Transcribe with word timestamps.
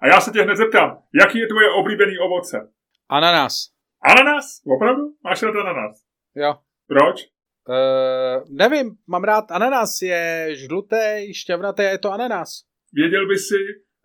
A 0.00 0.06
já 0.06 0.20
se 0.20 0.30
tě 0.30 0.42
hned 0.42 0.56
zeptám, 0.56 0.98
jaký 1.20 1.38
je 1.38 1.46
tvoje 1.46 1.70
oblíbený 1.70 2.18
ovoce? 2.18 2.72
Ananas. 3.08 3.54
Ananas? 4.02 4.44
Opravdu? 4.76 5.02
Máš 5.24 5.42
rád 5.42 5.56
ananas? 5.60 5.96
Jo. 6.34 6.54
Proč? 6.88 7.26
Uh, 7.68 8.56
nevím, 8.56 8.90
mám 9.08 9.24
rád 9.24 9.50
ananas, 9.50 10.02
je 10.02 10.48
žlutý, 10.56 11.34
šťavnatý 11.34 11.82
a 11.82 11.90
je 11.90 11.98
to 11.98 12.12
ananas. 12.12 12.48
Věděl 12.92 13.28
by 13.28 13.38
si, 13.38 13.56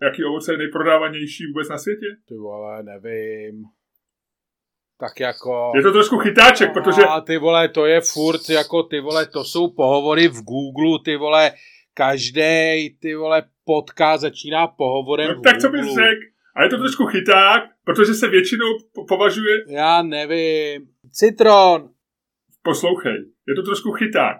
jaký 0.02 0.24
ovoce 0.24 0.54
je 0.54 0.58
nejprodávanější 0.58 1.44
vůbec 1.48 1.70
na 1.70 1.78
světě? 1.78 2.06
Ty 2.28 2.36
vole, 2.36 2.84
nevím. 2.84 3.64
Tak 5.00 5.20
jako... 5.20 5.72
Je 5.76 5.82
to 5.82 5.92
trošku 5.92 6.18
chytáček, 6.18 6.74
protože... 6.74 7.02
A 7.02 7.22
ty 7.22 7.38
vole, 7.38 7.70
to 7.70 7.86
je 7.86 8.02
furt 8.02 8.50
jako 8.50 8.84
ty 8.84 9.00
vole, 9.00 9.26
to 9.26 9.44
jsou 9.44 9.74
pohovory 9.74 10.28
v 10.28 10.44
Google, 10.44 11.00
ty 11.06 11.18
vole, 11.18 11.52
každý 11.98 12.98
ty 13.00 13.16
vole 13.16 13.44
podcast 13.64 14.22
začíná 14.22 14.68
pohovorem 14.68 15.28
no, 15.36 15.42
tak 15.42 15.58
co 15.62 15.70
bys 15.70 15.86
řekl? 15.86 16.22
A 16.56 16.64
je 16.64 16.70
to 16.70 16.78
trošku 16.78 17.06
chyták, 17.06 17.64
protože 17.84 18.14
se 18.14 18.28
většinou 18.28 18.66
po- 18.94 19.06
považuje... 19.06 19.56
Já 19.68 20.02
nevím. 20.02 20.88
Citron. 21.12 21.90
Poslouchej, 22.62 23.18
je 23.48 23.56
to 23.56 23.64
trošku 23.64 23.92
chyták. 23.92 24.38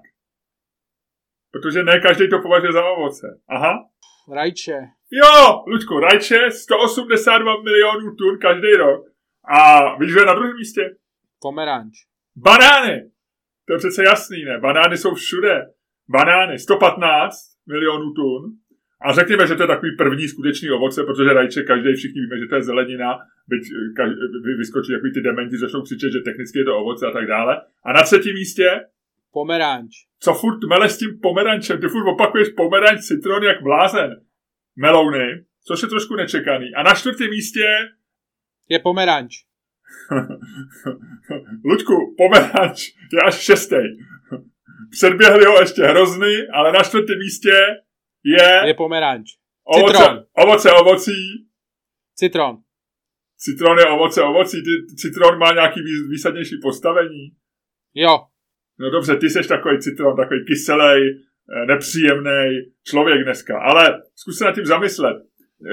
Protože 1.52 1.84
ne 1.84 2.00
každý 2.00 2.30
to 2.30 2.40
považuje 2.40 2.74
za 2.74 2.86
ovoce. 2.86 3.28
Aha. 3.48 3.90
Rajče. 4.34 4.78
Jo, 5.12 5.64
Luďku, 5.68 6.00
rajče 6.00 6.52
182 6.52 7.62
milionů 7.64 8.16
tun 8.16 8.38
každý 8.42 8.74
rok. 8.74 9.06
A 9.60 9.96
víš, 9.98 10.14
že 10.14 10.20
je 10.20 10.26
na 10.26 10.34
druhém 10.34 10.56
místě? 10.56 10.82
Pomeranč. 11.42 11.94
Banány. 12.36 13.12
To 13.68 13.74
je 13.74 13.78
přece 13.78 14.04
jasný, 14.04 14.46
ne? 14.46 14.60
Banány 14.60 14.98
jsou 14.98 15.14
všude. 15.14 15.62
Banány 16.10 16.60
115 16.60 17.55
milionů 17.68 18.14
tun. 18.14 18.42
A 19.02 19.14
řekněme, 19.14 19.48
že 19.48 19.56
to 19.56 19.64
je 19.64 19.68
takový 19.68 19.92
první 19.98 20.28
skutečný 20.28 20.70
ovoce, 20.72 21.04
protože 21.04 21.34
rajče 21.34 21.64
každý 21.64 21.94
všichni 21.94 22.22
víme, 22.22 22.40
že 22.40 22.48
to 22.50 22.56
je 22.56 22.64
zelenina, 22.64 23.10
byť 23.48 23.64
eh, 23.72 23.94
kaž- 24.02 24.16
vy- 24.46 24.58
vyskočí 24.58 24.92
takový 24.92 25.14
ty 25.14 25.22
dementi, 25.22 25.58
začnou 25.58 25.82
křičet, 25.82 26.12
že 26.12 26.20
technicky 26.20 26.60
je 26.60 26.66
to 26.66 26.78
ovoce 26.78 27.08
a 27.08 27.12
tak 27.12 27.28
dále. 27.28 27.62
A 27.86 27.94
na 27.94 28.04
třetím 28.04 28.34
místě, 28.34 28.68
Pomeranč. 29.32 29.92
co 30.20 30.34
furt 30.34 30.60
mele 30.70 30.90
s 30.90 30.98
tím 30.98 31.20
pomerančem, 31.22 31.82
ty 31.82 31.88
furt 31.88 32.08
opakuješ 32.14 32.50
pomeranč, 32.50 33.00
citron 33.02 33.44
jak 33.44 33.62
blázen. 33.64 34.10
Melouny, 34.76 35.46
což 35.68 35.82
je 35.82 35.88
trošku 35.88 36.16
nečekaný. 36.16 36.76
A 36.76 36.84
na 36.84 36.94
čtvrtém 36.94 37.30
místě, 37.30 37.66
Je 38.70 38.80
pomeranč. 38.80 39.34
Luďku, 41.66 42.16
pomeranč 42.18 42.94
je 43.14 43.20
až 43.28 43.36
šestý. 43.36 43.76
Předběhli 44.92 45.46
ho 45.46 45.60
ještě 45.60 45.82
hrozný, 45.84 46.34
ale 46.54 46.72
na 46.72 46.84
čtvrtém 46.84 47.20
místě 47.20 47.52
je, 48.26 48.62
Je 48.68 48.74
pomeranč. 48.74 49.30
ovoce, 49.64 49.98
citron. 49.98 50.24
ovoce 50.38 50.72
ovocí. 50.72 51.48
Citron. 52.16 52.58
Citron 53.38 53.78
je 53.80 53.86
ovoce 53.86 54.22
ovocí. 54.24 54.58
Ty, 54.64 54.96
citron 54.96 55.38
má 55.40 55.54
nějaký 55.54 55.80
vý, 55.82 55.92
výsadnější 56.10 56.56
postavení. 56.62 57.32
Jo. 57.94 58.20
No 58.80 58.90
dobře, 58.90 59.16
ty 59.18 59.30
seš 59.30 59.48
takový 59.48 59.80
citron, 59.80 60.16
takový 60.16 60.46
kyselý, 60.48 61.26
nepříjemný 61.68 62.62
člověk 62.88 63.24
dneska. 63.24 63.60
Ale 63.62 64.02
zkus 64.16 64.38
se 64.38 64.46
nad 64.46 64.56
tím 64.56 64.66
zamyslet. 64.66 65.18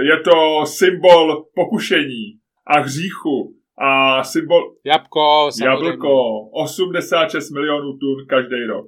Je 0.02 0.20
to 0.20 0.66
symbol 0.66 1.46
pokušení 1.54 2.24
a 2.66 2.78
hříchu 2.80 3.56
a 3.78 4.24
symbol 4.24 4.76
Jabko, 4.84 5.48
samozřejmě. 5.50 5.88
jablko. 5.88 6.40
86 6.50 7.50
milionů 7.50 7.98
tun 7.98 8.26
každý 8.28 8.64
rok. 8.64 8.86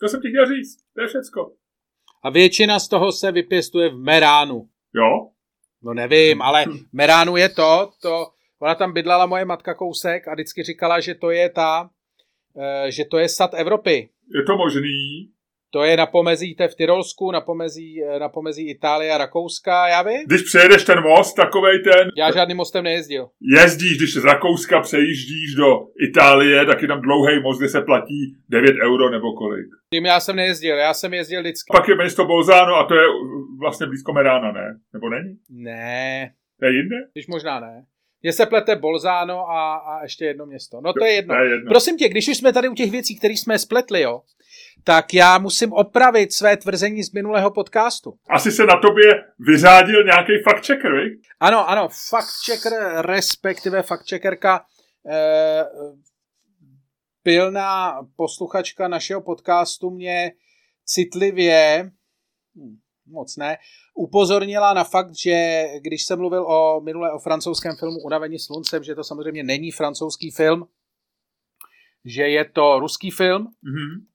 To 0.00 0.08
jsem 0.08 0.20
ti 0.20 0.28
chtěl 0.28 0.46
říct. 0.46 0.78
To 0.94 1.00
je 1.00 1.08
všecko. 1.08 1.52
A 2.22 2.30
většina 2.30 2.78
z 2.78 2.88
toho 2.88 3.12
se 3.12 3.32
vypěstuje 3.32 3.88
v 3.88 3.98
Meránu. 3.98 4.68
Jo? 4.94 5.30
No 5.82 5.94
nevím, 5.94 6.42
ale 6.42 6.64
v 6.64 6.92
Meránu 6.92 7.36
je 7.36 7.48
to, 7.48 7.90
to, 8.02 8.26
ona 8.58 8.74
tam 8.74 8.92
bydlala 8.92 9.26
moje 9.26 9.44
matka 9.44 9.74
kousek 9.74 10.28
a 10.28 10.34
vždycky 10.34 10.62
říkala, 10.62 11.00
že 11.00 11.14
to 11.14 11.30
je 11.30 11.50
ta, 11.50 11.90
eh, 12.56 12.90
že 12.90 13.04
to 13.04 13.18
je 13.18 13.28
sad 13.28 13.54
Evropy. 13.54 14.10
Je 14.34 14.42
to 14.42 14.56
možný. 14.56 15.30
To 15.72 15.82
je 15.84 15.96
na 15.96 16.06
pomezí, 16.06 16.56
je 16.60 16.68
v 16.68 16.74
Tyrolsku, 16.74 17.30
na 17.32 17.40
pomezí, 17.40 18.00
na 18.18 18.28
pomezí 18.28 18.70
Itálie 18.70 19.12
a 19.12 19.18
Rakouska, 19.18 19.88
já 19.88 20.02
vím. 20.02 20.20
Když 20.26 20.42
přejedeš 20.42 20.84
ten 20.84 21.02
most, 21.02 21.34
takovej 21.34 21.78
ten, 21.82 22.08
Já 22.16 22.32
žádným 22.32 22.56
mostem 22.56 22.84
nejezdil. 22.84 23.28
jezdíš, 23.58 23.96
když 23.96 24.14
z 24.14 24.24
Rakouska 24.24 24.80
přejíždíš 24.80 25.54
do 25.56 25.66
Itálie, 26.08 26.66
tak 26.66 26.82
je 26.82 26.88
tam 26.88 27.00
dlouhý 27.00 27.40
most, 27.42 27.58
kde 27.58 27.68
se 27.68 27.80
platí 27.82 28.36
9 28.48 28.74
euro 28.84 29.10
nebo 29.10 29.32
kolik. 29.32 29.66
Tím 29.94 30.06
já 30.06 30.20
jsem 30.20 30.36
nejezdil, 30.36 30.76
já 30.76 30.94
jsem 30.94 31.14
jezdil 31.14 31.40
vždycky. 31.40 31.72
Pak 31.72 31.88
je 31.88 31.96
město 31.96 32.24
Bolzano 32.24 32.74
a 32.76 32.84
to 32.84 32.94
je 32.94 33.06
vlastně 33.60 33.86
blízko 33.86 34.12
Merána, 34.12 34.52
ne? 34.52 34.78
Nebo 34.92 35.08
není? 35.08 35.36
Ne, 35.50 36.30
To 36.60 36.66
je 36.66 36.72
jinde? 36.72 36.96
když 37.12 37.26
možná 37.26 37.60
ne. 37.60 37.84
Mně 38.22 38.32
se 38.32 38.46
plete 38.46 38.76
Bolzano 38.76 39.50
a, 39.50 39.74
a 39.74 40.02
ještě 40.02 40.24
jedno 40.24 40.46
město. 40.46 40.80
No 40.80 40.92
to 40.92 41.04
je 41.04 41.12
jedno. 41.12 41.34
To 41.34 41.42
je 41.42 41.50
jedno. 41.50 41.68
Prosím 41.68 41.96
tě, 41.96 42.08
když 42.08 42.28
už 42.28 42.36
jsme 42.36 42.52
tady 42.52 42.68
u 42.68 42.74
těch 42.74 42.90
věcí, 42.90 43.18
které 43.18 43.34
jsme 43.34 43.58
spletli, 43.58 44.00
jo, 44.00 44.20
tak 44.84 45.14
já 45.14 45.38
musím 45.38 45.72
opravit 45.72 46.32
své 46.32 46.56
tvrzení 46.56 47.02
z 47.02 47.12
minulého 47.12 47.50
podcastu. 47.50 48.14
Asi 48.30 48.52
se 48.52 48.66
na 48.66 48.80
tobě 48.80 49.04
vyřádil 49.38 50.04
nějaký 50.04 50.32
fact 50.44 50.66
checker, 50.66 50.92
viď? 50.94 51.20
Ano, 51.40 51.70
ano, 51.70 51.88
fact 52.10 52.30
checker, 52.46 52.72
respektive 53.06 53.82
fact 53.82 54.08
checkerka, 54.10 54.64
eh, 55.10 55.64
pilná 57.22 57.98
posluchačka 58.16 58.88
našeho 58.88 59.20
podcastu 59.20 59.90
mě 59.90 60.32
citlivě, 60.84 61.90
hm, 62.56 62.76
moc 63.06 63.36
ne, 63.36 63.58
upozornila 63.94 64.74
na 64.74 64.84
fakt, 64.84 65.10
že 65.24 65.64
když 65.80 66.04
jsem 66.04 66.18
mluvil 66.18 66.46
o 66.46 66.80
minule 66.80 67.12
o 67.12 67.18
francouzském 67.18 67.76
filmu 67.76 67.96
Unavení 68.04 68.38
sluncem, 68.38 68.82
že 68.84 68.94
to 68.94 69.04
samozřejmě 69.04 69.42
není 69.42 69.70
francouzský 69.70 70.30
film, 70.30 70.66
že 72.04 72.22
je 72.22 72.44
to 72.44 72.78
ruský 72.78 73.10
film, 73.10 73.48
Mhm. 73.62 74.06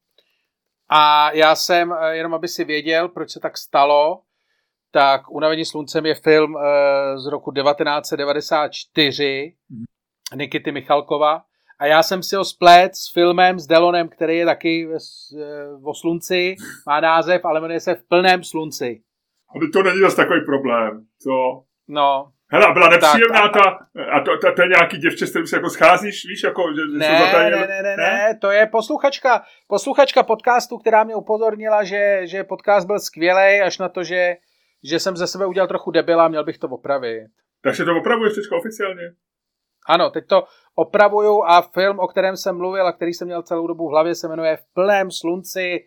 A 0.90 1.32
já 1.32 1.56
jsem, 1.56 1.94
eh, 1.94 2.16
jenom 2.18 2.34
aby 2.34 2.48
si 2.48 2.64
věděl, 2.64 3.10
proč 3.10 3.32
se 3.32 3.40
tak 3.40 3.58
stalo, 3.58 4.22
tak 4.92 5.32
Unavení 5.32 5.66
sluncem 5.66 6.06
je 6.06 6.16
film 6.16 6.58
eh, 6.58 6.62
z 7.18 7.26
roku 7.26 7.52
1994 7.52 9.56
Mhm. 9.70 9.84
Nikity 10.36 10.72
Michalkova 10.72 11.42
a 11.80 11.86
já 11.86 12.04
jsem 12.04 12.24
si 12.24 12.36
ho 12.36 12.46
splet 12.46 12.96
s 12.96 13.14
filmem 13.14 13.60
s 13.60 13.68
Delonem, 13.68 14.10
který 14.10 14.38
je 14.38 14.46
taky 14.46 14.88
eh, 14.88 14.96
o 15.84 15.94
slunci, 15.94 16.56
má 16.88 17.00
název, 17.00 17.46
ale 17.46 17.62
jmenuje 17.62 17.80
se 17.80 17.96
V 17.96 18.08
plném 18.08 18.44
slunci. 18.44 19.02
Ale 19.56 19.70
to 19.74 19.84
není 19.84 20.00
zase 20.00 20.16
takový 20.16 20.40
problém, 20.46 21.06
co? 21.24 21.64
No, 21.88 22.32
Hele, 22.52 22.66
a 22.66 22.74
byla 22.74 22.90
nepříjemná 22.90 23.42
Tak, 23.42 23.54
ta, 23.54 23.70
a 24.12 24.20
to, 24.20 24.38
to, 24.38 24.54
to, 24.56 24.62
je 24.62 24.68
nějaký 24.68 24.98
děvče, 24.98 25.28
s 25.28 25.30
kterým 25.30 25.48
se 25.48 25.56
jako 25.56 25.70
scházíš, 25.70 26.26
víš, 26.26 26.44
jako, 26.44 26.64
že, 26.76 26.82
že 26.92 26.98
ne, 26.98 27.06
jsou 27.06 27.12
ne, 27.12 27.20
zatajeny- 27.20 27.68
ne, 27.68 27.84
ne, 27.84 27.98
ne, 27.98 28.38
to 28.42 28.52
je 28.52 28.68
posluchačka, 28.68 29.44
posluchačka 29.68 30.24
podcastu, 30.24 30.78
která 30.78 31.04
mě 31.04 31.16
upozornila, 31.16 31.84
že, 31.84 32.22
že 32.24 32.44
podcast 32.44 32.88
byl 32.88 33.00
skvělý, 33.00 33.62
až 33.62 33.78
na 33.78 33.90
to, 33.90 34.04
že, 34.04 34.36
že 34.84 35.00
jsem 35.00 35.18
ze 35.18 35.28
sebe 35.28 35.46
udělal 35.46 35.68
trochu 35.68 35.92
debila, 35.92 36.28
měl 36.28 36.44
bych 36.44 36.58
to 36.58 36.68
opravit. 36.68 37.28
Takže 37.64 37.86
to 37.86 37.98
opravuješ 37.98 38.36
teďka 38.36 38.56
oficiálně? 38.58 39.02
Ano, 39.88 40.10
teď 40.10 40.28
to 40.28 40.44
opravuju 40.76 41.44
a 41.44 41.62
film, 41.62 42.00
o 42.00 42.08
kterém 42.08 42.38
jsem 42.38 42.58
mluvil 42.58 42.88
a 42.88 42.94
který 42.94 43.14
jsem 43.14 43.28
měl 43.28 43.42
celou 43.44 43.68
dobu 43.68 43.88
v 43.88 43.92
hlavě, 43.92 44.16
se 44.16 44.28
jmenuje 44.28 44.58
V 44.58 44.74
plném 44.74 45.12
slunci 45.12 45.80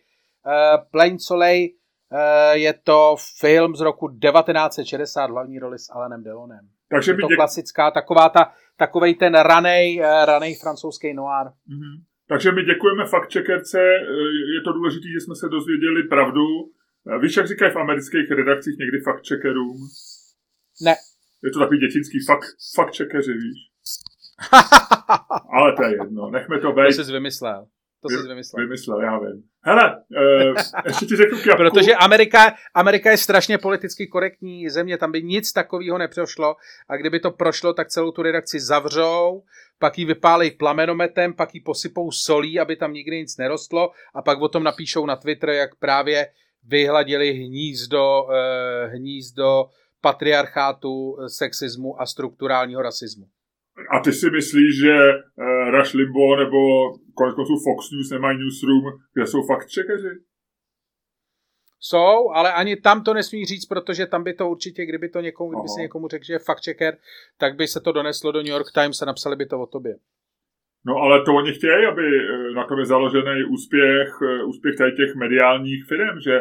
uh, 0.47 0.91
Plain 0.91 1.19
Soleil. 1.19 1.69
Uh, 2.13 2.57
je 2.57 2.75
to 2.85 3.17
film 3.41 3.77
z 3.77 3.81
roku 3.81 4.09
1960, 4.09 5.27
hlavní 5.31 5.59
roli 5.59 5.79
s 5.79 5.93
Alanem 5.93 6.23
Delonem. 6.23 6.69
Takže 6.91 7.13
Je 7.13 7.17
to 7.17 7.29
klasická, 7.37 7.91
taková 7.91 8.29
ta, 8.29 8.53
takovej 8.77 9.15
ten 9.15 9.35
ranej, 9.35 10.01
uh, 10.01 10.25
ranej 10.25 10.55
francouzský 10.55 11.15
noir. 11.15 11.47
Mhm. 11.67 12.05
Takže 12.29 12.53
my 12.53 12.63
děkujeme 12.63 13.07
fakt 13.07 13.33
checkerce, 13.33 13.79
je 14.57 14.61
to 14.65 14.73
důležité, 14.73 15.09
že 15.15 15.21
jsme 15.21 15.35
se 15.35 15.49
dozvěděli 15.49 16.03
pravdu. 16.03 16.45
Víš, 17.23 17.37
jak 17.37 17.47
říkají 17.47 17.73
v 17.73 17.77
amerických 17.77 18.31
redakcích 18.31 18.77
někdy 18.79 18.99
fakt 19.05 19.23
checkerům? 19.29 19.79
Ne. 20.85 20.95
Je 21.45 21.51
to 21.51 21.59
takový 21.59 21.79
dětinský 21.79 22.19
fakt, 22.27 22.47
fakt 22.77 22.97
checkeři, 22.97 23.33
víš? 23.33 23.59
Ale 25.57 25.73
to 25.77 25.83
je 25.83 25.91
jedno, 25.91 26.31
nechme 26.31 26.61
to 26.61 26.73
to 26.73 26.73
být. 26.73 26.93
jsi 26.93 27.13
vymyslel. 27.13 27.67
To 28.03 28.09
jsi 28.09 28.29
vymyslel. 28.29 28.65
Vymyslel, 28.65 29.01
já 29.01 29.19
vím. 29.19 29.43
Hele, 29.63 29.97
uh, 29.97 30.57
ještě 30.87 31.07
ti 31.07 31.17
řeknu 31.17 31.39
k 31.39 31.47
jabku. 31.47 31.63
Protože 31.63 31.95
Amerika, 31.95 32.55
Amerika 32.75 33.11
je 33.11 33.17
strašně 33.17 33.59
politicky 33.59 34.07
korektní 34.07 34.69
země, 34.69 34.99
tam 34.99 35.13
by 35.13 35.23
nic 35.23 35.53
takového 35.53 35.99
neprošlo 35.99 36.57
a 36.89 36.97
kdyby 36.97 37.21
to 37.21 37.31
prošlo, 37.31 37.73
tak 37.73 37.89
celou 37.89 38.13
tu 38.13 38.23
redakci 38.23 38.61
zavřou, 38.61 39.43
pak 39.79 39.99
ji 39.99 40.05
vypálí 40.05 40.51
plamenometem, 40.51 41.35
pak 41.35 41.55
ji 41.55 41.61
posypou 41.61 42.11
solí, 42.11 42.61
aby 42.61 42.77
tam 42.77 42.93
nikdy 42.93 43.17
nic 43.17 43.37
nerostlo 43.37 43.91
a 44.15 44.23
pak 44.23 44.41
o 44.41 44.49
tom 44.49 44.63
napíšou 44.63 45.07
na 45.07 45.17
Twitter, 45.17 45.49
jak 45.49 45.77
právě 45.77 46.27
vyhladili 46.69 47.33
hnízdo, 47.33 48.27
eh, 48.33 48.87
hnízdo 48.87 49.65
patriarchátu, 50.01 51.17
eh, 51.21 51.29
sexismu 51.29 52.01
a 52.03 52.07
strukturálního 52.07 52.83
rasismu. 52.83 53.27
A 53.91 54.01
ty 54.01 54.13
si 54.13 54.31
myslíš, 54.31 54.79
že 54.85 54.95
uh, 54.95 55.71
Rush 55.71 55.95
Limbo 55.95 56.37
nebo 56.37 56.59
konec 57.19 57.35
konců 57.35 57.55
Fox 57.67 57.81
News 57.93 58.11
nemají 58.11 58.39
newsroom, 58.39 58.85
kde 59.15 59.27
jsou 59.27 59.41
fakt 59.51 59.69
checkeři? 59.75 60.15
Jsou, 61.81 62.31
ale 62.35 62.53
ani 62.53 62.77
tam 62.77 63.05
to 63.05 63.15
nesmí 63.15 63.45
říct, 63.45 63.67
protože 63.67 64.07
tam 64.07 64.25
by 64.25 64.35
to 64.35 64.49
určitě, 64.49 64.87
kdyby 64.87 65.09
to 65.09 65.21
někomu, 65.21 65.51
kdyby 65.51 65.69
si 65.69 65.81
někomu 65.81 66.09
řekl, 66.09 66.25
že 66.25 66.33
je 66.33 66.39
fact 66.39 66.65
checker, 66.65 66.97
tak 67.39 67.57
by 67.57 67.67
se 67.67 67.81
to 67.81 67.93
doneslo 67.93 68.33
do 68.33 68.39
New 68.39 68.55
York 68.57 68.67
Times 68.75 69.03
a 69.03 69.07
napsali 69.07 69.37
by 69.37 69.47
to 69.47 69.61
o 69.61 69.67
tobě. 69.67 69.95
No 70.87 70.95
ale 70.97 71.25
to 71.25 71.35
oni 71.35 71.53
chtějí, 71.53 71.87
aby 71.93 72.03
na 72.55 72.65
tom 72.67 72.79
je 72.79 72.87
založený 72.87 73.45
úspěch, 73.51 74.09
eh, 74.23 74.45
úspěch 74.45 74.77
tady 74.77 74.93
těch 74.93 75.15
mediálních 75.15 75.85
firm, 75.89 76.21
že, 76.21 76.37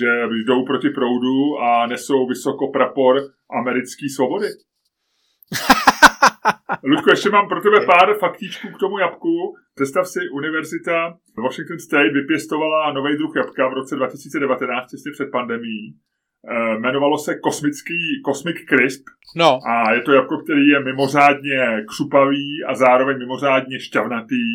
že 0.00 0.08
jdou 0.46 0.64
proti 0.64 0.90
proudu 0.90 1.58
a 1.58 1.86
nesou 1.86 2.26
vysoko 2.26 2.68
prapor 2.68 3.16
americké 3.60 4.06
svobody. 4.16 4.46
Ludku, 6.84 7.10
ještě 7.10 7.30
mám 7.30 7.48
pro 7.48 7.60
tebe 7.60 7.86
pár 7.86 8.18
faktíčků 8.18 8.68
k 8.68 8.78
tomu 8.78 8.98
jabku. 8.98 9.56
Představ 9.74 10.08
si, 10.08 10.20
univerzita 10.32 11.14
Washington 11.38 11.78
State 11.78 12.12
vypěstovala 12.12 12.92
nový 12.92 13.16
druh 13.16 13.36
jabka 13.36 13.68
v 13.68 13.72
roce 13.72 13.96
2019, 13.96 14.90
těsně 14.90 15.12
před 15.12 15.30
pandemí. 15.32 15.94
E, 16.48 16.76
jmenovalo 16.76 17.18
se 17.18 17.38
kosmický 17.38 18.22
Cosmic 18.26 18.56
Crisp. 18.68 19.04
No. 19.36 19.58
A 19.68 19.92
je 19.92 20.00
to 20.00 20.12
jabko, 20.12 20.38
který 20.38 20.66
je 20.66 20.80
mimořádně 20.80 21.84
křupavý 21.88 22.64
a 22.68 22.74
zároveň 22.74 23.18
mimořádně 23.18 23.80
šťavnatý. 23.80 24.46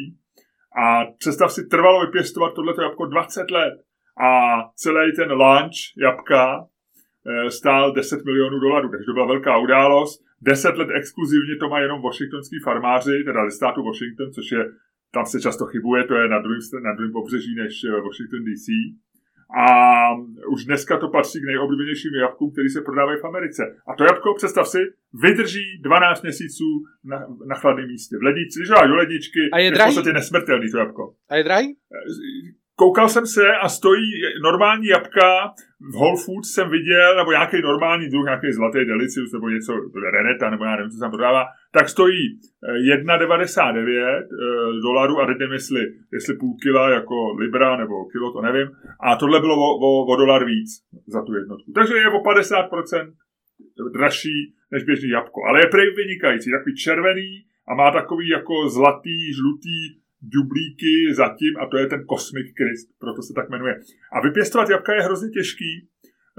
A 0.85 1.05
představ 1.19 1.51
si, 1.51 1.67
trvalo 1.67 2.05
vypěstovat 2.05 2.53
tohleto 2.53 2.81
jabko 2.81 3.05
20 3.05 3.51
let. 3.51 3.73
A 4.21 4.61
celý 4.75 5.15
ten 5.15 5.31
launch 5.31 5.73
jabka 6.01 6.65
e, 7.47 7.51
stál 7.51 7.93
10 7.93 8.25
milionů 8.25 8.59
dolarů, 8.59 8.89
takže 8.89 9.05
to 9.05 9.13
byla 9.13 9.27
velká 9.27 9.57
událost. 9.57 10.24
Deset 10.41 10.77
let 10.77 10.89
exkluzivně 10.95 11.55
to 11.55 11.69
má 11.69 11.79
jenom 11.79 12.01
washingtonský 12.01 12.57
farmáři, 12.63 13.23
teda 13.25 13.49
ze 13.49 13.55
státu 13.55 13.83
Washington, 13.83 14.31
což 14.31 14.51
je, 14.51 14.65
tam 15.13 15.25
se 15.25 15.41
často 15.41 15.65
chybuje, 15.65 16.03
to 16.03 16.15
je 16.15 16.27
na 16.27 16.39
druhém, 16.39 16.61
na 16.83 16.93
druhém 16.95 17.11
pobřeží 17.11 17.55
než 17.55 17.73
eh, 17.83 18.01
Washington 18.01 18.43
DC. 18.45 18.67
A 19.63 19.65
už 20.53 20.65
dneska 20.65 20.97
to 20.97 21.07
patří 21.09 21.39
k 21.39 21.45
nejoblíbenějším 21.45 22.11
jabkům, 22.21 22.51
který 22.51 22.69
se 22.69 22.81
prodávají 22.81 23.19
v 23.21 23.25
Americe. 23.25 23.63
A 23.87 23.95
to 23.95 24.03
jabko, 24.03 24.33
představ 24.33 24.67
si, 24.67 24.77
vydrží 25.23 25.81
12 25.81 26.21
měsíců 26.23 26.63
na, 27.03 27.17
na 27.47 27.55
chladném 27.55 27.87
místě. 27.87 28.17
V 28.17 28.23
lednici, 28.23 28.59
když 28.59 28.69
do 28.87 28.95
ledničky, 28.95 29.39
a 29.53 29.59
je, 29.59 29.65
je 29.65 29.71
v 29.71 29.85
podstatě 29.85 30.13
nesmrtelný 30.13 30.71
to 30.71 30.77
jabko. 30.77 31.15
A 31.29 31.35
je 31.35 31.43
drahý? 31.43 31.75
Koukal 32.77 33.09
jsem 33.09 33.25
se 33.25 33.41
a 33.63 33.69
stojí 33.69 34.11
normální 34.43 34.87
jabka, 34.87 35.53
v 35.91 35.93
Whole 35.93 36.21
Foods 36.25 36.49
jsem 36.53 36.69
viděl, 36.69 37.15
nebo 37.17 37.31
nějaký 37.31 37.61
normální 37.61 38.09
druh, 38.09 38.25
nějaký 38.25 38.51
zlatý 38.51 38.85
delicius, 38.85 39.31
nebo 39.33 39.49
něco, 39.49 39.73
Reneta, 40.13 40.49
nebo 40.49 40.63
já 40.63 40.75
nevím, 40.75 40.89
co 40.89 40.97
se 40.97 40.99
tam 40.99 41.11
prodává, 41.11 41.43
tak 41.71 41.89
stojí 41.89 42.39
1,99 43.05 43.87
eh, 43.87 44.01
eh, 44.01 44.81
dolarů 44.81 45.21
a 45.21 45.25
teď 45.25 45.37
jestli, 45.51 45.81
jestli 46.13 46.33
půl 46.37 46.53
kila 46.63 46.89
jako 46.89 47.15
libra 47.39 47.77
nebo 47.77 48.05
kilo, 48.05 48.33
to 48.33 48.41
nevím. 48.41 48.67
A 48.99 49.15
tohle 49.15 49.39
bylo 49.39 49.55
o, 49.55 49.69
o, 49.87 50.05
o 50.13 50.15
dolar 50.15 50.45
víc 50.45 50.69
za 51.07 51.21
tu 51.21 51.33
jednotku. 51.33 51.71
Takže 51.75 51.93
je 51.93 52.09
o 52.09 52.19
50% 52.23 53.13
dražší 53.93 54.55
než 54.71 54.83
běžný 54.83 55.09
jabko. 55.09 55.39
Ale 55.49 55.59
je 55.59 55.67
prej 55.67 55.95
vynikající, 55.95 56.51
takový 56.51 56.75
červený 56.75 57.29
a 57.67 57.75
má 57.75 57.91
takový 57.91 58.27
jako 58.29 58.69
zlatý, 58.69 59.33
žlutý 59.33 60.04
dublíky 60.35 61.13
zatím 61.13 61.53
a 61.61 61.65
to 61.65 61.77
je 61.77 61.87
ten 61.87 62.05
Cosmic 62.11 62.47
Crisp, 62.57 62.89
proto 62.99 63.21
se 63.21 63.33
tak 63.33 63.49
jmenuje. 63.49 63.79
A 64.13 64.21
vypěstovat 64.21 64.69
jabka 64.69 64.93
je 64.93 65.01
hrozně 65.01 65.29
těžký, 65.29 65.87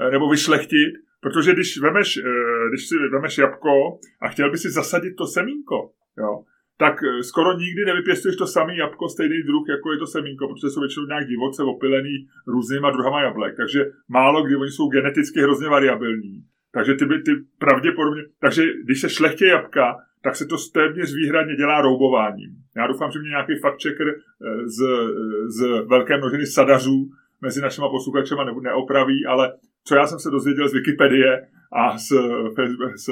eh, 0.01 0.11
nebo 0.11 0.31
vyšlechtit, 0.31 0.93
protože 1.21 1.53
když 1.53 1.79
vemeš, 1.81 2.17
eh, 2.17 2.69
když 2.69 2.89
si 2.89 2.95
vemeš 3.13 3.39
jabko 3.39 3.99
a 4.23 4.29
chtěl 4.29 4.51
by 4.51 4.59
si 4.59 4.71
zasadit 4.71 5.15
to 5.17 5.27
semínko, 5.27 5.91
jo, 6.19 6.45
tak 6.79 6.95
eh, 7.03 7.23
skoro 7.23 7.59
nikdy 7.59 7.85
nevypěstuješ 7.87 8.37
to 8.37 8.47
samý 8.47 8.77
jabko, 8.77 9.09
stejný 9.09 9.43
druh, 9.43 9.65
jako 9.69 9.93
je 9.93 9.99
to 9.99 10.07
semínko, 10.07 10.49
protože 10.49 10.71
jsou 10.71 10.81
většinou 10.81 11.07
nějak 11.07 11.27
divoce 11.27 11.63
opilený 11.63 12.29
různýma 12.47 12.91
druhama 12.91 13.23
jablek. 13.23 13.57
Takže 13.57 13.81
málo 14.09 14.43
kdy 14.43 14.57
oni 14.57 14.71
jsou 14.71 14.89
geneticky 14.89 15.41
hrozně 15.41 15.69
variabilní. 15.69 16.45
Takže 16.73 16.95
ty 16.95 17.05
by 17.05 17.23
ty 17.23 17.33
pravděpodobně, 17.59 18.23
takže 18.41 18.63
když 18.85 19.01
se 19.01 19.11
šlechtě 19.11 19.47
jabka, 19.47 19.97
tak 20.23 20.37
se 20.37 20.47
to 20.47 20.57
téměř 20.75 21.15
výhradně 21.15 21.57
dělá 21.57 21.81
roubováním. 21.81 22.66
Já 22.77 22.87
doufám, 22.87 23.11
že 23.11 23.19
mě 23.19 23.29
nějaký 23.29 23.53
fakt 23.63 23.83
checker 23.83 24.09
eh, 24.09 24.69
z, 24.69 24.81
eh, 24.83 25.51
z 25.51 25.87
velké 25.87 26.17
množiny 26.17 26.47
sadařů 26.47 27.11
mezi 27.41 27.61
našimi 27.61 27.87
posluchačema 27.91 28.45
neopraví, 28.45 29.27
ale 29.27 29.53
co 29.85 29.95
já 29.95 30.07
jsem 30.07 30.19
se 30.19 30.31
dozvěděl 30.31 30.69
z 30.69 30.73
Wikipedie 30.73 31.49
a 31.73 31.99
z, 31.99 32.09
z 32.97 33.09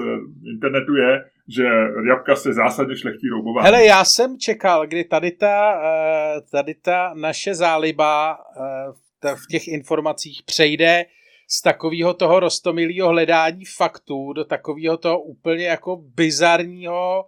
internetu 0.52 0.96
je, 0.96 1.25
že 1.49 1.64
jabka 2.08 2.37
se 2.37 2.52
zásadně 2.52 2.96
šlechtí 2.96 3.28
roubování. 3.28 3.64
Hele, 3.64 3.84
já 3.84 4.05
jsem 4.05 4.38
čekal, 4.38 4.87
kdy 4.87 5.05
tady 5.05 5.31
ta, 5.31 5.81
eh, 5.84 6.40
tady 6.50 6.75
ta 6.75 7.14
naše 7.14 7.55
záliba 7.55 8.38
v 9.34 9.46
těch 9.50 9.69
informacích 9.69 10.43
přejde 10.46 11.05
z 11.49 11.62
takového 11.62 12.14
toho 12.14 12.40
rostomilého 12.40 13.08
hledání 13.08 13.64
faktů 13.76 14.32
do 14.32 14.44
takového 14.44 14.96
toho 14.96 15.22
úplně 15.22 15.66
jako 15.66 15.96
bizarního 15.96 17.25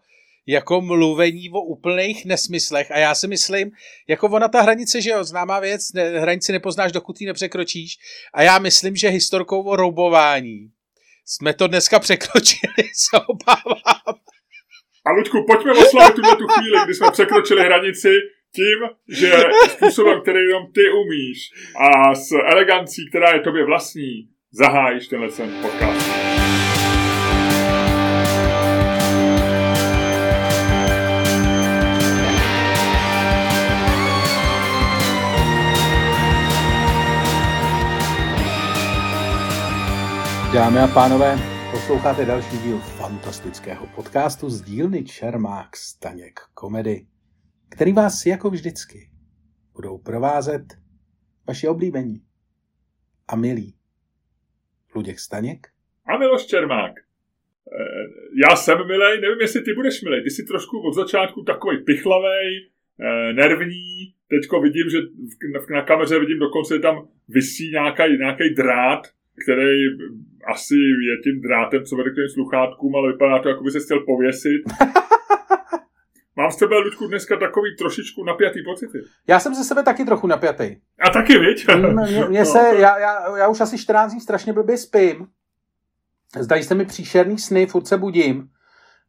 jako 0.47 0.81
mluvení 0.81 1.51
o 1.51 1.61
úplných 1.61 2.25
nesmyslech 2.25 2.91
a 2.91 2.99
já 2.99 3.15
si 3.15 3.29
myslím, 3.29 3.71
jako 4.09 4.27
ona 4.27 4.49
ta 4.49 4.63
hranice, 4.63 5.03
že 5.03 5.11
jo, 5.11 5.25
známá 5.25 5.61
věc, 5.61 5.93
ne, 5.93 6.21
hranici 6.21 6.53
nepoznáš, 6.53 6.93
dokud 6.93 7.21
ji 7.21 7.27
nepřekročíš 7.27 7.97
a 8.35 8.43
já 8.43 8.59
myslím, 8.59 8.97
že 8.97 9.09
historkou 9.09 9.63
o 9.63 9.77
roubování 9.77 10.71
jsme 11.27 11.55
to 11.55 11.67
dneska 11.67 11.99
překročili, 11.99 12.75
se 12.95 13.17
obávám. 13.27 14.17
A 15.07 15.11
Luďku, 15.11 15.45
pojďme 15.47 15.73
oslavit 15.73 16.15
tuhle 16.15 16.37
tu 16.37 16.47
chvíli, 16.47 16.79
kdy 16.85 16.95
jsme 16.95 17.11
překročili 17.11 17.61
hranici 17.61 18.11
tím, 18.55 18.79
že 19.09 19.33
způsobem, 19.71 20.21
který 20.23 20.39
jenom 20.39 20.73
ty 20.75 20.81
umíš 20.91 21.39
a 21.81 22.15
s 22.15 22.29
elegancí, 22.53 23.09
která 23.09 23.31
je 23.35 23.41
tobě 23.41 23.65
vlastní, 23.65 24.29
zahájíš 24.53 25.09
tenhle 25.09 25.29
ten 25.29 25.51
podcast. 25.63 26.56
Dámy 40.57 40.79
a 40.79 40.87
pánové, 40.87 41.37
posloucháte 41.71 42.25
další 42.25 42.59
díl 42.59 42.79
fantastického 42.79 43.87
podcastu 43.87 44.51
z 44.51 44.63
dílny 44.63 45.05
Čermák 45.05 45.77
Staněk 45.77 46.41
Komedy 46.55 47.07
který 47.69 47.93
vás 47.93 48.27
jako 48.27 48.51
vždycky 48.51 49.11
budou 49.75 49.99
provázet 49.99 50.63
vaši 51.49 51.69
oblíbení 51.69 52.17
a 53.29 53.37
milí 53.37 53.75
Luděk 54.95 55.19
Staněk 55.19 55.67
a 56.07 56.19
Miloš 56.19 56.47
Čermák. 56.47 56.93
Eh, 56.99 57.05
já 58.51 58.57
jsem 58.57 58.87
milej, 58.87 59.21
nevím, 59.21 59.41
jestli 59.41 59.61
ty 59.61 59.75
budeš 59.75 60.03
milej. 60.03 60.23
Ty 60.23 60.31
jsi 60.31 60.45
trošku 60.45 60.81
od 60.81 60.95
začátku 60.95 61.43
takový 61.43 61.85
pichlavej, 61.85 62.71
eh, 63.01 63.33
nervní. 63.33 64.15
Teďko 64.29 64.61
vidím, 64.61 64.91
že 64.91 64.99
na 65.71 65.83
kameře 65.83 66.19
vidím 66.19 66.39
dokonce, 66.39 66.75
že 66.75 66.81
tam 66.81 67.09
vysí 67.29 67.71
nějaký, 67.71 68.03
nějaký 68.19 68.55
drát, 68.55 69.17
který 69.43 69.77
asi 70.55 70.75
je 71.09 71.15
tím 71.25 71.41
drátem, 71.41 71.85
co 71.85 71.97
vede 71.97 72.11
k 72.11 72.15
těm 72.15 72.29
sluchátkům, 72.29 72.97
ale 72.97 73.13
vypadá 73.13 73.43
to, 73.43 73.49
jako 73.49 73.65
by 73.65 73.71
se 73.71 73.81
chtěl 73.81 74.01
pověsit. 74.01 74.63
Mám 76.39 76.51
z 76.51 76.57
tebe, 76.57 76.79
Ludku, 76.79 77.07
dneska 77.07 77.37
takový 77.37 77.77
trošičku 77.77 78.25
napjatý 78.25 78.63
pocity. 78.65 78.99
Já 79.29 79.41
jsem 79.41 79.55
ze 79.55 79.65
sebe 79.65 79.83
taky 79.83 80.05
trochu 80.05 80.27
napjatý. 80.27 80.77
A 81.01 81.11
taky, 81.11 81.39
viď? 81.39 81.67
Mě, 81.77 82.25
mě 82.29 82.45
se, 82.55 82.59
já, 82.59 82.99
já, 82.99 83.37
já, 83.37 83.49
už 83.49 83.61
asi 83.61 83.79
14 83.79 84.13
dní 84.13 84.21
strašně 84.21 84.53
blbě 84.53 84.79
spím. 84.79 85.27
Zdají 86.39 86.63
se 86.63 86.75
mi 86.75 86.85
příšerný 86.85 87.39
sny, 87.39 87.67
furt 87.67 87.87
se 87.87 87.97
budím. 87.97 88.49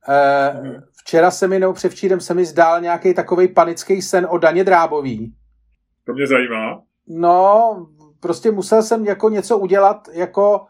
E, 0.10 0.82
včera 1.04 1.32
se 1.32 1.48
mi, 1.48 1.60
nebo 1.60 1.74
převčírem 1.74 2.20
se 2.20 2.34
mi 2.34 2.46
zdál 2.46 2.82
nějaký 2.82 3.14
takový 3.14 3.48
panický 3.48 4.02
sen 4.02 4.28
o 4.30 4.38
Daně 4.38 4.64
Drábový. 4.64 5.34
To 6.06 6.14
mě 6.14 6.28
zajímá. 6.28 6.82
No, 7.08 7.76
prostě 8.28 8.52
musel 8.52 8.84
jsem 8.84 9.06
jako 9.06 9.30
něco 9.30 9.58
udělat, 9.58 10.10
jako 10.12 10.68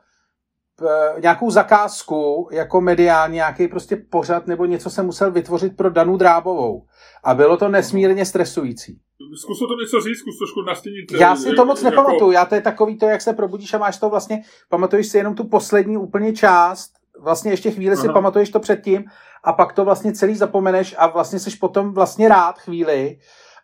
Eh, 0.82 1.22
nějakou 1.22 1.52
zakázku 1.52 2.50
jako 2.52 2.82
mediální, 2.82 3.36
nějaký 3.36 3.68
prostě 3.68 3.96
pořad 3.96 4.48
nebo 4.48 4.66
něco 4.66 4.90
jsem 4.90 5.06
musel 5.06 5.32
vytvořit 5.32 5.78
pro 5.78 5.90
Danu 5.90 6.18
Drábovou. 6.18 6.86
A 7.24 7.34
bylo 7.34 7.58
to 7.58 7.70
nesmírně 7.70 8.26
stresující. 8.26 9.00
Zkus 9.42 9.60
to 9.60 9.66
něco 9.82 10.02
říct, 10.02 10.20
zkus 10.20 10.38
trošku 10.38 10.62
nastínit. 10.62 11.12
Já 11.12 11.36
si 11.36 11.54
to 11.54 11.66
moc 11.66 11.84
jako... 11.84 11.96
nepamatuju. 11.96 12.32
Já 12.32 12.46
to 12.46 12.56
je 12.56 12.62
takový 12.62 12.98
to, 12.98 13.06
jak 13.06 13.22
se 13.22 13.34
probudíš 13.34 13.74
a 13.74 13.78
máš 13.78 13.98
to 13.98 14.10
vlastně, 14.10 14.44
pamatuješ 14.70 15.08
si 15.08 15.18
jenom 15.18 15.36
tu 15.36 15.44
poslední 15.44 15.98
úplně 15.98 16.34
část, 16.34 16.92
vlastně 17.20 17.52
ještě 17.52 17.72
chvíli 17.72 17.96
Aha. 17.96 18.02
si 18.02 18.10
pamatuješ 18.10 18.50
to 18.50 18.60
předtím 18.60 19.06
a 19.44 19.54
pak 19.54 19.74
to 19.74 19.86
vlastně 19.86 20.14
celý 20.14 20.36
zapomeneš 20.36 20.96
a 20.98 21.08
vlastně 21.08 21.40
seš 21.40 21.56
potom 21.56 21.94
vlastně 21.94 22.28
rád 22.28 22.60
chvíli 22.60 23.20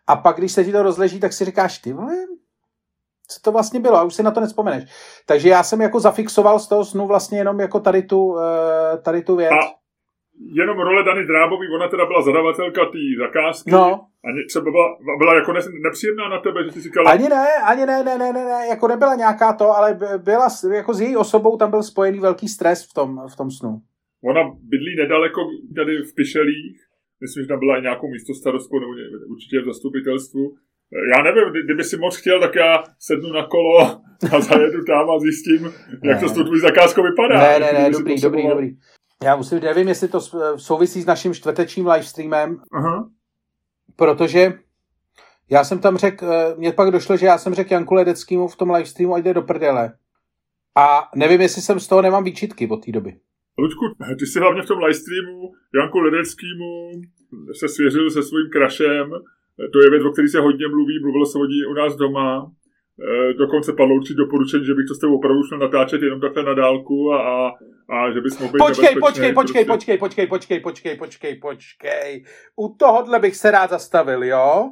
a 0.06 0.16
pak, 0.16 0.36
když 0.36 0.52
se 0.52 0.64
ti 0.64 0.72
to 0.72 0.82
rozleží, 0.82 1.20
tak 1.20 1.32
si 1.32 1.44
říkáš, 1.44 1.78
ty 1.78 1.92
vole, 1.92 2.14
co 3.28 3.40
to 3.40 3.52
vlastně 3.52 3.80
bylo 3.80 3.96
a 3.96 4.02
už 4.02 4.14
si 4.14 4.22
na 4.22 4.30
to 4.30 4.40
nespomeneš. 4.40 4.84
Takže 5.26 5.48
já 5.48 5.62
jsem 5.62 5.80
jako 5.80 6.00
zafixoval 6.00 6.58
z 6.58 6.68
toho 6.68 6.84
snu 6.84 7.06
vlastně 7.06 7.38
jenom 7.38 7.60
jako 7.60 7.80
tady 7.80 8.02
tu, 8.02 8.38
eh, 8.38 8.98
tady 8.98 9.22
tu 9.22 9.36
věc. 9.36 9.52
A, 9.52 9.84
jenom 10.52 10.78
role 10.78 11.04
Dany 11.04 11.26
Drábový, 11.26 11.68
ona 11.74 11.88
teda 11.88 12.06
byla 12.06 12.22
zadavatelka 12.22 12.84
té 12.84 12.98
zakázky. 13.18 13.70
No. 13.70 14.06
A 14.24 14.28
třeba 14.48 14.64
byla, 14.70 14.96
byla 15.18 15.34
jako 15.34 15.52
ne, 15.52 15.60
nepříjemná 15.84 16.28
na 16.28 16.40
tebe, 16.40 16.64
že 16.64 16.70
ty 16.70 16.80
říkala... 16.80 17.10
Ani 17.10 17.28
ne, 17.28 17.46
ani 17.64 17.86
ne, 17.86 18.04
ne, 18.04 18.18
ne, 18.18 18.32
ne, 18.32 18.44
ne, 18.44 18.66
jako 18.70 18.88
nebyla 18.88 19.14
nějaká 19.14 19.52
to, 19.52 19.76
ale 19.76 19.98
byla, 20.18 20.48
jako 20.74 20.94
s 20.94 21.00
její 21.00 21.16
osobou 21.16 21.56
tam 21.56 21.70
byl 21.70 21.82
spojený 21.82 22.20
velký 22.20 22.48
stres 22.48 22.90
v 22.90 22.94
tom, 22.94 23.20
v 23.32 23.36
tom 23.36 23.50
snu. 23.50 23.82
Ona 24.24 24.42
bydlí 24.44 24.96
nedaleko 24.98 25.40
tady 25.76 26.02
v 26.02 26.14
Pišelích, 26.14 26.76
myslím, 27.20 27.42
že 27.44 27.48
tam 27.48 27.58
byla 27.58 27.78
i 27.78 27.82
nějakou 27.82 28.08
místostarostkou, 28.08 28.78
nebo 28.78 28.92
určitě 29.28 29.60
v 29.60 29.64
zastupitelstvu. 29.64 30.54
Já 31.16 31.22
nevím, 31.22 31.64
kdyby 31.64 31.84
si 31.84 31.96
moc 31.96 32.16
chtěl, 32.16 32.40
tak 32.40 32.54
já 32.54 32.84
sednu 32.98 33.32
na 33.32 33.46
kolo 33.46 33.80
a 34.32 34.40
zajedu 34.40 34.84
tam 34.84 35.10
a 35.10 35.18
zjistím, 35.18 35.62
ne. 36.02 36.10
jak 36.10 36.20
to 36.20 36.28
s 36.28 36.32
tou 36.32 36.44
tvůj 36.44 36.60
zakázkou 36.60 37.02
vypadá. 37.02 37.38
Ne, 37.38 37.58
ne, 37.58 37.72
ne, 37.72 37.90
dobrý, 37.90 38.20
dobrý, 38.20 38.48
dobrý. 38.48 38.70
Já 39.24 39.36
musím, 39.36 39.60
nevím, 39.60 39.88
jestli 39.88 40.08
to 40.08 40.20
souvisí 40.56 41.02
s 41.02 41.06
naším 41.06 41.34
čtvrtečním 41.34 41.86
livestreamem, 41.86 42.62
Aha. 42.72 43.10
protože 43.96 44.52
já 45.50 45.64
jsem 45.64 45.78
tam 45.78 45.96
řekl, 45.96 46.26
mně 46.56 46.72
pak 46.72 46.90
došlo, 46.90 47.16
že 47.16 47.26
já 47.26 47.38
jsem 47.38 47.54
řekl 47.54 47.72
Janku 47.72 47.94
Ledeckýmu 47.94 48.48
v 48.48 48.56
tom 48.56 48.70
livestreamu, 48.70 49.14
ať 49.14 49.24
jde 49.24 49.34
do 49.34 49.42
prdele. 49.42 49.92
A 50.76 51.08
nevím, 51.16 51.40
jestli 51.40 51.62
jsem 51.62 51.80
z 51.80 51.88
toho 51.88 52.02
nemám 52.02 52.24
výčitky 52.24 52.68
od 52.68 52.84
té 52.84 52.92
doby. 52.92 53.16
Ludku, 53.58 53.84
ty 54.18 54.26
jsi 54.26 54.38
hlavně 54.38 54.62
v 54.62 54.66
tom 54.66 54.78
livestreamu 54.78 55.52
Janku 55.74 55.98
Ledeckýmu 55.98 56.90
se 57.58 57.68
svěřil 57.68 58.10
se 58.10 58.22
svým 58.22 58.50
krašem. 58.52 59.10
Eh, 59.60 59.68
to 59.72 59.78
je 59.82 59.90
věc, 59.90 60.04
o 60.04 60.10
který 60.10 60.28
se 60.28 60.40
hodně 60.40 60.66
mluví, 60.68 61.00
mluvilo 61.02 61.26
se 61.26 61.38
hodně 61.38 61.66
u 61.70 61.74
nás 61.74 61.96
doma. 61.96 62.52
Eh, 63.08 63.32
dokonce 63.32 63.72
padlo 63.72 63.94
určitě 63.94 64.18
doporučení, 64.18 64.64
že 64.64 64.74
bych 64.74 64.86
to 64.88 64.94
s 64.94 64.98
tebou 64.98 65.16
opravdu 65.16 65.42
šel 65.42 65.58
natáčet 65.58 66.02
jenom 66.02 66.20
takhle 66.20 66.42
na 66.42 66.54
dálku 66.54 67.12
a, 67.12 67.18
a, 67.32 67.52
a 67.94 68.12
že 68.12 68.20
bys 68.20 68.38
mohl 68.38 68.52
být 68.52 68.58
počkej, 68.58 68.94
počkej, 69.00 69.32
počkej, 69.32 69.64
prostě. 69.64 69.64
počkej, 69.64 69.98
počkej, 69.98 70.26
počkej, 70.26 70.60
počkej, 70.60 70.96
počkej, 70.96 71.34
počkej. 71.34 72.24
U 72.56 72.76
tohohle 72.76 73.18
bych 73.18 73.36
se 73.36 73.50
rád 73.50 73.70
zastavil, 73.70 74.24
jo? 74.24 74.70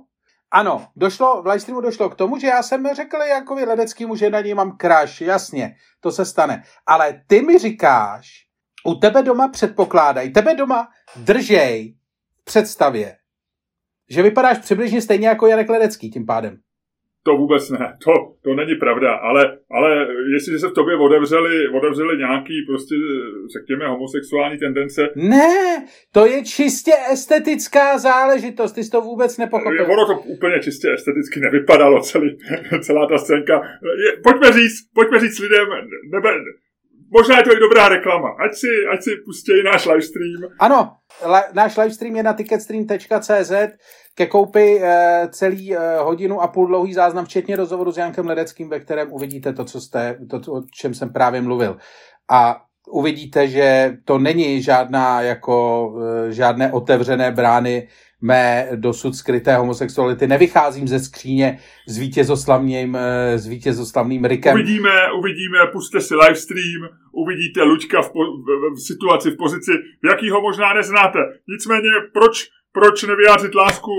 Ano, 0.55 0.87
došlo, 0.97 1.43
v 1.43 1.47
livestreamu 1.47 1.81
došlo 1.81 2.11
k 2.11 2.15
tomu, 2.15 2.39
že 2.39 2.47
já 2.47 2.63
jsem 2.63 2.87
řekl 2.95 3.17
Jankovi 3.17 3.65
Ledeckýmu, 3.65 4.17
že 4.17 4.31
na 4.31 4.41
něj 4.41 4.55
mám 4.55 4.77
crash, 4.81 5.21
jasně, 5.21 5.75
to 6.01 6.11
se 6.11 6.25
stane. 6.25 6.63
Ale 6.87 7.23
ty 7.27 7.43
mi 7.43 7.59
říkáš, 7.59 8.47
u 8.87 8.95
tebe 8.95 9.23
doma 9.23 9.49
předpokládají, 9.49 10.33
tebe 10.33 10.55
doma 10.55 10.89
držej 11.17 11.95
představě, 12.45 13.17
že 14.13 14.23
vypadáš 14.23 14.59
přibližně 14.59 15.01
stejně 15.03 15.29
jako 15.29 15.47
Janek 15.47 15.69
Ledecký 15.69 16.11
tím 16.11 16.27
pádem. 16.27 16.57
To 17.25 17.37
vůbec 17.37 17.71
ne, 17.71 17.97
to, 18.05 18.13
to 18.45 18.55
není 18.55 18.75
pravda, 18.75 19.13
ale, 19.15 19.59
ale 19.71 20.07
jestliže 20.35 20.59
se 20.59 20.69
v 20.69 20.73
tobě 20.73 20.97
otevřeli, 20.97 21.69
otevřeli 21.69 22.19
nějaký 22.19 22.55
prostě, 22.69 22.95
řekněme, 23.59 23.89
homosexuální 23.89 24.59
tendence. 24.59 25.09
Ne, 25.17 25.87
to 26.13 26.27
je 26.27 26.45
čistě 26.45 26.93
estetická 27.13 27.99
záležitost, 27.99 28.73
ty 28.73 28.85
jsi 28.85 28.91
to 28.91 29.01
vůbec 29.01 29.39
nepochopil. 29.39 29.93
Ono 29.93 30.07
to 30.07 30.21
úplně 30.21 30.61
čistě 30.61 30.93
esteticky 30.93 31.41
nevypadalo, 31.41 32.01
celý, 32.01 32.39
celá 32.81 33.07
ta 33.07 33.19
scénka. 33.19 33.63
Je, 34.05 34.11
pojďme 34.23 34.53
říct, 34.53 34.79
pojďme 34.95 35.21
říct 35.21 35.39
lidem, 35.39 35.67
nebe, 36.13 36.31
možná 37.13 37.39
je 37.39 37.45
to 37.45 37.53
i 37.53 37.61
dobrá 37.61 37.89
reklama. 37.89 38.29
Ať 38.45 38.53
si, 38.55 38.73
ať 38.93 39.01
si 39.03 39.11
pustí 39.25 39.53
náš 39.65 39.87
livestream. 39.87 40.57
Ano, 40.61 40.97
le, 41.25 41.43
náš 41.53 41.77
livestream 41.77 42.17
je 42.17 42.23
na 42.23 42.33
ticketstream.cz 42.33 43.53
ke 44.15 44.27
koupi 44.27 44.81
e, 44.81 45.29
celý 45.33 45.77
e, 45.77 45.99
hodinu 45.99 46.41
a 46.41 46.49
půl 46.49 46.67
dlouhý 46.67 46.95
záznam, 46.95 47.25
včetně 47.25 47.57
rozhovoru 47.57 47.93
s 47.93 47.97
Jankem 47.97 48.27
Ledeckým, 48.27 48.69
ve 48.69 48.81
kterém 48.81 49.13
uvidíte 49.13 49.53
to, 49.53 49.65
co 49.65 49.81
jste, 49.81 50.19
to, 50.31 50.53
o 50.53 50.63
čem 50.75 50.95
jsem 50.95 51.13
právě 51.13 51.43
mluvil. 51.43 51.77
A 52.31 52.61
uvidíte, 52.91 53.49
že 53.49 53.97
to 54.05 54.19
není 54.19 54.63
žádná 54.63 55.23
jako 55.23 55.89
e, 56.29 56.33
žádné 56.33 56.73
otevřené 56.73 57.31
brány 57.31 57.89
mé 58.23 58.69
dosud 58.75 59.15
skryté 59.15 59.57
homosexuality. 59.57 60.27
Nevycházím 60.27 60.89
ze 60.89 60.99
skříně 60.99 61.59
s 61.89 61.99
vítězoslavným, 61.99 62.99
s 63.35 63.47
vítězoslavným 63.47 64.25
Rikem. 64.25 64.55
Uvidíme, 64.55 65.13
uvidíme, 65.19 65.59
puste 65.73 66.01
si 66.01 66.15
livestream, 66.15 66.89
uvidíte 67.13 67.63
Luďka 67.63 68.03
v, 68.03 68.13
po, 68.13 68.19
v, 68.19 68.75
v 68.75 68.81
situaci, 68.87 69.31
v 69.31 69.37
pozici, 69.37 69.73
jaký 70.11 70.31
ho 70.31 70.41
možná 70.41 70.75
neznáte. 70.75 71.19
Nicméně, 71.49 71.91
proč, 72.13 72.49
proč 72.73 73.03
nevyjádřit 73.03 73.55
lásku 73.55 73.91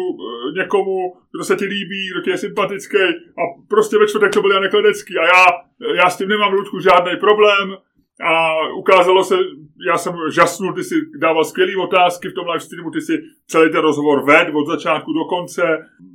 někomu, 0.57 1.13
kdo 1.35 1.43
se 1.43 1.55
ti 1.55 1.65
líbí, 1.65 2.09
kdo 2.11 2.21
ti 2.21 2.29
je 2.29 2.37
sympatický 2.37 2.97
a 3.39 3.41
prostě 3.69 3.97
ve 3.97 4.07
čtvrtek 4.07 4.33
to 4.33 4.41
byl 4.41 4.51
Janek 4.51 4.73
Ledecký 4.73 5.13
a 5.17 5.25
já, 5.25 5.45
já 5.95 6.09
s 6.09 6.17
tím 6.17 6.27
nemám, 6.27 6.53
Luďku, 6.53 6.79
žádný 6.79 7.11
problém, 7.19 7.77
a 8.23 8.67
ukázalo 8.75 9.23
se, 9.23 9.35
já 9.87 9.97
jsem 9.97 10.13
žasnul, 10.33 10.73
ty 10.73 10.83
si 10.83 10.95
dával 11.21 11.43
skvělé 11.45 11.71
otázky 11.83 12.29
v 12.29 12.33
tom 12.33 12.47
live 12.47 12.59
streamu, 12.59 12.91
ty 12.91 13.01
si 13.01 13.23
celý 13.47 13.71
ten 13.71 13.81
rozhovor 13.81 14.25
ved 14.25 14.47
od 14.53 14.67
začátku 14.67 15.13
do 15.13 15.25
konce. 15.25 15.61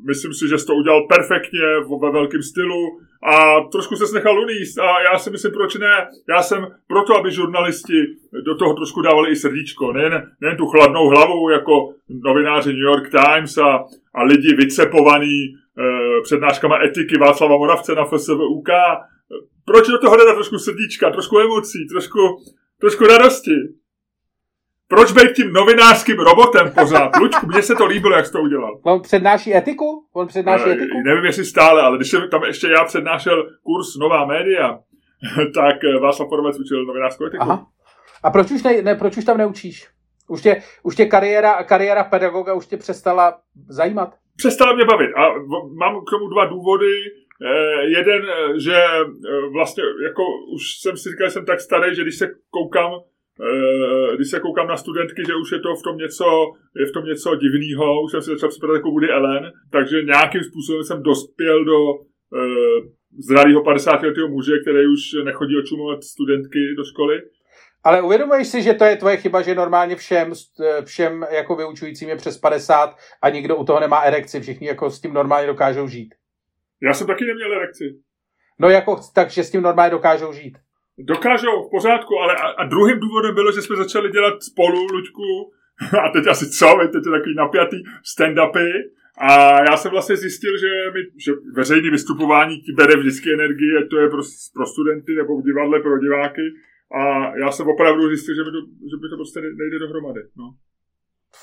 Myslím 0.07 0.35
si, 0.35 0.49
že 0.49 0.59
jsi 0.59 0.67
to 0.67 0.75
udělal 0.75 1.07
perfektně, 1.07 1.61
ve 2.03 2.11
velkém 2.11 2.43
stylu 2.43 3.01
a 3.23 3.61
trošku 3.61 3.97
se 3.97 4.15
nechal 4.15 4.41
uníst 4.41 4.79
a 4.79 5.01
já 5.13 5.19
si 5.19 5.31
myslím, 5.31 5.53
proč 5.53 5.75
ne. 5.75 6.09
Já 6.29 6.43
jsem 6.43 6.67
proto, 6.87 7.17
aby 7.17 7.31
žurnalisti 7.31 8.07
do 8.45 8.55
toho 8.55 8.75
trošku 8.75 9.03
dávali 9.03 9.31
i 9.31 9.37
srdíčko. 9.37 9.93
Nejen, 9.93 10.31
nejen 10.41 10.57
tu 10.57 10.67
chladnou 10.67 11.09
hlavu, 11.09 11.51
jako 11.51 11.95
novináři 12.09 12.73
New 12.73 12.83
York 12.83 13.11
Times 13.11 13.59
a, 13.59 13.85
a 14.15 14.23
lidi 14.23 14.55
vycepovaný 14.55 15.55
eh, 15.79 16.23
přednáškama 16.23 16.85
etiky 16.85 17.19
Václava 17.19 17.57
Moravce 17.57 17.95
na 17.95 18.05
FSVUK, 18.05 18.69
proč 19.71 19.89
do 19.89 19.99
toho 19.99 20.17
dát 20.17 20.35
trošku 20.35 20.59
srdíčka, 20.59 21.11
trošku 21.11 21.39
emocí, 21.39 21.79
trošku, 21.93 22.19
trošku 22.81 23.05
radosti? 23.05 23.57
Proč 24.89 25.13
být 25.13 25.33
tím 25.37 25.53
novinářským 25.53 26.19
robotem 26.19 26.73
pořád? 26.81 27.17
Lučku, 27.17 27.47
mně 27.47 27.63
se 27.63 27.75
to 27.75 27.87
líbilo, 27.87 28.17
jak 28.17 28.27
jsi 28.27 28.33
to 28.33 28.41
udělal. 28.41 28.81
On 28.83 29.01
přednáší 29.01 29.57
etiku? 29.57 30.07
On 30.13 30.27
přednáší 30.27 30.65
uh, 30.65 30.71
etiku? 30.71 31.03
Nevím, 31.05 31.25
jestli 31.25 31.45
stále, 31.45 31.83
ale 31.83 31.97
když 31.97 32.11
jsem 32.11 32.31
tam 32.31 32.45
ještě 32.45 32.69
já 32.69 32.85
přednášel 32.85 33.51
kurz 33.63 33.97
Nová 33.97 34.27
média, 34.27 34.79
tak 35.55 35.85
eh, 35.85 35.99
Václav 36.01 36.29
Porovec 36.29 36.59
učil 36.61 36.85
novinářskou 36.85 37.25
etiku. 37.25 37.43
Aha. 37.43 37.67
A 38.23 38.31
proč 38.31 38.51
už, 38.51 38.63
ne, 38.63 38.83
ne, 38.83 38.95
proč 38.95 39.17
už 39.17 39.25
tam 39.25 39.39
neučíš? 39.39 39.89
Už 40.29 40.43
tě, 40.43 40.63
už 40.83 40.97
tě 40.97 41.07
kariéra, 41.07 41.63
kariéra 41.63 42.05
pedagoga 42.05 42.55
už 42.55 42.67
tě 42.67 42.77
přestala 42.77 43.39
zajímat? 43.69 44.15
Přestala 44.37 44.75
mě 44.75 44.85
bavit 44.85 45.11
a 45.17 45.23
mám 45.79 46.01
k 46.01 46.11
tomu 46.11 46.29
dva 46.29 46.45
důvody. 46.45 46.93
Eh, 47.43 47.85
jeden, 47.99 48.23
eh, 48.25 48.61
že 48.61 48.75
eh, 48.75 49.49
vlastně 49.53 49.85
jako 50.05 50.23
už 50.55 50.63
jsem 50.81 50.97
si 50.97 51.11
říkal, 51.11 51.27
že 51.27 51.31
jsem 51.31 51.45
tak 51.45 51.61
starý, 51.61 51.97
že 51.97 52.03
když 52.03 52.19
se 52.19 52.27
koukám 52.51 52.93
když 54.17 54.31
se 54.31 54.41
koukám 54.41 54.67
na 54.67 54.77
studentky, 54.77 55.23
že 55.27 55.35
už 55.35 55.53
je 55.53 55.61
to 55.61 55.75
v 55.75 55.83
tom 55.83 55.97
něco, 55.97 56.25
je 56.77 56.87
v 56.87 56.93
tom 56.93 57.05
něco 57.05 57.35
divného, 57.35 58.03
už 58.03 58.11
jsem 58.11 58.23
si 58.23 58.31
začal 58.31 58.49
připadat 58.49 58.75
jako 58.75 58.91
Woody 58.91 59.11
Allen, 59.11 59.53
takže 59.73 60.03
nějakým 60.03 60.43
způsobem 60.43 60.85
jsem 60.85 61.03
dospěl 61.03 61.65
do 61.65 61.79
zralého 63.19 63.63
50 63.65 64.03
letého 64.03 64.29
muže, 64.29 64.53
který 64.63 64.87
už 64.87 65.25
nechodí 65.25 65.59
očumovat 65.59 66.05
studentky 66.05 66.59
do 66.77 66.85
školy. 66.85 67.23
Ale 67.85 68.03
uvědomuješ 68.03 68.49
si, 68.49 68.63
že 68.63 68.75
to 68.75 68.85
je 68.85 68.97
tvoje 68.97 69.17
chyba, 69.17 69.43
že 69.43 69.55
normálně 69.55 69.97
všem, 69.97 70.33
všem 70.85 71.27
jako 71.31 71.57
vyučujícím 71.57 72.09
je 72.09 72.17
přes 72.17 72.39
50 72.39 72.97
a 73.23 73.29
nikdo 73.29 73.57
u 73.57 73.65
toho 73.65 73.81
nemá 73.81 74.01
erekci, 74.01 74.41
všichni 74.41 74.67
jako 74.67 74.91
s 74.91 75.01
tím 75.01 75.13
normálně 75.15 75.47
dokážou 75.47 75.89
žít. 75.89 76.15
Já 76.83 76.95
jsem 76.95 77.07
taky 77.07 77.25
neměl 77.25 77.53
erekci. 77.53 77.85
No 78.59 78.69
jako, 78.69 79.01
takže 79.15 79.45
s 79.45 79.51
tím 79.51 79.63
normálně 79.63 79.91
dokážou 79.91 80.33
žít. 80.33 80.59
Dokážou, 80.99 81.69
v 81.69 81.71
pořádku, 81.71 82.19
ale 82.19 82.37
a, 82.37 82.47
a 82.47 82.65
druhým 82.65 83.01
důvodem 83.01 83.35
bylo, 83.35 83.53
že 83.53 83.63
jsme 83.63 83.77
začali 83.77 84.11
dělat 84.11 84.43
spolu, 84.43 84.87
Luďku, 84.93 85.53
a 86.05 86.09
teď 86.13 86.27
asi 86.27 86.51
co, 86.51 86.67
teď 86.93 87.03
je 87.07 87.13
takový 87.13 87.35
napjatý 87.35 87.77
stand-upy, 88.15 88.69
a 89.21 89.61
já 89.71 89.77
jsem 89.77 89.91
vlastně 89.91 90.17
zjistil, 90.17 90.59
že, 90.59 90.67
mi, 90.95 91.01
že 91.25 91.33
veřejné 91.55 91.91
vystupování 91.91 92.61
ti 92.61 92.73
bere 92.73 92.97
vždycky 92.97 93.33
energie, 93.33 93.87
to 93.91 93.97
je 93.99 94.09
pro, 94.09 94.23
pro 94.55 94.67
studenty 94.67 95.15
nebo 95.15 95.41
v 95.41 95.45
divadle 95.45 95.81
pro 95.81 95.99
diváky. 95.99 96.43
A 97.01 97.03
já 97.37 97.51
jsem 97.51 97.69
opravdu 97.69 98.09
zjistil, 98.09 98.35
že 98.35 98.45
by 98.45 98.51
to, 98.51 98.61
že 98.91 98.97
by 99.01 99.09
to 99.09 99.17
prostě 99.17 99.41
nejde 99.41 99.79
dohromady. 99.79 100.21
No. 100.37 100.55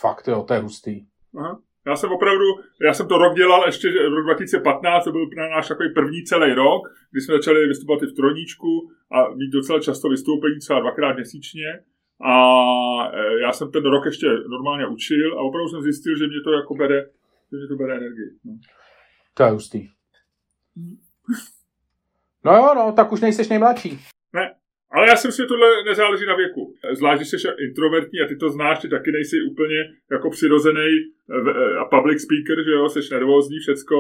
Fakt 0.02 0.28
jo, 0.28 0.44
to 0.48 0.54
je 0.54 0.60
hustý. 0.60 1.06
Aha. 1.38 1.62
Já 1.88 1.96
jsem 1.96 2.12
opravdu, 2.12 2.46
já 2.82 2.94
jsem 2.94 3.08
to 3.08 3.18
rok 3.18 3.36
dělal 3.36 3.66
ještě 3.66 3.92
rok 3.92 4.24
2015, 4.24 5.04
to 5.04 5.12
byl 5.12 5.30
na 5.38 5.50
náš 5.50 5.68
takový 5.68 5.94
první 5.94 6.24
celý 6.24 6.54
rok, 6.54 6.82
kdy 7.12 7.22
jsme 7.22 7.36
začali 7.36 7.68
vystupovat 7.68 8.04
i 8.04 8.06
v 8.06 8.14
Troníčku 8.14 8.92
a 9.12 9.30
mít 9.30 9.52
docela 9.52 9.80
často 9.80 10.10
vystoupení, 10.10 10.60
třeba 10.60 10.80
dvakrát 10.80 11.16
měsíčně. 11.16 11.80
A 12.22 12.34
e, 13.14 13.40
já 13.42 13.52
jsem 13.52 13.72
ten 13.72 13.86
rok 13.86 14.06
ještě 14.06 14.28
normálně 14.50 14.88
učil 14.88 15.40
a 15.40 15.42
opravdu 15.42 15.70
jsem 15.70 15.82
zjistil, 15.82 16.18
že 16.18 16.28
mě 16.28 16.42
to 16.44 16.52
jako 16.52 16.76
bere, 16.76 17.02
že 17.52 17.58
mě 17.58 17.68
to 17.68 17.76
bere 17.76 17.98
energii. 17.98 18.30
No. 18.46 18.58
To 19.34 19.44
je 19.44 19.50
hustý. 19.50 19.90
No 22.46 22.56
jo, 22.56 22.74
no, 22.76 22.94
tak 22.96 23.12
už 23.12 23.22
nejseš 23.22 23.50
nejmladší. 23.50 24.00
Ne, 24.34 24.56
ale 24.96 25.08
já 25.10 25.16
si 25.16 25.28
myslím, 25.28 25.44
že 25.44 25.48
tohle 25.48 25.84
nezáleží 25.86 26.26
na 26.26 26.36
věku. 26.36 26.74
Zvlášť, 26.94 27.20
když 27.20 27.30
jsi 27.30 27.38
introvertní 27.68 28.20
a 28.22 28.28
ty 28.28 28.36
to 28.36 28.50
znáš, 28.50 28.80
ty 28.80 28.90
taky 28.90 29.12
nejsi 29.12 29.42
úplně 29.52 29.80
jako 30.12 30.30
přirozený 30.30 30.90
eh, 30.90 31.52
eh, 31.52 31.78
a 31.78 31.86
public 31.86 32.22
speaker, 32.22 32.64
že 32.66 32.72
jo, 32.72 32.90
jsi 32.90 33.00
nervózní 33.12 33.60
všecko. 33.60 33.96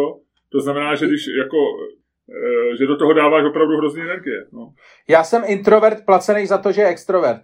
To 0.50 0.60
znamená, 0.60 0.96
že 0.96 1.08
když 1.08 1.28
jako 1.28 1.58
eh, 2.30 2.78
že 2.78 2.86
do 2.86 2.98
toho 2.98 3.14
dáváš 3.14 3.46
opravdu 3.46 3.78
hrozný 3.78 4.02
energie. 4.02 4.46
No. 4.54 4.74
Já 5.10 5.24
jsem 5.24 5.44
introvert 5.46 6.06
placený 6.06 6.46
za 6.46 6.58
to, 6.58 6.72
že 6.72 6.82
je 6.82 6.88
extrovert. 6.88 7.42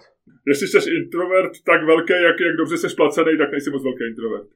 jestli 0.47 0.67
jsi 0.67 0.89
introvert 0.95 1.51
tak 1.65 1.83
velký, 1.83 2.13
jak, 2.13 2.39
jak 2.39 2.55
dobře 2.57 2.77
jsi 2.77 2.95
placený, 2.95 3.37
tak 3.37 3.51
nejsi 3.51 3.69
moc 3.69 3.83
velký 3.83 4.03
introvert. 4.09 4.47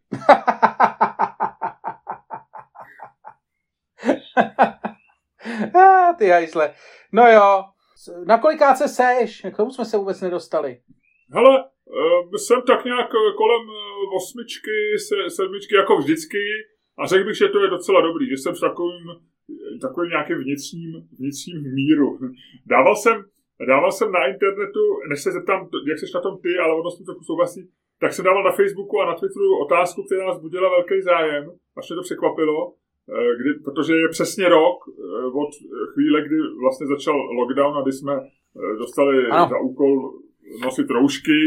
ah, 5.75 6.14
ty 6.18 6.28
hajzle. 6.28 6.74
No 7.12 7.24
jo, 7.32 7.64
na 8.25 8.38
kolikáce 8.38 8.88
seš? 8.88 9.45
K 9.53 9.57
tomu 9.57 9.71
jsme 9.71 9.85
se 9.85 9.97
vůbec 9.97 10.21
nedostali. 10.21 10.81
Hele, 11.31 11.63
uh, 11.63 12.35
jsem 12.35 12.62
tak 12.62 12.85
nějak 12.85 13.09
kolem 13.38 13.63
osmičky, 14.17 14.77
sedmičky, 15.27 15.75
jako 15.75 15.97
vždycky. 15.97 16.43
A 16.97 17.07
řekl 17.07 17.25
bych, 17.25 17.38
že 17.38 17.47
to 17.47 17.59
je 17.59 17.69
docela 17.69 18.01
dobrý, 18.01 18.29
že 18.29 18.38
jsem 18.38 18.55
v 18.55 18.59
takovým, 18.59 19.05
takovým 19.81 20.09
nějakým 20.09 20.38
vnitřním, 20.38 20.91
vnitřním 21.19 21.74
míru. 21.74 22.19
Dával 22.65 22.95
jsem, 22.95 23.25
dával 23.67 23.91
jsem 23.91 24.12
na 24.12 24.25
internetu, 24.27 24.83
než 25.09 25.24
se 25.24 25.31
zeptám, 25.31 25.69
jak 25.89 26.00
jsi 26.00 26.05
na 26.15 26.21
tom 26.21 26.38
ty, 26.43 26.57
ale 26.63 26.74
ono 26.79 26.91
s 26.91 26.97
tím 26.97 27.05
trochu 27.05 27.24
souhlasí, 27.24 27.69
tak 28.00 28.13
jsem 28.13 28.25
dával 28.25 28.43
na 28.43 28.51
Facebooku 28.51 29.00
a 29.00 29.05
na 29.05 29.15
Twitteru 29.15 29.59
otázku, 29.65 30.03
která 30.03 30.27
nás 30.27 30.41
budila 30.41 30.69
velký 30.69 31.01
zájem, 31.01 31.43
až 31.77 31.89
mě 31.89 31.95
to 31.95 32.01
překvapilo, 32.01 32.74
eh, 32.74 32.85
kdy, 33.39 33.53
protože 33.63 33.93
je 33.93 34.09
přesně 34.09 34.50
rok 34.50 34.77
eh, 34.89 35.25
od 35.25 35.50
chvíle, 35.93 36.21
kdy 36.21 36.38
vlastně 36.62 36.88
začal 36.88 37.15
lockdown 37.15 37.77
a 37.77 37.81
kdy 37.81 37.91
jsme 37.91 38.13
eh, 38.13 38.77
dostali 38.77 39.27
ano. 39.27 39.50
za 39.50 39.59
úkol 39.59 40.13
nosit 40.63 40.89
roušky, 40.89 41.39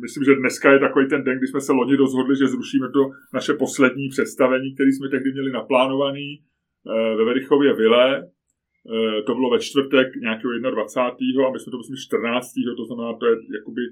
myslím, 0.00 0.24
že 0.24 0.34
dneska 0.34 0.72
je 0.72 0.78
takový 0.78 1.08
ten 1.08 1.24
den, 1.24 1.38
kdy 1.38 1.46
jsme 1.46 1.60
se 1.60 1.72
loni 1.72 1.96
rozhodli, 1.96 2.36
že 2.36 2.46
zrušíme 2.46 2.88
to 2.96 3.10
naše 3.34 3.52
poslední 3.54 4.08
představení, 4.08 4.74
které 4.74 4.90
jsme 4.92 5.08
tehdy 5.08 5.32
měli 5.32 5.52
naplánovaný 5.52 6.28
eh, 6.40 7.16
ve 7.16 7.24
Verichově 7.24 7.74
Vile. 7.74 8.06
Eh, 8.22 9.22
to 9.22 9.34
bylo 9.34 9.50
ve 9.50 9.58
čtvrtek 9.58 10.08
nějakého 10.16 10.52
21. 10.70 11.46
a 11.46 11.52
my 11.52 11.58
jsme 11.58 11.70
to 11.70 11.78
myslím 11.78 11.96
14. 11.96 12.46
to 12.76 12.84
znamená, 12.84 13.18
to 13.20 13.26
je 13.26 13.34
jakoby 13.58 13.82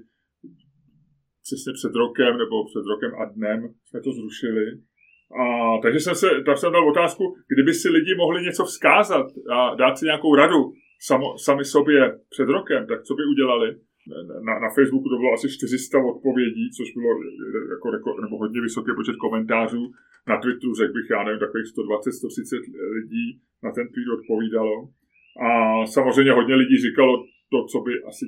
přesně 1.45 1.71
před 1.73 1.93
rokem 1.95 2.37
nebo 2.37 2.55
před 2.69 2.85
rokem 2.91 3.11
a 3.21 3.25
dnem 3.25 3.59
jsme 3.85 4.01
to 4.01 4.11
zrušili. 4.13 4.65
A, 5.39 5.43
takže 5.81 5.99
jsem 5.99 6.15
se, 6.15 6.27
tak 6.45 6.57
jsem 6.57 6.73
dal 6.73 6.89
otázku, 6.89 7.35
kdyby 7.53 7.73
si 7.73 7.89
lidi 7.89 8.15
mohli 8.17 8.43
něco 8.43 8.65
vzkázat 8.65 9.25
a 9.51 9.75
dát 9.75 9.97
si 9.97 10.05
nějakou 10.05 10.35
radu 10.35 10.71
samo, 10.99 11.37
sami 11.37 11.65
sobě 11.65 12.19
před 12.29 12.49
rokem, 12.49 12.87
tak 12.87 13.03
co 13.03 13.15
by 13.15 13.23
udělali? 13.25 13.75
na, 14.47 14.53
na 14.59 14.69
Facebooku 14.75 15.09
to 15.09 15.17
bylo 15.21 15.33
asi 15.33 15.47
400 15.49 15.99
odpovědí, 16.13 16.65
což 16.77 16.87
bylo 16.97 17.11
jako 17.75 17.87
rekord, 17.95 18.17
nebo 18.23 18.37
hodně 18.37 18.61
vysoký 18.61 18.91
počet 18.95 19.15
komentářů. 19.15 19.83
Na 20.27 20.35
Twitteru 20.41 20.73
řekl 20.75 20.93
bych, 20.93 21.07
já 21.15 21.23
nevím, 21.23 21.39
takových 21.39 21.67
120-130 21.77 22.93
lidí 22.97 23.25
na 23.63 23.71
ten 23.71 23.85
tweet 23.93 24.09
odpovídalo. 24.17 24.75
A 25.47 25.49
samozřejmě 25.85 26.31
hodně 26.31 26.55
lidí 26.55 26.77
říkalo 26.87 27.13
to, 27.51 27.57
co 27.71 27.77
by 27.85 27.93
asi 28.09 28.25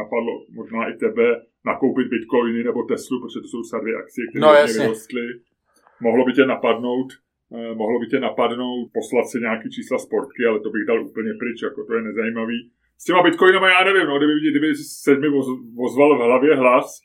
napadlo 0.00 0.34
možná 0.60 0.80
i 0.90 0.94
tebe, 1.04 1.26
nakoupit 1.70 2.06
bitcoiny 2.08 2.64
nebo 2.64 2.80
Teslu, 2.82 3.16
protože 3.20 3.40
to 3.40 3.48
jsou 3.48 3.62
třeba 3.62 3.82
dvě 3.82 3.94
akcie, 4.02 4.24
které 4.26 4.42
no, 4.46 4.50
vyrostly. 4.66 5.26
Mohlo 6.00 6.24
by 6.24 6.32
tě 6.32 6.46
napadnout, 6.46 7.08
eh, 7.56 7.74
mohlo 7.74 8.00
by 8.00 8.06
tě 8.06 8.20
napadnout 8.20 8.90
poslat 8.94 9.26
si 9.28 9.38
nějaký 9.40 9.70
čísla 9.70 9.98
sportky, 9.98 10.44
ale 10.48 10.60
to 10.60 10.70
bych 10.70 10.84
dal 10.86 11.04
úplně 11.04 11.32
pryč, 11.40 11.62
jako 11.62 11.84
to 11.84 11.94
je 11.94 12.02
nezajímavý 12.02 12.70
s 12.98 13.04
těma 13.04 13.22
bitcoinama 13.22 13.68
já 13.68 13.84
nevím, 13.84 14.06
no, 14.06 14.18
kdyby, 14.18 14.32
kdyby 14.50 14.74
se 14.74 15.14
mi 15.14 15.28
ozval 15.78 16.18
v 16.18 16.22
hlavě 16.22 16.56
hlas 16.56 17.00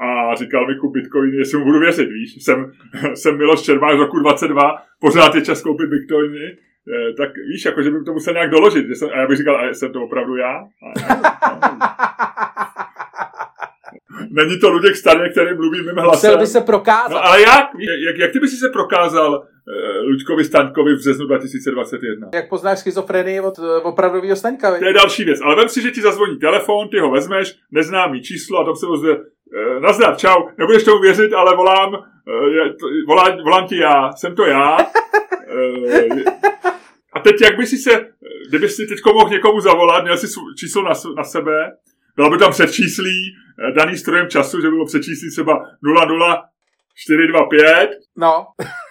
a 0.00 0.34
říkal 0.34 0.66
mi 0.66 0.74
kup 0.74 0.94
bitcoiny, 0.94 1.36
jestli 1.36 1.58
mu 1.58 1.64
budu 1.64 1.80
věřit, 1.80 2.08
víš. 2.08 2.44
Jsem, 2.44 2.72
jsem 3.14 3.38
Miloš 3.38 3.62
Čermák 3.62 3.96
z 3.96 4.00
roku 4.00 4.18
22, 4.18 4.76
pořád 5.00 5.34
je 5.34 5.42
čas 5.42 5.62
koupit 5.62 5.90
bitcoiny, 5.90 6.46
eh, 6.48 7.12
tak 7.12 7.30
víš, 7.52 7.64
jako, 7.64 7.82
že 7.82 7.90
bych 7.90 8.02
to 8.04 8.12
musel 8.12 8.32
nějak 8.32 8.50
doložit. 8.50 8.86
Že 8.86 8.94
jsem, 8.94 9.08
a 9.14 9.20
já 9.20 9.26
bych 9.26 9.38
říkal, 9.38 9.56
a 9.56 9.74
jsem 9.74 9.92
to 9.92 10.02
opravdu 10.02 10.36
já? 10.36 10.64
Není 14.30 14.58
to 14.58 14.70
Luděk 14.70 14.96
Staně, 14.96 15.28
který 15.28 15.54
mluví 15.54 15.78
mým 15.78 15.96
hlasem. 15.96 16.30
Musel 16.30 16.38
by 16.38 16.46
se 16.46 16.60
prokázat. 16.60 17.10
No 17.10 17.26
ale 17.26 17.42
jak? 17.42 17.66
Jak, 18.06 18.18
jak 18.18 18.32
ty 18.32 18.40
by 18.40 18.48
si 18.48 18.56
se 18.56 18.68
prokázal 18.68 19.46
Eh, 19.68 20.00
Luďkovi 20.00 20.44
Staňkovi 20.44 20.94
v 20.94 20.98
březnu 20.98 21.26
2021. 21.26 22.28
Jak 22.34 22.48
poznáš 22.48 22.78
schizofrenii 22.78 23.40
od 23.40 23.58
eh, 23.58 23.82
opravdového 23.82 24.36
Staňka? 24.36 24.78
To 24.78 24.84
je 24.84 24.92
další 24.92 25.24
věc. 25.24 25.40
Ale 25.40 25.56
vem 25.56 25.68
si, 25.68 25.82
že 25.82 25.90
ti 25.90 26.02
zazvoní 26.02 26.38
telefon, 26.38 26.88
ty 26.88 26.98
ho 26.98 27.10
vezmeš, 27.10 27.56
neznámý 27.70 28.22
číslo 28.22 28.58
a 28.58 28.64
tam 28.64 28.76
se 28.76 28.86
ozve 28.86 29.12
eh, 29.12 29.80
nazdar, 29.80 30.16
čau, 30.16 30.48
nebudeš 30.58 30.84
tomu 30.84 31.00
věřit, 31.00 31.32
ale 31.32 31.56
volám, 31.56 31.92
volám, 33.06 33.38
volám 33.44 33.66
ti 33.66 33.76
já, 33.76 34.12
jsem 34.12 34.34
to 34.34 34.46
já. 34.46 34.78
a 37.12 37.20
teď 37.20 37.40
jak 37.42 37.56
by 37.56 37.66
si 37.66 37.76
se, 37.76 38.06
kdyby 38.48 38.68
si 38.68 38.86
teď 38.86 38.98
mohl 39.14 39.30
někomu 39.30 39.60
zavolat, 39.60 40.02
měl 40.02 40.16
si 40.16 40.26
číslo 40.58 40.82
na, 40.82 40.92
na 41.16 41.24
sebe, 41.24 41.72
bylo 42.16 42.30
by 42.30 42.38
tam 42.38 42.50
předčíslí, 42.50 43.36
daný 43.76 43.96
strojem 43.96 44.28
času, 44.28 44.60
že 44.60 44.68
bylo 44.68 44.86
předčíslí 44.86 45.30
třeba 45.30 45.64
00 45.82 46.42
425. 46.94 47.90
No 48.16 48.46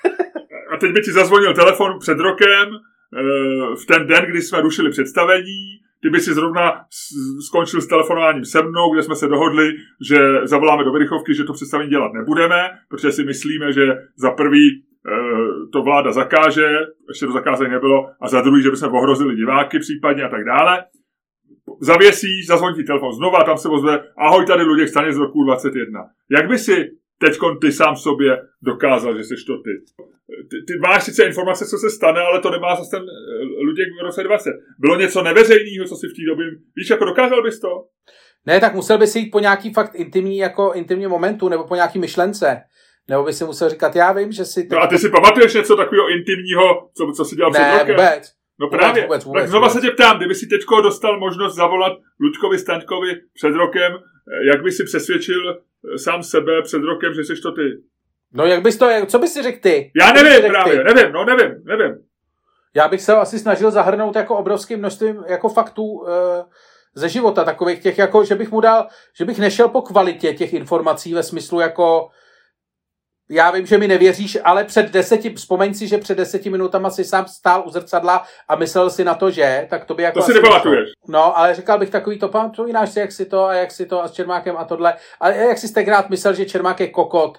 a 0.73 0.77
teď 0.77 0.91
by 0.91 1.01
ti 1.01 1.11
zazvonil 1.11 1.53
telefon 1.53 1.99
před 1.99 2.19
rokem, 2.19 2.69
eh, 2.69 3.75
v 3.81 3.85
ten 3.88 4.07
den, 4.07 4.25
kdy 4.25 4.41
jsme 4.41 4.61
rušili 4.61 4.89
představení, 4.89 5.79
ty 6.01 6.09
by 6.09 6.19
si 6.19 6.33
zrovna 6.33 6.81
skončil 7.47 7.81
s 7.81 7.88
telefonováním 7.88 8.45
se 8.45 8.61
mnou, 8.61 8.93
kde 8.93 9.03
jsme 9.03 9.15
se 9.15 9.27
dohodli, 9.27 9.73
že 10.09 10.17
zavoláme 10.43 10.83
do 10.83 10.91
Vyrychovky, 10.91 11.33
že 11.35 11.43
to 11.43 11.53
představení 11.53 11.89
dělat 11.89 12.13
nebudeme, 12.13 12.69
protože 12.89 13.11
si 13.11 13.23
myslíme, 13.23 13.73
že 13.73 13.85
za 14.15 14.31
prvý 14.31 14.69
eh, 14.71 15.11
to 15.73 15.81
vláda 15.81 16.11
zakáže, 16.11 16.67
ještě 17.09 17.25
to 17.25 17.31
zakázání 17.31 17.71
nebylo, 17.71 18.09
a 18.21 18.27
za 18.27 18.41
druhý, 18.41 18.63
že 18.63 18.71
bychom 18.71 18.93
ohrozili 18.93 19.35
diváky 19.35 19.79
případně 19.79 20.23
a 20.23 20.29
tak 20.29 20.45
dále. 20.45 20.83
Zavěsíš, 21.81 22.47
zazvoní 22.47 22.75
ti 22.75 22.83
telefon 22.83 23.13
znova, 23.13 23.43
tam 23.43 23.57
se 23.57 23.69
ozve, 23.69 24.03
ahoj 24.17 24.45
tady 24.45 24.63
Luděk 24.63 24.89
Staně 24.89 25.13
z 25.13 25.17
roku 25.17 25.43
21. 25.43 26.01
Jak 26.31 26.47
by 26.47 26.57
si 26.57 26.75
teď 27.19 27.38
ty 27.61 27.71
sám 27.71 27.95
sobě 27.95 28.38
dokázal, 28.61 29.17
že 29.17 29.23
jsi 29.23 29.35
to 29.47 29.57
ty. 29.57 29.71
ty. 30.49 30.57
Ty 30.67 30.73
máš 30.88 31.03
sice 31.03 31.23
informace, 31.23 31.65
co 31.65 31.77
se 31.77 31.89
stane, 31.89 32.21
ale 32.21 32.41
to 32.41 32.49
nemá 32.51 32.75
zase 32.75 32.91
ten 32.91 33.03
eh, 33.03 33.63
Luděk 33.65 33.88
v 34.01 34.03
roce 34.03 34.23
20. 34.23 34.53
Bylo 34.79 34.95
něco 34.99 35.21
neveřejného, 35.23 35.85
co 35.88 35.95
si 35.95 36.07
v 36.07 36.13
té 36.13 36.21
době... 36.27 36.45
Víš, 36.75 36.89
jako 36.89 37.05
dokázal 37.05 37.43
bys 37.43 37.59
to? 37.59 37.69
Ne, 38.45 38.59
tak 38.59 38.75
musel 38.75 38.97
bys 38.97 39.15
jít 39.15 39.31
po 39.31 39.39
nějaký 39.39 39.73
fakt 39.73 39.95
intimní, 39.95 40.38
jako 40.38 40.73
intimní 40.73 41.07
momentu, 41.07 41.49
nebo 41.49 41.63
po 41.63 41.75
nějaký 41.75 41.99
myšlence. 41.99 42.61
Nebo 43.09 43.23
by 43.23 43.33
si 43.33 43.45
musel 43.45 43.69
říkat, 43.69 43.95
já 43.95 44.11
vím, 44.11 44.31
že 44.31 44.45
si... 44.45 44.61
Teď... 44.61 44.71
No 44.71 44.81
a 44.81 44.88
ty 44.88 44.97
si 44.97 45.09
pamatuješ 45.09 45.53
něco 45.53 45.75
takového 45.75 46.09
intimního, 46.09 46.89
co, 46.97 47.11
co 47.17 47.25
si 47.25 47.35
dělal 47.35 47.51
ne, 47.51 47.59
před 47.59 47.79
rokem? 47.79 47.95
vůbec. 47.95 48.34
No 48.59 48.67
právě, 48.67 49.03
vůbec, 49.03 49.25
vůbec, 49.25 49.41
tak 49.41 49.49
znova 49.49 49.67
vůbec. 49.67 49.81
se 49.81 49.87
tě 49.87 49.93
ptám, 49.93 50.17
kdyby 50.17 50.35
si 50.35 50.47
teďko 50.47 50.81
dostal 50.81 51.19
možnost 51.19 51.55
zavolat 51.55 51.93
Luďkovi 52.19 52.59
Staňkovi 52.59 53.21
před 53.33 53.49
rokem, 53.49 53.93
eh, 53.93 54.47
jak 54.51 54.63
by 54.63 54.71
si 54.71 54.83
přesvědčil 54.83 55.57
sám 55.95 56.23
sebe 56.23 56.61
před 56.61 56.81
rokem, 56.81 57.13
že 57.13 57.23
jsi 57.23 57.41
to 57.41 57.51
ty. 57.51 57.61
No 58.33 58.45
jak 58.45 58.61
bys 58.61 58.77
to, 58.77 58.87
co 59.05 59.19
bys 59.19 59.33
si 59.33 59.43
řekl 59.43 59.59
ty? 59.61 59.91
Já 59.95 60.13
nevím 60.13 60.49
právě, 60.51 60.77
ty? 60.77 60.93
nevím, 60.93 61.13
no 61.13 61.25
nevím, 61.25 61.63
nevím. 61.63 61.95
Já 62.75 62.87
bych 62.87 63.01
se 63.01 63.13
asi 63.13 63.39
snažil 63.39 63.71
zahrnout 63.71 64.15
jako 64.15 64.37
obrovským 64.37 64.79
množstvím 64.79 65.23
jako 65.27 65.49
faktů 65.49 66.05
e, 66.07 66.11
ze 66.95 67.09
života, 67.09 67.43
takových 67.43 67.79
těch, 67.83 67.97
jako, 67.97 68.25
že 68.25 68.35
bych 68.35 68.51
mu 68.51 68.61
dal, 68.61 68.87
že 69.17 69.25
bych 69.25 69.39
nešel 69.39 69.67
po 69.67 69.81
kvalitě 69.81 70.33
těch 70.33 70.53
informací 70.53 71.13
ve 71.13 71.23
smyslu 71.23 71.59
jako 71.59 72.09
já 73.29 73.51
vím, 73.51 73.65
že 73.65 73.77
mi 73.77 73.88
nevěříš, 73.88 74.38
ale 74.43 74.63
před 74.63 74.91
deseti, 74.91 75.33
vzpomeň 75.33 75.73
si, 75.73 75.88
že 75.88 75.97
před 75.97 76.17
deseti 76.17 76.49
minutama 76.49 76.89
si 76.89 77.03
sám 77.03 77.27
stál 77.27 77.63
u 77.65 77.69
zrcadla 77.69 78.23
a 78.47 78.55
myslel 78.55 78.89
si 78.89 79.03
na 79.03 79.13
to, 79.13 79.31
že, 79.31 79.67
tak 79.69 79.85
to 79.85 79.93
by 79.93 80.03
jako... 80.03 80.19
To 80.19 80.25
si 80.25 80.33
nepamatuješ. 80.33 80.89
No, 81.07 81.38
ale 81.38 81.55
říkal 81.55 81.79
bych 81.79 81.89
takový 81.89 82.19
to, 82.19 82.27
pamatujíš 82.27 82.89
si, 82.89 82.99
jak 82.99 83.11
si 83.11 83.25
to 83.25 83.45
a 83.45 83.53
jak 83.53 83.71
si 83.71 83.85
to 83.85 84.03
a 84.03 84.07
s 84.07 84.11
Čermákem 84.11 84.57
a 84.57 84.65
tohle. 84.65 84.93
A 85.21 85.29
jak 85.29 85.57
si 85.57 85.73
tenkrát 85.73 86.09
myslel, 86.09 86.33
že 86.33 86.45
Čermák 86.45 86.79
je 86.79 86.88
kokot, 86.88 87.38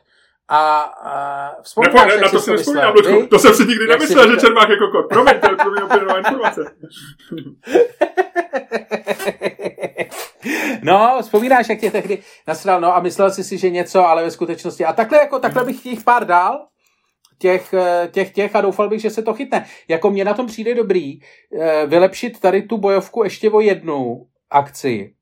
a, 0.49 0.81
a 0.81 1.63
vzpomínáš, 1.63 2.15
ne, 2.15 2.21
na 2.21 2.29
to 2.29 2.41
si 2.41 2.51
nespomínám, 2.51 2.95
to 3.31 3.39
jsem 3.39 3.55
si 3.55 3.67
nikdy 3.67 3.87
nemyslel, 3.87 4.31
že 4.31 4.37
Čermák 4.37 4.69
je 4.69 4.77
kokot. 4.77 5.09
Promiň, 5.09 5.41
to 5.41 5.51
je 5.51 5.57
pro 5.57 5.71
mě 5.71 5.81
informace. 6.19 6.61
No, 10.83 11.19
vzpomínáš, 11.23 11.69
jak 11.69 11.81
tě 11.81 11.91
tehdy 11.91 12.19
nasral, 12.47 12.81
no 12.81 12.97
a 12.97 13.01
myslel 13.01 13.31
jsi 13.31 13.45
si, 13.45 13.59
že 13.59 13.71
něco, 13.71 14.07
ale 14.07 14.25
ve 14.25 14.31
skutečnosti. 14.31 14.85
A 14.85 14.93
takhle, 14.93 15.19
jako, 15.19 15.39
takhle 15.39 15.65
bych 15.65 15.83
těch 15.83 16.05
pár 16.05 16.27
dál, 16.27 16.67
těch, 17.39 17.75
eh, 17.75 18.09
těch, 18.13 18.33
těch 18.33 18.57
a 18.57 18.61
doufal 18.61 18.89
bych, 18.89 19.01
že 19.01 19.11
se 19.11 19.23
to 19.23 19.35
chytne. 19.35 19.67
Jako 19.89 20.11
mě 20.11 20.25
na 20.25 20.35
tom 20.35 20.47
přijde 20.47 20.75
dobrý 20.75 21.19
eh, 21.21 21.87
vylepšit 21.87 22.41
tady 22.41 22.63
tu 22.63 22.79
bojovku 22.79 23.25
ještě 23.25 23.51
o 23.51 23.61
jednu 23.61 24.27
akci. 24.51 25.16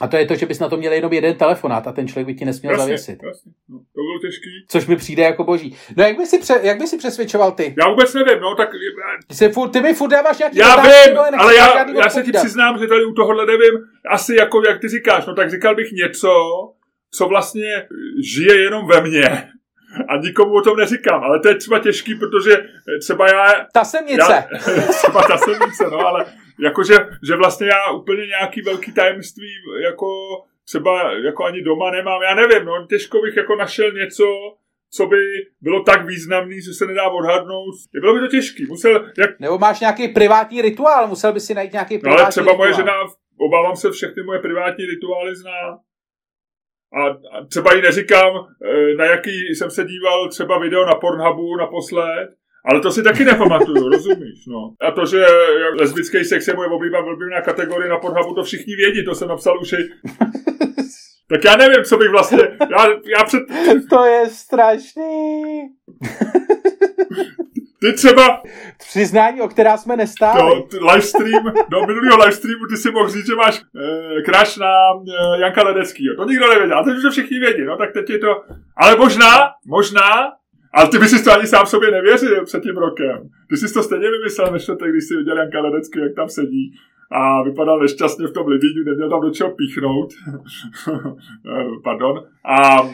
A 0.00 0.08
to 0.08 0.16
je 0.16 0.26
to, 0.26 0.34
že 0.34 0.46
bys 0.46 0.58
na 0.58 0.68
to 0.68 0.76
měl 0.76 0.92
jenom 0.92 1.12
jeden 1.12 1.34
telefonát 1.34 1.86
a 1.86 1.92
ten 1.92 2.08
člověk 2.08 2.26
by 2.26 2.34
ti 2.34 2.44
nesměl 2.44 2.72
jasně, 2.72 2.84
zavěsit. 2.84 3.18
Jasně. 3.22 3.52
No, 3.68 3.78
to 3.78 4.00
bylo 4.02 4.18
těžký. 4.20 4.66
Což 4.68 4.86
mi 4.86 4.96
přijde 4.96 5.22
jako 5.22 5.44
boží. 5.44 5.76
No 5.96 6.04
jak 6.04 6.16
by 6.16 6.26
si, 6.26 6.38
pře, 6.38 6.60
jak 6.62 6.78
by 6.78 6.86
si 6.86 6.98
přesvědčoval 6.98 7.52
ty? 7.52 7.74
Já 7.78 7.88
vůbec 7.88 8.14
nevím, 8.14 8.40
no 8.40 8.54
tak... 8.54 8.70
Ty, 9.28 9.34
se 9.34 9.48
furt, 9.48 9.70
ty 9.70 9.80
mi 9.80 9.94
furt 9.94 10.08
dáváš 10.08 10.38
nějaký 10.38 10.58
Já 10.58 10.76
vím, 10.82 11.18
ale 11.38 11.56
já, 11.56 11.90
já 11.90 12.10
se 12.10 12.22
ti 12.22 12.32
přiznám, 12.32 12.78
že 12.78 12.86
tady 12.86 13.04
u 13.04 13.12
tohohle 13.12 13.46
nevím. 13.46 13.80
Asi 14.10 14.34
jako, 14.34 14.62
jak 14.68 14.80
ty 14.80 14.88
říkáš, 14.88 15.26
no 15.26 15.34
tak 15.34 15.50
říkal 15.50 15.74
bych 15.74 15.92
něco, 15.92 16.30
co 17.14 17.28
vlastně 17.28 17.86
žije 18.34 18.62
jenom 18.62 18.88
ve 18.88 19.00
mně. 19.00 19.48
a 20.08 20.16
nikomu 20.16 20.54
o 20.54 20.60
tom 20.60 20.76
neříkám, 20.76 21.22
ale 21.22 21.40
to 21.40 21.48
je 21.48 21.54
třeba 21.54 21.78
těžký, 21.78 22.14
protože 22.14 22.56
třeba 23.00 23.26
já... 23.28 23.66
Ta 23.72 23.84
semnice. 23.84 24.44
Já, 24.52 24.82
třeba 24.92 25.22
ta 25.22 25.36
semnice, 25.36 25.84
no, 25.90 25.98
ale 25.98 26.26
jakože, 26.60 26.94
že 27.26 27.36
vlastně 27.36 27.66
já 27.66 27.90
úplně 27.92 28.26
nějaký 28.26 28.62
velký 28.62 28.92
tajemství 28.94 29.48
jako 29.82 30.06
třeba 30.64 31.12
jako 31.12 31.44
ani 31.44 31.62
doma 31.62 31.90
nemám, 31.90 32.22
já 32.22 32.34
nevím, 32.34 32.64
no, 32.64 32.86
těžko 32.86 33.20
bych 33.22 33.36
jako 33.36 33.56
našel 33.56 33.92
něco, 33.92 34.24
co 34.90 35.06
by 35.06 35.16
bylo 35.60 35.82
tak 35.82 36.06
významný, 36.06 36.62
že 36.62 36.72
se 36.72 36.86
nedá 36.86 37.10
odhadnout. 37.10 37.74
Bylo 38.00 38.14
by 38.14 38.20
to 38.20 38.26
těžký. 38.26 38.66
Musel, 38.66 39.10
jak... 39.18 39.40
Nebo 39.40 39.58
máš 39.58 39.80
nějaký 39.80 40.08
privátní 40.08 40.62
rituál, 40.62 41.08
musel 41.08 41.32
by 41.32 41.40
si 41.40 41.54
najít 41.54 41.72
nějaký 41.72 41.98
privátní 41.98 42.18
no, 42.18 42.24
ale 42.24 42.30
třeba 42.30 42.44
rituál. 42.44 42.58
moje 42.58 42.72
žena, 42.72 42.92
obávám 43.36 43.76
se, 43.76 43.90
všechny 43.90 44.22
moje 44.22 44.38
privátní 44.38 44.86
rituály 44.86 45.36
zná. 45.36 45.78
A, 46.94 47.06
a 47.06 47.44
třeba 47.48 47.74
jí 47.74 47.82
neříkám, 47.82 48.32
e, 48.64 48.94
na 48.94 49.04
jaký 49.04 49.30
jsem 49.30 49.70
se 49.70 49.84
díval 49.84 50.28
třeba 50.28 50.58
video 50.58 50.84
na 50.84 50.94
Pornhubu 50.94 51.56
naposled, 51.56 52.28
ale 52.64 52.80
to 52.80 52.92
si 52.92 53.02
taky 53.02 53.24
nepamatuju, 53.24 53.88
rozumíš, 53.88 54.46
no. 54.46 54.74
A 54.80 54.90
to, 54.90 55.06
že 55.06 55.26
lesbický 55.78 56.24
sex 56.24 56.48
je 56.48 56.54
moje 56.54 56.68
oblíbená 56.68 57.40
kategorie 57.40 57.90
na 57.90 57.98
Pornhubu, 57.98 58.34
to 58.34 58.42
všichni 58.42 58.76
vědí, 58.76 59.04
to 59.04 59.14
jsem 59.14 59.28
napsal 59.28 59.60
už 59.60 59.72
i 59.72 59.76
Tak 61.32 61.44
já 61.44 61.56
nevím, 61.56 61.84
co 61.84 61.96
bych 61.96 62.10
vlastně... 62.10 62.38
Já, 62.70 62.86
já 63.18 63.24
před... 63.24 63.42
To 63.90 64.04
je 64.04 64.26
strašný. 64.28 65.62
Ty 67.80 67.92
třeba... 67.92 68.42
Přiznání, 68.78 69.40
o 69.40 69.48
která 69.48 69.76
jsme 69.76 69.96
nestáli. 69.96 70.40
No, 70.40 70.66
livestream, 70.92 71.44
do 71.68 71.80
minulého 71.80 72.18
livestreamu 72.18 72.66
ty 72.66 72.76
si 72.76 72.90
mohl 72.90 73.08
říct, 73.08 73.26
že 73.26 73.34
máš 73.34 73.60
e, 73.60 74.22
crash 74.22 74.56
na 74.56 74.66
e, 74.66 75.40
Janka 75.40 75.62
Ledeckýho. 75.62 76.16
To 76.16 76.24
nikdo 76.24 76.48
nevěděl, 76.48 76.78
a 76.78 76.84
teď 76.84 76.96
už 76.96 77.02
to 77.02 77.10
všichni 77.10 77.38
vědí, 77.38 77.64
no 77.64 77.76
tak 77.76 77.92
teď 77.92 78.10
je 78.10 78.18
to... 78.18 78.44
Ale 78.76 78.96
možná, 78.96 79.50
možná, 79.66 80.32
ale 80.74 80.88
ty 80.88 80.98
bys 80.98 81.10
si 81.10 81.24
to 81.24 81.32
ani 81.32 81.46
sám 81.46 81.66
sobě 81.66 81.90
nevěřil 81.90 82.44
před 82.44 82.62
tím 82.62 82.76
rokem. 82.76 83.28
Ty 83.48 83.56
jsi 83.56 83.74
to 83.74 83.82
stejně 83.82 84.10
vymyslel, 84.10 84.52
než 84.52 84.66
to, 84.66 84.74
když 84.74 85.04
jsi 85.04 85.16
viděl 85.16 85.38
Janka 85.38 85.60
Ledecký, 85.60 86.00
jak 86.00 86.14
tam 86.14 86.28
sedí 86.28 86.74
a 87.10 87.42
vypadal 87.42 87.80
nešťastně 87.80 88.26
v 88.26 88.32
tom 88.32 88.46
Livíňu, 88.46 88.84
neměl 88.84 89.10
tam 89.10 89.20
do 89.20 89.30
čeho 89.30 89.50
píchnout. 89.50 90.10
Pardon. 91.84 92.24
A, 92.44 92.82
e, 92.82 92.88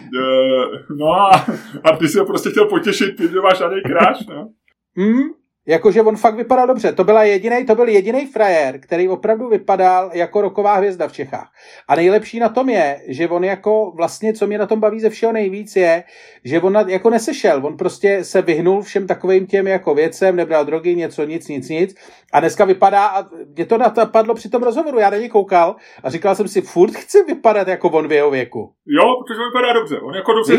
no 0.97 1.07
a, 1.07 1.47
a 1.85 1.97
ty 1.97 2.09
si 2.09 2.19
ho 2.19 2.27
prostě 2.27 2.51
chtěl 2.51 2.65
potěšit 2.65 3.21
že 3.21 3.41
máš 3.41 3.61
něj 3.71 3.83
kráš, 3.83 4.27
no. 4.27 4.49
Mm, 4.97 5.23
Jakože 5.69 6.03
on 6.03 6.17
fakt 6.17 6.35
vypadal 6.35 6.67
dobře. 6.67 6.93
To, 6.93 7.05
byla 7.05 7.25
jedinej, 7.25 7.65
to 7.65 7.75
byl 7.75 7.89
jediný 7.89 8.27
frajer, 8.27 8.81
který 8.81 9.09
opravdu 9.09 9.49
vypadal 9.49 10.11
jako 10.15 10.41
roková 10.41 10.75
hvězda 10.75 11.09
v 11.09 11.13
Čechách. 11.13 11.51
A 11.89 11.97
nejlepší 11.97 12.39
na 12.39 12.49
tom 12.49 12.69
je, 12.69 13.01
že 13.09 13.29
on 13.29 13.45
jako 13.45 13.93
vlastně, 13.97 14.33
co 14.33 14.47
mě 14.47 14.59
na 14.59 14.67
tom 14.67 14.81
baví 14.81 15.01
ze 15.01 15.11
všeho 15.11 15.33
nejvíc 15.33 15.77
je, 15.77 16.05
že 16.45 16.61
on 16.61 16.79
jako 16.87 17.11
nesešel. 17.11 17.67
On 17.67 17.77
prostě 17.77 18.25
se 18.25 18.43
vyhnul 18.43 18.83
všem 18.83 19.07
takovým 19.07 19.47
těm 19.47 19.67
jako 19.67 19.95
věcem, 19.95 20.37
nebral 20.37 20.65
drogy, 20.65 20.97
něco, 20.97 21.25
nic, 21.25 21.49
nic, 21.49 21.69
nic. 21.69 21.95
A 22.33 22.41
dneska 22.41 22.65
vypadá, 22.65 23.07
a 23.07 23.25
mě 23.57 23.67
to 23.67 23.79
napadlo 23.79 24.35
při 24.35 24.49
tom 24.49 24.63
rozhovoru, 24.63 24.99
já 24.99 25.11
na 25.11 25.17
něj 25.17 25.29
koukal 25.29 25.77
a 26.03 26.11
říkal 26.11 26.35
jsem 26.35 26.49
si, 26.49 26.61
furt 26.61 26.93
chci 26.95 27.23
vypadat 27.23 27.69
jako 27.69 27.89
on 27.89 28.09
v 28.09 28.13
jeho 28.13 28.31
věku. 28.31 28.73
Jo, 28.87 29.05
protože 29.27 29.41
vypadá 29.41 29.73
dobře. 29.73 30.01
On 30.01 30.15
jako 30.15 30.33
dobře. 30.33 30.57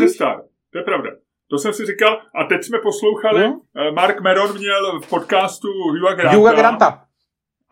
To 0.72 0.78
je 0.78 0.84
pravda. 0.84 1.10
To 1.50 1.58
jsem 1.58 1.72
si 1.72 1.86
říkal, 1.86 2.22
a 2.34 2.44
teď 2.44 2.64
jsme 2.64 2.78
poslouchali, 2.78 3.40
no? 3.40 3.60
Mark 3.94 4.20
Meron 4.20 4.58
měl 4.58 5.00
v 5.00 5.08
podcastu 5.08 5.68
Hugha 5.68 6.14
Granta. 6.14 6.36
Hugha 6.36 6.52
Granta. 6.52 7.02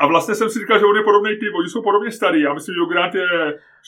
A 0.00 0.06
vlastně 0.06 0.34
jsem 0.34 0.50
si 0.50 0.58
říkal, 0.58 0.78
že 0.78 0.84
on 0.84 0.96
je 0.96 1.02
podobný 1.02 1.30
ty, 1.30 1.46
oni 1.58 1.68
jsou 1.68 1.82
podobně 1.82 2.10
starý. 2.10 2.40
Já 2.40 2.54
myslím, 2.54 2.74
že 2.74 2.80
Hugh 2.80 2.92
Grant 2.92 3.14
je 3.14 3.28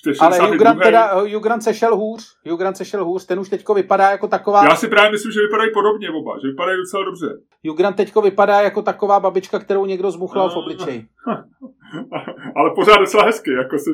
62. 0.04 0.26
Ale 0.26 0.50
Hugh 0.50 0.58
Grant, 0.58 0.82
teda, 0.82 1.14
Hugh 1.14 1.42
Grant 1.42 1.62
sešel 1.62 1.96
hůř. 1.96 2.36
Hugh 2.48 2.58
Grant 2.58 2.76
sešel 2.76 3.04
hůř, 3.04 3.26
ten 3.26 3.40
už 3.40 3.48
teďko 3.48 3.74
vypadá 3.74 4.10
jako 4.10 4.28
taková... 4.28 4.64
Já 4.64 4.76
si 4.76 4.88
právě 4.88 5.10
myslím, 5.10 5.32
že 5.32 5.40
vypadají 5.40 5.70
podobně 5.74 6.10
oba, 6.10 6.38
že 6.42 6.48
vypadají 6.48 6.78
docela 6.78 7.04
dobře. 7.04 7.26
Hugh 7.66 7.76
Grant 7.76 7.96
teďko 7.96 8.22
vypadá 8.22 8.60
jako 8.60 8.82
taková 8.82 9.20
babička, 9.20 9.58
kterou 9.58 9.86
někdo 9.86 10.10
zmuchlal 10.10 10.50
v 10.50 10.56
obličeji. 10.56 11.06
Ale 12.56 12.70
pořád 12.74 12.96
docela 12.96 13.24
hezky, 13.24 13.52
jako, 13.52 13.78
si, 13.78 13.90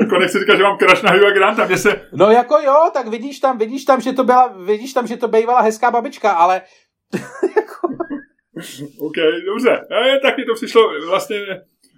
jako 0.00 0.18
nechci 0.18 0.38
říkat, 0.38 0.56
že 0.56 0.62
mám 0.62 0.78
crash 0.78 1.02
na 1.02 1.10
Hugh 1.10 1.34
Granta, 1.34 1.66
mě 1.66 1.78
se... 1.78 2.00
No 2.12 2.30
jako 2.30 2.58
jo, 2.64 2.90
tak 2.92 3.08
vidíš 3.08 3.38
tam, 3.38 3.58
vidíš 3.58 3.84
tam, 3.84 4.00
že 4.00 4.12
to 4.12 4.24
byla, 4.24 4.54
vidíš 4.64 4.92
tam, 4.92 5.06
že 5.06 5.16
to 5.16 5.28
bývala 5.28 5.60
hezká 5.60 5.90
babička, 5.90 6.32
ale... 6.32 6.62
OK, 9.00 9.16
dobře. 9.46 9.70
E, 9.70 10.20
tak 10.22 10.36
mi 10.36 10.44
to 10.44 10.54
přišlo 10.54 11.06
vlastně 11.06 11.46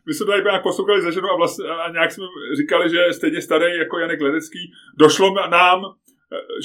my 0.06 0.14
jsme 0.14 0.26
tady 0.26 0.42
nějak 0.42 0.62
poslouchali 0.62 1.02
ze 1.02 1.12
ženu 1.12 1.28
a, 1.28 1.36
vlastně, 1.36 1.68
a 1.68 1.90
nějak 1.92 2.12
jsme 2.12 2.24
říkali, 2.56 2.90
že 2.90 3.12
stejně 3.12 3.40
starý 3.40 3.76
jako 3.78 3.98
Janek 3.98 4.20
Ledecký. 4.20 4.72
Došlo 4.98 5.34
nám, 5.50 5.80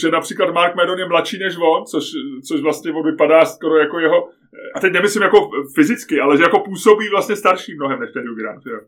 že 0.01 0.11
například 0.11 0.53
Mark 0.53 0.75
Medon 0.75 0.99
je 0.99 1.07
mladší 1.07 1.39
než 1.39 1.55
on, 1.57 1.85
což, 1.85 2.05
což 2.47 2.61
vlastně 2.61 2.91
on 2.91 3.05
vypadá 3.05 3.45
skoro 3.45 3.77
jako 3.77 3.99
jeho, 3.99 4.29
a 4.75 4.79
teď 4.79 4.93
nemyslím 4.93 5.23
jako 5.23 5.49
fyzicky, 5.75 6.19
ale 6.19 6.37
že 6.37 6.43
jako 6.43 6.59
působí 6.59 7.09
vlastně 7.09 7.35
starší 7.35 7.75
mnohem 7.75 7.99
než 7.99 8.09
ten 8.13 8.27
Hugh 8.27 8.39
Grant, 8.39 8.65
jo. 8.65 8.79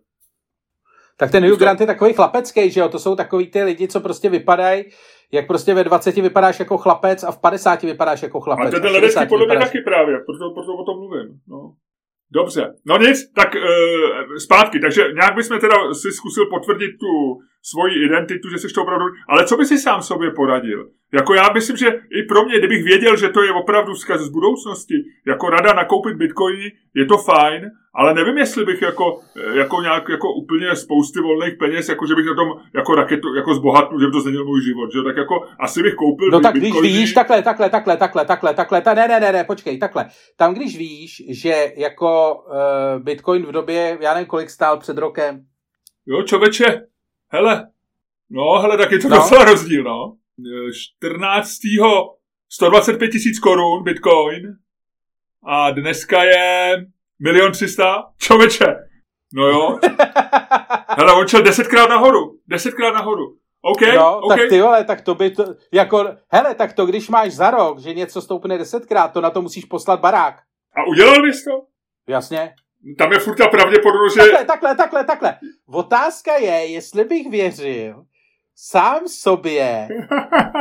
Tak 1.17 1.31
ten 1.31 1.49
Hugh 1.49 1.59
Grant 1.59 1.81
je 1.81 1.87
takový 1.87 2.13
chlapecký, 2.13 2.71
že 2.71 2.79
jo? 2.79 2.89
To 2.89 2.99
jsou 2.99 3.15
takový 3.15 3.47
ty 3.47 3.63
lidi, 3.63 3.87
co 3.87 3.99
prostě 3.99 4.29
vypadají, 4.29 4.85
jak 5.31 5.47
prostě 5.47 5.73
ve 5.73 5.83
20 5.83 6.15
vypadáš 6.15 6.59
jako 6.59 6.77
chlapec 6.77 7.23
a 7.23 7.31
v 7.31 7.41
50 7.41 7.83
vypadáš 7.83 8.23
jako 8.23 8.39
chlapec. 8.41 8.73
A 8.73 8.79
ten 8.79 8.91
Ledecký 8.91 9.25
podle 9.29 9.45
mě 9.45 9.57
taky 9.57 9.81
právě, 9.81 10.15
proto, 10.25 10.53
proto 10.53 10.73
o 10.73 10.83
tom 10.83 10.97
mluvím. 10.97 11.39
No. 11.47 11.73
Dobře, 12.31 12.73
no 12.85 12.97
nic, 12.97 13.31
tak 13.35 13.55
e, 13.55 13.59
zpátky, 14.39 14.79
takže 14.79 15.01
nějak 15.13 15.35
bychom 15.35 15.59
teda 15.59 15.75
si 15.93 16.11
zkusil 16.11 16.45
potvrdit 16.45 16.91
tu 16.99 17.39
svoji 17.71 18.05
identitu, 18.05 18.49
že 18.49 18.57
jsi 18.57 18.67
to 18.67 18.81
opravdu, 18.81 19.05
ale 19.29 19.45
co 19.45 19.57
by 19.57 19.65
si 19.65 19.77
sám 19.77 20.01
sobě 20.01 20.31
poradil? 20.31 20.89
Jako 21.13 21.33
já 21.33 21.49
myslím, 21.53 21.77
že 21.77 21.87
i 21.87 22.23
pro 22.23 22.45
mě, 22.45 22.59
kdybych 22.59 22.83
věděl, 22.83 23.17
že 23.17 23.29
to 23.29 23.43
je 23.43 23.51
opravdu 23.53 23.93
vzkaz 23.93 24.21
z 24.21 24.29
budoucnosti, 24.29 24.93
jako 25.27 25.49
rada 25.49 25.73
nakoupit 25.73 26.17
bitcoiny, 26.17 26.71
je 26.95 27.05
to 27.05 27.17
fajn, 27.17 27.61
ale 27.95 28.13
nevím, 28.13 28.37
jestli 28.37 28.65
bych 28.65 28.81
jako, 28.81 29.19
eh, 29.37 29.57
jako 29.57 29.81
nějak 29.81 30.09
jako 30.09 30.33
úplně 30.33 30.75
spousty 30.75 31.19
volných 31.19 31.53
peněz, 31.59 31.89
jako 31.89 32.07
že 32.07 32.15
bych 32.15 32.25
na 32.25 32.35
tom 32.35 32.49
jako 32.75 32.95
raketu, 32.95 33.35
jako 33.35 33.53
zbohatnul, 33.53 33.99
že 33.99 34.05
by 34.05 34.11
to 34.11 34.21
změnil 34.21 34.45
můj 34.45 34.61
život, 34.61 34.89
že 34.93 35.03
tak 35.03 35.17
jako 35.17 35.35
asi 35.59 35.83
bych 35.83 35.93
koupil 35.93 36.29
No 36.31 36.39
tak 36.39 36.53
bitcoiny. 36.53 36.79
když 36.79 36.99
víš, 36.99 37.13
takhle, 37.13 37.41
takhle, 37.41 37.69
takhle, 37.69 37.97
takhle, 37.97 38.25
takhle, 38.25 38.53
takhle, 38.53 38.81
ta, 38.81 38.93
ne, 38.93 39.07
ne, 39.07 39.19
ne, 39.19 39.31
ne, 39.31 39.43
počkej, 39.43 39.77
takhle. 39.77 40.05
Tam 40.37 40.53
když 40.53 40.77
víš, 40.77 41.23
že 41.29 41.73
jako 41.77 42.35
uh, 42.35 43.03
bitcoin 43.03 43.45
v 43.45 43.51
době, 43.51 43.97
já 44.01 44.13
nevím, 44.13 44.27
kolik 44.27 44.49
stál 44.49 44.77
před 44.79 44.97
rokem. 44.97 45.41
Jo, 46.05 46.23
čověče, 46.23 46.81
hele, 47.29 47.67
no, 48.29 48.59
hele, 48.59 48.77
tak 48.77 48.91
je 48.91 48.99
to 48.99 49.09
no. 49.09 49.17
docela 49.17 49.45
rozdíl, 49.45 49.83
no. 49.83 50.17
14. 50.99 51.59
125 52.49 53.09
tisíc 53.09 53.39
korun 53.39 53.83
bitcoin 53.83 54.57
a 55.45 55.71
dneska 55.71 56.23
je 56.23 56.75
milion 57.19 57.51
třista. 57.51 58.03
Čověče, 58.17 58.75
no 59.33 59.47
jo. 59.47 59.79
Hele, 60.97 61.13
on 61.13 61.27
šel 61.27 61.41
desetkrát 61.41 61.89
nahoru. 61.89 62.39
Desetkrát 62.47 62.93
nahoru. 62.93 63.37
OK, 63.61 63.81
no, 63.95 64.19
okay. 64.19 64.37
tak 64.37 64.49
ty 64.49 64.61
vole, 64.61 64.83
tak 64.83 65.01
to 65.01 65.15
by 65.15 65.29
to, 65.29 65.45
jako, 65.73 66.05
hele, 66.31 66.55
tak 66.55 66.73
to 66.73 66.85
když 66.85 67.09
máš 67.09 67.33
za 67.33 67.51
rok, 67.51 67.79
že 67.79 67.93
něco 67.93 68.21
stoupne 68.21 68.57
desetkrát, 68.57 69.13
to 69.13 69.21
na 69.21 69.29
to 69.29 69.41
musíš 69.41 69.65
poslat 69.65 69.99
barák. 69.99 70.35
A 70.75 70.89
udělal 70.91 71.21
bys 71.21 71.43
to? 71.43 71.51
Jasně. 72.07 72.53
Tam 72.97 73.11
je 73.13 73.19
furt 73.19 73.35
ta 73.35 73.47
pravděpodobnost, 73.47 74.13
že... 74.13 74.19
Takhle, 74.19 74.45
takhle, 74.45 74.75
takhle, 74.75 75.03
takhle. 75.03 75.35
Otázka 75.67 76.37
je, 76.37 76.65
jestli 76.65 77.03
bych 77.03 77.29
věřil, 77.29 78.05
sám 78.55 79.07
sobě, 79.07 79.87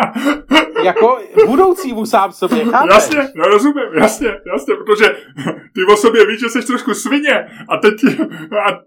jako 0.85 1.19
budoucímu 1.47 2.07
sám 2.07 2.33
sobě, 2.33 2.65
chápeš? 2.65 2.95
Jasně, 2.95 3.29
no 3.35 3.45
rozumím, 3.45 3.95
jasně, 3.95 4.29
jasně, 4.53 4.75
protože 4.75 5.05
ty 5.75 5.93
o 5.93 5.97
sobě 5.97 6.27
víš, 6.27 6.41
že 6.41 6.49
jsi 6.49 6.67
trošku 6.67 6.95
svině 6.95 7.47
a 7.69 7.77
teď 7.77 7.95
a 8.67 8.81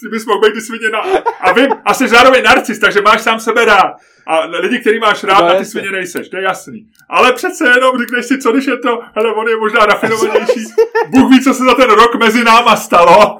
ty 0.00 0.08
bys 0.08 0.26
mohl 0.26 0.40
být 0.40 0.52
ty 0.52 0.60
svině 0.60 0.90
na, 0.90 1.00
a 1.40 1.52
vím, 1.52 1.68
a 1.84 1.94
jsi 1.94 2.08
zároveň 2.08 2.42
narcis, 2.44 2.78
takže 2.78 3.00
máš 3.00 3.22
sám 3.22 3.40
sebe 3.40 3.64
rád. 3.64 3.96
A 4.26 4.40
lidi, 4.40 4.80
který 4.80 4.98
máš 4.98 5.24
rád, 5.24 5.40
no, 5.40 5.46
a 5.46 5.54
ty 5.54 5.64
svině 5.64 5.90
nejseš, 5.90 6.28
to 6.28 6.36
je 6.36 6.42
jasný. 6.42 6.86
Ale 7.08 7.32
přece 7.32 7.68
jenom 7.68 7.98
řekneš 7.98 8.26
si, 8.26 8.38
co 8.38 8.52
když 8.52 8.66
je 8.66 8.78
to, 8.78 9.00
hele, 9.14 9.34
on 9.34 9.48
je 9.48 9.56
možná 9.56 9.86
rafinovanější. 9.86 10.60
Bůh 11.08 11.30
ví, 11.30 11.44
co 11.44 11.54
se 11.54 11.64
za 11.64 11.74
ten 11.74 11.90
rok 11.90 12.14
mezi 12.14 12.44
náma 12.44 12.76
stalo. 12.76 13.38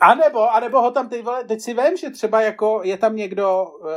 A 0.00 0.14
nebo, 0.14 0.54
a 0.54 0.60
nebo 0.60 0.80
ho 0.80 0.90
tam 0.90 1.08
teď, 1.08 1.24
teď 1.48 1.60
si 1.60 1.74
vím, 1.74 1.96
že 1.96 2.10
třeba 2.10 2.40
jako 2.40 2.80
je 2.84 2.96
tam 2.96 3.16
někdo, 3.16 3.64
uh, 3.80 3.88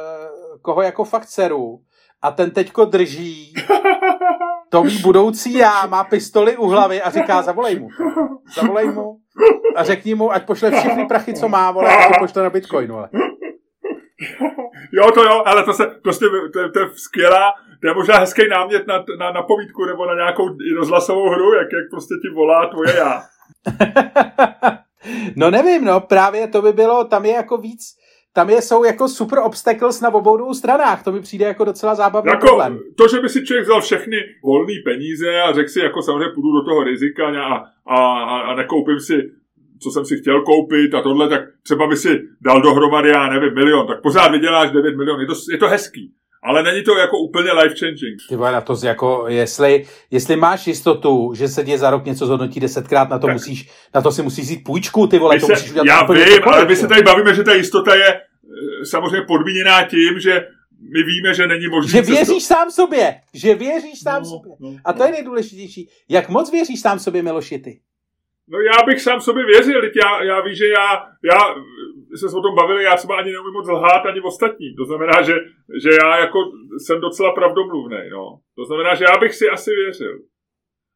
koho 0.61 0.81
jako 0.81 1.03
fakt 1.03 1.27
seru 1.27 1.79
a 2.21 2.31
ten 2.31 2.51
teďko 2.51 2.85
drží 2.85 3.53
to 4.75 4.83
mý 4.83 4.97
budoucí 4.97 5.53
já, 5.53 5.85
má 5.85 6.03
pistoli 6.03 6.57
u 6.57 6.67
hlavy 6.67 7.01
a 7.01 7.09
říká, 7.09 7.41
zavolej 7.41 7.79
mu. 7.79 7.89
Zavolej 8.55 8.87
mu 8.87 9.17
a 9.75 9.83
řekni 9.83 10.15
mu, 10.15 10.31
ať 10.31 10.45
pošle 10.45 10.71
všechny 10.71 11.05
prachy, 11.05 11.33
co 11.33 11.49
má, 11.49 11.71
vole, 11.71 11.97
a 11.97 12.07
to 12.07 12.13
pošle 12.19 12.43
na 12.43 12.49
Bitcoinu, 12.49 12.97
ale. 12.97 13.09
Jo, 14.93 15.11
to 15.11 15.23
jo, 15.23 15.43
ale 15.45 15.63
to, 15.63 15.73
se, 15.73 15.85
prostě, 16.03 16.25
to, 16.53 16.59
je, 16.59 16.69
to 16.69 16.79
je 16.79 16.89
skvělá, 16.95 17.53
to 17.81 17.87
je 17.87 17.93
možná 17.93 18.17
hezký 18.17 18.41
námět 18.49 18.87
na, 18.87 19.03
na, 19.19 19.31
na 19.31 19.41
povídku 19.41 19.85
nebo 19.85 20.05
na 20.05 20.15
nějakou 20.15 20.49
rozhlasovou 20.77 21.29
hru, 21.29 21.53
jak, 21.53 21.67
jak 21.73 21.89
prostě 21.91 22.13
ti 22.21 22.35
volá 22.35 22.67
tvoje 22.67 22.95
já. 22.95 23.21
No 25.35 25.51
nevím, 25.51 25.85
no, 25.85 25.99
právě 25.99 26.47
to 26.47 26.61
by 26.61 26.73
bylo, 26.73 27.03
tam 27.03 27.25
je 27.25 27.33
jako 27.33 27.57
víc, 27.57 27.97
tam 28.35 28.49
je, 28.49 28.61
jsou 28.61 28.83
jako 28.83 29.07
super 29.07 29.39
obstacles 29.39 30.01
na 30.01 30.13
obou 30.13 30.37
dvou 30.37 30.53
stranách. 30.53 31.03
To 31.03 31.11
mi 31.11 31.21
přijde 31.21 31.45
jako 31.45 31.65
docela 31.65 31.95
zábavný 31.95 32.29
jako 32.29 32.47
problém. 32.47 32.79
To, 32.97 33.07
že 33.07 33.19
by 33.19 33.29
si 33.29 33.45
člověk 33.45 33.65
vzal 33.65 33.81
všechny 33.81 34.17
volné 34.43 34.73
peníze 34.85 35.41
a 35.41 35.53
řekl 35.53 35.69
si, 35.69 35.79
jako 35.79 36.01
samozřejmě 36.01 36.33
půjdu 36.35 36.51
do 36.51 36.63
toho 36.65 36.83
rizika 36.83 37.27
a, 37.27 37.55
a, 37.85 37.97
a, 38.23 38.39
a 38.39 38.55
nekoupím 38.55 38.99
si 38.99 39.31
co 39.83 39.91
jsem 39.91 40.05
si 40.05 40.17
chtěl 40.17 40.41
koupit 40.41 40.93
a 40.93 41.01
tohle, 41.01 41.29
tak 41.29 41.41
třeba 41.63 41.87
by 41.87 41.97
si 41.97 42.21
dal 42.41 42.61
dohromady, 42.61 43.09
já 43.09 43.29
nevím, 43.29 43.53
milion, 43.53 43.87
tak 43.87 44.01
pořád 44.01 44.31
vyděláš 44.31 44.71
9 44.71 44.97
milionů, 44.97 45.21
je 45.21 45.27
to, 45.27 45.33
je 45.51 45.57
to 45.57 45.67
hezký. 45.67 46.13
Ale 46.45 46.63
není 46.63 46.83
to 46.83 46.97
jako 46.97 47.17
úplně 47.17 47.51
life 47.51 47.75
changing. 47.79 48.19
Ty 48.29 48.37
na 48.37 48.61
to 48.61 48.75
jako, 48.83 49.25
jestli, 49.27 49.85
jestli 50.11 50.35
máš 50.35 50.67
jistotu, 50.67 51.33
že 51.35 51.47
se 51.47 51.63
děje 51.63 51.77
za 51.77 51.89
rok 51.89 52.05
něco 52.05 52.25
zhodnotí 52.25 52.59
desetkrát, 52.59 53.09
na 53.09 53.19
to, 53.19 53.27
tak. 53.27 53.33
musíš, 53.33 53.69
na 53.95 54.01
to 54.01 54.11
si 54.11 54.21
musíš 54.21 54.49
jít 54.49 54.63
půjčku, 54.63 55.07
ty 55.07 55.19
vole, 55.19 55.39
to 55.39 55.45
se, 55.45 55.51
musíš 55.51 55.71
udělat 55.71 55.87
Já 55.87 56.03
vím, 56.03 56.43
ale 56.43 56.65
my 56.65 56.75
se 56.75 56.87
tady 56.87 57.03
bavíme, 57.03 57.33
že 57.33 57.43
ta 57.43 57.53
jistota 57.53 57.95
je 57.95 58.07
eh, 58.07 58.85
samozřejmě 58.85 59.25
podmíněná 59.27 59.83
tím, 59.83 60.19
že 60.19 60.47
my 60.93 61.03
víme, 61.03 61.33
že 61.33 61.47
není 61.47 61.67
možné. 61.67 61.91
Že 61.91 62.01
věříš 62.01 62.43
cestu... 62.43 62.53
sám 62.53 62.71
sobě, 62.71 63.15
že 63.33 63.55
věříš 63.55 63.99
sám 64.03 64.21
no, 64.21 64.29
sobě. 64.29 64.51
No, 64.59 64.75
a 64.85 64.93
to 64.93 64.99
no. 64.99 65.05
je 65.05 65.11
nejdůležitější. 65.11 65.89
Jak 66.09 66.29
moc 66.29 66.51
věříš 66.51 66.81
sám 66.81 66.99
sobě, 66.99 67.23
Miloši, 67.23 67.59
ty? 67.59 67.79
No 68.47 68.59
já 68.59 68.85
bych 68.85 69.01
sám 69.01 69.21
sobě 69.21 69.45
věřil, 69.45 69.83
já, 69.83 70.23
já 70.23 70.41
vím, 70.41 70.55
že 70.55 70.65
já, 70.67 70.87
já 71.31 71.39
se 72.17 72.37
o 72.37 72.41
tom 72.41 72.55
bavili, 72.55 72.83
já 72.83 72.95
třeba 72.95 73.17
ani 73.17 73.31
neumím 73.31 73.53
moc 73.53 73.67
lhát 73.67 74.05
ani 74.05 74.21
ostatním. 74.21 74.75
To 74.75 74.85
znamená, 74.85 75.21
že, 75.21 75.33
že 75.83 75.89
já 76.01 76.19
jako 76.19 76.39
jsem 76.85 77.01
docela 77.01 77.33
pravdomluvný. 77.33 78.09
No. 78.11 78.39
To 78.55 78.65
znamená, 78.65 78.95
že 78.95 79.05
já 79.09 79.17
bych 79.17 79.35
si 79.35 79.49
asi 79.49 79.71
věřil. 79.75 80.19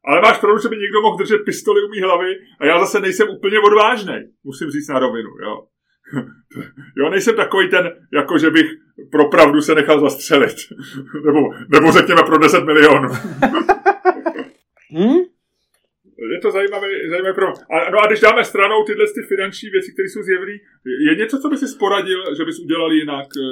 Ale 0.04 0.20
máš 0.20 0.38
pravdu, 0.38 0.58
že 0.58 0.68
by 0.68 0.76
někdo 0.76 1.00
mohl 1.02 1.16
držet 1.16 1.38
pistoli 1.44 1.84
u 1.84 1.88
mý 1.88 2.00
hlavy 2.00 2.34
a 2.60 2.66
já 2.66 2.78
zase 2.78 3.00
nejsem 3.00 3.28
úplně 3.28 3.58
odvážný, 3.60 4.14
musím 4.44 4.70
říct 4.70 4.88
na 4.88 4.98
rovinu. 4.98 5.30
Jo. 5.44 5.66
jo, 6.96 7.10
nejsem 7.10 7.36
takový 7.36 7.68
ten, 7.68 7.90
jako 8.12 8.38
že 8.38 8.50
bych 8.50 8.66
pro 9.10 9.28
pravdu 9.28 9.60
se 9.60 9.74
nechal 9.74 10.00
zastřelit. 10.00 10.56
nebo, 11.26 11.38
nebo 11.68 11.92
řekněme 11.92 12.22
pro 12.22 12.38
10 12.38 12.64
milionů. 12.64 13.08
hmm? 14.90 15.29
Je 16.34 16.38
to 16.40 16.50
zajímavé, 16.50 16.86
zajímavé 17.10 17.34
pro... 17.34 17.46
A, 17.48 17.90
no 17.90 17.98
a 18.02 18.06
když 18.06 18.20
dáme 18.20 18.44
stranou 18.44 18.84
tyhle 18.84 19.04
ty 19.14 19.22
finanční 19.22 19.70
věci, 19.70 19.92
které 19.92 20.08
jsou 20.08 20.22
zjevné, 20.22 20.52
je 21.08 21.14
něco, 21.14 21.38
co 21.38 21.48
by 21.48 21.56
si 21.56 21.68
sporadil, 21.68 22.34
že 22.36 22.44
bys 22.44 22.60
udělal 22.60 22.92
jinak 22.92 23.26
e, 23.36 23.42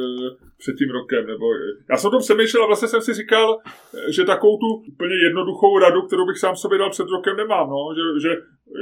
před 0.58 0.74
tím 0.78 0.90
rokem? 0.90 1.26
Nebo, 1.26 1.46
já 1.90 1.96
jsem 1.96 2.08
o 2.08 2.10
tom 2.10 2.20
přemýšlel 2.20 2.62
a 2.62 2.66
vlastně 2.66 2.88
jsem 2.88 3.02
si 3.02 3.14
říkal, 3.14 3.58
eh, 3.58 4.12
že 4.12 4.24
takovou 4.24 4.56
tu 4.58 4.66
úplně 4.92 5.14
jednoduchou 5.24 5.78
radu, 5.78 6.02
kterou 6.02 6.26
bych 6.26 6.38
sám 6.38 6.56
sobě 6.56 6.78
dal 6.78 6.90
před 6.90 7.08
rokem, 7.08 7.36
nemám. 7.36 7.68
No? 7.70 7.80
Že, 7.96 8.28
že, 8.28 8.30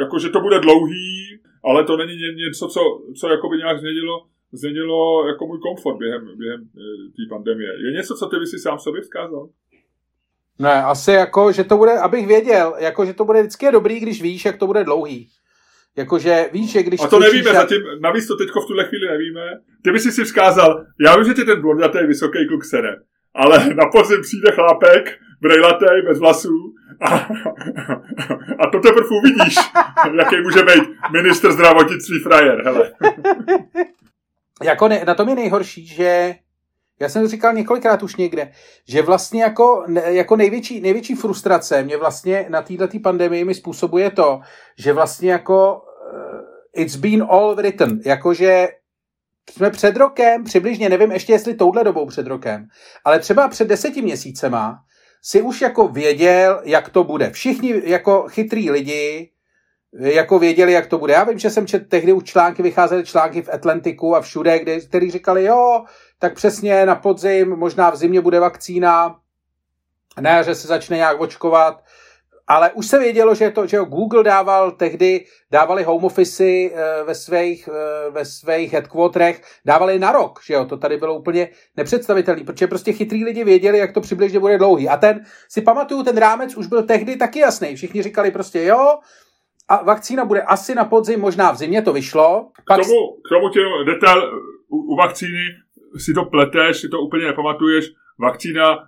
jako, 0.01 0.19
že 0.19 0.29
to 0.29 0.41
bude 0.41 0.59
dlouhý, 0.61 1.41
ale 1.65 1.85
to 1.85 1.97
není 1.97 2.17
něco, 2.45 2.69
co, 2.69 2.81
co 3.21 3.29
jako 3.29 3.49
by 3.49 3.57
nějak 3.57 3.79
změnilo, 3.79 4.27
změnilo 4.53 5.29
jako 5.29 5.47
můj 5.47 5.59
komfort 5.59 5.99
během, 5.99 6.39
během 6.39 6.61
té 7.17 7.23
pandemie. 7.31 7.71
Je 7.87 7.93
něco, 7.93 8.15
co 8.15 8.27
ty 8.27 8.37
by 8.39 8.47
si 8.47 8.59
sám 8.59 8.79
sobě 8.79 9.01
vzkázal? 9.03 9.49
Ne, 10.59 10.83
asi 10.83 11.13
jako, 11.13 11.53
že 11.53 11.65
to 11.65 11.77
bude, 11.77 11.99
abych 11.99 12.27
věděl, 12.27 12.75
jako, 12.79 13.05
že 13.07 13.13
to 13.13 13.25
bude 13.25 13.41
vždycky 13.41 13.73
dobrý, 13.73 14.01
když 14.01 14.23
víš, 14.23 14.45
jak 14.45 14.57
to 14.57 14.67
bude 14.67 14.85
dlouhý. 14.85 15.29
Jakože 15.97 16.49
víš, 16.53 16.73
že 16.73 16.83
když... 16.83 17.01
A 17.01 17.07
to 17.07 17.19
nevíme, 17.19 17.51
jak... 17.51 17.57
zatím, 17.57 17.83
navíc 18.01 18.27
to 18.27 18.37
teďko 18.37 18.61
v 18.61 18.67
tuhle 18.67 18.85
chvíli 18.85 19.09
nevíme. 19.11 19.41
Ty 19.83 19.93
by 19.93 20.01
si 20.01 20.13
si 20.13 20.25
vzkázal, 20.25 20.85
já 21.01 21.17
vím, 21.17 21.25
že 21.25 21.35
ti 21.35 21.45
ten 21.45 21.61
blondatý 21.61 21.99
vysoký 22.07 22.49
kluk 22.49 22.65
sere, 22.65 22.97
ale 23.35 23.75
na 23.75 23.87
podzim 23.93 24.23
přijde 24.23 24.53
chlápek, 24.53 25.19
brejlatej, 25.41 26.03
bez 26.03 26.19
vlasů 26.19 26.75
a, 27.01 27.15
a 28.59 28.71
to 28.73 28.81
teprve 28.81 29.09
uvidíš, 29.09 29.55
jaký 30.19 30.41
může 30.43 30.63
být 30.63 30.83
minister 31.13 31.53
zdravotnictví 31.53 32.19
frajer, 32.19 32.63
hele. 32.65 32.93
jako 34.63 34.89
ne, 34.89 35.05
na 35.07 35.15
tom 35.15 35.29
je 35.29 35.35
nejhorší, 35.35 35.87
že 35.87 36.35
já 37.01 37.09
jsem 37.09 37.23
to 37.23 37.29
říkal 37.29 37.53
několikrát 37.55 38.03
už 38.03 38.17
někde, 38.17 38.53
že 38.89 39.03
vlastně 39.03 39.43
jako, 39.43 39.85
jako 40.07 40.37
největší, 40.37 40.81
největší 40.81 41.15
frustrace 41.15 41.83
mě 41.83 41.97
vlastně 41.97 42.47
na 42.49 42.63
této 42.63 42.99
pandemii 43.03 43.45
mi 43.45 43.55
způsobuje 43.55 44.11
to, 44.11 44.41
že 44.79 44.93
vlastně 44.93 45.31
jako 45.31 45.75
uh, 45.75 46.41
it's 46.73 46.97
been 46.97 47.27
all 47.31 47.55
written, 47.55 48.01
jakože 48.05 48.69
jsme 49.51 49.71
před 49.71 49.97
rokem, 49.97 50.45
přibližně, 50.45 50.89
nevím 50.89 51.13
ještě 51.13 51.33
jestli 51.33 51.55
touhle 51.55 51.85
dobou 51.85 52.07
před 52.07 52.27
rokem, 52.27 52.67
ale 53.05 53.19
třeba 53.19 53.49
před 53.49 53.69
deseti 53.69 54.03
měsícema 54.03 54.79
si 55.23 55.43
už 55.43 55.61
jako 55.61 55.89
věděl, 55.89 56.63
jak 56.65 56.89
to 56.89 57.05
bude. 57.05 57.31
Všichni 57.31 57.83
jako 57.85 58.27
chytrý 58.29 58.71
lidi 58.71 59.31
jako 59.93 60.39
věděli, 60.39 60.73
jak 60.73 60.87
to 60.87 60.99
bude. 60.99 61.13
Já 61.13 61.25
vím, 61.25 61.39
že 61.39 61.51
jsem 61.51 61.67
čet, 61.67 61.89
tehdy 61.89 62.13
už 62.13 62.25
články, 62.25 62.63
vycházely 62.63 63.05
články 63.05 63.43
v 63.43 63.49
Atlantiku 63.53 64.17
a 64.17 64.21
všude, 64.21 64.59
kde, 64.59 64.81
který 64.81 65.11
říkali, 65.11 65.45
jo, 65.45 65.85
tak 66.19 66.35
přesně 66.35 66.87
na 66.87 66.95
podzim, 66.95 67.57
možná 67.57 67.91
v 67.91 67.97
zimě 67.97 68.21
bude 68.21 68.41
vakcína, 68.41 69.17
na 70.21 70.31
jaře 70.31 70.55
se 70.55 70.69
začne 70.69 70.97
nějak 70.97 71.21
očkovat, 71.21 71.83
ale 72.49 72.71
už 72.71 72.87
se 72.87 72.99
vědělo, 72.99 73.35
že, 73.35 73.51
to, 73.51 73.67
že 73.67 73.79
Google 73.79 74.25
dával 74.25 74.71
tehdy, 74.71 75.25
dávali 75.51 75.83
home 75.83 76.05
office 76.05 76.45
eh, 76.45 76.71
ve 77.05 77.15
svých, 77.15 77.69
eh, 77.69 78.11
ve 78.11 78.25
svých 78.25 78.73
headquarterech, 78.73 79.43
dávali 79.65 79.99
na 79.99 80.13
rok, 80.13 80.41
že 80.47 80.55
jo, 80.55 80.65
to 80.65 80.77
tady 80.77 80.97
bylo 80.97 81.19
úplně 81.19 81.49
nepředstavitelné, 81.77 82.45
protože 82.45 82.67
prostě 82.67 82.93
chytrý 82.93 83.25
lidi 83.25 83.45
věděli, 83.45 83.79
jak 83.79 83.93
to 83.93 84.01
přibližně 84.01 84.41
bude 84.41 84.59
dlouhý. 84.59 84.89
A 84.89 84.97
ten, 84.97 85.25
si 85.49 85.61
pamatuju, 85.63 86.03
ten 86.03 86.17
rámec 86.17 86.57
už 86.57 86.67
byl 86.67 86.83
tehdy 86.83 87.17
taky 87.17 87.39
jasný. 87.39 87.77
Všichni 87.77 88.03
říkali 88.03 88.31
prostě, 88.31 88.65
jo, 88.65 88.99
a 89.69 89.83
vakcína 89.83 90.25
bude 90.25 90.43
asi 90.43 90.75
na 90.75 90.85
podzim, 90.85 91.21
možná 91.21 91.53
v 91.53 91.57
zimě 91.57 91.83
to 91.83 91.93
vyšlo. 91.93 92.51
Pak... 92.69 92.81
K 92.81 92.83
tomu, 92.83 93.17
k 93.25 93.29
tomu 93.29 93.49
tě 93.49 93.61
detail 93.87 94.41
u, 94.69 94.77
u 94.77 94.97
vakcíny 94.97 95.45
si 95.99 96.15
to 96.15 96.25
pleteš, 96.25 96.81
si 96.81 96.89
to 96.89 97.01
úplně 97.01 97.27
nepamatuješ, 97.27 97.93
vakcína, 98.19 98.73
e, 98.73 98.79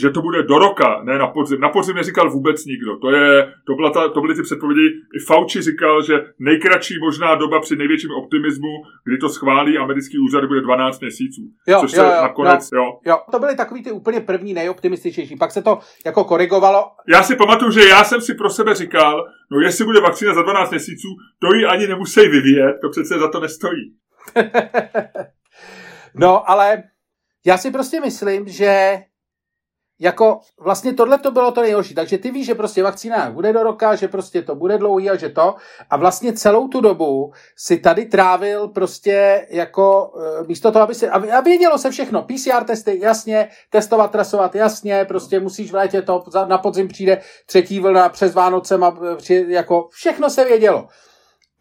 že 0.00 0.10
to 0.10 0.22
bude 0.22 0.42
do 0.42 0.58
roka, 0.58 1.02
ne 1.04 1.18
na 1.18 1.26
podzim. 1.26 1.60
Na 1.60 1.68
podzim 1.68 1.96
neříkal 1.96 2.30
vůbec 2.30 2.64
nikdo. 2.64 2.96
To, 2.96 3.10
je, 3.10 3.52
to, 3.66 3.74
byla 3.74 3.90
ta, 3.90 4.08
to 4.08 4.20
byly 4.20 4.34
ty 4.34 4.42
předpovědi. 4.42 4.86
I 5.16 5.18
Fauci 5.26 5.62
říkal, 5.62 6.02
že 6.02 6.14
nejkratší 6.38 6.94
možná 7.00 7.34
doba 7.34 7.60
při 7.60 7.76
největším 7.76 8.10
optimismu, 8.10 8.68
kdy 9.04 9.18
to 9.18 9.28
schválí 9.28 9.78
americký 9.78 10.18
úřad, 10.18 10.44
bude 10.44 10.60
12 10.60 11.00
měsíců. 11.00 11.42
Jo, 11.68 11.80
což 11.80 11.92
jo, 11.92 12.02
se 12.02 12.06
jo, 12.06 12.22
nakonec, 12.22 12.68
jo. 12.72 12.82
jo. 12.82 12.98
jo. 13.06 13.18
To 13.30 13.38
byly 13.38 13.56
takový 13.56 13.82
ty 13.82 13.92
úplně 13.92 14.20
první 14.20 14.54
nejoptimističnější. 14.54 15.36
Pak 15.36 15.50
se 15.50 15.62
to 15.62 15.78
jako 16.06 16.24
korigovalo. 16.24 16.84
Já 17.08 17.22
si 17.22 17.36
pamatuju, 17.36 17.70
že 17.70 17.88
já 17.88 18.04
jsem 18.04 18.20
si 18.20 18.34
pro 18.34 18.50
sebe 18.50 18.74
říkal, 18.74 19.24
no 19.52 19.60
jestli 19.60 19.84
bude 19.84 20.00
vakcína 20.00 20.34
za 20.34 20.42
12 20.42 20.70
měsíců, 20.70 21.08
to 21.38 21.54
ji 21.54 21.66
ani 21.66 21.86
nemusí 21.86 22.20
vyvíjet, 22.20 22.74
to 22.82 22.88
přece 22.88 23.18
za 23.18 23.28
to 23.28 23.40
nestojí. 23.40 23.94
No, 26.14 26.50
ale 26.50 26.82
já 27.46 27.58
si 27.58 27.70
prostě 27.70 28.00
myslím, 28.00 28.48
že 28.48 28.98
jako 30.00 30.40
vlastně 30.58 30.92
tohle 30.92 31.18
to 31.18 31.30
bylo 31.30 31.52
to 31.52 31.62
nejhorší. 31.62 31.94
Takže 31.94 32.18
ty 32.18 32.30
víš, 32.30 32.46
že 32.46 32.54
prostě 32.54 32.82
vakcína 32.82 33.30
bude 33.30 33.52
do 33.52 33.62
roka, 33.62 33.94
že 33.94 34.08
prostě 34.08 34.42
to 34.42 34.54
bude 34.54 34.78
dlouhý 34.78 35.10
a 35.10 35.16
že 35.16 35.28
to. 35.28 35.54
A 35.90 35.96
vlastně 35.96 36.32
celou 36.32 36.68
tu 36.68 36.80
dobu 36.80 37.32
si 37.56 37.78
tady 37.78 38.04
trávil 38.04 38.68
prostě 38.68 39.46
jako 39.50 40.12
eh, 40.18 40.44
místo 40.46 40.72
toho, 40.72 40.82
aby 40.82 40.94
si, 40.94 41.08
a 41.08 41.40
vědělo 41.40 41.78
se 41.78 41.90
všechno. 41.90 42.22
PCR 42.22 42.64
testy, 42.64 42.98
jasně, 43.02 43.48
testovat, 43.70 44.10
trasovat, 44.10 44.54
jasně, 44.54 45.04
prostě 45.04 45.40
musíš 45.40 45.72
v 45.72 45.74
létě 45.74 46.02
to, 46.02 46.24
na 46.48 46.58
podzim 46.58 46.88
přijde 46.88 47.20
třetí 47.46 47.80
vlna 47.80 48.08
přes 48.08 48.34
Vánocem 48.34 48.84
a 48.84 48.98
při, 49.16 49.46
jako 49.48 49.88
všechno 49.90 50.30
se 50.30 50.44
vědělo. 50.44 50.88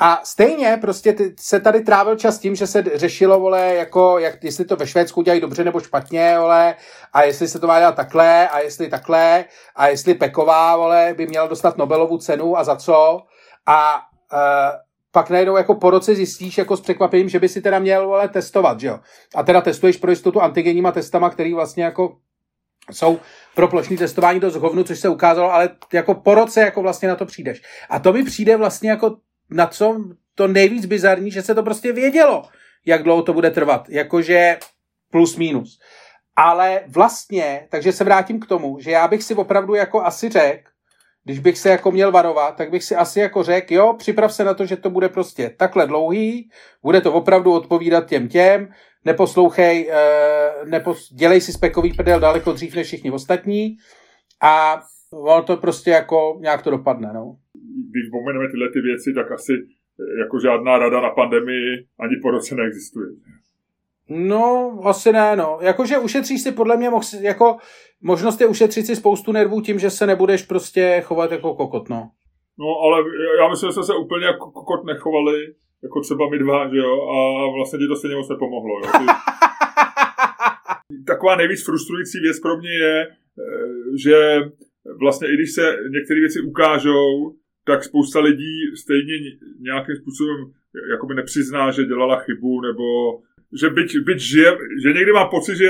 A 0.02 0.22
stejně 0.24 0.78
prostě 0.82 1.14
ty, 1.14 1.36
se 1.40 1.60
tady 1.60 1.82
trávil 1.82 2.16
čas 2.16 2.40
tím, 2.40 2.56
že 2.56 2.68
se 2.68 2.84
řešilo, 2.96 3.40
vole, 3.40 3.76
jako, 3.76 4.20
jak, 4.20 4.44
jestli 4.44 4.66
to 4.66 4.76
ve 4.76 4.88
Švédsku 4.88 5.22
dělají 5.22 5.42
dobře 5.42 5.64
nebo 5.64 5.80
špatně, 5.80 6.40
vole, 6.40 6.76
a 7.14 7.24
jestli 7.24 7.48
se 7.48 7.60
to 7.60 7.68
má 7.68 7.80
dělat 7.80 7.96
takhle, 7.96 8.50
a 8.50 8.60
jestli 8.60 8.90
takhle, 8.90 9.46
a 9.76 9.88
jestli 9.88 10.14
Peková, 10.14 10.78
vole, 10.78 11.14
by 11.18 11.28
měla 11.28 11.48
dostat 11.48 11.78
Nobelovu 11.78 12.18
cenu 12.18 12.58
a 12.58 12.64
za 12.64 12.76
co. 12.76 13.22
A 13.66 13.96
uh, 14.34 14.40
pak 15.12 15.30
najednou 15.30 15.58
jako 15.58 15.76
po 15.76 15.90
roce 15.90 16.16
zjistíš 16.16 16.58
jako 16.58 16.78
s 16.78 16.82
překvapením, 16.82 17.30
že 17.30 17.40
by 17.40 17.50
si 17.50 17.62
teda 17.62 17.80
měl 17.80 18.08
vole, 18.08 18.30
testovat, 18.30 18.80
že 18.80 18.88
jo. 18.88 19.00
A 19.36 19.44
teda 19.44 19.62
testuješ 19.62 19.98
pro 19.98 20.12
jistotu 20.12 20.42
antigenníma 20.42 20.92
testama, 20.92 21.30
který 21.30 21.54
vlastně 21.54 21.84
jako 21.84 22.18
jsou 22.92 23.20
pro 23.56 23.68
plošní 23.68 23.98
testování 23.98 24.40
do 24.40 24.50
zhovnu, 24.50 24.84
což 24.84 25.00
se 25.00 25.10
ukázalo, 25.10 25.54
ale 25.54 25.70
jako 25.94 26.16
po 26.16 26.36
roce 26.36 26.62
jako 26.62 26.82
vlastně 26.82 27.10
na 27.10 27.16
to 27.16 27.26
přijdeš. 27.26 27.62
A 27.90 28.00
to 28.00 28.14
mi 28.14 28.24
přijde 28.24 28.58
vlastně 28.58 28.90
jako 28.90 29.18
na 29.50 29.68
co 29.68 30.04
to 30.36 30.48
nejvíc 30.48 30.86
bizarní, 30.86 31.32
že 31.32 31.42
se 31.42 31.56
to 31.56 31.64
prostě 31.64 31.94
vědělo, 31.94 32.44
jak 32.86 33.04
dlouho 33.04 33.24
to 33.24 33.34
bude 33.34 33.52
trvat. 33.52 33.90
Jakože 33.90 34.58
plus 35.12 35.36
minus. 35.38 35.80
Ale 36.36 36.82
vlastně, 36.88 37.68
takže 37.70 37.92
se 37.92 38.04
vrátím 38.04 38.40
k 38.40 38.48
tomu, 38.48 38.80
že 38.80 38.92
já 38.92 39.08
bych 39.08 39.24
si 39.24 39.36
opravdu 39.36 39.76
jako 39.76 40.04
asi 40.04 40.30
řekl, 40.30 40.70
když 41.24 41.40
bych 41.40 41.58
se 41.58 41.70
jako 41.70 41.92
měl 41.92 42.12
varovat, 42.12 42.56
tak 42.56 42.72
bych 42.72 42.84
si 42.84 42.96
asi 42.96 43.20
jako 43.20 43.44
řekl, 43.44 43.74
jo, 43.74 43.94
připrav 43.94 44.34
se 44.34 44.44
na 44.44 44.54
to, 44.54 44.66
že 44.66 44.78
to 44.78 44.90
bude 44.90 45.10
prostě 45.10 45.50
takhle 45.58 45.88
dlouhý, 45.88 46.50
bude 46.84 47.02
to 47.02 47.14
opravdu 47.14 47.54
odpovídat 47.54 48.08
těm 48.08 48.28
těm, 48.28 48.70
neposlouchej, 49.06 49.90
eh, 49.92 50.66
nepos, 50.66 51.14
dělej 51.14 51.42
si 51.42 51.54
spekový 51.54 51.94
prdel 51.94 52.20
daleko 52.20 52.54
dřív 52.54 52.76
než 52.76 52.88
všichni 52.88 53.12
ostatní 53.12 53.76
a 54.42 54.82
ono 55.12 55.44
to 55.44 55.58
prostě 55.58 55.92
jako 55.92 56.38
nějak 56.40 56.62
to 56.62 56.70
dopadne, 56.70 57.14
no 57.14 57.36
když 57.92 58.10
pomeneme 58.12 58.52
tyhle 58.52 58.70
ty 58.70 58.82
věci, 58.82 59.14
tak 59.14 59.32
asi 59.32 59.54
eh, 59.54 60.20
jako 60.20 60.40
žádná 60.40 60.78
rada 60.78 61.02
na 61.02 61.10
pandemii 61.10 61.86
ani 62.00 62.16
po 62.22 62.32
roce 62.32 62.56
neexistuje. 62.56 63.08
No, 64.10 64.80
asi 64.84 65.12
ne, 65.12 65.36
no. 65.36 65.60
Jakože 65.62 65.98
ušetříš 65.98 66.42
si 66.42 66.52
podle 66.52 66.78
mě 66.78 66.90
mohl, 66.90 67.06
jako 67.22 67.58
možnost 68.02 68.42
je 68.42 68.48
ušetřit 68.48 68.86
si 68.86 68.96
spoustu 68.96 69.32
nervů 69.32 69.62
tím, 69.62 69.80
že 69.80 69.90
se 69.90 70.08
nebudeš 70.08 70.44
prostě 70.44 71.02
chovat 71.06 71.32
jako 71.32 71.56
kokot, 71.56 71.90
no. 71.90 72.12
No, 72.60 72.68
ale 72.86 73.04
já 73.40 73.50
myslím, 73.50 73.70
že 73.70 73.74
jsme 73.74 73.84
se 73.84 73.96
úplně 73.96 74.26
jako 74.26 74.52
kokot 74.52 74.86
nechovali, 74.86 75.54
jako 75.84 76.02
třeba 76.02 76.30
my 76.30 76.40
dva, 76.40 76.70
že 76.70 76.78
jo, 76.78 76.94
a 77.16 77.18
vlastně 77.56 77.80
ti 77.80 77.88
to 77.88 77.96
stejně 77.96 78.16
moc 78.16 78.30
nepomohlo, 78.30 78.80
jo. 78.80 78.92
Ty... 79.00 79.06
Taková 81.08 81.36
nejvíc 81.36 81.66
frustrující 81.66 82.20
věc 82.20 82.40
pro 82.40 82.58
mě 82.58 82.70
je, 82.70 83.08
eh, 83.08 83.12
že 84.04 84.40
vlastně 85.00 85.28
i 85.28 85.34
když 85.34 85.52
se 85.52 85.78
některé 85.96 86.20
věci 86.20 86.40
ukážou, 86.42 87.36
tak 87.70 87.84
spousta 87.84 88.20
lidí 88.20 88.56
stejně 88.84 89.16
nějakým 89.60 89.96
způsobem 89.96 90.38
jakoby 90.92 91.14
nepřizná, 91.16 91.72
že 91.72 91.90
dělala 91.92 92.20
chybu, 92.20 92.62
nebo 92.62 92.86
že 93.60 93.70
byť, 93.70 93.90
byť 94.10 94.20
žije, 94.20 94.50
že 94.84 94.94
někdy 94.94 95.12
mám 95.12 95.30
pocit, 95.30 95.56
že, 95.56 95.70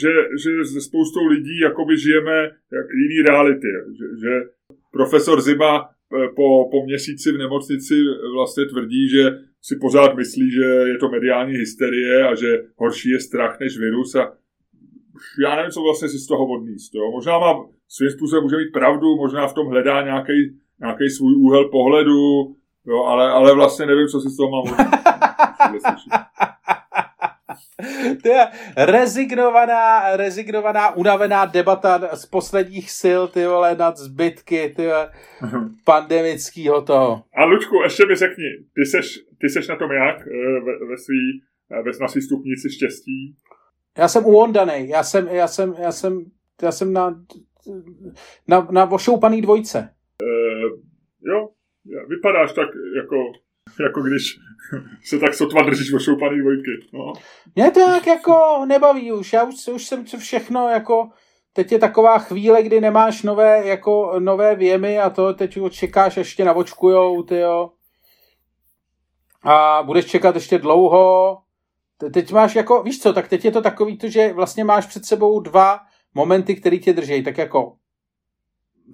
že, 0.00 0.10
že 0.42 0.50
se 0.64 0.80
spoustou 0.80 1.26
lidí 1.26 1.58
jakoby 1.60 1.98
žijeme 1.98 2.36
jak 2.78 2.86
jiný 3.02 3.18
reality. 3.28 3.70
Že, 3.98 4.06
že 4.22 4.32
profesor 4.92 5.40
Zima 5.40 5.72
eh, 5.84 6.28
po, 6.36 6.68
po 6.70 6.84
měsíci 6.84 7.32
v 7.32 7.38
nemocnici 7.38 7.94
vlastně 8.34 8.64
tvrdí, 8.64 9.08
že 9.08 9.24
si 9.62 9.74
pořád 9.80 10.16
myslí, 10.16 10.50
že 10.50 10.64
je 10.64 10.98
to 10.98 11.08
mediální 11.08 11.52
hysterie 11.52 12.28
a 12.28 12.34
že 12.34 12.64
horší 12.76 13.10
je 13.10 13.20
strach 13.20 13.60
než 13.60 13.78
virus 13.78 14.14
a 14.14 14.32
já 15.44 15.56
nevím, 15.56 15.70
co 15.70 15.82
vlastně 15.82 16.08
si 16.08 16.18
z 16.18 16.26
toho 16.26 16.46
odníst. 16.46 16.94
Jo. 16.94 17.10
Možná 17.10 17.38
má 17.38 17.54
svým 17.88 18.10
způsobem 18.10 18.42
může 18.42 18.56
mít 18.56 18.72
pravdu, 18.72 19.16
možná 19.16 19.46
v 19.46 19.54
tom 19.54 19.66
hledá 19.66 20.02
nějaký, 20.02 20.32
nějaký 20.80 21.10
svůj 21.10 21.34
úhel 21.36 21.68
pohledu, 21.68 22.56
jo, 22.86 23.04
ale, 23.04 23.30
ale 23.30 23.54
vlastně 23.54 23.86
nevím, 23.86 24.08
co 24.08 24.20
si 24.20 24.28
z 24.28 24.36
toho 24.36 24.50
mám. 24.50 24.76
To 28.22 28.28
je 28.28 28.46
rezignovaná, 28.76 30.16
rezignovaná, 30.16 30.96
unavená 30.96 31.44
debata 31.44 32.16
z 32.16 32.26
posledních 32.26 32.90
sil, 33.00 33.22
ty 33.28 33.46
vole, 33.46 33.76
nad 33.76 33.96
zbytky, 33.96 34.72
ty 34.76 34.86
vole, 34.86 35.10
pandemického 35.84 36.82
toho. 36.82 37.22
A 37.34 37.44
Lučku, 37.44 37.82
ještě 37.82 38.06
mi 38.06 38.14
řekni, 38.14 38.44
ty 38.74 38.84
seš, 38.84 39.18
ty 39.40 39.48
seš 39.48 39.68
na 39.68 39.76
tom 39.76 39.90
jak 39.90 40.20
eh, 40.20 40.60
ve, 40.60 40.86
ve 40.88 40.98
svý, 40.98 41.42
eh, 41.70 41.82
ve 41.82 41.90
naší 42.00 42.20
stupnici 42.20 42.70
štěstí? 42.70 43.36
Já 43.98 44.08
jsem 44.08 44.26
uondanej, 44.26 44.88
já 44.88 45.02
jsem, 45.02 45.28
já 45.28 45.46
jsem, 45.46 45.74
já 45.78 45.92
jsem, 45.92 46.24
já 46.62 46.72
jsem 46.72 46.92
na, 46.92 47.24
na, 48.48 48.68
na 48.70 48.90
ošoupaný 48.90 49.42
dvojce. 49.42 49.93
Jo, 51.24 51.48
vypadáš 52.08 52.52
tak 52.52 52.68
jako 52.96 53.16
jako 53.80 54.02
když 54.02 54.38
se 55.04 55.18
tak 55.18 55.34
sotva 55.34 55.62
držíš 55.62 55.92
ošoupaný 55.92 56.38
dvojky. 56.40 56.70
No. 56.92 57.12
Mě 57.54 57.70
to 57.70 57.80
jak 57.80 58.06
jako 58.06 58.64
nebaví 58.66 59.12
už. 59.12 59.32
Já 59.32 59.44
už, 59.44 59.68
už 59.68 59.86
jsem 59.86 60.06
co 60.06 60.18
všechno 60.18 60.68
jako 60.68 61.10
teď 61.52 61.72
je 61.72 61.78
taková 61.78 62.18
chvíle, 62.18 62.62
kdy 62.62 62.80
nemáš 62.80 63.22
nové, 63.22 63.66
jako 63.66 64.14
nové 64.18 64.54
věmy 64.54 64.98
a 64.98 65.10
to 65.10 65.34
teď 65.34 65.58
čekáš, 65.70 66.16
ještě 66.16 66.44
navočkujou, 66.44 67.22
ty 67.22 67.36
jo. 67.36 67.70
A 69.42 69.82
budeš 69.82 70.06
čekat 70.06 70.34
ještě 70.34 70.58
dlouho. 70.58 71.38
Teď 72.12 72.32
máš 72.32 72.54
jako, 72.54 72.82
víš 72.82 73.02
co, 73.02 73.12
tak 73.12 73.28
teď 73.28 73.44
je 73.44 73.50
to 73.50 73.62
takový 73.62 73.98
to, 73.98 74.08
že 74.08 74.32
vlastně 74.32 74.64
máš 74.64 74.86
před 74.86 75.04
sebou 75.04 75.40
dva 75.40 75.80
momenty, 76.14 76.54
které 76.54 76.78
tě 76.78 76.92
drží. 76.92 77.22
Tak 77.22 77.38
jako, 77.38 77.76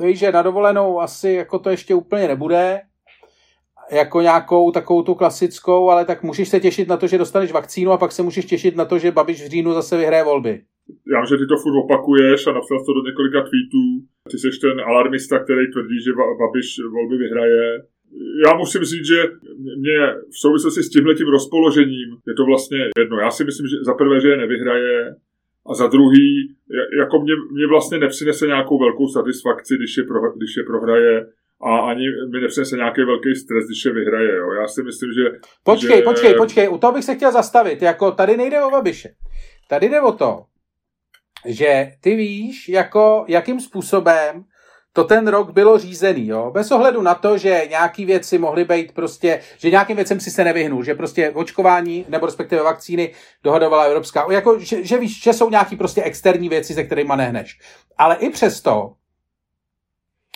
víš, 0.01 0.19
že 0.19 0.33
na 0.33 0.43
dovolenou 0.43 1.01
asi 1.01 1.31
jako 1.31 1.59
to 1.59 1.71
ještě 1.71 1.95
úplně 1.95 2.29
nebude, 2.29 2.81
jako 3.93 4.21
nějakou 4.21 4.71
takovou 4.71 5.03
tu 5.03 5.15
klasickou, 5.15 5.91
ale 5.91 6.05
tak 6.05 6.23
můžeš 6.23 6.49
se 6.49 6.61
těšit 6.61 6.89
na 6.89 6.97
to, 6.97 7.07
že 7.07 7.19
dostaneš 7.19 7.53
vakcínu 7.53 7.93
a 7.93 7.99
pak 7.99 8.13
se 8.13 8.23
můžeš 8.23 8.45
těšit 8.45 8.77
na 8.77 8.85
to, 8.85 8.99
že 8.99 9.13
Babiš 9.13 9.43
v 9.43 9.51
říjnu 9.51 9.73
zase 9.73 9.97
vyhraje 9.97 10.25
volby. 10.25 10.61
Já 11.13 11.21
vím, 11.21 11.27
že 11.27 11.37
ty 11.37 11.47
to 11.47 11.57
furt 11.57 11.79
opakuješ 11.85 12.47
a 12.47 12.53
napsal 12.53 12.79
to 12.85 12.93
do 12.93 13.03
několika 13.09 13.41
tweetů. 13.41 13.85
Ty 14.31 14.39
jsi 14.39 14.61
ten 14.61 14.81
alarmista, 14.81 15.39
který 15.39 15.73
tvrdí, 15.73 15.97
že 16.05 16.13
Babiš 16.43 16.69
volby 16.95 17.17
vyhraje. 17.19 17.83
Já 18.47 18.57
musím 18.57 18.83
říct, 18.85 19.07
že 19.07 19.21
mě 19.85 19.99
v 20.35 20.39
souvislosti 20.45 20.83
s 20.83 20.91
tímhletím 20.91 21.29
rozpoložením 21.29 22.09
je 22.29 22.35
to 22.35 22.45
vlastně 22.45 22.79
jedno. 22.99 23.17
Já 23.19 23.31
si 23.31 23.45
myslím, 23.45 23.67
že 23.67 23.77
za 23.87 23.95
prvé, 23.95 24.21
že 24.21 24.29
je 24.29 24.37
nevyhraje, 24.37 25.15
a 25.67 25.75
za 25.75 25.87
druhý, 25.87 26.57
jako 27.01 27.19
mě, 27.19 27.33
mě 27.53 27.67
vlastně 27.67 27.99
nepřinese 27.99 28.47
nějakou 28.47 28.79
velkou 28.79 29.09
satisfakci, 29.09 29.77
když 29.77 29.97
je, 29.97 30.05
pro, 30.05 30.33
když 30.37 30.57
je 30.57 30.63
prohraje 30.63 31.27
a 31.63 31.79
ani 31.79 32.05
mi 32.33 32.41
nepřinese 32.41 32.77
nějaký 32.77 33.01
velký 33.05 33.35
stres, 33.35 33.67
když 33.67 33.85
je 33.85 33.93
vyhraje. 33.93 34.37
Jo. 34.37 34.53
Já 34.53 34.69
si 34.69 34.83
myslím, 34.83 35.13
že... 35.13 35.25
Počkej, 35.65 35.97
že... 35.97 36.03
počkej, 36.03 36.35
počkej, 36.35 36.69
u 36.69 36.79
toho 36.79 36.93
bych 36.93 37.05
se 37.05 37.15
chtěl 37.15 37.33
zastavit. 37.33 37.83
Jako 37.83 38.13
tady 38.13 38.37
nejde 38.37 38.63
o 38.63 38.71
Babiše. 38.71 39.09
Tady 39.69 39.89
jde 39.89 40.01
o 40.01 40.13
to, 40.13 40.45
že 41.47 41.87
ty 42.01 42.17
víš, 42.17 42.69
jako, 42.69 43.25
jakým 43.29 43.61
způsobem 43.61 44.45
to 44.93 45.05
ten 45.05 45.29
rok 45.29 45.51
bylo 45.51 45.79
řízený, 45.79 46.27
jo? 46.27 46.51
Bez 46.55 46.71
ohledu 46.71 47.03
na 47.03 47.15
to, 47.15 47.39
že 47.39 47.67
nějaký 47.69 48.05
věci 48.05 48.39
mohly 48.39 48.65
být 48.65 48.93
prostě, 48.93 49.41
že 49.59 49.71
nějakým 49.71 49.97
věcem 49.97 50.21
si 50.21 50.31
se 50.31 50.45
nevyhnul, 50.45 50.85
že 50.85 50.95
prostě 50.95 51.31
očkování 51.31 52.05
nebo 52.09 52.27
respektive 52.27 52.63
vakcíny 52.63 53.13
dohodovala 53.45 53.85
Evropská, 53.85 54.27
jako, 54.31 54.59
že, 54.59 54.85
že 54.85 54.99
víš, 54.99 55.23
že 55.23 55.33
jsou 55.33 55.51
nějaký 55.51 55.77
prostě 55.77 56.03
externí 56.03 56.49
věci, 56.49 56.75
se 56.75 56.85
kterými 56.85 57.13
nehneš. 57.17 57.59
Ale 57.99 58.17
i 58.17 58.31
přesto 58.31 58.93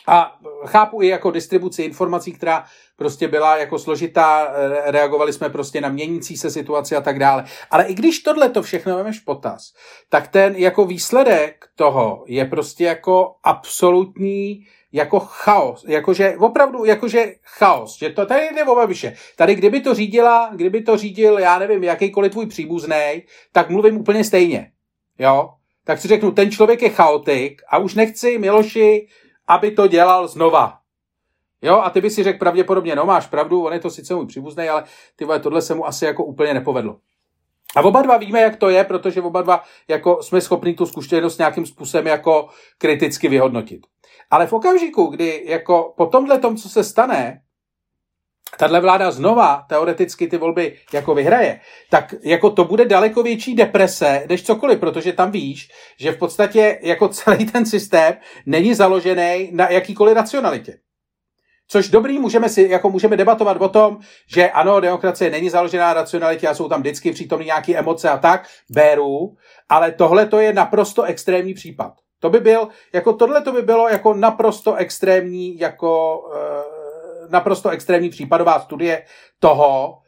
a 0.07 0.37
chápu 0.67 1.03
i 1.03 1.09
jako 1.09 1.31
distribuci 1.31 1.83
informací, 1.83 2.33
která 2.33 2.65
prostě 2.97 3.29
byla 3.29 3.57
jako 3.57 3.79
složitá, 3.79 4.53
reagovali 4.85 5.33
jsme 5.33 5.51
prostě 5.51 5.81
na 5.81 5.89
měnící 5.89 6.37
se 6.37 6.51
situaci 6.51 6.97
a 6.97 7.01
tak 7.01 7.19
dále. 7.19 7.45
Ale 7.71 7.85
i 7.85 7.95
když 7.95 8.19
tohle 8.19 8.49
to 8.49 8.63
všechno 8.63 8.97
vemeš 8.97 9.21
potaz, 9.21 9.73
tak 10.09 10.29
ten 10.29 10.57
jako 10.57 10.85
výsledek 10.85 11.65
toho 11.77 12.25
je 12.27 12.45
prostě 12.45 12.85
jako 12.85 13.35
absolutní 13.45 14.67
jako 14.93 15.21
chaos, 15.21 15.85
jakože 15.89 16.37
opravdu 16.39 16.85
jakože 16.85 17.35
chaos, 17.43 17.99
že 17.99 18.11
to 18.11 18.27
tady 18.27 18.49
jde 18.55 18.65
o 18.65 18.75
Babiše. 18.75 19.17
Tady 19.37 19.55
kdyby 19.55 19.81
to 19.81 19.95
řídila, 19.95 20.51
kdyby 20.55 20.83
to 20.83 20.97
řídil, 20.97 21.39
já 21.39 21.59
nevím, 21.59 21.85
jakýkoliv 21.85 22.33
tvůj 22.33 22.47
příbuzný, 22.47 23.23
tak 23.53 23.71
mluvím 23.71 23.97
úplně 23.97 24.25
stejně, 24.25 24.71
jo. 25.19 25.51
Tak 25.85 25.99
si 25.99 26.09
řeknu, 26.09 26.31
ten 26.31 26.51
člověk 26.51 26.83
je 26.83 26.89
chaotik 26.89 27.63
a 27.69 27.79
už 27.79 27.95
nechci 27.95 28.39
Miloši 28.39 29.07
aby 29.49 29.71
to 29.71 29.87
dělal 29.87 30.29
znova. 30.29 30.79
Jo, 31.63 31.81
a 31.81 31.91
ty 31.91 32.01
by 32.01 32.11
si 32.11 32.23
řekl 32.23 32.39
pravděpodobně, 32.39 32.97
no 32.97 33.05
máš 33.05 33.27
pravdu, 33.27 33.65
on 33.65 33.73
je 33.73 33.81
to 33.81 33.91
sice 33.91 34.15
můj 34.15 34.27
příbuzný, 34.27 34.69
ale 34.69 34.85
ty 35.17 35.25
vole, 35.25 35.41
tohle 35.41 35.63
se 35.63 35.75
mu 35.75 35.87
asi 35.87 36.05
jako 36.05 36.25
úplně 36.25 36.55
nepovedlo. 36.55 36.97
A 37.77 37.83
oba 37.83 38.03
dva 38.03 38.17
víme, 38.17 38.41
jak 38.41 38.57
to 38.57 38.69
je, 38.69 38.85
protože 38.85 39.23
oba 39.23 39.43
dva 39.43 39.63
jako 39.89 40.23
jsme 40.23 40.41
schopni 40.41 40.75
tu 40.75 40.87
zkušenost 40.87 41.39
nějakým 41.39 41.67
způsobem 41.67 42.07
jako 42.07 42.49
kriticky 42.79 43.29
vyhodnotit. 43.29 43.87
Ale 44.31 44.47
v 44.47 44.53
okamžiku, 44.53 45.07
kdy 45.07 45.45
jako 45.47 45.95
po 45.97 46.07
tomhle 46.07 46.39
tom, 46.39 46.57
co 46.57 46.69
se 46.69 46.85
stane, 46.85 47.41
tahle 48.57 48.81
vláda 48.81 49.11
znova 49.11 49.65
teoreticky 49.69 50.29
ty 50.29 50.39
volby 50.39 50.77
jako 50.93 51.15
vyhraje, 51.15 51.61
tak 51.91 52.15
jako 52.23 52.51
to 52.51 52.65
bude 52.65 52.85
daleko 52.85 53.23
větší 53.23 53.55
deprese 53.55 54.27
než 54.29 54.43
cokoliv, 54.43 54.81
protože 54.81 55.13
tam 55.13 55.31
víš, 55.31 55.69
že 56.01 56.13
v 56.13 56.19
podstatě 56.19 56.79
jako 56.83 57.09
celý 57.09 57.47
ten 57.47 57.67
systém 57.67 58.15
není 58.47 58.75
založený 58.75 59.51
na 59.53 59.71
jakýkoliv 59.71 60.15
racionalitě. 60.15 60.79
Což 61.69 61.89
dobrý, 61.89 62.19
můžeme 62.19 62.49
si, 62.49 62.63
jako 62.63 62.91
můžeme 62.91 63.17
debatovat 63.17 63.63
o 63.63 63.69
tom, 63.69 63.99
že 64.35 64.51
ano, 64.51 64.81
demokracie 64.81 65.31
není 65.31 65.51
založená 65.51 65.87
na 65.87 65.95
racionalitě 65.95 66.49
a 66.49 66.55
jsou 66.55 66.69
tam 66.69 66.81
vždycky 66.81 67.13
přítomny 67.13 67.45
nějaké 67.45 67.77
emoce 67.77 68.11
a 68.11 68.19
tak, 68.19 68.47
beru, 68.71 69.37
ale 69.69 69.93
tohle 69.93 70.27
to 70.27 70.39
je 70.39 70.53
naprosto 70.53 71.03
extrémní 71.03 71.55
případ. 71.55 71.93
To 72.21 72.31
by 72.31 72.41
byl, 72.41 72.69
jako 72.93 73.13
tohle 73.13 73.43
to 73.43 73.53
by 73.53 73.63
bylo 73.63 73.89
jako 73.89 74.15
naprosto 74.15 74.75
extrémní, 74.75 75.59
jako 75.59 76.19
uh, 76.19 76.84
naprosto 77.31 77.71
extrémní 77.71 78.11
případová 78.11 78.61
studie 78.61 79.03
toho, 79.39 79.99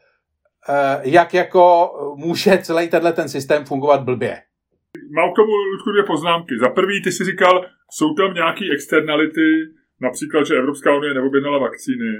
eh, 0.69 1.01
jak 1.03 1.33
jako 1.33 1.91
může 2.17 2.57
celý 2.57 2.89
tenhle 2.89 3.13
ten 3.13 3.29
systém 3.29 3.65
fungovat 3.65 4.03
blbě. 4.03 4.37
Mám 5.11 5.31
k 5.31 5.35
tomu 5.35 5.51
Ludku 5.51 5.91
dvě 5.91 6.03
poznámky. 6.03 6.53
Za 6.59 6.69
prvý, 6.69 7.03
ty 7.03 7.11
si 7.11 7.23
říkal, 7.23 7.65
jsou 7.91 8.13
tam 8.13 8.33
nějaké 8.33 8.65
externality, 8.73 9.49
například, 10.01 10.47
že 10.47 10.55
Evropská 10.55 10.97
unie 10.97 11.13
neobjednala 11.13 11.57
vakcíny. 11.57 12.11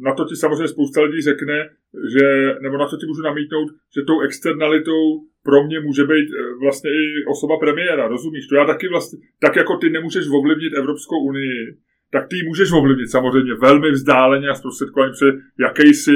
Na 0.00 0.14
to 0.14 0.24
ti 0.24 0.36
samozřejmě 0.36 0.68
spousta 0.68 1.02
lidí 1.02 1.22
řekne, 1.22 1.68
že, 2.12 2.26
nebo 2.62 2.78
na 2.78 2.88
to 2.88 2.96
ti 2.96 3.06
můžu 3.06 3.22
namítnout, 3.22 3.68
že 3.94 4.02
tou 4.02 4.20
externalitou 4.20 5.02
pro 5.42 5.64
mě 5.64 5.80
může 5.80 6.04
být 6.04 6.28
eh, 6.32 6.54
vlastně 6.62 6.90
i 6.90 7.24
osoba 7.34 7.58
premiéra, 7.58 8.08
rozumíš? 8.08 8.46
To 8.46 8.54
já 8.56 8.64
taky 8.64 8.88
vlastně, 8.88 9.18
tak 9.40 9.56
jako 9.56 9.76
ty 9.76 9.90
nemůžeš 9.90 10.24
ovlivnit 10.38 10.72
Evropskou 10.74 11.18
unii, 11.18 11.76
tak 12.14 12.28
ty 12.28 12.36
můžeš 12.48 12.72
ovlivnit 12.72 13.10
samozřejmě 13.10 13.54
velmi 13.54 13.90
vzdáleně 13.90 14.48
a 14.48 14.54
zprostředkovaně, 14.54 15.12
protože 15.12 15.32
jakýsi 15.66 16.14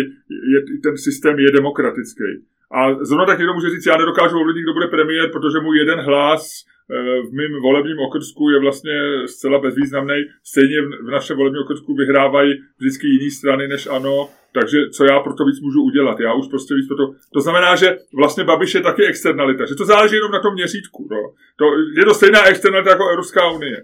je, 0.53 0.59
ten 0.83 0.97
systém 0.97 1.39
je 1.39 1.53
demokratický. 1.53 2.31
A 2.79 3.05
zrovna 3.05 3.27
tak 3.27 3.39
někdo 3.39 3.55
může 3.55 3.71
říct, 3.71 3.87
já 3.87 3.97
nedokážu 3.97 4.41
ovlivnit, 4.41 4.63
kdo 4.63 4.73
bude 4.73 4.87
premiér, 4.87 5.31
protože 5.31 5.59
můj 5.61 5.79
jeden 5.79 6.01
hlas 6.01 6.43
eh, 6.55 6.95
v 7.29 7.33
mém 7.33 7.53
volebním 7.63 7.99
okrsku 7.99 8.51
je 8.51 8.61
vlastně 8.61 8.97
zcela 9.27 9.59
bezvýznamný. 9.59 10.21
Stejně 10.45 10.79
v 11.07 11.11
našem 11.11 11.37
volebním 11.37 11.63
okrsku 11.63 11.95
vyhrávají 11.95 12.51
vždycky 12.79 13.07
jiné 13.07 13.31
strany 13.31 13.69
než 13.69 13.87
ano. 13.87 14.29
takže 14.53 14.79
co 14.91 15.05
já 15.05 15.21
pro 15.21 15.35
to 15.35 15.45
víc 15.45 15.61
můžu 15.61 15.83
udělat? 15.83 16.21
Já 16.21 16.35
už 16.35 16.47
prostě 16.49 16.75
víc 16.75 16.89
pro 16.89 16.97
to... 16.97 17.07
To 17.33 17.41
znamená, 17.41 17.77
že 17.77 17.99
vlastně 18.15 18.45
Babiš 18.45 18.75
je 18.75 18.81
taky 18.81 19.03
externalita, 19.07 19.67
že 19.67 19.75
to 19.75 19.85
záleží 19.85 20.15
jenom 20.15 20.33
na 20.33 20.41
tom 20.41 20.55
měřítku. 20.55 21.09
No. 21.11 21.21
To, 21.57 21.65
je 21.97 22.05
to 22.05 22.15
stejná 22.15 22.45
externalita 22.45 22.91
jako 22.91 23.09
Evropská 23.09 23.51
unie. 23.51 23.77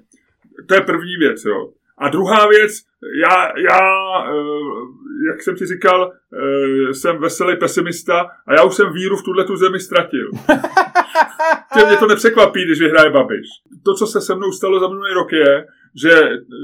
To 0.68 0.74
je 0.74 0.80
první 0.80 1.16
věc. 1.16 1.44
Jo. 1.44 1.72
A 1.98 2.08
druhá 2.08 2.48
věc, 2.48 2.72
já, 3.20 3.52
já, 3.58 3.80
eh, 4.26 5.30
jak 5.30 5.42
jsem 5.42 5.56
ti 5.56 5.66
říkal, 5.66 6.12
eh, 6.12 6.94
jsem 6.94 7.18
veselý 7.18 7.56
pesimista 7.56 8.20
a 8.46 8.54
já 8.54 8.64
už 8.64 8.74
jsem 8.74 8.92
víru 8.92 9.16
v 9.16 9.22
tuhle 9.22 9.44
tu 9.44 9.56
zemi 9.56 9.80
ztratil. 9.80 10.30
Tě 11.74 11.86
mě 11.86 11.96
to 11.96 12.06
nepřekvapí, 12.06 12.64
když 12.64 12.80
vyhraje 12.80 13.10
Babiš. 13.10 13.46
To, 13.84 13.94
co 13.94 14.06
se 14.06 14.20
se 14.20 14.34
mnou 14.34 14.52
stalo 14.52 14.80
za 14.80 14.88
minulý 14.88 15.12
rok 15.14 15.32
je, 15.32 15.66
že, 16.02 16.14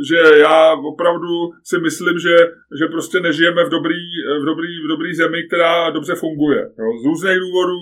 že 0.08 0.38
já 0.38 0.72
opravdu 0.72 1.50
si 1.64 1.78
myslím, 1.78 2.18
že, 2.18 2.36
že 2.78 2.86
prostě 2.86 3.20
nežijeme 3.20 3.64
v 3.64 3.68
dobrý, 3.68 4.02
v, 4.42 4.44
dobrý, 4.44 4.84
v 4.84 4.88
dobrý 4.88 5.14
zemi, 5.14 5.42
která 5.46 5.90
dobře 5.90 6.14
funguje. 6.14 6.60
Jo. 6.60 6.86
Z 7.02 7.06
různých 7.06 7.38
důvodů 7.38 7.80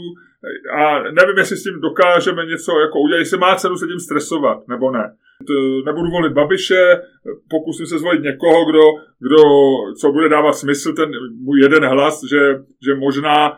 a 0.78 1.02
nevím, 1.02 1.38
jestli 1.38 1.56
s 1.56 1.62
tím 1.62 1.80
dokážeme 1.80 2.46
něco 2.46 2.80
jako 2.80 3.00
udělat, 3.00 3.18
jestli 3.18 3.38
má 3.38 3.56
cenu 3.56 3.76
se 3.76 3.86
tím 3.86 4.00
stresovat, 4.00 4.68
nebo 4.68 4.90
ne. 4.90 5.14
Nebudu 5.86 6.10
volit 6.10 6.32
Babiše, 6.32 7.00
pokusím 7.50 7.86
se 7.86 7.98
zvolit 7.98 8.22
někoho, 8.22 8.64
kdo, 8.64 8.82
kdo 9.18 9.42
co 10.00 10.12
bude 10.12 10.28
dávat 10.28 10.52
smysl, 10.52 10.94
ten 10.94 11.10
můj 11.42 11.60
jeden 11.60 11.84
hlas, 11.84 12.20
že, 12.30 12.40
že 12.86 12.94
možná 12.94 13.56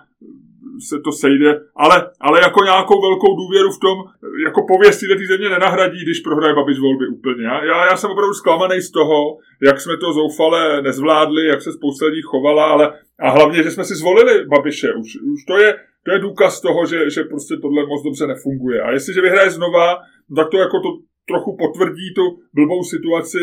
se 0.89 1.01
to 1.05 1.13
sejde, 1.13 1.61
ale, 1.77 2.11
ale 2.21 2.41
jako 2.43 2.65
nějakou 2.65 3.01
velkou 3.01 3.37
důvěru 3.37 3.71
v 3.73 3.79
tom, 3.79 3.99
jako 4.47 4.61
pověst 4.69 5.01
té 5.01 5.27
země 5.27 5.49
nenahradí, 5.49 6.03
když 6.03 6.21
prohraje 6.21 6.55
Babiš 6.55 6.79
volby 6.79 7.07
úplně. 7.09 7.45
Já, 7.45 7.65
já, 7.65 7.87
já 7.87 7.97
jsem 7.97 8.11
opravdu 8.11 8.35
zklamaný 8.35 8.81
z 8.81 8.91
toho, 8.91 9.37
jak 9.63 9.81
jsme 9.81 9.97
to 9.97 10.13
zoufale 10.13 10.83
nezvládli, 10.83 11.47
jak 11.47 11.63
se 11.63 11.73
spousta 11.73 12.07
lidí 12.07 12.23
chovala, 12.23 12.65
ale 12.65 12.93
a 13.21 13.31
hlavně, 13.31 13.63
že 13.63 13.71
jsme 13.71 13.85
si 13.85 13.95
zvolili 13.95 14.45
Babiše. 14.47 14.89
Už, 14.93 15.17
už 15.33 15.45
to, 15.45 15.57
je, 15.59 15.75
to 16.05 16.13
je 16.13 16.19
důkaz 16.19 16.61
toho, 16.61 16.87
že, 16.87 17.11
že 17.11 17.25
prostě 17.25 17.57
tohle 17.63 17.87
moc 17.87 18.03
dobře 18.03 18.27
nefunguje. 18.27 18.83
A 18.83 18.91
jestliže 18.91 19.21
vyhraje 19.21 19.51
znova, 19.51 19.99
tak 20.37 20.49
to 20.51 20.59
jako 20.59 20.81
to 20.81 20.89
trochu 21.31 21.57
potvrdí 21.57 22.15
tu 22.15 22.23
blbou 22.53 22.85
situaci. 22.85 23.39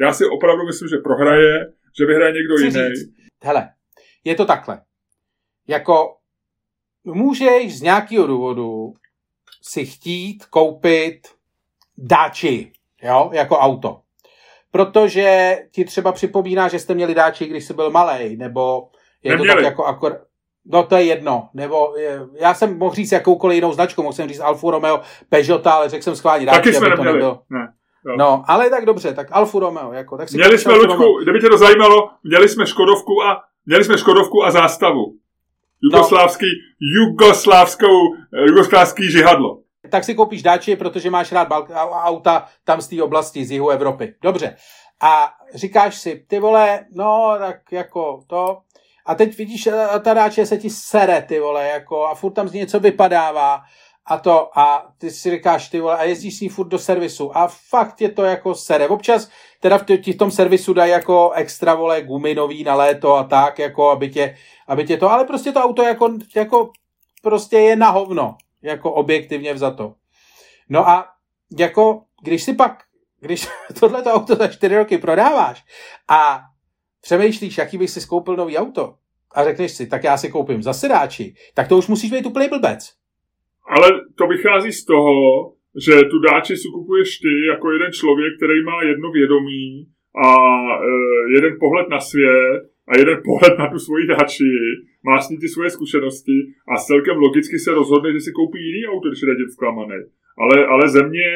Já 0.00 0.12
si 0.12 0.24
opravdu 0.26 0.66
myslím, 0.66 0.88
že 0.88 0.96
prohraje, 0.96 1.72
že 1.98 2.06
vyhraje 2.06 2.32
někdo 2.32 2.54
Chci 2.56 2.64
jiný. 2.64 2.94
Říct, 2.94 3.10
hele, 3.44 3.68
je 4.24 4.34
to 4.34 4.44
takhle. 4.44 4.80
Jako 5.68 6.16
můžeš 7.04 7.78
z 7.78 7.82
nějakého 7.82 8.26
důvodu 8.26 8.92
si 9.62 9.86
chtít 9.86 10.44
koupit 10.44 11.20
dáči, 11.98 12.72
jo, 13.02 13.30
jako 13.32 13.58
auto. 13.58 14.00
Protože 14.70 15.56
ti 15.70 15.84
třeba 15.84 16.12
připomíná, 16.12 16.68
že 16.68 16.78
jste 16.78 16.94
měli 16.94 17.14
dáči, 17.14 17.46
když 17.46 17.64
jsi 17.64 17.74
byl 17.74 17.90
malý, 17.90 18.36
nebo 18.36 18.90
je 19.22 19.30
Neměli. 19.30 19.48
to 19.48 19.54
tak 19.54 19.64
jako 19.64 19.84
akor... 19.84 20.26
No 20.72 20.82
to 20.82 20.96
je 20.96 21.04
jedno. 21.04 21.48
Nebo 21.54 21.94
je, 21.96 22.20
já 22.40 22.54
jsem 22.54 22.78
mohl 22.78 22.94
říct 22.94 23.12
jakoukoliv 23.12 23.54
jinou 23.54 23.72
značku, 23.72 24.02
mohl 24.02 24.12
jsem 24.12 24.28
říct 24.28 24.40
Alfa 24.40 24.70
Romeo, 24.70 25.00
Peugeot, 25.28 25.66
ale 25.66 25.88
řekl 25.88 26.04
jsem 26.04 26.16
schválně 26.16 26.46
Taky 26.46 26.72
jsme 26.72 26.86
aby 26.86 26.96
to 26.96 27.04
nebylo. 27.04 27.42
Ne. 27.50 27.72
No. 28.04 28.16
no, 28.16 28.44
ale 28.46 28.70
tak 28.70 28.84
dobře, 28.84 29.14
tak 29.14 29.28
Alfa 29.30 29.58
Romeo. 29.58 29.92
Jako, 29.92 30.16
tak 30.16 30.28
si 30.28 30.36
měli 30.36 30.58
jsme, 30.58 30.74
Luďku, 30.74 31.18
kdyby 31.22 31.40
tě 31.40 31.48
to 31.48 31.58
zajímalo, 31.58 32.10
měli 32.24 32.48
jsme 32.48 32.66
Škodovku 32.66 33.22
a, 33.22 33.42
měli 33.66 33.84
jsme 33.84 33.98
Škodovku 33.98 34.44
a 34.44 34.50
zástavu. 34.50 35.14
Jugoslávský, 35.82 36.46
no. 36.46 37.00
jugoslávskou, 37.00 38.14
jugoslávský 38.46 39.10
žihadlo. 39.10 39.58
Tak 39.90 40.04
si 40.04 40.14
koupíš 40.14 40.42
dáči, 40.42 40.76
protože 40.76 41.10
máš 41.10 41.32
rád 41.32 41.48
auta 42.02 42.46
tam 42.64 42.80
z 42.80 42.88
té 42.88 43.02
oblasti, 43.02 43.44
z 43.44 43.50
jihu 43.50 43.70
Evropy. 43.70 44.14
Dobře. 44.22 44.56
A 45.02 45.28
říkáš 45.54 45.98
si, 45.98 46.24
ty 46.28 46.38
vole, 46.40 46.80
no, 46.94 47.36
tak 47.38 47.72
jako 47.72 48.24
to. 48.26 48.58
A 49.06 49.14
teď 49.14 49.36
vidíš, 49.36 49.68
ta 50.04 50.14
dáče 50.14 50.46
se 50.46 50.56
ti 50.58 50.70
sere, 50.70 51.22
ty 51.22 51.40
vole, 51.40 51.68
jako, 51.68 52.06
a 52.06 52.14
furt 52.14 52.32
tam 52.32 52.48
z 52.48 52.52
něco 52.52 52.80
vypadává 52.80 53.62
a 54.06 54.18
to, 54.18 54.58
a 54.58 54.92
ty 54.98 55.10
si 55.10 55.30
říkáš, 55.30 55.68
ty 55.68 55.80
vole, 55.80 55.96
a 55.96 56.04
jezdíš 56.04 56.38
s 56.38 56.40
ní 56.40 56.48
furt 56.48 56.68
do 56.68 56.78
servisu 56.78 57.36
a 57.36 57.48
fakt 57.68 58.00
je 58.00 58.08
to 58.08 58.24
jako 58.24 58.54
sere. 58.54 58.88
Občas 58.88 59.30
teda 59.60 59.78
v, 59.78 59.84
v 60.06 60.16
tom 60.16 60.30
servisu 60.30 60.72
dají 60.72 60.90
jako 60.90 61.30
extra, 61.30 61.74
vole, 61.74 62.02
gumy 62.02 62.34
nový 62.34 62.64
na 62.64 62.74
léto 62.74 63.14
a 63.14 63.24
tak, 63.24 63.58
jako, 63.58 63.90
aby 63.90 64.08
tě, 64.08 64.36
aby 64.68 64.84
tě 64.84 64.96
to, 64.96 65.10
ale 65.10 65.24
prostě 65.24 65.52
to 65.52 65.60
auto 65.60 65.82
jako, 65.82 66.14
jako 66.36 66.70
prostě 67.22 67.58
je 67.58 67.76
na 67.76 67.90
hovno, 67.90 68.36
jako 68.62 68.92
objektivně 68.92 69.54
vzato. 69.54 69.94
No 70.68 70.88
a 70.88 71.08
jako, 71.58 72.02
když 72.22 72.42
si 72.42 72.54
pak, 72.54 72.82
když 73.20 73.48
tohleto 73.80 74.10
auto 74.10 74.34
za 74.34 74.48
čtyři 74.48 74.76
roky 74.76 74.98
prodáváš 74.98 75.64
a 76.08 76.42
přemýšlíš, 77.00 77.58
jaký 77.58 77.78
bych 77.78 77.90
si 77.90 78.00
skoupil 78.00 78.36
nový 78.36 78.56
auto 78.58 78.94
a 79.34 79.44
řekneš 79.44 79.72
si, 79.72 79.86
tak 79.86 80.04
já 80.04 80.16
si 80.16 80.28
koupím 80.28 80.62
za 80.62 80.72
sedáči, 80.72 81.34
tak 81.54 81.68
to 81.68 81.78
už 81.78 81.88
musíš 81.88 82.10
být 82.10 82.26
úplný 82.26 82.48
blbec. 82.48 82.92
Ale 83.66 83.88
to 84.18 84.26
vychází 84.26 84.72
z 84.72 84.84
toho, 84.84 85.12
že 85.86 85.94
tu 86.10 86.18
dáči 86.18 86.56
si 86.56 86.68
kupuješ 86.74 87.18
ty 87.18 87.32
jako 87.52 87.72
jeden 87.72 87.92
člověk, 87.92 88.32
který 88.36 88.64
má 88.64 88.82
jedno 88.82 89.10
vědomí 89.10 89.86
a 90.24 90.28
e, 90.28 90.90
jeden 91.36 91.56
pohled 91.60 91.88
na 91.88 92.00
svět 92.00 92.62
a 92.88 92.98
jeden 92.98 93.18
pohled 93.24 93.58
na 93.58 93.66
tu 93.70 93.78
svoji 93.78 94.06
dáči, 94.06 94.50
má 95.02 95.20
s 95.20 95.28
ní 95.30 95.38
ty 95.38 95.48
svoje 95.48 95.70
zkušenosti 95.70 96.36
a 96.72 96.76
celkem 96.76 97.16
logicky 97.16 97.58
se 97.58 97.70
rozhodne, 97.74 98.12
že 98.12 98.20
si 98.20 98.30
koupí 98.32 98.58
jiný 98.58 98.86
auto, 98.86 99.08
když 99.08 99.22
je 99.22 99.50
zklamaný. 99.50 100.00
Ale, 100.42 100.66
ale 100.66 100.88
země 100.88 101.30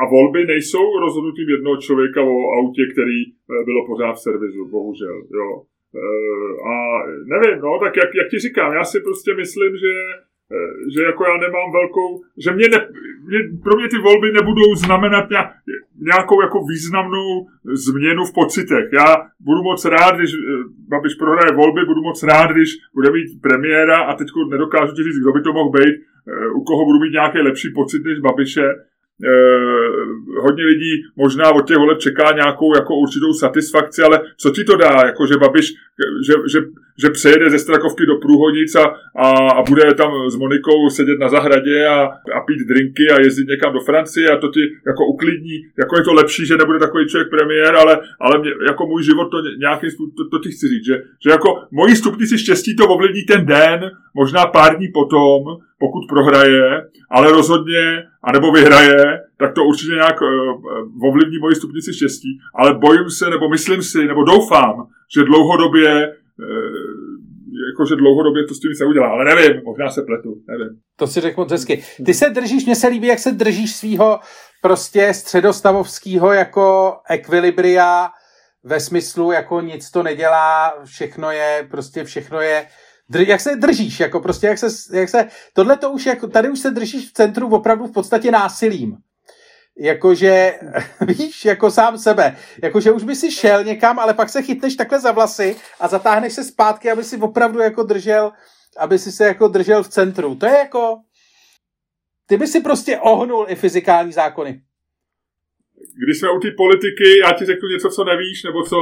a 0.00 0.02
volby 0.14 0.46
nejsou 0.46 0.84
rozhodnutím 1.00 1.48
jednoho 1.48 1.76
člověka 1.76 2.22
o 2.22 2.36
autě, 2.58 2.82
který 2.92 3.20
e, 3.24 3.30
bylo 3.64 3.86
pořád 3.86 4.12
v 4.12 4.24
servisu, 4.26 4.68
bohužel. 4.70 5.16
Jo. 5.38 5.48
E, 5.62 6.06
a 6.72 6.74
nevím, 7.32 7.58
no, 7.64 7.78
tak 7.84 7.96
jak, 7.96 8.10
jak 8.14 8.28
ti 8.30 8.38
říkám, 8.38 8.72
já 8.72 8.84
si 8.84 9.00
prostě 9.00 9.30
myslím, 9.34 9.72
že 9.76 9.92
Eh, 10.52 10.90
že 10.94 11.00
jako 11.02 11.24
já 11.24 11.36
nemám 11.36 11.68
velkou, 11.80 12.08
že 12.44 12.50
mě, 12.52 12.66
ne, 12.68 12.78
mě 13.28 13.38
pro 13.64 13.76
mě 13.76 13.88
ty 13.88 13.98
volby 13.98 14.32
nebudou 14.32 14.74
znamenat 14.74 15.26
nějakou 16.10 16.38
jako 16.42 16.58
významnou 16.72 17.46
změnu 17.86 18.24
v 18.24 18.34
pocitech. 18.40 18.86
Já 18.92 19.08
budu 19.40 19.62
moc 19.62 19.84
rád, 19.84 20.16
když 20.16 20.30
eh, 20.34 20.38
Babiš 20.88 21.14
prohraje 21.14 21.56
volby, 21.56 21.80
budu 21.86 22.02
moc 22.02 22.22
rád, 22.22 22.50
když 22.50 22.70
bude 22.94 23.10
mít 23.10 23.28
premiéra 23.42 23.98
a 23.98 24.14
teď 24.14 24.28
nedokážu 24.50 24.92
ti 24.94 25.02
říct, 25.02 25.20
kdo 25.22 25.32
by 25.32 25.40
to 25.42 25.52
mohl 25.52 25.70
být, 25.70 25.94
eh, 25.94 26.48
u 26.58 26.60
koho 26.64 26.84
budu 26.84 26.98
mít 27.00 27.16
nějaký 27.18 27.38
lepší 27.38 27.68
pocit 27.74 28.04
než 28.04 28.18
Babiše, 28.18 28.66
Eh, 28.66 28.95
hodně 30.40 30.64
lidí 30.64 30.92
možná 31.16 31.52
od 31.52 31.66
těch 31.68 31.76
voleb 31.76 31.98
čeká 31.98 32.32
nějakou 32.32 32.74
jako 32.74 32.94
určitou 32.94 33.32
satisfakci, 33.32 34.02
ale 34.02 34.20
co 34.36 34.50
ti 34.50 34.64
to 34.64 34.76
dá, 34.76 35.02
jako 35.06 35.26
že 35.26 35.36
Babiš, 35.36 35.74
že, 36.26 36.32
že, 36.52 36.58
že 37.02 37.10
přejede 37.10 37.50
ze 37.50 37.58
Strakovky 37.58 38.06
do 38.06 38.16
Průhonic 38.16 38.74
a, 38.74 38.84
a, 39.16 39.28
a 39.50 39.62
bude 39.62 39.94
tam 39.94 40.10
s 40.30 40.36
Monikou 40.36 40.90
sedět 40.90 41.18
na 41.20 41.28
zahradě 41.28 41.86
a, 41.86 41.98
a 42.36 42.40
pít 42.46 42.60
drinky 42.68 43.06
a 43.14 43.20
jezdit 43.20 43.48
někam 43.48 43.72
do 43.72 43.80
Francie 43.80 44.28
a 44.30 44.36
to 44.36 44.48
ti 44.48 44.60
jako 44.86 45.06
uklidní, 45.06 45.56
jako 45.78 45.96
je 45.96 46.04
to 46.04 46.12
lepší, 46.12 46.46
že 46.46 46.56
nebude 46.56 46.78
takový 46.78 47.06
člověk 47.06 47.30
premiér, 47.30 47.76
ale, 47.76 47.98
ale 48.20 48.38
mě, 48.38 48.50
jako 48.68 48.86
můj 48.86 49.02
život 49.02 49.28
to 49.30 49.36
nějaký 49.58 49.86
to, 50.16 50.28
to 50.28 50.38
ti 50.38 50.50
chci 50.50 50.68
říct, 50.68 50.84
že, 50.84 51.02
že 51.24 51.30
jako 51.30 51.48
moji 51.70 51.96
stupnici 51.96 52.38
štěstí 52.38 52.76
to 52.76 52.88
ovlivní 52.88 53.22
ten 53.22 53.46
den, 53.46 53.90
možná 54.14 54.46
pár 54.46 54.76
dní 54.76 54.88
potom, 54.88 55.42
pokud 55.78 56.02
prohraje, 56.08 56.82
ale 57.10 57.32
rozhodně, 57.32 58.02
anebo 58.22 58.52
vyhraje, 58.52 59.20
tak 59.38 59.54
to 59.54 59.64
určitě 59.64 59.92
nějak 59.92 60.22
uh, 60.22 61.08
ovlivní 61.08 61.38
moji 61.38 61.54
stupnici 61.54 61.92
štěstí, 61.94 62.38
ale 62.54 62.74
bojím 62.74 63.10
se, 63.10 63.30
nebo 63.30 63.48
myslím 63.48 63.82
si, 63.82 64.06
nebo 64.06 64.24
doufám, 64.24 64.86
že 65.14 65.24
dlouhodobě 65.24 66.08
uh, 66.08 66.46
jakože 67.76 67.96
dlouhodobě 67.96 68.44
to 68.48 68.54
s 68.54 68.60
tím 68.60 68.74
se 68.78 68.84
udělá, 68.84 69.08
ale 69.08 69.24
nevím, 69.24 69.62
možná 69.64 69.90
se 69.90 70.02
pletu, 70.02 70.30
nevím. 70.48 70.80
To 70.96 71.06
si 71.06 71.20
řekl 71.20 71.40
moc 71.40 71.50
hezky. 71.52 71.84
Ty 72.06 72.14
se 72.14 72.30
držíš, 72.30 72.64
mně 72.64 72.76
se 72.76 72.88
líbí, 72.88 73.06
jak 73.06 73.18
se 73.18 73.32
držíš 73.32 73.76
svého 73.76 74.20
prostě 74.62 75.14
středostavovského 75.14 76.32
jako 76.32 76.96
ekvilibria 77.10 78.10
ve 78.64 78.80
smyslu, 78.80 79.32
jako 79.32 79.60
nic 79.60 79.90
to 79.90 80.02
nedělá, 80.02 80.74
všechno 80.84 81.30
je, 81.30 81.68
prostě 81.70 82.04
všechno 82.04 82.40
je 82.40 82.66
Dr- 83.10 83.28
jak 83.28 83.40
se 83.40 83.56
držíš, 83.56 84.00
jako 84.00 84.20
prostě, 84.20 84.46
jak 84.46 84.58
se, 84.58 84.66
jak 84.92 85.08
se, 85.08 85.28
tohle 85.52 85.76
to 85.76 85.90
už, 85.90 86.06
jako, 86.06 86.28
tady 86.28 86.50
už 86.50 86.58
se 86.58 86.70
držíš 86.70 87.10
v 87.10 87.12
centru 87.12 87.48
opravdu 87.48 87.86
v 87.86 87.92
podstatě 87.92 88.30
násilím. 88.30 88.96
Jakože, 89.78 90.52
víš, 91.06 91.44
jako 91.44 91.70
sám 91.70 91.98
sebe. 91.98 92.36
Jakože 92.62 92.92
už 92.92 93.04
by 93.04 93.14
si 93.16 93.30
šel 93.30 93.64
někam, 93.64 93.98
ale 93.98 94.14
pak 94.14 94.28
se 94.28 94.42
chytneš 94.42 94.76
takhle 94.76 95.00
za 95.00 95.12
vlasy 95.12 95.56
a 95.80 95.88
zatáhneš 95.88 96.32
se 96.32 96.44
zpátky, 96.44 96.90
aby 96.90 97.04
si 97.04 97.16
opravdu 97.16 97.58
jako 97.58 97.82
držel, 97.82 98.32
aby 98.78 98.98
si 98.98 99.12
se 99.12 99.24
jako 99.24 99.48
držel 99.48 99.82
v 99.82 99.88
centru. 99.88 100.34
To 100.34 100.46
je 100.46 100.52
jako, 100.52 100.96
ty 102.28 102.36
by 102.36 102.46
si 102.46 102.60
prostě 102.60 102.98
ohnul 102.98 103.46
i 103.48 103.54
fyzikální 103.54 104.12
zákony. 104.12 104.62
Když 106.04 106.18
jsme 106.18 106.30
u 106.30 106.40
té 106.40 106.50
politiky, 106.56 107.18
já 107.24 107.32
ti 107.32 107.44
řeknu 107.44 107.68
něco, 107.68 107.88
co 107.88 108.04
nevíš, 108.04 108.44
nebo 108.44 108.62
co 108.62 108.76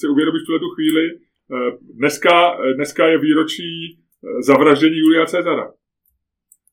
si 0.00 0.06
uvědomíš 0.06 0.42
tuhle 0.46 0.60
tu 0.60 0.68
chvíli. 0.74 1.04
Eh, 1.54 1.78
dneska, 1.94 2.52
eh, 2.52 2.74
dneska 2.74 3.06
je 3.06 3.18
výročí 3.18 3.98
eh, 3.98 4.42
zavraždění 4.42 4.98
Julia 4.98 5.26
Cezara. 5.26 5.72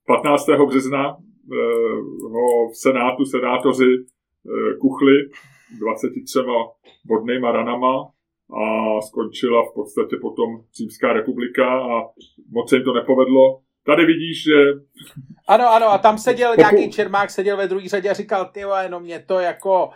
15. 0.07 0.65
března 0.65 1.17
ho 2.23 2.69
v 2.69 2.77
Senátu 2.77 3.25
senátoři 3.25 4.05
kuchli 4.81 5.13
23 5.79 6.39
bodnýma 7.05 7.51
ranama 7.51 8.09
a 8.61 9.01
skončila 9.01 9.63
v 9.63 9.73
podstatě 9.75 10.15
potom 10.21 10.49
Římská 10.77 11.13
republika 11.13 11.79
a 11.79 12.01
moc 12.51 12.69
se 12.69 12.75
jim 12.75 12.85
to 12.85 12.93
nepovedlo. 12.93 13.59
Tady 13.85 14.05
vidíš, 14.05 14.43
že... 14.43 14.55
Ano, 15.47 15.69
ano, 15.69 15.87
a 15.91 15.97
tam 15.97 16.17
seděl 16.17 16.49
Poku... 16.49 16.61
nějaký 16.61 16.91
Čermák, 16.91 17.29
seděl 17.29 17.57
ve 17.57 17.67
druhé 17.67 17.89
řadě 17.89 18.09
a 18.09 18.13
říkal, 18.13 18.45
ty 18.45 18.59
jenom 18.83 19.03
mě 19.03 19.19
to 19.19 19.39
jako 19.39 19.89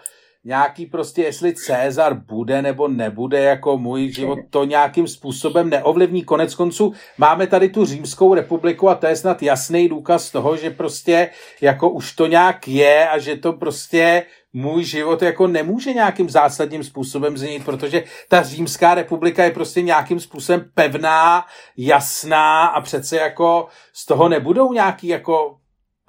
nějaký 0.44 0.86
prostě, 0.86 1.22
jestli 1.22 1.56
Cezar 1.56 2.14
bude 2.14 2.62
nebo 2.62 2.88
nebude 2.88 3.44
jako 3.44 3.78
můj 3.78 4.12
život, 4.12 4.40
to 4.50 4.64
nějakým 4.64 5.08
způsobem 5.08 5.70
neovlivní. 5.70 6.24
Konec 6.24 6.56
konců 6.56 6.94
máme 7.18 7.48
tady 7.48 7.70
tu 7.70 7.86
římskou 7.86 8.34
republiku 8.34 8.90
a 8.90 8.96
to 8.96 9.08
je 9.08 9.16
snad 9.16 9.44
jasný 9.44 9.90
důkaz 9.90 10.32
toho, 10.32 10.58
že 10.58 10.70
prostě 10.70 11.30
jako 11.62 11.90
už 11.90 12.14
to 12.14 12.28
nějak 12.28 12.68
je 12.68 13.10
a 13.10 13.18
že 13.18 13.36
to 13.36 13.54
prostě 13.54 14.26
můj 14.54 14.84
život 14.84 15.22
jako 15.22 15.48
nemůže 15.48 15.94
nějakým 15.94 16.30
zásadním 16.30 16.84
způsobem 16.84 17.38
změnit, 17.38 17.66
protože 17.66 18.04
ta 18.30 18.44
římská 18.44 18.94
republika 18.94 19.44
je 19.44 19.52
prostě 19.52 19.82
nějakým 19.82 20.20
způsobem 20.20 20.66
pevná, 20.74 21.46
jasná 21.78 22.66
a 22.68 22.82
přece 22.82 23.18
jako 23.18 23.68
z 23.94 24.06
toho 24.06 24.30
nebudou 24.30 24.74
nějaký 24.74 25.08
jako 25.08 25.58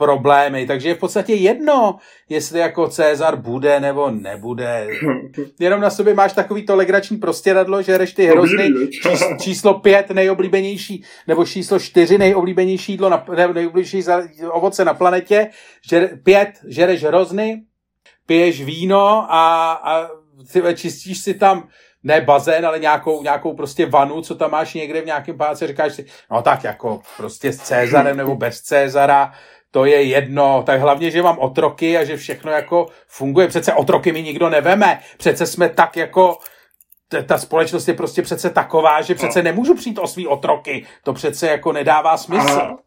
problémy, 0.00 0.66
takže 0.66 0.88
je 0.88 0.94
v 0.94 0.98
podstatě 0.98 1.34
jedno, 1.34 1.96
jestli 2.28 2.60
jako 2.60 2.88
Cezar 2.88 3.36
bude 3.36 3.80
nebo 3.80 4.10
nebude. 4.10 4.86
Jenom 5.60 5.80
na 5.80 5.90
sobě 5.90 6.14
máš 6.14 6.32
takový 6.32 6.66
to 6.66 6.76
legrační 6.76 7.16
prostěradlo, 7.16 7.82
že 7.82 7.98
jdeš 7.98 8.12
ty 8.12 8.26
hrozný 8.26 8.68
číslo, 9.40 9.74
pět 9.74 10.10
nejoblíbenější, 10.10 11.04
nebo 11.26 11.44
číslo 11.44 11.78
čtyři 11.78 12.18
nejoblíbenější 12.18 12.92
jídlo, 12.92 13.08
na, 13.08 13.24
nejoblíbenější 13.36 14.04
ovoce 14.50 14.84
na 14.84 14.94
planetě, 14.94 15.50
že, 15.88 16.10
pět, 16.22 16.50
žereš 16.68 17.04
hrozny, 17.04 17.62
piješ 18.26 18.64
víno 18.64 19.26
a, 19.28 19.72
a 19.72 20.08
ty 20.52 20.62
čistíš 20.74 21.18
si 21.18 21.34
tam 21.34 21.68
ne 22.02 22.20
bazén, 22.20 22.66
ale 22.66 22.78
nějakou, 22.78 23.22
nějakou 23.22 23.52
prostě 23.54 23.86
vanu, 23.86 24.22
co 24.22 24.34
tam 24.34 24.50
máš 24.50 24.74
někde 24.74 25.00
v 25.00 25.06
nějakém 25.06 25.38
páce, 25.38 25.66
říkáš 25.66 25.94
si, 25.94 26.06
no 26.30 26.42
tak 26.42 26.64
jako 26.64 27.00
prostě 27.16 27.52
s 27.52 27.56
Cezarem 27.56 28.16
nebo 28.16 28.36
bez 28.36 28.60
Cezara, 28.60 29.32
to 29.70 29.84
je 29.84 30.02
jedno, 30.02 30.62
tak 30.66 30.80
hlavně, 30.80 31.10
že 31.10 31.22
mám 31.22 31.38
otroky 31.38 31.98
a 31.98 32.04
že 32.04 32.16
všechno 32.16 32.52
jako 32.52 32.86
funguje. 33.06 33.48
Přece 33.48 33.74
otroky 33.74 34.12
mi 34.12 34.22
nikdo 34.22 34.48
neveme, 34.48 35.00
přece 35.16 35.46
jsme 35.46 35.68
tak 35.68 35.96
jako 35.96 36.38
ta 37.26 37.38
společnost 37.38 37.88
je 37.88 37.94
prostě 37.94 38.22
přece 38.22 38.50
taková, 38.50 39.02
že 39.02 39.14
přece 39.14 39.42
nemůžu 39.42 39.74
přijít 39.74 39.98
o 39.98 40.06
svý 40.06 40.26
otroky. 40.26 40.86
To 41.04 41.12
přece 41.12 41.46
jako 41.46 41.72
nedává 41.72 42.16
smysl. 42.16 42.60
A, 42.60 42.78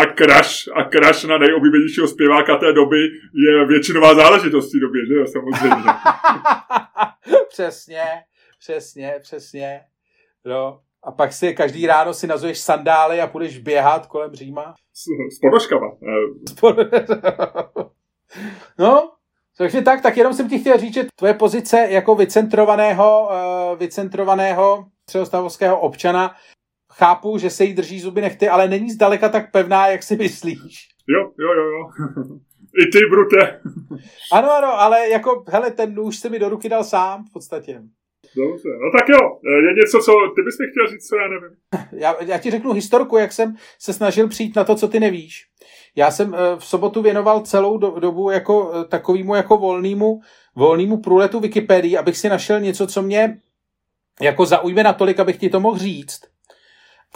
a 0.00 0.14
crash, 0.18 0.68
a 0.74 0.88
crash 0.90 1.24
na 1.24 1.38
nejoblíbenějšího 1.38 2.08
zpěváka 2.08 2.56
té 2.56 2.72
doby 2.72 2.98
je 3.48 3.66
většinová 3.66 4.14
záležitost 4.14 4.70
té 4.70 4.78
době, 4.80 5.06
že 5.06 5.14
jo, 5.14 5.26
samozřejmě. 5.26 5.90
přesně, 7.48 8.04
přesně, 8.58 9.14
přesně. 9.22 9.80
No, 10.44 10.80
a 11.04 11.12
pak 11.12 11.32
si 11.32 11.54
každý 11.54 11.86
ráno 11.86 12.14
si 12.14 12.26
nazuješ 12.26 12.58
sandály 12.58 13.20
a 13.20 13.26
půjdeš 13.26 13.58
běhat 13.58 14.06
kolem 14.06 14.32
Říma. 14.32 14.74
S, 14.94 15.04
s 15.36 15.38
ponožkama. 15.38 15.96
no, 18.78 19.10
takže 19.58 19.82
tak, 19.82 20.02
tak 20.02 20.16
jenom 20.16 20.34
jsem 20.34 20.48
ti 20.48 20.58
chtěl 20.58 20.78
říct, 20.78 20.94
že 20.94 21.06
tvoje 21.16 21.34
pozice 21.34 21.86
jako 21.90 22.14
vycentrovaného, 22.14 23.28
uh, 23.72 23.78
vycentrovaného 23.78 24.86
středostavovského 25.02 25.80
občana 25.80 26.34
chápu, 26.92 27.38
že 27.38 27.50
se 27.50 27.64
jí 27.64 27.74
drží 27.74 28.00
zuby 28.00 28.20
nechty, 28.20 28.48
ale 28.48 28.68
není 28.68 28.90
zdaleka 28.90 29.28
tak 29.28 29.50
pevná, 29.50 29.88
jak 29.88 30.02
si 30.02 30.16
myslíš. 30.16 30.88
Jo, 31.08 31.30
jo, 31.38 31.54
jo, 31.54 31.64
jo. 31.64 31.88
I 32.82 32.90
ty, 32.92 32.98
Brute. 33.10 33.60
ano, 34.32 34.52
ano, 34.52 34.80
ale 34.80 35.08
jako, 35.08 35.44
hele, 35.48 35.70
ten 35.70 35.94
nůž 35.94 36.16
se 36.16 36.28
mi 36.28 36.38
do 36.38 36.48
ruky 36.48 36.68
dal 36.68 36.84
sám 36.84 37.24
v 37.24 37.32
podstatě. 37.32 37.82
Dobře, 38.36 38.68
no 38.68 38.90
tak 38.98 39.08
jo, 39.08 39.38
je 39.68 39.74
něco, 39.74 39.98
co 39.98 40.12
ty 40.36 40.42
bys 40.42 40.58
mi 40.58 40.66
chtěl 40.70 40.86
říct, 40.90 41.08
co 41.08 41.16
já 41.16 41.28
nevím. 41.28 41.56
Já, 41.92 42.14
já 42.20 42.38
ti 42.38 42.50
řeknu 42.50 42.72
historku, 42.72 43.16
jak 43.16 43.32
jsem 43.32 43.56
se 43.78 43.92
snažil 43.92 44.28
přijít 44.28 44.56
na 44.56 44.64
to, 44.64 44.74
co 44.74 44.88
ty 44.88 45.00
nevíš. 45.00 45.46
Já 45.96 46.10
jsem 46.10 46.34
eh, 46.34 46.38
v 46.58 46.64
sobotu 46.64 47.02
věnoval 47.02 47.40
celou 47.40 47.78
do, 47.78 47.90
dobu 47.90 48.30
jako 48.30 48.72
eh, 48.74 48.84
takovýmu 48.84 49.34
jako 49.34 49.56
volnému, 49.56 50.20
volnému 50.56 51.00
průletu 51.00 51.40
Wikipedii, 51.40 51.96
abych 51.96 52.16
si 52.16 52.28
našel 52.28 52.60
něco, 52.60 52.86
co 52.86 53.02
mě 53.02 53.40
jako 54.20 54.46
zaujme 54.46 54.82
natolik, 54.82 55.20
abych 55.20 55.36
ti 55.36 55.50
to 55.50 55.60
mohl 55.60 55.78
říct. 55.78 56.20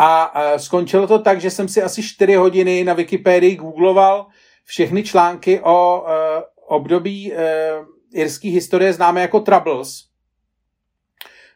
A 0.01 0.33
skončilo 0.57 1.07
to 1.07 1.19
tak, 1.19 1.41
že 1.41 1.51
jsem 1.51 1.69
si 1.69 1.83
asi 1.83 2.03
4 2.03 2.35
hodiny 2.35 2.85
na 2.85 2.93
Wikipedii 2.93 3.57
googloval 3.57 4.27
všechny 4.65 5.03
články 5.03 5.61
o 5.61 6.05
období 6.67 7.33
irské 8.13 8.49
historie 8.49 8.93
známé 8.93 9.21
jako 9.21 9.41
Troubles 9.41 10.08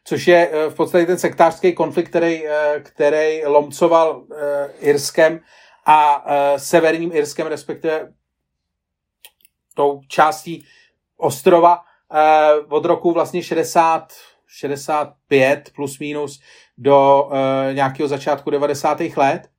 což 0.03 0.27
je 0.27 0.49
eh, 0.51 0.69
v 0.69 0.75
podstatě 0.75 1.05
ten 1.05 1.17
sektářský 1.17 1.73
konflikt, 1.73 2.09
který, 2.09 2.47
eh, 2.47 2.79
který 2.79 3.45
lomcoval 3.45 4.23
eh, 4.31 4.71
Irskem 4.79 5.39
a 5.85 6.25
severním 6.57 7.11
Irskem, 7.13 7.47
respektive 7.47 8.13
tou 9.73 10.01
částí 10.07 10.65
ostrova 11.17 11.81
od 12.69 12.85
roku 12.85 13.11
vlastně 13.11 13.43
60, 13.43 14.13
65 14.47 15.71
plus 15.75 15.99
minus 15.99 16.41
do 16.77 17.29
nějakého 17.73 18.07
začátku 18.07 18.49
90. 18.49 18.99
let. 19.17 19.49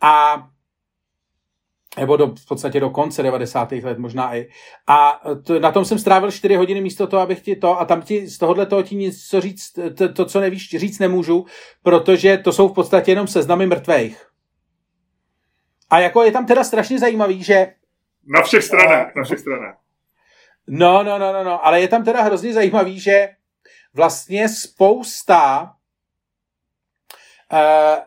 A 0.00 0.46
nebo 1.96 2.16
do, 2.16 2.26
v 2.26 2.46
podstatě 2.46 2.80
do 2.80 2.90
konce 2.90 3.22
90. 3.22 3.72
let 3.72 3.98
možná 3.98 4.36
i. 4.36 4.48
A 4.86 5.20
to, 5.46 5.60
na 5.60 5.72
tom 5.72 5.84
jsem 5.84 5.98
strávil 5.98 6.30
4 6.30 6.56
hodiny 6.56 6.80
místo 6.80 7.06
toho, 7.06 7.22
abych 7.22 7.40
ti 7.40 7.56
to, 7.56 7.80
a 7.80 7.84
tam 7.84 8.02
ti 8.02 8.26
z 8.26 8.38
tohohle 8.38 8.66
toho 8.66 8.82
ti 8.82 8.94
něco 8.94 9.40
říct, 9.40 9.72
to, 9.98 10.12
to, 10.12 10.24
co 10.24 10.40
nevíš, 10.40 10.70
říct 10.76 10.98
nemůžu, 10.98 11.46
protože 11.82 12.38
to 12.38 12.52
jsou 12.52 12.68
v 12.68 12.74
podstatě 12.74 13.10
jenom 13.10 13.26
seznamy 13.26 13.66
mrtvých. 13.66 14.26
A 15.90 15.98
jako 15.98 16.22
je 16.22 16.32
tam 16.32 16.46
teda 16.46 16.64
strašně 16.64 16.98
zajímavý, 16.98 17.42
že... 17.42 17.74
Na 18.26 18.42
všech 18.42 18.64
stranách, 18.64 19.06
uh, 19.06 19.12
na 19.16 19.24
všech 19.24 19.38
stranách. 19.38 19.76
No, 20.66 21.02
no, 21.02 21.18
no, 21.18 21.32
no, 21.32 21.44
no, 21.44 21.66
ale 21.66 21.80
je 21.80 21.88
tam 21.88 22.04
teda 22.04 22.22
hrozně 22.22 22.52
zajímavý, 22.52 23.00
že 23.00 23.28
vlastně 23.94 24.48
spousta 24.48 25.72
uh, 27.52 27.58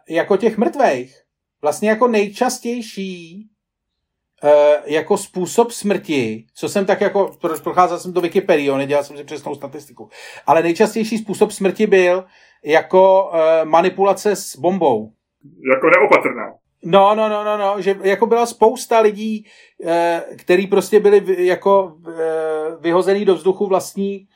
jako 0.10 0.38
těch 0.38 0.58
mrtvých, 0.58 1.22
vlastně 1.62 1.90
jako 1.90 2.08
nejčastější 2.08 3.50
Eh, 3.50 3.55
jako 4.86 5.18
způsob 5.18 5.72
smrti, 5.72 6.46
co 6.54 6.70
jsem 6.70 6.86
tak 6.86 7.02
jako, 7.02 7.32
procházel 7.64 8.00
jsem 8.00 8.14
do 8.14 8.22
Wikipedii, 8.22 8.72
nedělal 8.72 9.04
jsem 9.04 9.18
si 9.18 9.24
přesnou 9.24 9.56
statistiku, 9.56 10.10
ale 10.48 10.64
nejčastější 10.64 11.18
způsob 11.18 11.52
smrti 11.52 11.88
byl 11.88 12.26
jako 12.66 13.30
uh, 13.34 13.70
manipulace 13.70 14.36
s 14.36 14.56
bombou. 14.56 15.12
Jako 15.74 15.90
neopatrná. 15.90 16.54
No, 16.84 17.16
no, 17.16 17.30
no, 17.30 17.44
no, 17.44 17.58
no, 17.58 17.82
že 17.82 17.96
jako 18.04 18.26
byla 18.26 18.46
spousta 18.46 19.00
lidí, 19.00 19.46
eh, 19.86 20.24
který 20.38 20.68
prostě 20.68 21.00
byli 21.00 21.46
jako 21.46 21.98
eh, 22.08 22.14
vyhozený 22.80 23.26
do 23.26 23.36
vzduchu 23.36 23.68
vlastní 23.68 24.28
Eh, 24.28 24.35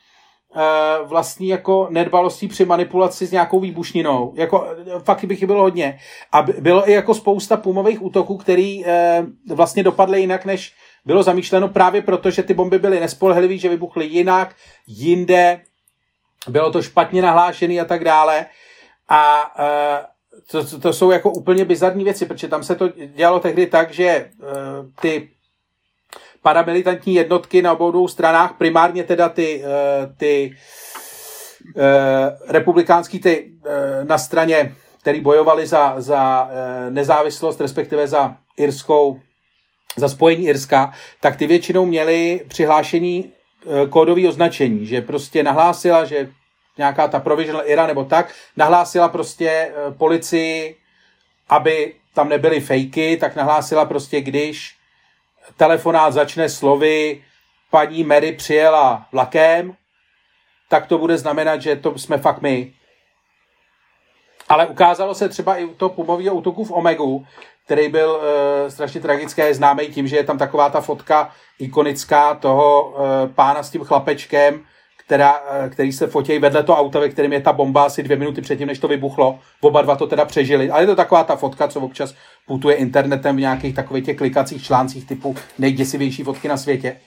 vlastní 1.04 1.48
jako 1.48 1.86
nedbalostí 1.90 2.48
při 2.48 2.64
manipulaci 2.64 3.26
s 3.26 3.32
nějakou 3.32 3.60
výbušninou. 3.60 4.32
Jako, 4.36 4.66
eh, 4.96 5.00
fakt 5.00 5.24
bych 5.24 5.46
bylo 5.46 5.62
hodně. 5.62 5.98
A 6.32 6.42
bylo 6.42 6.88
i 6.88 6.92
jako 6.92 7.14
spousta 7.14 7.56
pumových 7.56 8.02
útoků, 8.02 8.36
který 8.36 8.86
eh, 8.86 9.26
vlastně 9.54 9.82
dopadly 9.82 10.20
jinak, 10.20 10.44
než 10.44 10.74
bylo 11.04 11.22
zamýšleno 11.22 11.68
právě 11.68 12.02
proto, 12.02 12.30
že 12.30 12.42
ty 12.42 12.54
bomby 12.54 12.78
byly 12.78 13.00
nespolehlivé, 13.00 13.56
že 13.56 13.68
vybuchly 13.68 14.06
jinak, 14.06 14.54
jinde, 14.86 15.60
bylo 16.48 16.72
to 16.72 16.82
špatně 16.82 17.22
nahlášený 17.22 17.80
a 17.80 17.84
tak 17.84 18.04
dále. 18.04 18.46
A 19.08 19.52
to, 20.50 20.78
to 20.78 20.92
jsou 20.92 21.10
jako 21.10 21.30
úplně 21.30 21.64
bizarní 21.64 22.04
věci, 22.04 22.26
protože 22.26 22.48
tam 22.48 22.62
se 22.62 22.74
to 22.74 22.88
dělalo 22.88 23.40
tehdy 23.40 23.66
tak, 23.66 23.92
že 23.92 24.30
ty 25.00 25.28
paramilitantní 26.42 27.14
jednotky 27.14 27.62
na 27.62 27.72
obou 27.72 27.90
dvou 27.90 28.08
stranách, 28.08 28.54
primárně 28.58 29.04
teda 29.04 29.28
ty, 29.28 29.62
eh, 29.64 30.14
ty 30.16 30.56
eh, 31.76 32.36
republikánský 32.48 33.18
ty 33.18 33.50
eh, 33.66 34.04
na 34.04 34.18
straně, 34.18 34.74
který 35.00 35.20
bojovali 35.20 35.66
za, 35.66 35.94
za 35.98 36.50
nezávislost, 36.90 37.60
respektive 37.60 38.08
za 38.08 38.36
irskou, 38.56 39.20
za 39.96 40.08
spojení 40.08 40.46
Irska, 40.46 40.92
tak 41.20 41.36
ty 41.36 41.46
většinou 41.46 41.86
měli 41.86 42.40
přihlášení 42.48 43.32
kódový 43.90 44.28
označení, 44.28 44.86
že 44.86 45.00
prostě 45.00 45.42
nahlásila, 45.42 46.04
že 46.04 46.28
nějaká 46.78 47.08
ta 47.08 47.20
provisional 47.20 47.62
era 47.66 47.86
nebo 47.86 48.04
tak, 48.04 48.32
nahlásila 48.56 49.08
prostě 49.08 49.72
policii, 49.98 50.76
aby 51.48 51.94
tam 52.14 52.28
nebyly 52.28 52.60
fejky, 52.60 53.16
tak 53.16 53.36
nahlásila 53.36 53.84
prostě, 53.84 54.20
když 54.20 54.79
telefonát 55.56 56.12
začne 56.12 56.48
slovy 56.48 57.24
paní 57.70 58.04
Mary 58.04 58.32
přijela 58.32 59.06
vlakem, 59.12 59.76
tak 60.68 60.86
to 60.86 60.98
bude 60.98 61.18
znamenat, 61.18 61.62
že 61.62 61.76
to 61.76 61.98
jsme 61.98 62.18
fakt 62.18 62.40
my. 62.40 62.72
Ale 64.48 64.66
ukázalo 64.66 65.14
se 65.14 65.28
třeba 65.28 65.56
i 65.56 65.64
u 65.64 65.74
toho 65.74 65.88
pumového 65.88 66.34
útoku 66.34 66.64
v 66.64 66.72
Omegu, 66.72 67.26
který 67.64 67.88
byl 67.88 68.10
uh, 68.10 68.70
strašně 68.70 69.00
tragický, 69.00 69.42
známý 69.54 69.88
tím, 69.88 70.08
že 70.08 70.16
je 70.16 70.24
tam 70.24 70.38
taková 70.38 70.70
ta 70.70 70.80
fotka 70.80 71.30
ikonická 71.58 72.34
toho 72.34 72.84
uh, 72.84 72.96
pána 73.34 73.62
s 73.62 73.70
tím 73.70 73.84
chlapečkem, 73.84 74.64
teda, 75.10 75.42
eh, 75.50 75.68
který 75.70 75.92
se 75.92 76.06
fotí 76.06 76.38
vedle 76.38 76.62
toho 76.62 76.78
auta, 76.78 77.00
ve 77.00 77.08
kterém 77.08 77.32
je 77.32 77.40
ta 77.40 77.52
bomba 77.52 77.84
asi 77.84 78.02
dvě 78.02 78.16
minuty 78.16 78.40
předtím, 78.40 78.68
než 78.68 78.78
to 78.78 78.88
vybuchlo. 78.88 79.38
Oba 79.60 79.82
dva 79.82 79.96
to 79.96 80.06
teda 80.06 80.24
přežili. 80.24 80.70
Ale 80.70 80.82
je 80.82 80.86
to 80.86 80.96
taková 80.96 81.24
ta 81.24 81.36
fotka, 81.36 81.68
co 81.68 81.80
občas 81.80 82.14
putuje 82.46 82.76
internetem 82.76 83.36
v 83.36 83.40
nějakých 83.40 83.74
takových 83.74 84.04
těch 84.04 84.16
klikacích 84.16 84.64
článcích 84.64 85.06
typu 85.06 85.36
nejděsivější 85.58 86.22
fotky 86.22 86.48
na 86.48 86.56
světě. 86.56 87.00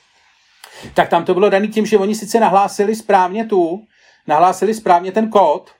Tak 0.93 1.09
tam 1.09 1.25
to 1.25 1.33
bylo 1.33 1.49
daný 1.49 1.67
tím, 1.67 1.85
že 1.85 1.97
oni 1.97 2.15
sice 2.15 2.39
nahlásili 2.39 2.95
správně 2.95 3.45
tu, 3.45 3.83
nahlásili 4.27 4.73
správně 4.73 5.11
ten 5.11 5.29
kód, 5.29 5.71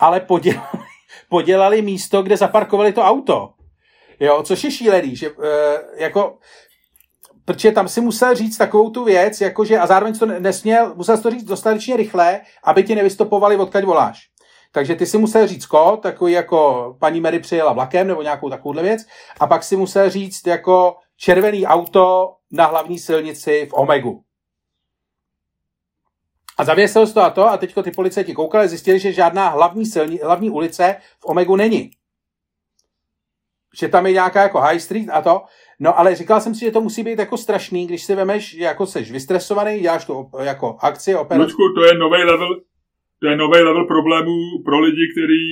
ale 0.00 0.20
podělali, 0.20 0.68
podělali 1.28 1.82
místo, 1.82 2.22
kde 2.22 2.36
zaparkovali 2.36 2.92
to 2.92 3.02
auto. 3.02 3.50
Jo, 4.20 4.42
což 4.42 4.64
je 4.64 4.70
šílený, 4.70 5.16
že 5.16 5.26
e, 5.26 5.32
jako 6.04 6.38
protože 7.52 7.72
tam 7.72 7.88
si 7.88 8.00
musel 8.00 8.34
říct 8.34 8.56
takovou 8.56 8.90
tu 8.90 9.04
věc, 9.04 9.40
jakože, 9.40 9.78
a 9.78 9.86
zároveň 9.86 10.18
to 10.18 10.26
nesměl, 10.26 10.94
musel 10.94 11.18
to 11.18 11.30
říct 11.30 11.44
dostatečně 11.44 11.96
rychle, 11.96 12.40
aby 12.64 12.82
ti 12.82 12.94
nevystopovali, 12.94 13.56
odkaď 13.56 13.84
voláš. 13.84 14.18
Takže 14.72 14.94
ty 14.94 15.06
si 15.06 15.18
musel 15.18 15.46
říct 15.46 15.66
kód, 15.66 16.02
takový 16.02 16.32
jako 16.32 16.96
paní 17.00 17.20
Mary 17.20 17.40
přijela 17.40 17.72
vlakem 17.72 18.06
nebo 18.06 18.22
nějakou 18.22 18.50
takovouhle 18.50 18.82
věc, 18.82 19.02
a 19.40 19.46
pak 19.46 19.64
si 19.64 19.76
musel 19.76 20.10
říct 20.10 20.46
jako 20.46 20.96
červený 21.16 21.66
auto 21.66 22.34
na 22.50 22.66
hlavní 22.66 22.98
silnici 22.98 23.66
v 23.70 23.74
Omegu. 23.74 24.22
A 26.58 26.64
zavěsil 26.64 27.06
to 27.06 27.22
a 27.22 27.30
to 27.30 27.48
a 27.48 27.56
teďko 27.56 27.82
ty 27.82 27.90
policajti 27.90 28.34
koukali, 28.34 28.68
zjistili, 28.68 28.98
že 28.98 29.12
žádná 29.12 29.48
hlavní, 29.48 29.86
silni, 29.86 30.20
hlavní 30.24 30.50
ulice 30.50 30.96
v 31.20 31.24
Omegu 31.24 31.56
není. 31.56 31.90
Že 33.80 33.88
tam 33.88 34.06
je 34.06 34.12
nějaká 34.12 34.42
jako 34.42 34.60
high 34.60 34.78
street 34.78 35.08
a 35.12 35.22
to. 35.22 35.42
No 35.80 35.98
ale 35.98 36.14
říkal 36.14 36.40
jsem 36.40 36.54
si, 36.54 36.60
že 36.60 36.70
to 36.70 36.80
musí 36.80 37.02
být 37.02 37.18
jako 37.18 37.36
strašný, 37.36 37.86
když 37.86 38.04
si 38.04 38.14
vemeš, 38.14 38.56
že 38.56 38.64
jako 38.64 38.86
seš 38.86 39.12
vystresovaný, 39.12 39.80
děláš 39.80 40.04
to 40.04 40.30
jako 40.42 40.76
akci, 40.80 41.14
operaci. 41.14 41.44
Lučku, 41.44 41.62
to 41.74 41.84
je 41.84 41.94
nový 41.94 42.24
level, 42.24 42.60
to 43.20 43.26
je 43.28 43.36
nový 43.36 43.60
level 43.60 43.86
problémů 43.86 44.38
pro 44.64 44.80
lidi, 44.80 45.12
kteří 45.12 45.42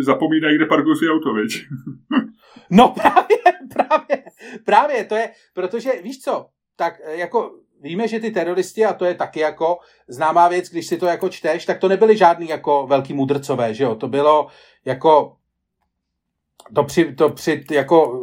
e, 0.00 0.02
zapomínají, 0.02 0.56
kde 0.56 0.66
parkují 0.66 0.96
si 0.96 1.08
auto, 1.08 1.34
viď? 1.34 1.66
no 2.70 2.88
právě, 2.88 3.38
právě, 3.74 4.24
právě, 4.64 5.04
to 5.04 5.14
je, 5.14 5.30
protože 5.54 5.90
víš 6.02 6.20
co, 6.20 6.46
tak 6.76 7.00
e, 7.04 7.16
jako 7.16 7.54
víme, 7.80 8.08
že 8.08 8.20
ty 8.20 8.30
teroristi, 8.30 8.84
a 8.84 8.92
to 8.92 9.04
je 9.04 9.14
taky 9.14 9.40
jako 9.40 9.78
známá 10.08 10.48
věc, 10.48 10.70
když 10.70 10.86
si 10.86 10.96
to 10.96 11.06
jako 11.06 11.28
čteš, 11.28 11.64
tak 11.64 11.78
to 11.78 11.88
nebyly 11.88 12.16
žádný 12.16 12.48
jako 12.48 12.86
velký 12.86 13.14
mudrcové, 13.14 13.74
že 13.74 13.84
jo, 13.84 13.94
to 13.94 14.08
bylo 14.08 14.46
jako 14.84 15.36
to 16.74 16.84
při, 16.84 17.14
to 17.14 17.30
při 17.30 17.64
jako 17.70 18.22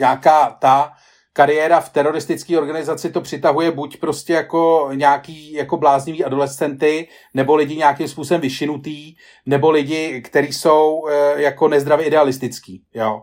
nějaká 0.00 0.56
ta 0.60 0.92
kariéra 1.32 1.80
v 1.80 1.88
teroristické 1.88 2.58
organizaci 2.58 3.10
to 3.10 3.20
přitahuje 3.20 3.70
buď 3.70 3.96
prostě 3.96 4.32
jako 4.32 4.90
nějaký 4.94 5.52
jako 5.52 5.76
bláznivý 5.76 6.24
adolescenty, 6.24 7.08
nebo 7.34 7.56
lidi 7.56 7.76
nějakým 7.76 8.08
způsobem 8.08 8.40
vyšinutý, 8.40 9.14
nebo 9.46 9.70
lidi, 9.70 10.22
kteří 10.22 10.52
jsou 10.52 11.08
e, 11.08 11.42
jako 11.42 11.68
nezdravě 11.68 12.06
idealistický, 12.06 12.84
jo. 12.94 13.22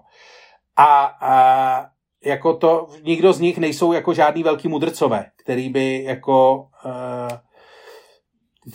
A, 0.78 1.06
a 1.22 1.86
jako 2.26 2.54
to, 2.54 2.88
nikdo 3.04 3.34
z 3.34 3.40
nich 3.40 3.58
nejsou 3.58 3.94
jako 3.94 4.14
žádný 4.14 4.44
velký 4.44 4.68
mudrcové, 4.68 5.26
který 5.44 5.70
by 5.70 6.04
jako 6.04 6.68
e, 6.86 7.48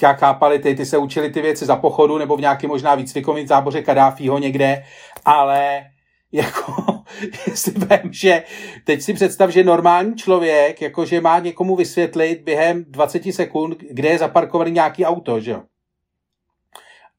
já 0.03 0.12
chápali, 0.12 0.59
ty, 0.59 0.74
ty 0.74 0.86
se 0.86 0.98
učili 0.98 1.30
ty 1.30 1.40
věci 1.42 1.66
za 1.66 1.76
pochodu 1.76 2.18
nebo 2.18 2.36
v 2.36 2.40
nějakém 2.40 2.70
možná 2.70 2.94
výcvikovém 2.94 3.46
záboře 3.46 3.82
Kadáfího 3.82 4.38
někde, 4.38 4.84
ale 5.24 5.84
jako, 6.32 6.81
jestli 7.46 7.72
vím, 7.72 8.12
že 8.12 8.42
teď 8.84 9.02
si 9.02 9.14
představ, 9.14 9.50
že 9.50 9.64
normální 9.64 10.16
člověk, 10.16 10.82
jakože 10.82 11.20
má 11.20 11.38
někomu 11.38 11.76
vysvětlit 11.76 12.40
během 12.42 12.84
20 12.88 13.22
sekund, 13.32 13.78
kde 13.90 14.08
je 14.08 14.18
zaparkovaný 14.18 14.70
nějaký 14.70 15.04
auto, 15.04 15.40
že 15.40 15.50
jo. 15.50 15.62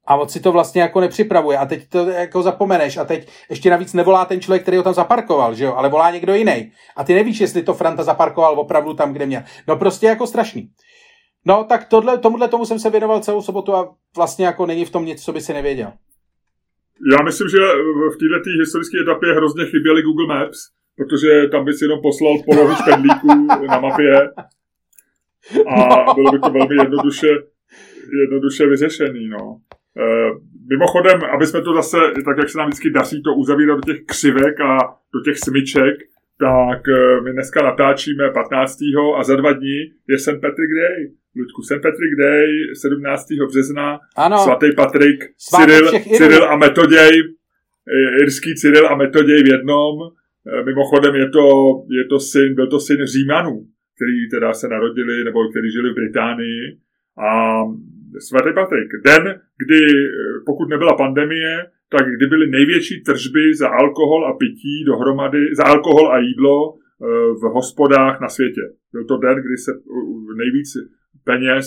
A 0.06 0.16
on 0.16 0.30
si 0.30 0.40
to 0.40 0.52
vlastně 0.52 0.82
jako 0.82 1.02
nepřipravuje 1.02 1.58
a 1.58 1.66
teď 1.66 1.90
to 1.90 2.10
jako 2.10 2.44
zapomeneš 2.44 2.98
a 2.98 3.06
teď 3.06 3.28
ještě 3.50 3.70
navíc 3.70 3.94
nevolá 3.94 4.26
ten 4.26 4.42
člověk, 4.42 4.62
který 4.62 4.78
ho 4.78 4.84
tam 4.84 4.94
zaparkoval, 4.94 5.56
že 5.56 5.64
jo, 5.64 5.74
ale 5.76 5.90
volá 5.90 6.12
někdo 6.12 6.36
jiný. 6.36 6.72
A 6.96 7.04
ty 7.04 7.14
nevíš, 7.14 7.40
jestli 7.40 7.64
to 7.64 7.74
Franta 7.74 8.04
zaparkoval 8.04 8.60
opravdu 8.60 8.94
tam, 8.94 9.14
kde 9.14 9.26
měl. 9.26 9.44
No 9.68 9.76
prostě 9.76 10.08
jako 10.08 10.28
strašný. 10.28 10.70
No 11.46 11.64
tak 11.64 11.86
tohle, 11.88 12.18
tomuhle 12.18 12.48
tomu 12.48 12.66
jsem 12.66 12.80
se 12.80 12.90
věnoval 12.90 13.20
celou 13.20 13.42
sobotu 13.42 13.76
a 13.76 13.96
vlastně 14.16 14.46
jako 14.46 14.66
není 14.66 14.86
v 14.86 14.90
tom 14.90 15.06
nic, 15.06 15.24
co 15.24 15.34
by 15.34 15.42
si 15.42 15.54
nevěděl. 15.54 15.94
Já 17.12 17.24
myslím, 17.24 17.50
že 17.50 17.58
v 18.14 18.18
této 18.18 18.50
historické 18.60 18.98
etapě 19.02 19.34
hrozně 19.34 19.66
chyběly 19.66 20.02
Google 20.02 20.28
Maps, 20.28 20.60
protože 20.98 21.48
tam 21.52 21.66
bys 21.66 21.82
jenom 21.82 22.00
poslal 22.02 22.34
polohu 22.46 22.76
špendlíků 22.76 23.28
na 23.68 23.80
mapě 23.80 24.30
a 25.68 26.14
bylo 26.14 26.32
by 26.32 26.40
to 26.40 26.50
velmi 26.50 26.76
jednoduše, 26.76 27.28
jednoduše 28.22 28.68
vyřešený. 28.68 29.28
No. 29.28 29.58
E, 29.98 30.04
mimochodem, 30.70 31.20
aby 31.36 31.48
jsme 31.48 31.62
to 31.62 31.74
zase, 31.74 31.98
tak 32.26 32.38
jak 32.38 32.50
se 32.50 32.58
nám 32.58 32.68
vždycky 32.68 32.90
daří 32.90 33.24
to 33.24 33.34
uzavírat 33.34 33.80
do 33.80 33.94
těch 33.94 34.06
křivek 34.06 34.62
a 34.62 34.78
do 35.14 35.22
těch 35.26 35.38
smyček, 35.38 35.96
tak 36.40 36.88
e, 36.88 37.22
my 37.22 37.34
dneska 37.34 37.64
natáčíme 37.64 38.30
15. 38.30 38.78
a 39.18 39.24
za 39.24 39.36
dva 39.36 39.54
dní 39.54 39.80
je 40.10 40.20
St. 40.20 40.42
Patrick 40.42 40.72
Day. 40.82 41.12
Ludku, 41.36 41.62
St. 41.62 41.82
Patrick 41.82 42.14
Day 42.20 42.48
17. 42.82 43.28
března, 43.48 44.00
ano. 44.18 44.38
svatý 44.38 44.76
Patrik, 44.76 45.20
Cyril, 45.38 45.92
Cyril 46.18 46.44
a 46.44 46.56
Metoděj, 46.56 47.24
irský 48.22 48.56
Cyril 48.56 48.88
a 48.88 48.96
Metoděj 48.96 49.44
v 49.44 49.48
jednom. 49.48 49.96
E, 50.04 50.64
mimochodem 50.64 51.16
je 51.16 51.30
to, 51.30 51.46
je 51.90 52.06
to 52.06 52.20
syn, 52.20 52.56
byl 52.56 52.68
to 52.68 52.80
syn 52.80 53.06
Římanů, 53.06 53.66
který 53.96 54.30
teda 54.30 54.54
se 54.54 54.68
narodili, 54.68 55.24
nebo 55.24 55.50
který 55.50 55.72
žili 55.72 55.90
v 55.90 55.96
Británii. 55.96 56.78
A 57.28 57.62
svatý 58.20 58.54
Patrik, 58.54 58.90
den, 59.06 59.42
kdy, 59.58 59.80
pokud 60.46 60.70
nebyla 60.70 60.98
pandemie, 60.98 61.66
tak 61.96 62.06
kdy 62.16 62.26
byly 62.34 62.46
největší 62.58 62.96
tržby 63.08 63.44
za 63.60 63.70
alkohol 63.70 64.22
a 64.28 64.34
pití 64.42 64.76
dohromady, 64.86 65.44
za 65.58 65.64
alkohol 65.74 66.06
a 66.14 66.18
jídlo 66.28 66.56
e, 66.74 66.78
v 67.42 67.44
hospodách 67.58 68.16
na 68.22 68.30
světě. 68.36 68.62
Byl 68.94 69.04
to 69.06 69.18
den, 69.18 69.38
kdy 69.46 69.58
se 69.66 69.72
nejvíc 70.42 70.70
peněz, 71.24 71.66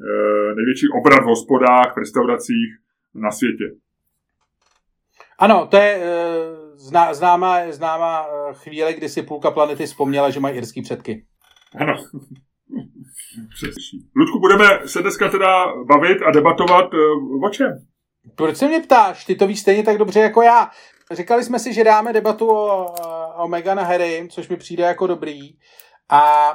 eh, 0.00 0.54
největší 0.54 0.86
obrat 0.98 1.22
v 1.22 1.26
hospodách, 1.26 1.94
v 1.94 1.98
restauracích 1.98 2.70
na 3.14 3.30
světě. 3.30 3.64
Ano, 5.38 5.66
to 5.70 5.76
je 5.76 5.98
uh, 5.98 6.04
známá, 7.12 7.72
známá 7.72 8.26
eh, 8.26 8.54
chvíle, 8.54 8.94
kdy 8.94 9.08
si 9.08 9.22
půlka 9.22 9.50
planety 9.50 9.86
vzpomněla, 9.86 10.30
že 10.30 10.40
mají 10.40 10.56
irský 10.56 10.82
předky. 10.82 11.26
Ano. 11.80 11.94
Ludku, 14.16 14.40
budeme 14.40 14.64
se 14.86 15.02
dneska 15.02 15.28
teda 15.28 15.66
bavit 15.84 16.22
a 16.22 16.30
debatovat 16.30 16.90
o 17.46 17.48
čem? 17.50 17.86
Proč 18.36 18.56
se 18.56 18.68
mě 18.68 18.80
ptáš? 18.80 19.24
Ty 19.24 19.34
to 19.34 19.46
víš 19.46 19.60
stejně 19.60 19.82
tak 19.82 19.98
dobře 19.98 20.20
jako 20.20 20.42
já. 20.42 20.70
Říkali 21.10 21.44
jsme 21.44 21.58
si, 21.58 21.72
že 21.72 21.84
dáme 21.84 22.12
debatu 22.12 22.50
o, 22.50 22.94
o 23.36 23.48
Meghan 23.48 23.78
Harry, 23.78 24.28
což 24.30 24.48
mi 24.48 24.56
přijde 24.56 24.84
jako 24.84 25.06
dobrý. 25.06 25.40
A 26.10 26.52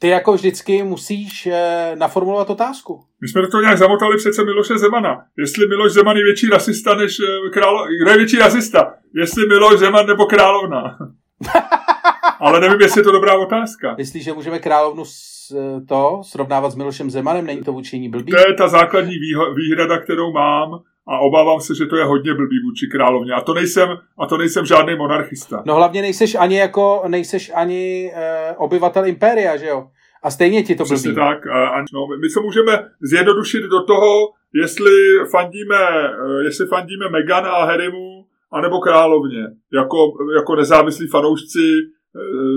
ty 0.00 0.08
jako 0.08 0.32
vždycky 0.32 0.82
musíš 0.82 1.46
eh, 1.46 1.96
naformulovat 1.96 2.50
otázku. 2.50 3.04
My 3.20 3.28
jsme 3.28 3.42
do 3.42 3.48
toho 3.48 3.60
nějak 3.60 3.78
zamotali 3.78 4.16
přece 4.16 4.44
Miloše 4.44 4.78
Zemana. 4.78 5.24
Jestli 5.38 5.66
Miloš 5.66 5.92
Zeman 5.92 6.16
je 6.16 6.24
větší 6.24 6.48
rasista 6.48 6.94
než 6.94 7.16
eh, 7.20 7.50
králo... 7.50 7.86
Kdo 8.02 8.10
je 8.10 8.16
větší 8.16 8.38
rasista? 8.38 8.94
Jestli 9.14 9.46
Miloš 9.46 9.78
Zeman 9.78 10.06
nebo 10.06 10.26
královna? 10.26 10.98
Ale 12.40 12.60
nevím, 12.60 12.80
jestli 12.80 13.00
je 13.00 13.04
to 13.04 13.12
dobrá 13.12 13.38
otázka. 13.38 13.94
Myslíš, 13.98 14.24
že 14.24 14.32
můžeme 14.32 14.58
královnu 14.58 15.04
s, 15.04 15.14
eh, 15.56 15.80
to 15.88 16.20
srovnávat 16.24 16.70
s 16.72 16.74
Milošem 16.74 17.10
Zemanem? 17.10 17.46
Není 17.46 17.62
to 17.62 17.72
vůči 17.72 18.08
blbý? 18.08 18.32
To 18.32 18.38
je 18.38 18.54
ta 18.58 18.68
základní 18.68 19.14
výhrada, 19.56 19.98
kterou 19.98 20.32
mám 20.32 20.80
a 21.08 21.18
obávám 21.18 21.60
se, 21.60 21.74
že 21.74 21.86
to 21.86 21.96
je 21.96 22.04
hodně 22.04 22.34
blbý 22.34 22.56
vůči 22.64 22.86
královně. 22.92 23.32
A 23.32 23.40
to 23.40 23.54
nejsem, 23.54 23.88
a 24.18 24.26
to 24.26 24.36
nejsem 24.36 24.66
žádný 24.66 24.96
monarchista. 24.96 25.62
No 25.66 25.74
hlavně 25.74 26.02
nejseš 26.02 26.34
ani 26.34 26.56
jako, 26.56 27.02
nejseš 27.08 27.52
ani 27.54 28.12
e, 28.14 28.54
obyvatel 28.56 29.06
impéria, 29.06 29.56
že 29.56 29.66
jo? 29.66 29.86
A 30.22 30.30
stejně 30.30 30.62
ti 30.62 30.74
to 30.74 30.84
Přesně 30.84 31.12
blbý. 31.12 31.26
tak. 31.26 31.46
A, 31.46 31.84
no, 31.94 32.06
my 32.20 32.28
se 32.30 32.40
můžeme 32.40 32.84
zjednodušit 33.02 33.62
do 33.62 33.82
toho, 33.84 34.28
jestli 34.54 34.92
fandíme, 35.30 35.76
e, 36.40 36.44
jestli 36.44 36.66
fandíme 36.66 37.08
Megana 37.08 37.50
a 37.50 37.64
Harrymu, 37.64 38.13
anebo 38.54 38.80
královně. 38.80 39.42
Jako, 39.72 39.96
jako 40.36 40.56
nezávislí 40.56 41.06
fanoušci 41.08 41.68
e, 41.78 41.84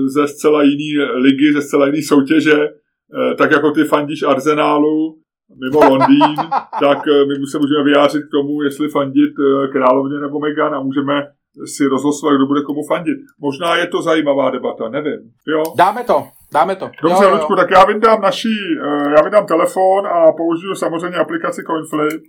ze 0.08 0.28
zcela 0.28 0.62
jiné 0.62 1.12
ligy, 1.12 1.52
ze 1.52 1.62
zcela 1.62 1.86
jiné 1.86 1.98
soutěže, 2.02 2.58
e, 2.62 3.34
tak 3.34 3.50
jako 3.50 3.70
ty 3.70 3.84
fandíš 3.84 4.22
Arsenálu, 4.22 5.18
mimo 5.60 5.80
Londýn, 5.90 6.36
tak 6.80 6.98
my 7.28 7.46
se 7.50 7.58
můžeme 7.58 7.84
vyjádřit 7.84 8.22
k 8.22 8.30
tomu, 8.30 8.62
jestli 8.62 8.88
fandit 8.88 9.32
královně 9.72 10.18
nebo 10.18 10.40
Megan 10.40 10.74
a 10.74 10.82
můžeme 10.82 11.22
si 11.64 11.86
rozlosovat, 11.86 12.36
kdo 12.36 12.46
bude 12.46 12.62
komu 12.62 12.80
fandit. 12.88 13.18
Možná 13.40 13.76
je 13.76 13.86
to 13.86 14.02
zajímavá 14.02 14.50
debata, 14.50 14.88
nevím. 14.88 15.20
Jo? 15.48 15.62
Dáme 15.78 16.04
to. 16.04 16.24
Dáme 16.52 16.76
to. 16.76 16.90
Dobře, 17.02 17.24
jo, 17.24 17.30
Luďku, 17.30 17.56
tak 17.56 17.70
já 17.70 17.84
vydám 17.84 18.20
naší, 18.20 18.56
já 19.16 19.22
vydám 19.24 19.46
telefon 19.46 20.06
a 20.06 20.32
použiju 20.32 20.74
samozřejmě 20.74 21.18
aplikaci 21.18 21.62
CoinFlip. 21.62 22.22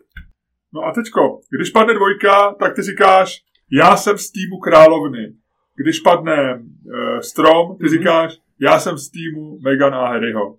No 0.74 0.82
a 0.82 0.92
teďko, 0.92 1.40
když 1.58 1.70
padne 1.70 1.94
dvojka, 1.94 2.56
tak 2.60 2.76
ty 2.76 2.82
říkáš, 2.82 3.38
já 3.72 3.98
jsem 3.98 4.18
z 4.18 4.32
týmu 4.32 4.58
královny. 4.58 5.34
Když 5.76 6.00
padne 6.00 6.56
uh, 6.56 7.20
strom, 7.20 7.78
ty 7.78 7.84
mm-hmm. 7.84 7.90
říkáš, 7.90 8.38
já 8.60 8.80
jsem 8.80 8.98
z 8.98 9.10
týmu 9.10 9.60
Megan 9.60 9.96
a 9.96 10.08
Harryho. 10.08 10.58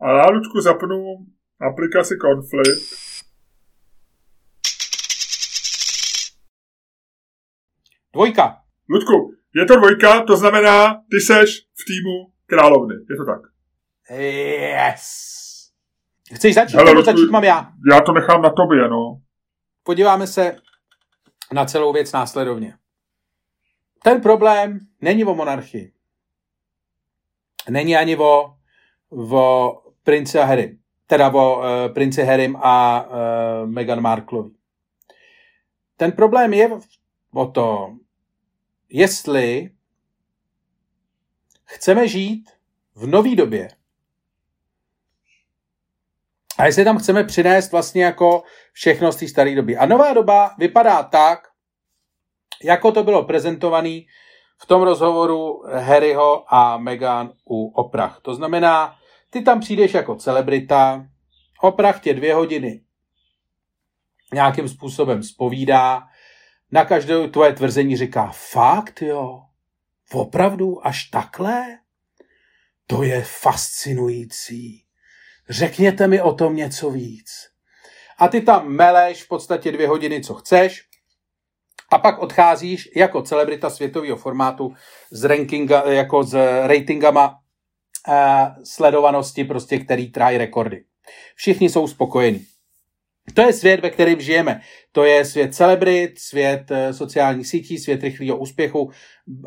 A 0.00 0.10
já, 0.10 0.30
Ludku, 0.30 0.60
zapnu 0.60 1.26
aplikaci 1.60 2.14
Conflip. 2.16 2.82
Dvojka. 8.12 8.58
Ludku, 8.90 9.34
je 9.54 9.64
to 9.64 9.76
dvojka, 9.76 10.24
to 10.24 10.36
znamená, 10.36 10.94
ty 11.10 11.20
seš 11.20 11.60
v 11.60 11.84
týmu 11.84 12.32
královny. 12.46 12.94
Je 12.94 13.16
to 13.16 13.24
tak? 13.24 13.40
Yes. 14.10 15.32
Chceš 16.34 16.54
začít, 16.54 16.76
Hele, 16.76 16.90
nebo 16.90 16.98
Ludku, 16.98 17.12
začít 17.12 17.30
mám 17.30 17.44
já? 17.44 17.72
Já 17.90 18.00
to 18.00 18.12
nechám 18.12 18.42
na 18.42 18.50
tobě, 18.50 18.88
no. 18.88 19.20
Podíváme 19.82 20.26
se 20.26 20.56
na 21.52 21.64
celou 21.64 21.92
věc 21.92 22.12
následovně. 22.12 22.78
Ten 24.02 24.20
problém 24.20 24.78
není 25.00 25.24
o 25.24 25.34
monarchii. 25.34 25.92
Není 27.70 27.96
ani 27.96 28.16
o, 28.16 28.56
o 29.10 29.82
princi 30.02 30.38
a 30.38 30.44
Harry. 30.44 30.78
Teda 31.06 31.34
o 31.34 31.58
uh, 31.58 31.64
princi 31.94 32.22
Harrym 32.22 32.56
a 32.56 33.06
uh, 33.06 33.70
Meghan 33.70 34.00
Marklovi. 34.00 34.50
Ten 35.96 36.12
problém 36.12 36.52
je 36.52 36.70
o 37.34 37.46
tom, 37.46 37.98
jestli 38.88 39.70
chceme 41.64 42.08
žít 42.08 42.50
v 42.94 43.06
nové 43.06 43.34
době 43.34 43.68
a 46.58 46.66
jestli 46.66 46.84
tam 46.84 46.98
chceme 46.98 47.24
přinést 47.24 47.72
vlastně 47.72 48.04
jako 48.04 48.42
všechno 48.72 49.12
z 49.12 49.16
té 49.16 49.28
staré 49.28 49.54
doby. 49.54 49.76
A 49.76 49.86
nová 49.86 50.12
doba 50.12 50.54
vypadá 50.58 51.02
tak, 51.02 51.48
jako 52.64 52.92
to 52.92 53.04
bylo 53.04 53.24
prezentované 53.24 54.00
v 54.62 54.66
tom 54.66 54.82
rozhovoru 54.82 55.62
Harryho 55.72 56.54
a 56.54 56.78
Meghan 56.78 57.32
u 57.50 57.68
Oprah. 57.68 58.20
To 58.22 58.34
znamená, 58.34 58.96
ty 59.30 59.42
tam 59.42 59.60
přijdeš 59.60 59.94
jako 59.94 60.14
celebrita, 60.14 61.06
Oprah 61.60 62.00
tě 62.00 62.14
dvě 62.14 62.34
hodiny 62.34 62.80
nějakým 64.34 64.68
způsobem 64.68 65.22
spovídá, 65.22 66.02
na 66.70 66.84
každé 66.84 67.28
tvoje 67.28 67.52
tvrzení 67.52 67.96
říká, 67.96 68.30
fakt 68.34 69.02
jo, 69.02 69.42
opravdu 70.12 70.86
až 70.86 71.04
takhle? 71.04 71.78
To 72.86 73.02
je 73.02 73.22
fascinující. 73.22 74.81
Řekněte 75.48 76.06
mi 76.06 76.22
o 76.22 76.32
tom 76.32 76.56
něco 76.56 76.90
víc. 76.90 77.30
A 78.18 78.28
ty 78.28 78.40
tam 78.40 78.68
meleš 78.68 79.22
v 79.22 79.28
podstatě 79.28 79.72
dvě 79.72 79.88
hodiny, 79.88 80.20
co 80.20 80.34
chceš, 80.34 80.82
a 81.92 81.98
pak 81.98 82.18
odcházíš 82.18 82.90
jako 82.96 83.22
celebrita 83.22 83.70
světového 83.70 84.16
formátu 84.16 84.74
s 85.10 85.24
rankinga, 85.24 85.82
jako 85.90 86.24
s 86.24 86.34
ratingama 86.66 87.38
eh, 88.08 88.46
sledovanosti, 88.64 89.44
prostě, 89.44 89.78
který 89.78 90.12
trájí 90.12 90.38
rekordy. 90.38 90.84
Všichni 91.34 91.70
jsou 91.70 91.88
spokojení. 91.88 92.44
To 93.34 93.42
je 93.42 93.52
svět, 93.52 93.80
ve 93.80 93.90
kterém 93.90 94.20
žijeme. 94.20 94.60
To 94.92 95.04
je 95.04 95.24
svět 95.24 95.54
celebrit, 95.54 96.18
svět 96.18 96.70
eh, 96.70 96.94
sociálních 96.94 97.46
sítí, 97.46 97.78
svět 97.78 98.02
rychlého 98.02 98.36
úspěchu, 98.36 98.90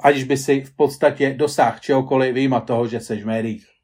aniž 0.03 0.23
by 0.23 0.37
si 0.37 0.61
v 0.61 0.75
podstatě 0.75 1.33
dosáhl 1.33 1.79
čehokoliv, 1.79 2.35
výjima 2.35 2.59
toho, 2.59 2.87
že 2.87 2.99
seš 2.99 3.23
v 3.23 3.27
médiích. 3.27 3.74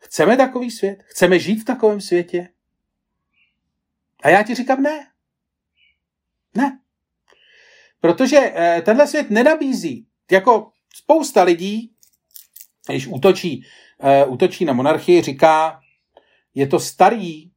Chceme 0.00 0.36
takový 0.36 0.70
svět? 0.70 1.02
Chceme 1.06 1.38
žít 1.38 1.56
v 1.56 1.64
takovém 1.64 2.00
světě? 2.00 2.48
A 4.22 4.28
já 4.28 4.42
ti 4.42 4.54
říkám 4.54 4.82
ne. 4.82 5.06
Ne. 6.54 6.80
Protože 8.00 8.52
eh, 8.54 8.82
tenhle 8.82 9.06
svět 9.06 9.30
nenabízí. 9.30 10.06
Jako 10.30 10.72
spousta 10.94 11.42
lidí, 11.42 11.92
když 12.88 13.06
útočí, 13.06 13.66
eh, 14.00 14.24
útočí 14.24 14.64
na 14.64 14.72
monarchii, 14.72 15.22
říká, 15.22 15.80
je 16.54 16.66
to 16.66 16.80
starý, 16.80 17.50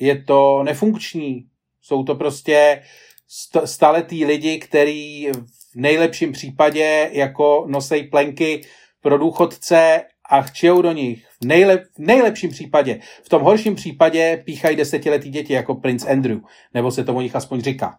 je 0.00 0.22
to 0.22 0.62
nefunkční, 0.62 1.50
jsou 1.80 2.04
to 2.04 2.14
prostě 2.14 2.82
st- 3.28 3.64
staletý 3.64 4.24
lidi, 4.24 4.58
který 4.58 5.30
v 5.32 5.74
nejlepším 5.74 6.32
případě 6.32 7.10
jako 7.12 7.66
nosej 7.68 8.08
plenky 8.08 8.66
pro 9.00 9.18
důchodce 9.18 10.04
a 10.24 10.42
chčijou 10.42 10.82
do 10.82 10.92
nich. 10.92 11.29
Nejlep, 11.44 11.84
v 11.94 11.98
nejlepším 11.98 12.50
případě. 12.50 13.00
V 13.22 13.28
tom 13.28 13.42
horším 13.42 13.74
případě 13.74 14.42
píchají 14.44 14.76
desetiletý 14.76 15.30
děti 15.30 15.52
jako 15.52 15.74
princ 15.74 16.06
Andrew. 16.06 16.40
Nebo 16.74 16.90
se 16.90 17.04
to 17.04 17.14
o 17.14 17.20
nich 17.20 17.36
aspoň 17.36 17.60
říká. 17.60 17.98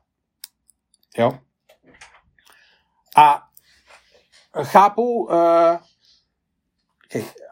Jo? 1.18 1.40
A 3.18 3.44
chápu, 4.64 5.24
uh, 5.24 5.34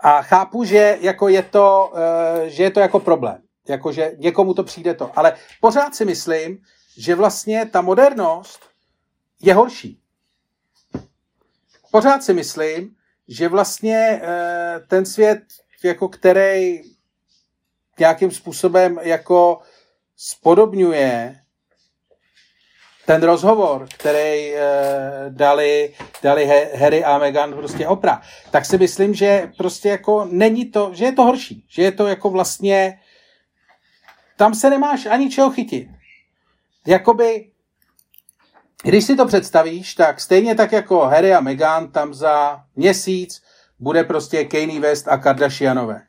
a 0.02 0.22
chápu, 0.22 0.64
že 0.64 0.98
jako 1.02 1.28
je 1.28 1.44
to, 1.44 1.94
uh, 1.94 2.48
že 2.48 2.64
je 2.64 2.72
to 2.72 2.80
jako 2.80 3.00
problém. 3.00 3.42
Jako, 3.70 3.92
že 3.92 4.12
někomu 4.18 4.54
to 4.54 4.64
přijde 4.64 4.94
to. 4.94 5.20
Ale 5.20 5.38
pořád 5.62 5.96
si 5.96 6.06
myslím, 6.06 6.64
že 6.98 7.16
vlastně 7.16 7.66
ta 7.66 7.82
modernost 7.82 8.70
je 9.42 9.54
horší. 9.54 10.02
Pořád 11.92 12.24
si 12.24 12.34
myslím, 12.34 12.96
že 13.28 13.48
vlastně 13.48 14.22
uh, 14.24 14.88
ten 14.88 15.06
svět, 15.06 15.40
jako 15.84 16.08
který 16.10 16.82
nějakým 18.00 18.32
způsobem 18.32 19.00
jako 19.02 19.60
spodobňuje 20.18 21.36
ten 23.06 23.24
rozhovor, 23.24 23.88
který 23.98 24.56
e, 24.56 24.62
dali, 25.30 25.94
dali 26.24 26.46
Harry 26.76 27.04
a 27.04 27.18
Meghan 27.18 27.54
prostě 27.54 27.88
opra, 27.88 28.22
tak 28.52 28.66
si 28.66 28.78
myslím, 28.78 29.14
že 29.14 29.52
prostě 29.58 29.90
jako 29.90 30.28
není 30.32 30.66
to, 30.66 30.92
že 30.94 31.06
je 31.06 31.12
to 31.12 31.24
horší, 31.24 31.66
že 31.70 31.82
je 31.82 31.92
to 31.92 32.08
jako 32.08 32.30
vlastně, 32.30 33.00
tam 34.38 34.54
se 34.54 34.70
nemáš 34.70 35.06
ani 35.06 35.30
čeho 35.30 35.52
chytit. 35.52 35.88
Jakoby, 36.88 37.52
když 38.84 39.06
si 39.06 39.16
to 39.16 39.26
představíš, 39.26 39.96
tak 39.96 40.20
stejně 40.20 40.56
tak 40.56 40.72
jako 40.72 41.00
Harry 41.00 41.34
a 41.34 41.40
Meghan 41.40 41.92
tam 41.92 42.14
za 42.14 42.64
měsíc 42.76 43.42
bude 43.80 44.04
prostě 44.04 44.46
Kanye 44.46 44.80
West 44.80 45.08
a 45.08 45.18
Kardashianové 45.18 46.02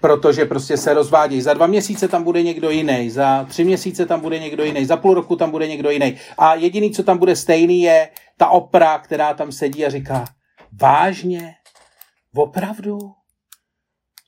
protože 0.00 0.44
prostě 0.44 0.76
se 0.76 0.94
rozvádějí. 0.94 1.42
Za 1.42 1.54
dva 1.54 1.66
měsíce 1.66 2.08
tam 2.08 2.24
bude 2.24 2.42
někdo 2.42 2.70
jiný, 2.70 3.10
za 3.10 3.44
tři 3.44 3.64
měsíce 3.64 4.06
tam 4.06 4.20
bude 4.20 4.38
někdo 4.38 4.64
jiný, 4.64 4.84
za 4.84 4.96
půl 4.96 5.14
roku 5.14 5.36
tam 5.36 5.50
bude 5.50 5.68
někdo 5.68 5.90
jiný. 5.90 6.16
A 6.38 6.54
jediný, 6.54 6.90
co 6.90 7.02
tam 7.02 7.18
bude 7.18 7.36
stejný, 7.36 7.82
je 7.82 8.08
ta 8.36 8.48
opra, 8.48 8.98
která 8.98 9.34
tam 9.34 9.52
sedí 9.52 9.86
a 9.86 9.90
říká, 9.90 10.24
vážně? 10.80 11.54
Opravdu? 12.34 12.98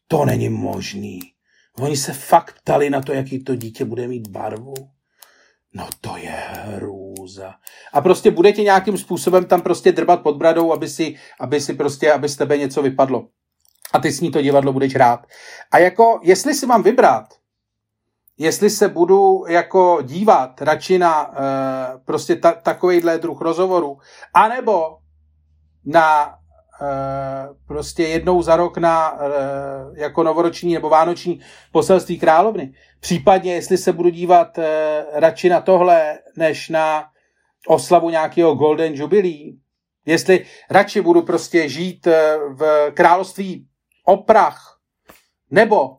To 0.08 0.24
není 0.24 0.48
možný. 0.48 1.20
Oni 1.78 1.96
se 1.96 2.12
fakt 2.12 2.60
ptali 2.60 2.90
na 2.90 3.02
to, 3.02 3.12
jaký 3.12 3.44
to 3.44 3.54
dítě 3.54 3.84
bude 3.84 4.08
mít 4.08 4.28
barvu. 4.28 4.74
No 5.74 5.88
to 6.00 6.16
je 6.16 6.42
hrůza. 7.28 7.54
A 7.92 8.00
prostě 8.00 8.30
budete 8.30 8.62
nějakým 8.62 8.98
způsobem 8.98 9.44
tam 9.44 9.60
prostě 9.60 9.92
drbat 9.92 10.22
pod 10.22 10.36
bradou, 10.36 10.72
aby 10.72 10.88
si, 10.88 11.16
aby 11.40 11.60
si 11.60 11.74
prostě, 11.74 12.12
aby 12.12 12.28
z 12.28 12.36
tebe 12.36 12.58
něco 12.58 12.82
vypadlo 12.82 13.26
a 13.92 13.98
ty 13.98 14.12
s 14.12 14.20
ní 14.20 14.30
to 14.30 14.42
divadlo 14.42 14.72
budeš 14.72 14.94
hrát. 14.94 15.26
A 15.72 15.78
jako, 15.78 16.20
jestli 16.22 16.54
si 16.54 16.66
mám 16.66 16.82
vybrat, 16.82 17.24
jestli 18.38 18.70
se 18.70 18.88
budu 18.88 19.44
jako 19.48 19.98
dívat 20.02 20.62
radši 20.62 20.98
na 20.98 21.28
uh, 21.28 21.34
prostě 22.04 22.36
ta, 22.36 22.52
takovýhle 22.52 23.18
druh 23.18 23.40
rozhovoru, 23.40 23.98
anebo 24.34 24.96
na 25.84 26.26
uh, 26.26 27.56
prostě 27.66 28.02
jednou 28.02 28.42
za 28.42 28.56
rok 28.56 28.78
na 28.78 29.12
uh, 29.12 29.18
jako 29.96 30.22
novoroční 30.22 30.74
nebo 30.74 30.88
vánoční 30.88 31.40
poselství 31.72 32.18
královny. 32.18 32.74
Případně, 33.00 33.54
jestli 33.54 33.78
se 33.78 33.92
budu 33.92 34.08
dívat 34.08 34.58
uh, 34.58 34.64
radši 35.12 35.48
na 35.48 35.60
tohle, 35.60 36.18
než 36.36 36.68
na 36.68 37.04
oslavu 37.66 38.10
nějakého 38.10 38.54
Golden 38.54 38.94
Jubilee, 38.94 39.52
jestli 40.06 40.46
radši 40.70 41.00
budu 41.00 41.22
prostě 41.22 41.68
žít 41.68 42.06
v 42.48 42.90
království 42.94 43.66
oprach, 44.04 44.78
nebo 45.50 45.98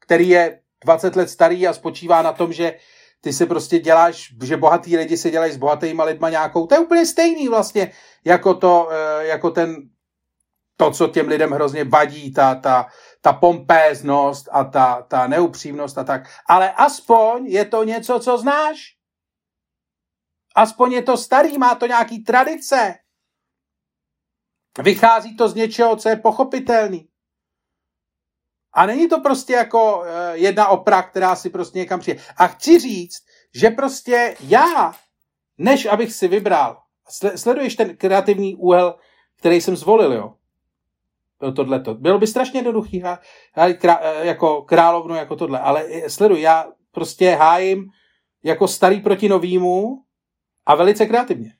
který 0.00 0.28
je 0.28 0.60
20 0.84 1.16
let 1.16 1.30
starý 1.30 1.66
a 1.66 1.72
spočívá 1.72 2.22
na 2.22 2.32
tom, 2.32 2.52
že 2.52 2.74
ty 3.20 3.32
se 3.32 3.46
prostě 3.46 3.78
děláš, 3.78 4.34
že 4.44 4.56
bohatý 4.56 4.96
lidi 4.96 5.16
se 5.16 5.30
dělají 5.30 5.52
s 5.52 5.56
bohatýma 5.56 6.04
lidma 6.04 6.30
nějakou, 6.30 6.66
to 6.66 6.74
je 6.74 6.78
úplně 6.78 7.06
stejný 7.06 7.48
vlastně, 7.48 7.92
jako 8.24 8.54
to, 8.54 8.88
eh, 8.90 9.26
jako 9.26 9.50
ten, 9.50 9.76
to, 10.76 10.90
co 10.90 11.08
těm 11.08 11.28
lidem 11.28 11.50
hrozně 11.50 11.84
vadí, 11.84 12.32
ta, 12.32 12.54
ta, 12.54 12.86
ta 13.20 13.32
pompéznost 13.32 14.48
a 14.52 14.64
ta, 14.64 15.02
ta 15.08 15.26
neupřímnost 15.26 15.98
a 15.98 16.04
tak. 16.04 16.30
Ale 16.48 16.72
aspoň 16.72 17.46
je 17.46 17.64
to 17.64 17.84
něco, 17.84 18.20
co 18.20 18.38
znáš. 18.38 18.95
Aspoň 20.56 20.92
je 20.92 21.02
to 21.02 21.16
starý, 21.16 21.58
má 21.58 21.74
to 21.74 21.86
nějaký 21.86 22.24
tradice. 22.24 22.94
Vychází 24.82 25.36
to 25.36 25.48
z 25.48 25.54
něčeho, 25.54 25.96
co 25.96 26.08
je 26.08 26.16
pochopitelný. 26.16 27.08
A 28.72 28.86
není 28.86 29.08
to 29.08 29.20
prostě 29.20 29.52
jako 29.52 29.98
uh, 30.00 30.06
jedna 30.32 30.68
opra, 30.68 31.02
která 31.02 31.36
si 31.36 31.50
prostě 31.50 31.78
někam 31.78 32.00
přijde. 32.00 32.20
A 32.36 32.46
chci 32.46 32.78
říct, 32.78 33.24
že 33.54 33.70
prostě 33.70 34.36
já, 34.40 34.94
než 35.58 35.86
abych 35.86 36.12
si 36.12 36.28
vybral, 36.28 36.82
sleduješ 37.36 37.76
ten 37.76 37.96
kreativní 37.96 38.56
úhel, 38.56 38.98
který 39.36 39.60
jsem 39.60 39.76
zvolil, 39.76 40.12
jo? 40.12 40.34
tohleto. 41.38 41.94
Bylo 41.94 42.18
by 42.18 42.26
strašně 42.26 42.58
jednoduchý 42.58 43.02
krá, 43.78 44.00
jako 44.22 44.62
královnu 44.62 45.14
jako 45.14 45.36
tohle, 45.36 45.60
ale 45.60 45.88
sleduj, 46.08 46.40
já 46.40 46.72
prostě 46.90 47.30
hájím 47.30 47.84
jako 48.42 48.68
starý 48.68 49.00
proti 49.00 49.28
novýmu 49.28 50.05
a 50.66 50.74
velice 50.74 51.06
kreativně. 51.06 51.54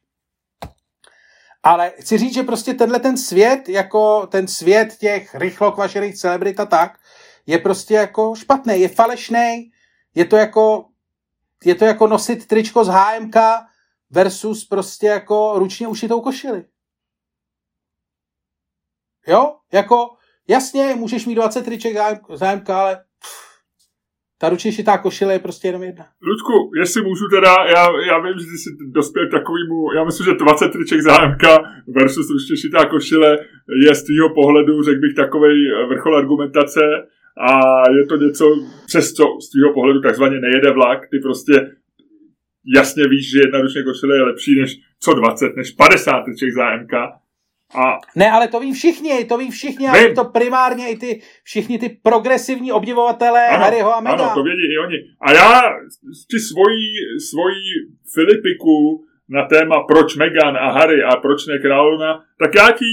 Ale 1.63 1.93
chci 2.01 2.19
říct, 2.19 2.35
že 2.35 2.43
prostě 2.43 2.75
tenhle 2.75 3.01
ten 3.01 3.17
svět, 3.17 3.69
jako 3.69 4.27
ten 4.27 4.49
svět 4.49 4.97
těch 4.97 5.35
rychlo 5.35 5.73
kvašených 5.73 6.17
celebrit 6.17 6.61
a 6.61 6.67
tak, 6.67 6.99
je 7.47 7.59
prostě 7.59 7.95
jako 7.95 8.35
špatný, 8.35 8.81
je 8.81 8.89
falešný, 8.89 9.71
je 10.15 10.25
to 10.25 10.37
jako, 10.37 10.89
je 11.65 11.75
to 11.75 11.85
jako 11.85 12.07
nosit 12.07 12.47
tričko 12.47 12.85
z 12.85 12.89
HMK 12.89 13.37
versus 14.11 14.65
prostě 14.65 15.07
jako 15.07 15.59
ručně 15.59 15.89
ušitou 15.89 16.21
košili. 16.21 16.65
Jo, 19.27 19.57
jako 19.73 20.17
jasně, 20.49 20.95
můžeš 20.95 21.27
mít 21.27 21.35
20 21.35 21.63
triček 21.63 21.97
z 22.35 22.41
HMK, 22.41 22.71
ale 22.71 23.06
ta 24.39 24.49
ručně 24.49 24.73
šitá 24.73 24.99
košile 24.99 25.33
je 25.35 25.39
prostě 25.39 25.69
jenom 25.69 25.83
jedna. 25.83 26.05
Ludku, 26.23 26.71
jestli 26.81 27.03
můžu 27.03 27.29
teda, 27.29 27.55
já, 27.75 27.85
já 28.11 28.19
vím, 28.19 28.39
že 28.39 28.45
jsi 28.45 28.71
dospěl 28.93 29.29
k 29.29 29.31
takovému, 29.31 29.93
já 29.97 30.05
myslím, 30.05 30.25
že 30.25 30.35
20 30.35 30.69
triček 30.69 31.01
zájemka 31.03 31.59
versus 31.87 32.31
ručně 32.31 32.57
šitá 32.57 32.85
košile 32.87 33.39
je 33.87 33.95
z 33.95 34.03
tvýho 34.03 34.29
pohledu, 34.35 34.83
řekl 34.83 35.01
bych, 35.01 35.15
takový 35.15 35.55
vrchol 35.89 36.17
argumentace 36.17 36.81
a 37.51 37.51
je 37.99 38.07
to 38.07 38.17
něco, 38.17 38.45
přes 38.87 39.13
co 39.13 39.25
z 39.45 39.51
tvýho 39.51 39.73
pohledu 39.73 40.01
takzvaně 40.01 40.41
nejede 40.41 40.71
vlak, 40.73 41.01
ty 41.11 41.19
prostě 41.23 41.55
jasně 42.77 43.05
víš, 43.09 43.31
že 43.31 43.39
jedna 43.45 43.61
ručně 43.61 43.83
košile 43.83 44.17
je 44.17 44.23
lepší 44.23 44.61
než 44.61 44.71
co 45.01 45.15
20, 45.15 45.57
než 45.57 45.71
50 45.71 46.21
triček 46.21 46.53
zájemka 46.53 47.13
a... 47.75 47.99
Ne, 48.17 48.31
ale 48.31 48.49
to 48.49 48.61
ví 48.61 48.73
všichni, 48.73 49.25
to 49.25 49.39
ví 49.39 49.51
všichni, 49.51 49.89
ale 49.89 50.15
to 50.15 50.25
primárně 50.25 50.91
i 50.91 50.97
ty, 50.97 51.21
všichni 51.45 51.79
ty 51.79 51.89
progresivní 52.03 52.73
obdivovatelé 52.73 53.49
ano, 53.49 53.65
Harryho 53.65 53.95
a 53.95 54.01
Meghan. 54.01 54.21
Ano, 54.21 54.35
to 54.35 54.43
vědí 54.43 54.67
i 54.75 54.79
oni. 54.79 54.97
A 55.21 55.33
já 55.33 55.63
ti 56.31 56.39
svoji, 56.39 56.87
svoji 57.31 57.65
Filipiku 58.15 59.05
na 59.29 59.47
téma 59.47 59.85
proč 59.89 60.17
Meghan 60.17 60.57
a 60.57 60.71
Harry 60.73 61.03
a 61.03 61.17
proč 61.17 61.47
ne 61.47 61.59
královna, 61.59 62.23
tak 62.39 62.55
já 62.55 62.71
ti, 62.71 62.85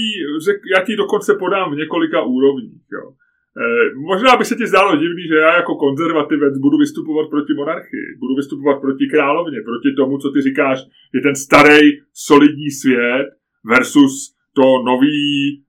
řek, 0.44 0.56
já 0.76 0.84
ti 0.84 0.96
dokonce 0.96 1.34
podám 1.34 1.72
v 1.72 1.76
několika 1.76 2.22
úrovních. 2.22 2.82
Jo. 2.92 3.10
E, 3.10 3.94
možná 4.10 4.36
by 4.36 4.44
se 4.44 4.56
ti 4.56 4.66
zdálo 4.66 4.96
divný, 4.96 5.22
že 5.28 5.34
já 5.34 5.56
jako 5.56 5.74
konzervativec 5.74 6.58
budu 6.58 6.78
vystupovat 6.78 7.30
proti 7.30 7.52
monarchii, 7.54 8.06
budu 8.18 8.34
vystupovat 8.36 8.80
proti 8.80 9.06
královně, 9.06 9.58
proti 9.64 9.96
tomu, 9.96 10.18
co 10.18 10.30
ty 10.30 10.42
říkáš, 10.42 10.78
je 11.14 11.20
ten 11.20 11.34
starý, 11.34 11.80
solidní 12.12 12.70
svět 12.70 13.26
versus 13.64 14.33
to 14.56 14.82
nový, 14.84 15.24
e, 15.52 15.62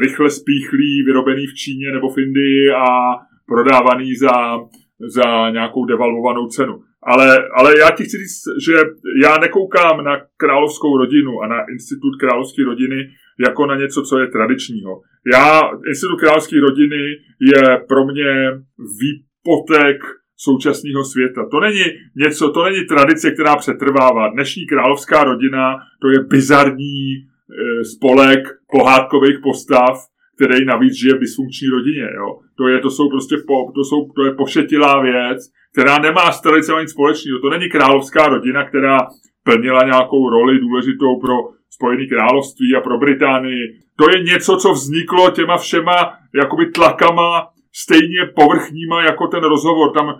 rychle 0.00 0.30
spíchlý, 0.30 1.02
vyrobený 1.06 1.46
v 1.46 1.54
Číně 1.54 1.92
nebo 1.92 2.08
v 2.10 2.18
Indii 2.18 2.70
a 2.70 2.86
prodávaný 3.46 4.14
za, 4.14 4.58
za 5.16 5.50
nějakou 5.50 5.84
devalvovanou 5.84 6.46
cenu. 6.46 6.82
Ale, 7.02 7.38
ale 7.58 7.78
já 7.78 7.90
ti 7.90 8.04
chci 8.04 8.16
říct, 8.16 8.42
že 8.66 8.72
já 9.22 9.38
nekoukám 9.38 10.04
na 10.04 10.16
královskou 10.36 10.96
rodinu 10.96 11.40
a 11.42 11.46
na 11.46 11.60
institut 11.72 12.16
královské 12.20 12.64
rodiny 12.64 12.96
jako 13.46 13.66
na 13.66 13.76
něco, 13.76 14.02
co 14.02 14.18
je 14.18 14.26
tradičního. 14.26 15.00
Já, 15.32 15.60
institut 15.88 16.16
královské 16.16 16.60
rodiny 16.60 17.02
je 17.40 17.62
pro 17.88 18.04
mě 18.04 18.30
výpotek 19.00 19.96
současného 20.36 21.04
světa. 21.04 21.48
To 21.50 21.60
není 21.60 21.84
něco, 22.16 22.50
to 22.50 22.64
není 22.64 22.84
tradice, 22.84 23.30
která 23.30 23.56
přetrvává. 23.56 24.28
Dnešní 24.28 24.66
královská 24.66 25.24
rodina, 25.24 25.76
to 26.02 26.10
je 26.10 26.18
bizarní, 26.24 27.26
spolek 27.96 28.42
pohádkových 28.70 29.38
postav, 29.42 29.94
který 30.36 30.64
navíc 30.64 30.94
žije 30.94 31.14
v 31.14 31.20
dysfunkční 31.20 31.68
rodině. 31.68 32.06
Jo. 32.20 32.28
To, 32.58 32.68
je, 32.68 32.80
to 32.80 32.90
jsou 32.90 33.08
prostě 33.10 33.36
po, 33.46 33.72
to, 33.74 33.84
jsou, 33.84 34.12
to 34.16 34.24
je 34.24 34.34
pošetilá 34.34 35.02
věc, 35.02 35.38
která 35.72 35.98
nemá 35.98 36.32
s 36.32 36.40
tradicí 36.40 36.72
nic 36.80 36.90
společného. 36.90 37.38
To 37.38 37.50
není 37.50 37.68
královská 37.70 38.28
rodina, 38.28 38.68
která 38.68 38.98
plnila 39.44 39.82
nějakou 39.84 40.30
roli 40.30 40.60
důležitou 40.60 41.20
pro 41.20 41.34
Spojené 41.70 42.06
království 42.06 42.76
a 42.76 42.80
pro 42.80 42.98
Británii. 42.98 43.62
To 43.98 44.04
je 44.10 44.22
něco, 44.22 44.56
co 44.56 44.72
vzniklo 44.72 45.30
těma 45.30 45.56
všema 45.56 46.12
jakoby 46.34 46.66
tlakama 46.66 47.48
stejně 47.74 48.26
povrchníma 48.36 49.02
jako 49.02 49.26
ten 49.26 49.44
rozhovor. 49.44 49.92
Tam 49.92 50.08
eh, 50.08 50.14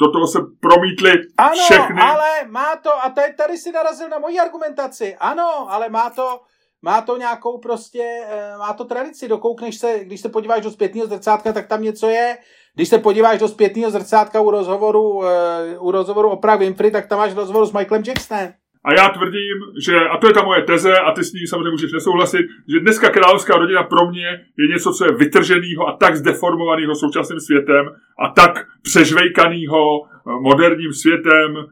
do 0.00 0.10
toho 0.10 0.26
se 0.26 0.38
promítly 0.60 1.12
ano, 1.38 1.54
všechny... 1.54 2.00
Ano, 2.00 2.12
ale 2.12 2.28
má 2.48 2.76
to, 2.76 3.04
a 3.04 3.10
tady, 3.10 3.34
tady 3.34 3.56
si 3.58 3.72
narazil 3.72 4.08
na 4.08 4.18
moji 4.18 4.38
argumentaci, 4.38 5.16
ano, 5.20 5.66
ale 5.68 5.88
má 5.88 6.10
to 6.10 6.40
má 6.82 7.00
to 7.00 7.16
nějakou 7.16 7.58
prostě, 7.58 8.02
eh, 8.30 8.58
má 8.58 8.72
to 8.72 8.84
tradici, 8.84 9.28
dokoukneš 9.28 9.78
se, 9.78 10.00
když 10.04 10.20
se 10.20 10.28
podíváš 10.28 10.62
do 10.62 10.70
zpětného 10.70 11.06
zrcátka, 11.06 11.52
tak 11.52 11.66
tam 11.68 11.82
něco 11.82 12.08
je, 12.08 12.36
když 12.74 12.88
se 12.88 12.98
podíváš 12.98 13.38
do 13.38 13.48
zpětného 13.48 13.90
zrcátka 13.90 14.40
u 14.40 14.50
rozhovoru, 14.50 15.24
eh, 15.24 15.78
u 15.78 15.90
rozhovoru 15.90 16.28
Oprah 16.28 16.58
Winfrey, 16.58 16.90
tak 16.90 17.06
tam 17.08 17.18
máš 17.18 17.34
rozhovor 17.34 17.66
s 17.66 17.72
Michaelem 17.72 18.04
Jacksonem. 18.06 18.52
A 18.84 18.94
já 18.94 19.08
tvrdím, 19.08 19.58
že, 19.86 19.96
a 19.96 20.16
to 20.16 20.26
je 20.26 20.34
ta 20.34 20.42
moje 20.42 20.62
teze, 20.62 20.98
a 20.98 21.12
ty 21.12 21.24
s 21.24 21.32
ní 21.32 21.46
samozřejmě 21.46 21.70
můžeš 21.70 21.92
nesouhlasit, 21.92 22.46
že 22.68 22.80
dneska 22.80 23.10
královská 23.10 23.56
rodina 23.56 23.82
pro 23.82 24.10
mě 24.10 24.28
je 24.58 24.68
něco, 24.72 24.92
co 24.92 25.04
je 25.04 25.12
vytrženého 25.12 25.88
a 25.88 25.96
tak 25.96 26.16
zdeformovaného 26.16 26.94
současným 26.94 27.40
světem 27.40 27.84
a 28.18 28.28
tak 28.28 28.66
přežvejkaného 28.82 29.80
eh, 30.04 30.30
moderním 30.40 30.92
světem, 30.92 31.66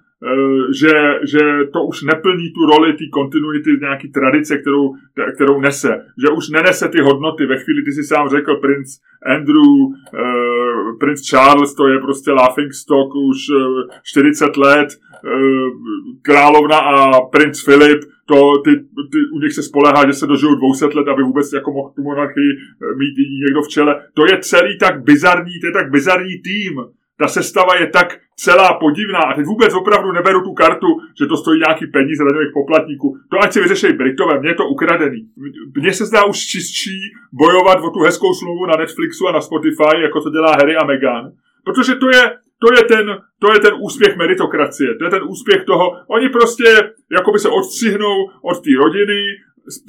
že, 0.81 0.95
že 1.25 1.41
to 1.73 1.85
už 1.85 2.03
neplní 2.03 2.51
tu 2.51 2.67
roli 2.67 2.93
té 2.93 3.05
kontinuity, 3.13 3.71
nějaký 3.81 4.09
tradice, 4.09 4.59
kterou, 4.59 4.95
kterou 5.35 5.61
nese. 5.61 5.89
Že 6.23 6.29
už 6.29 6.49
nenese 6.49 6.89
ty 6.89 7.01
hodnoty. 7.01 7.47
Ve 7.47 7.57
chvíli, 7.57 7.83
ty 7.83 7.93
si 7.93 8.05
sám 8.05 8.29
řekl, 8.29 8.57
princ 8.57 8.89
Andrew, 9.27 9.57
uh, 9.57 10.99
princ 11.01 11.21
Charles, 11.31 11.75
to 11.75 11.89
je 11.89 11.99
prostě 11.99 12.31
laughing 12.31 12.73
stock 12.73 13.15
už 13.15 13.39
uh, 13.51 13.85
eh, 13.95 14.01
40 14.03 14.57
let, 14.57 14.89
uh, 14.89 15.69
královna 16.23 16.79
a 16.79 17.21
princ 17.21 17.65
Philip, 17.65 18.01
to, 18.27 18.59
ty, 18.65 18.71
ty, 19.13 19.19
u 19.35 19.39
nich 19.39 19.53
se 19.53 19.63
spolehá, 19.63 20.07
že 20.07 20.13
se 20.13 20.27
dožijou 20.27 20.55
200 20.55 20.85
let, 20.85 21.09
aby 21.09 21.23
vůbec 21.23 21.53
jako 21.53 21.73
mohl 21.73 21.93
tu 21.97 22.03
monarchii 22.03 22.51
mít 22.99 23.15
někdo 23.47 23.63
v 23.63 23.69
čele. 23.69 24.03
To 24.15 24.23
je 24.27 24.39
celý 24.41 24.79
tak 24.79 25.03
bizarní, 25.03 25.61
to 25.61 25.67
je 25.67 25.73
tak 25.73 25.91
bizarní 25.91 26.39
tým, 26.39 26.75
ta 27.21 27.29
sestava 27.29 27.77
je 27.81 27.87
tak 27.87 28.19
celá 28.45 28.73
podivná 28.75 29.19
a 29.19 29.35
teď 29.35 29.47
vůbec 29.47 29.75
opravdu 29.75 30.13
neberu 30.13 30.41
tu 30.43 30.53
kartu, 30.53 30.87
že 31.19 31.27
to 31.27 31.37
stojí 31.37 31.61
nějaký 31.61 31.87
peníze 31.87 32.25
daňových 32.25 32.55
poplatníků. 32.55 33.17
To 33.31 33.37
ať 33.43 33.53
si 33.53 33.61
vyřeší 33.61 33.93
Britové, 33.93 34.41
mě 34.41 34.51
je 34.51 34.55
to 34.55 34.69
ukradený. 34.69 35.21
Mně 35.77 35.93
se 35.93 36.05
zdá 36.07 36.25
už 36.25 36.39
čistší 36.39 36.99
bojovat 37.33 37.79
o 37.85 37.91
tu 37.91 38.01
hezkou 38.01 38.35
smlouvu 38.35 38.67
na 38.67 38.77
Netflixu 38.77 39.29
a 39.29 39.33
na 39.33 39.41
Spotify, 39.41 39.97
jako 40.03 40.21
to 40.21 40.31
dělá 40.31 40.51
Harry 40.53 40.77
a 40.77 40.85
Meghan. 40.85 41.33
Protože 41.65 41.95
to 41.95 42.09
je, 42.17 42.23
to 42.63 42.69
je 42.77 42.83
ten, 42.85 43.07
to 43.39 43.53
je 43.53 43.61
ten 43.61 43.75
úspěch 43.81 44.17
meritokracie, 44.17 44.95
to 44.95 45.05
je 45.05 45.11
ten 45.11 45.23
úspěch 45.29 45.65
toho, 45.65 45.87
oni 46.09 46.29
prostě 46.29 46.65
jakoby 47.13 47.39
se 47.39 47.49
odstřihnou 47.49 48.17
od 48.43 48.57
té 48.65 48.71
rodiny, 48.79 49.21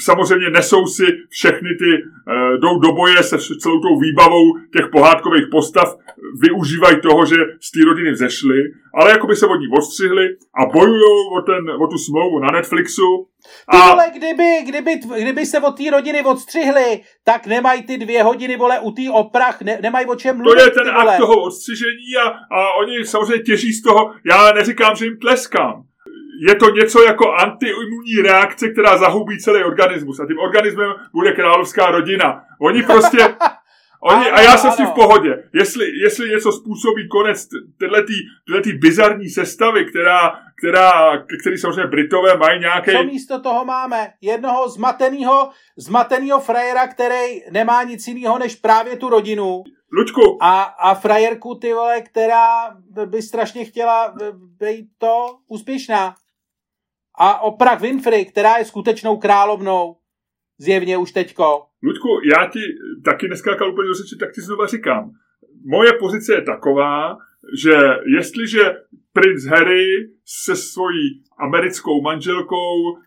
samozřejmě 0.01 0.49
nesou 0.49 0.85
si 0.85 1.05
všechny 1.29 1.69
ty, 1.79 1.91
uh, 1.93 2.59
jdou 2.59 2.79
do 2.79 2.91
boje 2.91 3.23
se 3.23 3.37
celou 3.37 3.79
tou 3.79 3.99
výbavou 3.99 4.45
těch 4.77 4.89
pohádkových 4.91 5.47
postav, 5.51 5.95
využívají 6.41 7.01
toho, 7.01 7.25
že 7.25 7.35
z 7.61 7.71
té 7.71 7.79
rodiny 7.85 8.11
vzešly, 8.11 8.59
ale 8.93 9.11
jako 9.11 9.27
by 9.27 9.35
se 9.35 9.45
od 9.45 9.55
ní 9.55 9.67
odstřihli 9.77 10.25
a 10.61 10.65
bojují 10.65 11.01
o, 11.37 11.41
ten, 11.41 11.69
o 11.83 11.87
tu 11.87 11.97
smlouvu 11.97 12.39
na 12.39 12.47
Netflixu. 12.51 13.27
A... 13.67 13.77
Ale 13.77 14.05
kdyby, 14.15 14.49
kdyby, 14.65 14.91
kdyby 15.21 15.45
se 15.45 15.59
od 15.59 15.77
té 15.77 15.91
rodiny 15.91 16.23
odstřihli, 16.23 17.01
tak 17.25 17.47
nemají 17.47 17.83
ty 17.83 17.97
dvě 17.97 18.23
hodiny, 18.23 18.57
vole, 18.57 18.79
u 18.79 18.91
té 18.91 19.01
oprach, 19.13 19.61
ne, 19.61 19.79
nemají 19.81 20.05
o 20.05 20.15
čem 20.15 20.37
mluvit. 20.37 20.57
To 20.57 20.63
je 20.63 20.71
ten 20.71 20.89
akt 20.89 21.17
toho 21.17 21.41
odstřižení 21.41 22.17
a, 22.25 22.27
a 22.55 22.73
oni 22.73 23.05
samozřejmě 23.05 23.43
těží 23.43 23.73
z 23.73 23.81
toho, 23.81 24.13
já 24.25 24.51
neříkám, 24.51 24.95
že 24.95 25.05
jim 25.05 25.17
tleskám, 25.17 25.83
je 26.49 26.55
to 26.55 26.69
něco 26.69 27.03
jako 27.03 27.31
antiimunní 27.31 28.21
reakce, 28.23 28.69
která 28.69 28.97
zahubí 28.97 29.39
celý 29.39 29.63
organismus. 29.63 30.19
A 30.19 30.27
tím 30.27 30.39
organismem 30.39 30.91
bude 31.13 31.31
královská 31.31 31.91
rodina. 31.91 32.43
Oni 32.61 32.83
prostě... 32.83 33.17
Oni, 34.03 34.29
ano, 34.29 34.37
a 34.37 34.41
já 34.41 34.57
jsem 34.57 34.71
s 34.71 34.77
tím 34.77 34.85
v 34.85 34.91
pohodě. 34.91 35.43
Jestli, 35.53 35.85
jestli 36.03 36.29
něco 36.29 36.51
způsobí 36.51 37.07
konec 37.07 37.47
tyhle 37.79 38.03
bizarní 38.81 39.29
sestavy, 39.29 39.85
která, 39.85 40.31
která, 40.59 41.17
který 41.41 41.57
samozřejmě 41.57 41.87
Britové 41.87 42.37
mají 42.37 42.59
nějaké... 42.59 42.91
Co 42.91 43.03
místo 43.03 43.39
toho 43.41 43.65
máme? 43.65 44.07
Jednoho 44.21 44.69
zmateného, 44.69 45.49
zmateného 45.77 46.39
frajera, 46.39 46.87
který 46.87 47.41
nemá 47.51 47.83
nic 47.83 48.07
jiného 48.07 48.39
než 48.39 48.55
právě 48.55 48.95
tu 48.95 49.09
rodinu. 49.09 49.63
Lučku. 49.97 50.37
A, 50.41 50.61
a 50.61 50.93
frajerku, 50.93 51.55
ty 51.55 51.73
vole, 51.73 52.01
která 52.01 52.77
by 53.05 53.21
strašně 53.21 53.65
chtěla 53.65 54.15
být 54.59 54.85
to 54.97 55.37
úspěšná. 55.47 56.15
A 57.23 57.41
Oprah 57.41 57.81
Winfrey, 57.81 58.25
která 58.25 58.57
je 58.57 58.65
skutečnou 58.65 59.17
královnou, 59.17 59.95
zjevně 60.57 60.97
už 60.97 61.11
teďko. 61.11 61.63
Ludku, 61.83 62.07
já 62.35 62.49
ti 62.49 62.59
taky 63.05 63.27
neskákal 63.27 63.71
úplně 63.71 63.87
do 63.87 63.93
řeči, 63.93 64.15
tak 64.19 64.33
ti 64.33 64.41
znova 64.41 64.67
říkám. 64.67 65.11
Moje 65.65 65.93
pozice 65.99 66.33
je 66.33 66.41
taková, 66.41 67.17
že 67.63 67.73
jestliže 68.17 68.61
princ 69.13 69.45
Harry 69.45 69.85
se 70.25 70.55
svojí 70.55 71.23
americkou 71.39 72.01
manželkou 72.01 72.97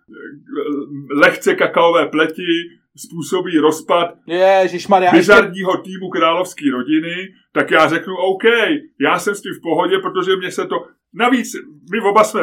lehce 1.10 1.54
kakaové 1.54 2.06
pleti 2.06 2.52
způsobí 2.96 3.58
rozpad 3.58 4.14
Ježišmarja, 4.62 5.12
bizarního 5.12 5.76
týmu 5.76 6.08
královské 6.08 6.64
rodiny, 6.72 7.14
tak 7.52 7.70
já 7.70 7.88
řeknu 7.88 8.16
OK, 8.16 8.44
já 9.00 9.18
jsem 9.18 9.34
s 9.34 9.42
tím 9.42 9.54
v 9.54 9.62
pohodě, 9.62 9.98
protože 9.98 10.36
mě 10.36 10.50
se 10.50 10.66
to... 10.66 10.86
Navíc, 11.14 11.52
my 11.92 12.00
oba 12.00 12.24
jsme 12.24 12.40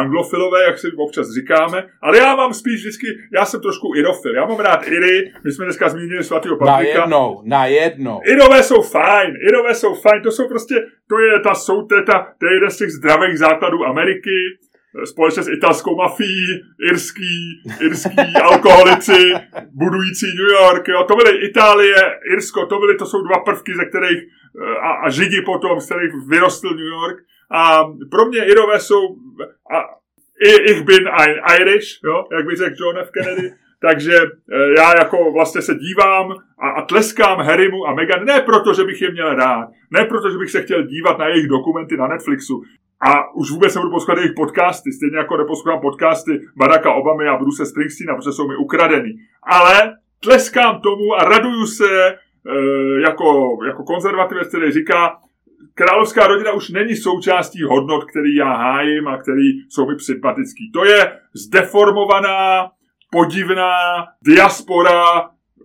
anglofilové, 0.00 0.64
jak 0.64 0.78
si 0.78 0.88
občas 0.96 1.26
říkáme, 1.34 1.88
ale 2.02 2.18
já 2.18 2.36
mám 2.36 2.54
spíš 2.54 2.80
vždycky, 2.80 3.06
já 3.32 3.44
jsem 3.44 3.60
trošku 3.60 3.92
irofil, 3.96 4.34
já 4.34 4.46
mám 4.46 4.58
rád 4.58 4.86
Iry, 4.86 5.32
my 5.44 5.52
jsme 5.52 5.64
dneska 5.64 5.88
zmínili 5.88 6.24
svatého 6.24 6.56
Patrika. 6.56 6.98
Na 6.98 7.02
jednou, 7.02 7.42
na 7.44 7.66
jednou. 7.66 8.20
Irové 8.24 8.62
jsou 8.62 8.82
fajn, 8.82 9.34
Irové 9.48 9.74
jsou 9.74 9.94
fajn, 9.94 10.22
to 10.22 10.30
jsou 10.30 10.48
prostě, 10.48 10.74
to 11.08 11.18
je 11.18 11.40
ta, 11.40 11.54
jsou, 11.54 11.86
to 11.86 11.96
je, 11.96 12.02
ta, 12.02 12.26
to 12.40 12.46
je 12.46 12.54
jeden 12.54 12.70
z 12.70 12.76
těch 12.76 12.90
zdravých 12.90 13.38
základů 13.38 13.84
Ameriky, 13.84 14.36
společně 15.04 15.42
s 15.42 15.48
italskou 15.48 15.96
mafií, 15.96 16.46
irský, 16.90 17.62
irský 17.80 18.16
alkoholici, 18.42 19.32
budující 19.72 20.26
New 20.26 20.62
York, 20.62 20.88
jo. 20.88 21.04
to 21.08 21.16
byly 21.16 21.46
Itálie, 21.46 21.96
Irsko, 22.32 22.66
to 22.66 22.78
byly, 22.78 22.96
to 22.96 23.06
jsou 23.06 23.22
dva 23.22 23.38
prvky, 23.38 23.72
ze 23.76 23.84
kterých, 23.84 24.22
a, 24.82 24.90
a 25.06 25.10
Židi 25.10 25.40
potom, 25.40 25.80
z 25.80 25.86
kterých 25.86 26.12
vyrostl 26.28 26.70
New 26.70 26.86
York. 26.86 27.16
A 27.50 27.84
pro 28.10 28.26
mě 28.26 28.44
Irové 28.44 28.80
jsou, 28.80 29.16
a, 29.76 29.84
ich 30.70 30.82
bin 30.82 31.08
ein 31.08 31.36
Irish, 31.60 31.86
jo, 32.04 32.24
jak 32.32 32.46
by 32.46 32.56
řekl 32.56 32.76
John 32.80 32.98
F. 32.98 33.10
Kennedy, 33.10 33.50
takže 33.80 34.16
e, 34.16 34.74
já 34.78 34.98
jako 34.98 35.32
vlastně 35.32 35.62
se 35.62 35.74
dívám 35.74 36.32
a, 36.58 36.70
a 36.70 36.82
tleskám 36.82 37.38
Harrymu 37.38 37.86
a 37.86 37.94
Meghan, 37.94 38.24
ne 38.24 38.40
proto, 38.40 38.74
že 38.74 38.84
bych 38.84 39.02
je 39.02 39.10
měl 39.10 39.34
rád, 39.34 39.68
ne 39.90 40.04
proto, 40.04 40.30
že 40.30 40.38
bych 40.38 40.50
se 40.50 40.62
chtěl 40.62 40.82
dívat 40.82 41.18
na 41.18 41.28
jejich 41.28 41.48
dokumenty 41.48 41.96
na 41.96 42.06
Netflixu, 42.06 42.62
a 43.00 43.34
už 43.34 43.50
vůbec 43.50 43.74
nebudu 43.74 43.90
poslouchat 43.90 44.18
jejich 44.18 44.34
podcasty, 44.36 44.92
stejně 44.92 45.16
jako 45.16 45.36
neposlouchám 45.36 45.80
podcasty 45.80 46.40
Baracka 46.56 46.94
Obamy 46.94 47.28
a 47.28 47.36
Bruce 47.36 47.66
Springsteena, 47.66 48.14
protože 48.14 48.32
jsou 48.32 48.48
mi 48.48 48.56
ukradený. 48.56 49.12
Ale 49.42 49.96
tleskám 50.20 50.80
tomu 50.80 51.14
a 51.14 51.24
raduju 51.24 51.66
se 51.66 52.08
e, 52.08 52.14
jako, 53.00 53.58
jako 53.66 53.84
konzervativec, 53.84 54.48
který 54.48 54.72
říká, 54.72 55.16
královská 55.74 56.26
rodina 56.26 56.52
už 56.52 56.70
není 56.70 56.96
součástí 56.96 57.62
hodnot, 57.62 58.04
který 58.04 58.34
já 58.34 58.52
hájím 58.52 59.08
a 59.08 59.18
který 59.18 59.48
jsou 59.68 59.86
mi 59.86 59.94
sympatický. 60.00 60.70
To 60.72 60.84
je 60.84 61.12
zdeformovaná, 61.34 62.70
podivná 63.10 63.72
diaspora 64.26 65.04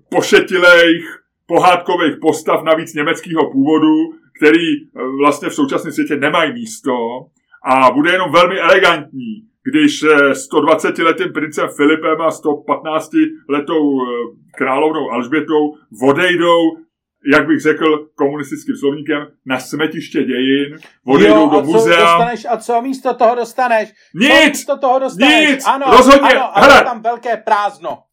pošetilejch, 0.10 1.24
pohádkových 1.45 2.16
postav, 2.22 2.64
navíc 2.64 2.93
německého 2.93 3.52
původu, 3.52 3.95
který 4.38 4.68
eh, 4.78 5.02
vlastně 5.22 5.50
v 5.50 5.54
současném 5.54 5.93
světě 5.93 6.16
nemají 6.16 6.54
místo 6.54 6.91
a 7.66 7.91
bude 7.91 8.12
jenom 8.12 8.32
velmi 8.32 8.60
elegantní, 8.60 9.50
když 9.64 10.04
120-letým 10.54 11.34
princem 11.34 11.70
Filipem 11.78 12.22
a 12.22 12.30
115-letou 12.30 14.02
eh, 14.02 14.08
královnou 14.58 15.12
Alžbětou 15.12 15.74
odejdou 16.10 16.62
jak 17.34 17.47
bych 17.47 17.61
řekl 17.61 18.09
komunistickým 18.15 18.76
slovníkem, 18.76 19.28
na 19.45 19.59
smetiště 19.59 20.24
dějin, 20.24 20.78
odejdou 21.05 21.36
jo, 21.36 21.49
do 21.49 21.61
muzea. 21.61 21.99
Dostaneš, 21.99 22.45
a 22.49 22.57
co 22.57 22.82
místo 22.82 23.13
toho 23.13 23.36
dostaneš? 23.36 23.89
Nic! 24.15 24.32
Co 24.32 24.47
místo 24.47 24.78
toho 24.78 24.99
dostaneš? 24.99 25.49
Nic! 25.49 25.63
Ano, 25.67 25.86
rozhodně, 25.97 26.30
ano, 26.30 26.57
ale 26.57 26.84
tam 26.84 27.01
velké 27.01 27.38
prázdno. 27.38 28.03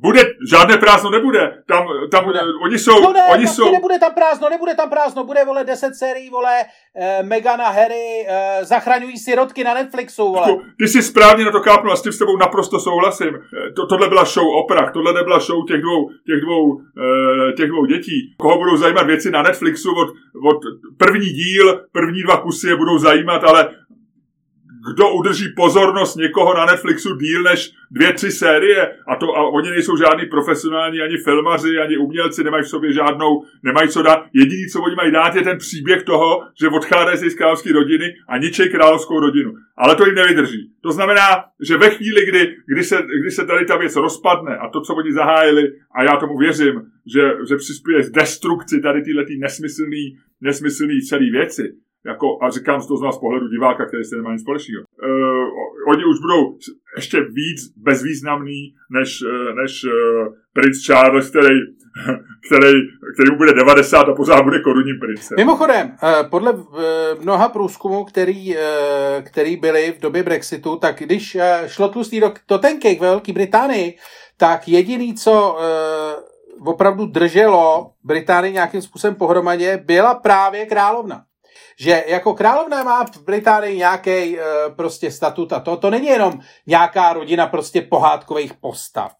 Bude, 0.00 0.20
žádné 0.50 0.76
prázdno 0.76 1.10
nebude. 1.10 1.62
Tam, 1.66 1.86
tam 2.10 2.24
bude. 2.24 2.40
oni 2.62 2.78
jsou, 2.78 3.02
no 3.02 3.12
ne, 3.12 3.20
oni 3.32 3.46
jsou... 3.46 3.72
nebude 3.72 3.98
tam 3.98 4.14
prázdno, 4.14 4.48
nebude 4.48 4.74
tam 4.74 4.90
prázdno, 4.90 5.24
bude, 5.24 5.44
vole, 5.44 5.64
10 5.64 5.94
sérií, 5.94 6.30
vole, 6.30 6.64
eh, 7.00 7.22
Megan 7.22 7.60
a 7.60 7.68
Harry 7.70 8.26
eh, 8.28 8.64
zachraňují 8.64 9.18
sirotky 9.18 9.64
na 9.64 9.74
Netflixu, 9.74 10.32
vole. 10.32 10.56
Ty 10.78 10.88
jsi 10.88 11.02
správně 11.02 11.44
na 11.44 11.50
to 11.50 11.60
kápnul 11.60 11.92
a 11.92 11.96
s 11.96 12.02
tím 12.02 12.12
s 12.12 12.18
tebou 12.18 12.36
naprosto 12.36 12.80
souhlasím. 12.80 13.34
Eh, 13.34 13.72
to, 13.72 13.86
tohle 13.86 14.08
byla 14.08 14.24
show 14.24 14.46
oprah, 14.64 14.92
tohle 14.92 15.12
nebyla 15.12 15.38
show 15.38 15.66
těch 15.68 15.80
dvou, 15.80 16.08
těch 16.08 16.40
dvou, 16.40 16.80
eh, 16.80 17.52
těch 17.52 17.68
dvou 17.68 17.84
dětí. 17.86 18.34
Koho 18.38 18.58
budou 18.58 18.76
zajímat 18.76 19.06
věci 19.06 19.30
na 19.30 19.42
Netflixu 19.42 19.90
od, 19.90 20.08
od 20.44 20.60
první 20.98 21.26
díl, 21.26 21.80
první 21.92 22.22
dva 22.22 22.36
kusy 22.36 22.68
je 22.68 22.76
budou 22.76 22.98
zajímat, 22.98 23.44
ale 23.44 23.70
kdo 24.94 25.10
udrží 25.10 25.48
pozornost 25.56 26.16
někoho 26.16 26.54
na 26.54 26.66
Netflixu 26.66 27.16
díl 27.16 27.42
než 27.42 27.70
dvě, 27.90 28.12
tři 28.12 28.30
série 28.30 28.90
a, 29.08 29.16
to, 29.16 29.26
a 29.36 29.48
oni 29.48 29.70
nejsou 29.70 29.96
žádní 29.96 30.26
profesionální 30.26 31.00
ani 31.00 31.16
filmaři, 31.24 31.78
ani 31.78 31.96
umělci, 31.96 32.44
nemají 32.44 32.64
v 32.64 32.68
sobě 32.68 32.92
žádnou, 32.92 33.42
nemají 33.62 33.88
co 33.88 34.02
dát. 34.02 34.26
Jediný, 34.32 34.66
co 34.66 34.82
oni 34.82 34.94
mají 34.94 35.12
dát, 35.12 35.34
je 35.34 35.42
ten 35.42 35.58
příběh 35.58 36.02
toho, 36.02 36.42
že 36.60 36.68
odchádají 36.68 37.18
z 37.18 37.34
královské 37.34 37.72
rodiny 37.72 38.14
a 38.28 38.38
ničej 38.38 38.68
královskou 38.68 39.20
rodinu. 39.20 39.52
Ale 39.76 39.96
to 39.96 40.06
jim 40.06 40.14
nevydrží. 40.14 40.70
To 40.80 40.92
znamená, 40.92 41.44
že 41.66 41.76
ve 41.76 41.90
chvíli, 41.90 42.26
kdy, 42.26 42.56
kdy, 42.66 42.84
se, 42.84 43.02
kdy 43.20 43.30
se 43.30 43.46
tady 43.46 43.64
ta 43.64 43.76
věc 43.76 43.96
rozpadne 43.96 44.56
a 44.56 44.68
to, 44.68 44.80
co 44.80 44.94
oni 44.94 45.12
zahájili, 45.12 45.72
a 45.94 46.02
já 46.02 46.16
tomu 46.16 46.38
věřím, 46.38 46.82
že, 47.14 47.22
že 47.48 47.56
přispěje 47.56 48.02
k 48.02 48.10
destrukci 48.12 48.80
tady 48.80 49.02
tyhle 49.02 49.24
nesmyslný, 49.38 50.18
nesmyslný 50.40 51.00
celý 51.02 51.30
věci, 51.30 51.72
jako, 52.08 52.26
a 52.42 52.50
říkám 52.50 52.80
to 52.88 52.96
z 52.96 53.02
nás 53.02 53.18
pohledu 53.18 53.48
diváka, 53.48 53.86
který 53.86 54.04
se 54.04 54.16
nemá 54.16 54.32
nic 54.32 54.42
společného. 54.42 54.82
Uh, 54.82 55.92
oni 55.92 56.04
už 56.04 56.18
budou 56.20 56.42
ještě 56.96 57.20
víc 57.20 57.58
bezvýznamný 57.76 58.74
než, 58.98 59.22
uh, 59.22 59.54
než 59.62 59.84
uh, 59.84 59.92
princ 60.52 60.76
Charles, 60.86 61.30
který, 61.30 61.58
který, 62.46 62.72
který 63.14 63.30
mu 63.30 63.36
bude 63.36 63.52
90 63.52 64.08
a 64.08 64.14
pořád 64.14 64.42
bude 64.42 64.60
korunním 64.60 64.98
princem. 65.00 65.36
Mimochodem, 65.36 65.92
podle 66.30 66.54
mnoha 67.20 67.48
průzkumů, 67.48 68.04
který, 68.04 68.56
který 69.22 69.56
byly 69.56 69.94
v 69.98 70.00
době 70.00 70.22
Brexitu, 70.22 70.76
tak 70.76 70.98
když 70.98 71.36
šlo 71.66 71.88
tlustý 71.88 72.20
do 72.20 72.32
Totenkej 72.46 72.96
v 72.96 73.00
Velké 73.00 73.32
Británii, 73.32 73.96
tak 74.36 74.68
jediný, 74.68 75.14
co 75.14 75.58
opravdu 76.66 77.06
drželo 77.06 77.90
Británii 78.04 78.52
nějakým 78.52 78.82
způsobem 78.82 79.14
pohromadě, 79.14 79.82
byla 79.84 80.14
právě 80.14 80.66
královna 80.66 81.22
že 81.80 82.04
jako 82.06 82.34
královna 82.34 82.82
má 82.82 83.04
v 83.04 83.22
Británii 83.22 83.76
nějaký 83.76 84.10
e, 84.10 84.40
prostě 84.76 85.10
statut 85.10 85.52
a 85.52 85.60
to, 85.60 85.76
to 85.76 85.90
není 85.90 86.06
jenom 86.06 86.40
nějaká 86.66 87.12
rodina 87.12 87.46
prostě 87.46 87.82
pohádkových 87.82 88.54
postav. 88.54 89.12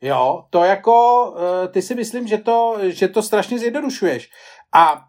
Jo, 0.00 0.44
to 0.50 0.64
jako, 0.64 1.26
e, 1.64 1.68
ty 1.68 1.82
si 1.82 1.94
myslím, 1.94 2.26
že 2.26 2.38
to, 2.38 2.76
že 2.82 3.08
to 3.08 3.22
strašně 3.22 3.58
zjednodušuješ. 3.58 4.30
A 4.74 5.04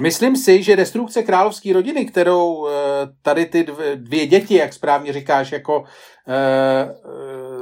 Myslím 0.00 0.36
si, 0.36 0.62
že 0.62 0.76
destrukce 0.76 1.22
královské 1.22 1.72
rodiny, 1.72 2.06
kterou 2.06 2.68
eh, 2.68 2.72
tady 3.22 3.46
ty 3.46 3.66
dvě 3.94 4.26
děti, 4.26 4.54
jak 4.54 4.72
správně 4.72 5.12
říkáš, 5.12 5.52
jako 5.52 5.84
eh, 6.28 6.94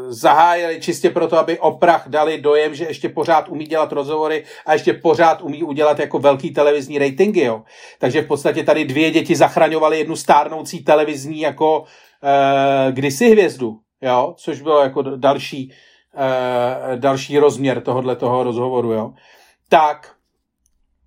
zahájili 0.09 0.81
čistě 0.81 1.11
proto, 1.11 1.39
aby 1.39 1.59
oprach 1.59 2.09
dali 2.09 2.41
dojem, 2.41 2.75
že 2.75 2.85
ještě 2.85 3.09
pořád 3.09 3.49
umí 3.49 3.65
dělat 3.67 3.93
rozhovory 3.93 4.45
a 4.67 4.73
ještě 4.73 4.93
pořád 4.93 5.43
umí 5.43 5.63
udělat 5.63 5.99
jako 5.99 6.19
velký 6.19 6.51
televizní 6.51 6.99
ratingy, 6.99 7.45
jo. 7.45 7.63
Takže 7.99 8.23
v 8.23 8.27
podstatě 8.27 8.65
tady 8.65 8.85
dvě 8.85 9.11
děti 9.11 9.37
zachraňovaly 9.37 9.99
jednu 9.99 10.17
stárnoucí 10.17 10.85
televizní 10.85 11.41
jako 11.41 11.85
eh, 12.23 12.93
kdysi 12.93 13.31
hvězdu, 13.31 13.79
jo, 14.03 14.35
což 14.39 14.61
bylo 14.61 14.83
jako 14.83 15.03
další, 15.03 15.73
další 16.97 17.39
rozměr 17.39 17.81
tohohle 17.81 18.17
toho 18.17 18.43
rozhovoru, 18.43 18.93
jo. 18.93 19.13
Tak, 19.69 20.15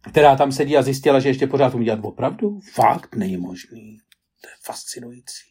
která 0.10 0.36
tam 0.36 0.52
sedí 0.52 0.78
a 0.78 0.82
zjistila, 0.82 1.20
že 1.20 1.30
ještě 1.30 1.48
pořád 1.48 1.74
umí 1.74 1.86
dělat 1.86 2.00
opravdu? 2.04 2.60
Fakt 2.74 3.16
není. 3.16 3.38
To 4.41 4.50
je 4.50 4.56
fascinující. 4.64 5.43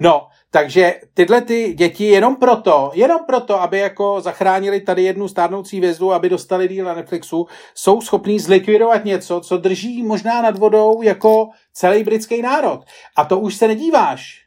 No, 0.00 0.28
takže 0.54 0.94
tyhle 1.14 1.40
ty 1.40 1.74
děti 1.74 2.04
jenom 2.04 2.36
proto, 2.36 2.90
jenom 2.94 3.24
proto, 3.26 3.60
aby 3.62 3.78
jako 3.78 4.20
zachránili 4.20 4.80
tady 4.80 5.02
jednu 5.02 5.28
stárnoucí 5.28 5.80
vězdu, 5.80 6.12
aby 6.12 6.28
dostali 6.28 6.68
díl 6.68 6.84
na 6.84 6.94
Netflixu, 6.94 7.46
jsou 7.74 8.00
schopní 8.00 8.38
zlikvidovat 8.38 9.04
něco, 9.04 9.40
co 9.40 9.58
drží 9.58 10.02
možná 10.02 10.42
nad 10.42 10.58
vodou 10.58 11.02
jako 11.02 11.48
celý 11.72 12.04
britský 12.04 12.42
národ. 12.42 12.84
A 13.16 13.24
to 13.24 13.38
už 13.38 13.54
se 13.54 13.68
nedíváš 13.68 14.42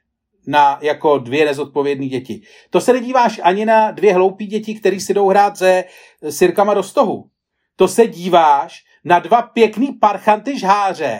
na 0.48 0.80
jako 0.82 1.18
dvě 1.18 1.46
nezodpovědné 1.46 2.06
děti. 2.06 2.42
To 2.70 2.82
se 2.82 2.94
nedíváš 2.94 3.42
ani 3.44 3.66
na 3.66 3.92
dvě 3.92 4.14
hloupé 4.14 4.44
děti, 4.44 4.76
které 4.76 5.00
si 5.00 5.14
jdou 5.14 5.30
hrát 5.30 5.58
se 5.58 5.84
sirkama 6.30 6.74
do 6.74 6.84
stohu. 6.84 7.30
To 7.76 7.88
se 7.88 8.08
díváš 8.08 8.84
na 9.04 9.20
dva 9.20 9.42
pěkný 9.42 9.94
parchanty 9.94 10.60
žháře, 10.60 11.20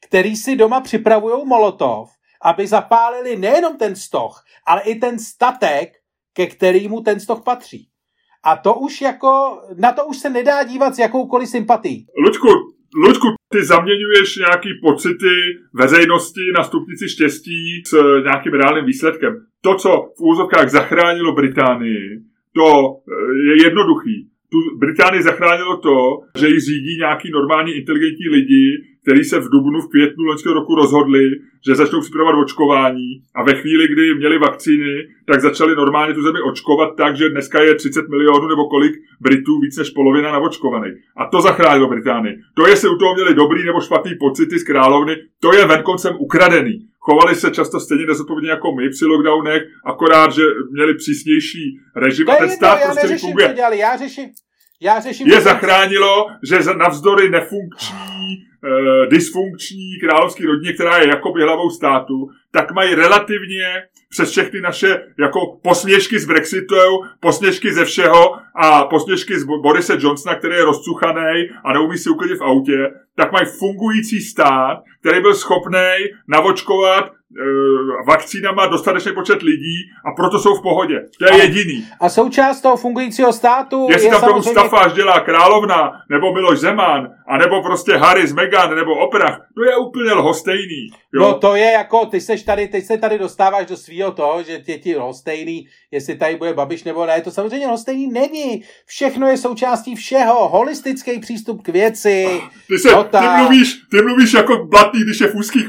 který 0.00 0.36
si 0.36 0.56
doma 0.56 0.80
připravují 0.80 1.46
molotov, 1.46 2.15
aby 2.46 2.66
zapálili 2.66 3.36
nejenom 3.36 3.76
ten 3.76 3.96
stoch, 3.96 4.44
ale 4.66 4.80
i 4.80 4.94
ten 4.94 5.18
statek, 5.18 5.98
ke 6.32 6.46
kterému 6.46 7.00
ten 7.00 7.20
stoch 7.20 7.42
patří. 7.44 7.88
A 8.44 8.56
to 8.56 8.74
už 8.74 9.00
jako, 9.00 9.60
na 9.78 9.92
to 9.92 10.04
už 10.04 10.16
se 10.18 10.30
nedá 10.30 10.62
dívat 10.62 10.94
s 10.94 10.98
jakoukoliv 10.98 11.48
sympatí. 11.48 12.06
Luďku, 12.24 12.48
Luďku, 12.96 13.28
ty 13.52 13.64
zaměňuješ 13.64 14.36
nějaký 14.36 14.68
pocity 14.82 15.34
veřejnosti 15.74 16.40
na 16.58 16.64
stupnici 16.64 17.08
štěstí 17.08 17.82
s 17.86 17.92
nějakým 18.22 18.52
reálným 18.52 18.84
výsledkem. 18.84 19.46
To, 19.60 19.74
co 19.74 19.90
v 20.18 20.20
úzovkách 20.20 20.68
zachránilo 20.68 21.32
Británii, 21.32 22.22
to 22.54 22.66
eh, 22.66 23.12
je 23.48 23.64
jednoduchý 23.64 24.30
tu 24.50 24.78
Británii 24.78 25.22
zachránilo 25.22 25.76
to, 25.76 25.96
že 26.38 26.48
ji 26.48 26.60
řídí 26.60 26.96
nějaký 26.98 27.30
normální 27.30 27.72
inteligentní 27.72 28.28
lidi, 28.28 28.66
který 29.06 29.24
se 29.24 29.38
v 29.38 29.48
dubnu, 29.52 29.80
v 29.80 29.90
květnu 29.90 30.24
loňského 30.24 30.54
roku 30.54 30.74
rozhodli, 30.74 31.24
že 31.66 31.74
začnou 31.74 32.00
připravovat 32.00 32.42
očkování 32.42 33.22
a 33.34 33.42
ve 33.42 33.54
chvíli, 33.54 33.88
kdy 33.88 34.14
měli 34.14 34.38
vakcíny, 34.38 35.08
tak 35.26 35.40
začali 35.40 35.76
normálně 35.76 36.14
tu 36.14 36.22
zemi 36.22 36.40
očkovat 36.40 36.96
tak, 36.96 37.16
že 37.16 37.28
dneska 37.28 37.62
je 37.62 37.74
30 37.74 38.08
milionů 38.08 38.48
nebo 38.48 38.68
kolik 38.68 38.92
Britů, 39.20 39.60
víc 39.60 39.76
než 39.76 39.90
polovina 39.90 40.32
naočkovaných. 40.32 40.94
A 41.16 41.26
to 41.26 41.40
zachránilo 41.40 41.88
Británii. 41.88 42.36
To, 42.54 42.66
jestli 42.66 42.88
u 42.88 42.96
toho 42.96 43.14
měli 43.14 43.34
dobrý 43.34 43.64
nebo 43.64 43.80
špatný 43.80 44.12
pocity 44.20 44.58
z 44.58 44.64
královny, 44.64 45.16
to 45.40 45.54
je 45.54 45.66
venkoncem 45.66 46.16
ukradený. 46.18 46.86
Chovali 46.98 47.34
se 47.34 47.50
často 47.50 47.80
stejně 47.80 48.06
nezodpovědně 48.06 48.50
jako 48.50 48.72
my 48.72 48.88
při 48.88 49.04
lockdownech, 49.04 49.62
akorát, 49.84 50.32
že 50.32 50.42
měli 50.70 50.94
přísnější 50.94 51.78
režim. 51.96 52.26
To 52.26 52.32
a 52.32 52.36
ten 52.36 52.50
stát 52.50 52.78
to, 52.78 52.84
prostě 52.84 53.18
funguje. 53.18 53.54
Já 53.72 53.96
řeším, 53.96 54.28
já 54.80 55.00
řeším... 55.00 55.28
Je 55.28 55.40
zachránilo, 55.40 56.26
že 56.42 56.58
navzdory 56.76 57.30
nefunkční, 57.30 58.46
uh, 58.64 59.06
dysfunkční 59.10 59.98
královský 60.00 60.46
rodině, 60.46 60.72
která 60.72 60.98
je 60.98 61.08
jakoby 61.08 61.42
hlavou 61.42 61.70
státu, 61.70 62.28
tak 62.50 62.72
mají 62.72 62.94
relativně 62.94 63.82
přes 64.08 64.30
všechny 64.30 64.60
naše 64.60 65.02
jako 65.18 65.58
posměšky 65.62 66.18
z 66.18 66.26
Brexitu, 66.26 66.74
posměšky 67.20 67.72
ze 67.72 67.84
všeho 67.84 68.36
a 68.54 68.84
posměšky 68.84 69.40
z 69.40 69.44
Borise 69.44 69.96
Johnsona, 70.00 70.34
který 70.34 70.54
je 70.54 70.64
rozcuchaný 70.64 71.48
a 71.64 71.72
neumí 71.72 71.98
si 71.98 72.10
uklidit 72.10 72.38
v 72.38 72.44
autě, 72.44 72.90
tak 73.16 73.32
mají 73.32 73.46
fungující 73.46 74.20
stát, 74.20 74.82
který 75.00 75.20
byl 75.20 75.34
schopný 75.34 75.88
navočkovat 76.28 77.12
vakcínama 78.08 78.66
dostatečný 78.66 79.12
počet 79.12 79.42
lidí 79.42 79.76
a 80.04 80.12
proto 80.16 80.38
jsou 80.38 80.54
v 80.54 80.62
pohodě. 80.62 81.00
To 81.18 81.24
je 81.24 81.30
a, 81.30 81.36
jediný. 81.36 81.84
A 82.00 82.08
součást 82.08 82.60
toho 82.60 82.76
fungující 82.76 83.22
státu 83.30 83.86
Jestli 83.90 84.06
je 84.06 84.10
tam 84.10 84.20
samozřejmě... 84.20 84.42
tomu 84.42 84.54
stafáž 84.54 84.92
dělá 84.92 85.20
královna, 85.20 85.92
nebo 86.10 86.34
Miloš 86.34 86.58
Zeman, 86.58 87.08
a 87.28 87.38
nebo 87.38 87.62
prostě 87.62 87.92
Harry 87.96 88.26
z 88.26 88.32
Meghan, 88.32 88.76
nebo 88.76 88.94
Oprah, 88.94 89.40
to 89.54 89.64
je 89.64 89.76
úplně 89.76 90.12
lhostejný. 90.12 90.88
Jo? 91.14 91.22
No 91.22 91.34
to 91.34 91.56
je 91.56 91.72
jako, 91.72 92.06
ty 92.06 92.20
seš 92.20 92.42
tady, 92.42 92.68
teď 92.68 92.84
se 92.84 92.98
tady 92.98 93.18
dostáváš 93.18 93.66
do 93.66 93.76
svého 93.76 94.12
toho, 94.12 94.42
že 94.42 94.58
tě 94.58 94.78
ti 94.78 94.96
lhostejný, 94.96 95.66
jestli 95.90 96.14
tady 96.14 96.36
bude 96.36 96.54
Babiš 96.54 96.84
nebo 96.84 97.06
ne, 97.06 97.20
to 97.20 97.30
samozřejmě 97.30 97.66
lhostejný 97.66 98.06
není. 98.06 98.62
Všechno 98.86 99.28
je 99.28 99.36
součástí 99.36 99.94
všeho, 99.94 100.48
holistický 100.48 101.20
přístup 101.20 101.62
k 101.62 101.68
věci. 101.68 102.40
Ty, 102.68 102.78
se, 102.78 102.88
ty, 102.88 103.26
mluvíš, 103.38 103.74
ty 103.90 104.02
mluvíš 104.02 104.32
jako 104.32 104.66
blatný, 104.70 105.00
když 105.00 105.20
je 105.20 105.26
v 105.28 105.34
úzkých. 105.34 105.66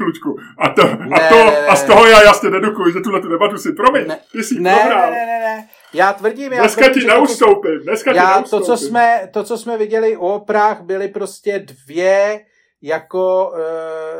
A 0.58 0.68
to, 0.68 0.82
a 1.12 1.28
to 1.28 1.47
a 1.68 1.76
z 1.76 1.84
toho 1.84 2.06
já 2.06 2.22
jasně 2.22 2.50
dedukuji, 2.50 2.92
že 2.92 3.00
tuhle 3.00 3.20
tu 3.20 3.28
debatu 3.28 3.58
si, 3.58 3.72
promiň, 3.72 4.06
ne, 4.06 4.18
ty 4.32 4.42
jsi 4.42 4.60
ne, 4.60 4.74
ne, 4.74 5.10
ne, 5.10 5.26
ne, 5.26 5.40
ne. 5.40 5.68
Já 5.92 6.12
tvrdím, 6.12 6.52
já 6.52 6.60
dneska 6.60 6.84
tvrdím, 6.84 7.02
ti 7.02 7.08
neustoupím, 7.08 7.80
dneska 7.82 8.14
já, 8.14 8.26
ti 8.26 8.34
neustoupím. 8.36 8.66
To 8.66 8.76
co, 8.76 8.86
jsme, 8.86 9.28
to, 9.32 9.44
co 9.44 9.58
jsme 9.58 9.78
viděli 9.78 10.16
u 10.16 10.26
oprách, 10.26 10.80
byly 10.80 11.08
prostě 11.08 11.58
dvě 11.58 12.40
jako 12.82 13.52
e, 13.56 13.62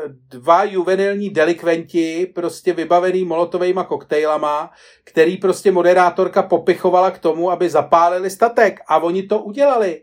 dva 0.07 0.63
juvenilní 0.63 1.29
delikventi, 1.29 2.31
prostě 2.35 2.73
vybavený 2.73 3.25
molotovejma 3.25 3.83
koktejlama, 3.83 4.71
který 5.03 5.37
prostě 5.37 5.71
moderátorka 5.71 6.43
popichovala 6.43 7.11
k 7.11 7.19
tomu, 7.19 7.51
aby 7.51 7.69
zapálili 7.69 8.29
statek. 8.29 8.79
A 8.87 8.97
oni 8.97 9.23
to 9.23 9.39
udělali. 9.39 10.01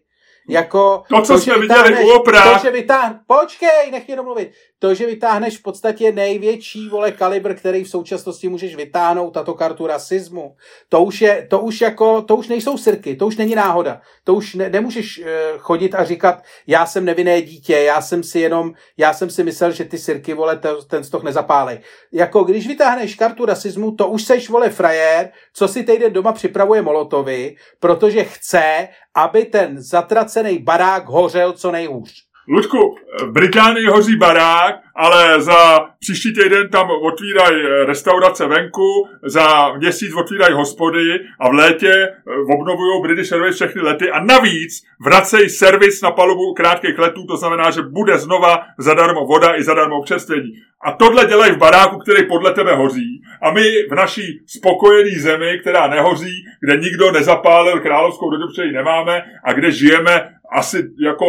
Jako 0.49 1.03
to, 1.09 1.22
co 1.22 1.33
to, 1.33 1.39
jsme 1.39 1.59
viděli 1.59 2.05
u 2.05 2.11
opra. 2.11 2.53
To, 2.53 2.59
že 2.59 2.70
vytáhne, 2.70 3.20
počkej, 3.27 3.91
nech 3.91 4.07
mě 4.07 4.16
domluvit. 4.16 4.53
To, 4.79 4.95
že 4.95 5.07
vytáhneš 5.07 5.59
v 5.59 5.62
podstatě 5.62 6.12
největší 6.12 6.89
vole 6.89 7.12
kalibr, 7.12 7.55
který 7.55 7.85
v 7.85 7.89
současnosti 7.89 8.49
můžeš 8.49 8.77
vytáhnout, 8.77 9.31
tato 9.31 9.55
kartu 9.55 9.87
rasismu, 9.87 10.57
to 10.89 11.03
už 11.03 11.20
je, 11.20 11.47
to 11.51 11.61
už 11.61 11.81
jako, 11.81 12.22
to 12.22 12.37
už 12.37 12.49
nejsou 12.49 12.79
sirky, 12.79 13.16
to 13.16 13.27
už 13.27 13.37
není 13.37 13.55
náhoda. 13.55 14.01
To 14.24 14.35
už 14.35 14.55
ne, 14.55 14.70
nemůžeš 14.70 15.18
uh, 15.18 15.27
chodit 15.59 15.95
a 15.95 16.05
říkat, 16.05 16.43
já 16.66 16.87
jsem 16.87 17.05
nevinné 17.05 17.43
dítě, 17.43 17.77
já 17.77 18.01
jsem 18.01 18.22
si 18.22 18.41
jenom, 18.41 18.72
já 18.97 19.12
jsem 19.12 19.31
si 19.31 19.45
myslel, 19.45 19.72
že 19.72 19.85
ty 19.85 19.99
sirky, 19.99 20.35
vole, 20.35 20.57
to, 20.57 20.83
ten 20.83 21.05
stoch 21.05 21.22
nezapálej. 21.22 21.79
Jako 22.12 22.45
když 22.45 22.66
vytáhneš 22.66 23.14
kartu 23.14 23.45
rasismu, 23.45 23.93
to 23.93 24.09
už 24.09 24.24
seš, 24.24 24.49
vole, 24.49 24.70
frajer, 24.70 25.31
co 25.53 25.68
si 25.68 25.83
týden 25.83 26.12
doma 26.12 26.33
připravuje 26.33 26.83
Molotovi, 26.83 27.57
protože 27.81 28.24
chce, 28.24 28.89
aby 29.14 29.45
ten 29.45 29.83
zatracený 29.83 30.59
barák 30.59 31.07
hořel 31.07 31.53
co 31.53 31.70
nejhůř. 31.70 32.26
Ludku, 32.49 32.97
v 33.22 33.32
Británii 33.32 33.86
hoří 33.86 34.16
barák, 34.16 34.74
ale 34.94 35.42
za 35.42 35.86
příští 36.01 36.34
týden 36.34 36.68
tam 36.68 36.90
otvírají 36.90 37.62
restaurace 37.86 38.47
venku, 38.47 39.09
za 39.22 39.72
měsíc 39.72 40.14
otvírají 40.14 40.55
hospody 40.55 41.20
a 41.40 41.51
v 41.51 41.53
létě 41.53 41.92
eh, 41.92 42.55
obnovují 42.55 43.03
British 43.03 43.32
Airways 43.32 43.55
všechny 43.55 43.82
lety 43.82 44.11
a 44.11 44.24
navíc 44.24 44.82
vracejí 45.05 45.49
servis 45.49 46.03
na 46.03 46.11
palubu 46.11 46.55
krátkých 46.55 46.99
letů, 46.99 47.26
to 47.26 47.36
znamená, 47.36 47.70
že 47.70 47.82
bude 47.82 48.18
znova 48.18 48.62
zadarmo 48.78 49.26
voda 49.26 49.57
i 49.57 49.62
zadarmo 49.62 49.99
občerstvení. 49.99 50.53
A 50.84 50.92
tohle 50.92 51.26
dělají 51.26 51.53
v 51.53 51.59
baráku, 51.59 51.99
který 51.99 52.28
podle 52.28 52.53
tebe 52.53 52.74
hoří. 52.74 53.22
A 53.42 53.51
my 53.51 53.62
v 53.90 53.94
naší 53.94 54.40
spokojené 54.47 55.20
zemi, 55.20 55.59
která 55.61 55.86
nehoří, 55.86 56.44
kde 56.61 56.76
nikdo 56.76 57.12
nezapálil 57.12 57.80
královskou 57.80 58.30
dobu, 58.30 58.44
nemáme 58.72 59.24
a 59.44 59.53
kde 59.53 59.70
žijeme 59.70 60.28
asi 60.53 60.88
jako 61.05 61.24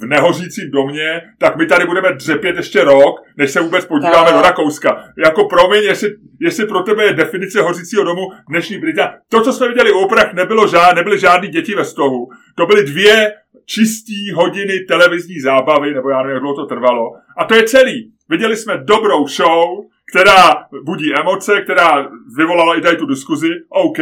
v 0.00 0.06
nehořícím 0.06 0.70
domě, 0.70 1.22
tak 1.38 1.56
my 1.56 1.66
tady 1.66 1.86
budeme 1.86 2.12
dřepět 2.12 2.56
ještě 2.56 2.84
rok, 2.84 3.20
než 3.36 3.50
se 3.50 3.60
vůbec 3.60 3.84
podíváme 3.84 4.32
do 4.32 4.40
Rakouska. 4.40 5.04
Jako 5.18 5.44
promiň, 5.44 5.82
jestli, 5.82 6.14
jestli 6.40 6.66
pro 6.66 6.82
tebe 6.82 7.04
je 7.04 7.12
definice 7.12 7.62
hořícího 7.62 8.04
domu 8.04 8.22
dnešní 8.48 8.78
Británie. 8.78 9.18
To, 9.28 9.40
co 9.40 9.52
jsme 9.52 9.68
viděli 9.68 9.92
u 9.92 9.98
oprach, 9.98 10.34
nebylo 10.34 10.68
žád, 10.68 10.94
nebyly 10.94 11.18
žádný 11.18 11.48
děti 11.48 11.74
ve 11.74 11.84
stohu. 11.84 12.28
To 12.54 12.66
byly 12.66 12.84
dvě 12.84 13.32
čistý 13.66 14.32
hodiny 14.34 14.80
televizní 14.80 15.40
zábavy, 15.40 15.94
nebo 15.94 16.10
já 16.10 16.16
nevím, 16.16 16.32
jak 16.32 16.42
dlouho 16.42 16.56
to 16.56 16.66
trvalo. 16.66 17.10
A 17.38 17.44
to 17.44 17.54
je 17.54 17.62
celý. 17.62 18.12
Viděli 18.28 18.56
jsme 18.56 18.78
dobrou 18.84 19.26
show, 19.26 19.68
která 20.12 20.66
budí 20.84 21.14
emoce, 21.14 21.60
která 21.60 22.08
vyvolala 22.36 22.78
i 22.78 22.80
tady 22.80 22.96
tu 22.96 23.06
diskuzi, 23.06 23.48
OK, 23.68 23.98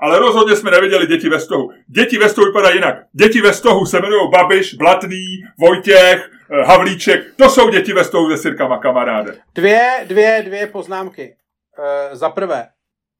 ale 0.00 0.18
rozhodně 0.18 0.56
jsme 0.56 0.70
neviděli 0.70 1.06
děti 1.06 1.28
ve 1.28 1.40
stohu. 1.40 1.70
Děti 1.86 2.18
ve 2.18 2.28
stohu 2.28 2.46
vypadají 2.46 2.76
jinak. 2.76 2.96
Děti 3.12 3.40
ve 3.40 3.52
stohu 3.52 3.86
se 3.86 3.98
jmenují 3.98 4.30
Babiš, 4.30 4.74
Blatný, 4.74 5.24
Vojtěch, 5.58 6.30
eh, 6.50 6.64
Havlíček. 6.64 7.20
To 7.36 7.50
jsou 7.50 7.70
děti 7.70 7.92
ve 7.92 8.04
stohu 8.04 8.30
se 8.30 8.36
sirkama, 8.36 8.78
kamaráde. 8.78 9.36
Dvě, 9.54 10.04
dvě, 10.06 10.42
dvě 10.46 10.66
poznámky. 10.66 11.36
E, 11.78 12.16
za 12.16 12.30
prvé, 12.30 12.68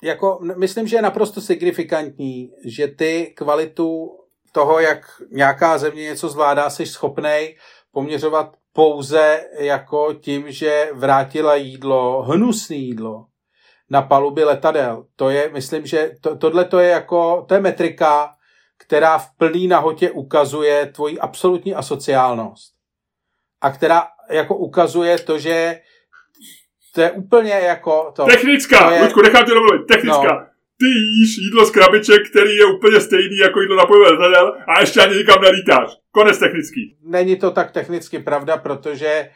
jako, 0.03 0.39
myslím, 0.57 0.87
že 0.87 0.97
je 0.97 1.03
naprosto 1.03 1.41
signifikantní, 1.41 2.51
že 2.65 2.89
ty 2.89 3.33
kvalitu 3.37 4.11
toho, 4.53 4.81
jak 4.81 5.23
nějaká 5.31 5.79
země 5.79 6.03
něco 6.03 6.29
zvládá, 6.29 6.71
jsi 6.71 6.87
schopnej 6.87 7.57
poměřovat 7.93 8.57
pouze 8.73 9.41
jako 9.59 10.15
tím, 10.15 10.53
že 10.53 10.91
vrátila 10.93 11.55
jídlo, 11.55 12.23
hnusné 12.23 12.77
jídlo, 12.77 13.27
na 13.91 14.03
palubě 14.03 14.45
letadel. 14.45 15.05
To 15.17 15.31
je, 15.31 15.51
myslím, 15.53 15.87
že 15.87 16.11
to, 16.21 16.37
tohle 16.37 16.65
to 16.65 16.79
je 16.79 16.89
jako, 16.89 17.45
to 17.49 17.55
je 17.55 17.61
metrika, 17.61 18.31
která 18.79 19.19
v 19.19 19.31
plný 19.39 19.69
nahotě 19.69 20.11
ukazuje 20.11 20.87
tvoji 20.87 21.19
absolutní 21.19 21.75
asociálnost. 21.75 22.75
A 23.61 23.71
která 23.71 24.07
jako 24.31 24.57
ukazuje 24.57 25.19
to, 25.19 25.39
že 25.39 25.81
to 26.95 27.01
je 27.01 27.11
úplně 27.11 27.53
jako 27.53 28.13
to. 28.17 28.25
Technická, 28.25 28.89
to 28.89 28.95
je, 28.95 29.03
Luďku, 29.03 29.23
nechám 29.23 29.45
tě 29.45 29.55
domluvit, 29.55 29.87
technická. 29.87 30.35
No. 30.35 30.47
Ty 30.79 30.87
jíš 30.87 31.37
jídlo 31.39 31.67
z 31.67 31.71
krabiček, 31.71 32.31
který 32.31 32.57
je 32.57 32.67
úplně 32.67 33.01
stejný 33.01 33.37
jako 33.37 33.61
jídlo 33.61 33.77
na 33.77 33.87
palubě 33.87 34.11
letadel 34.11 34.57
a 34.69 34.81
ještě 34.81 35.01
ani 35.01 35.17
nikam 35.17 35.43
nelítáš. 35.43 35.91
Konec 36.11 36.39
technický. 36.39 36.97
Není 37.03 37.37
to 37.37 37.51
tak 37.51 37.71
technicky 37.71 38.19
pravda, 38.19 38.57
protože 38.57 39.31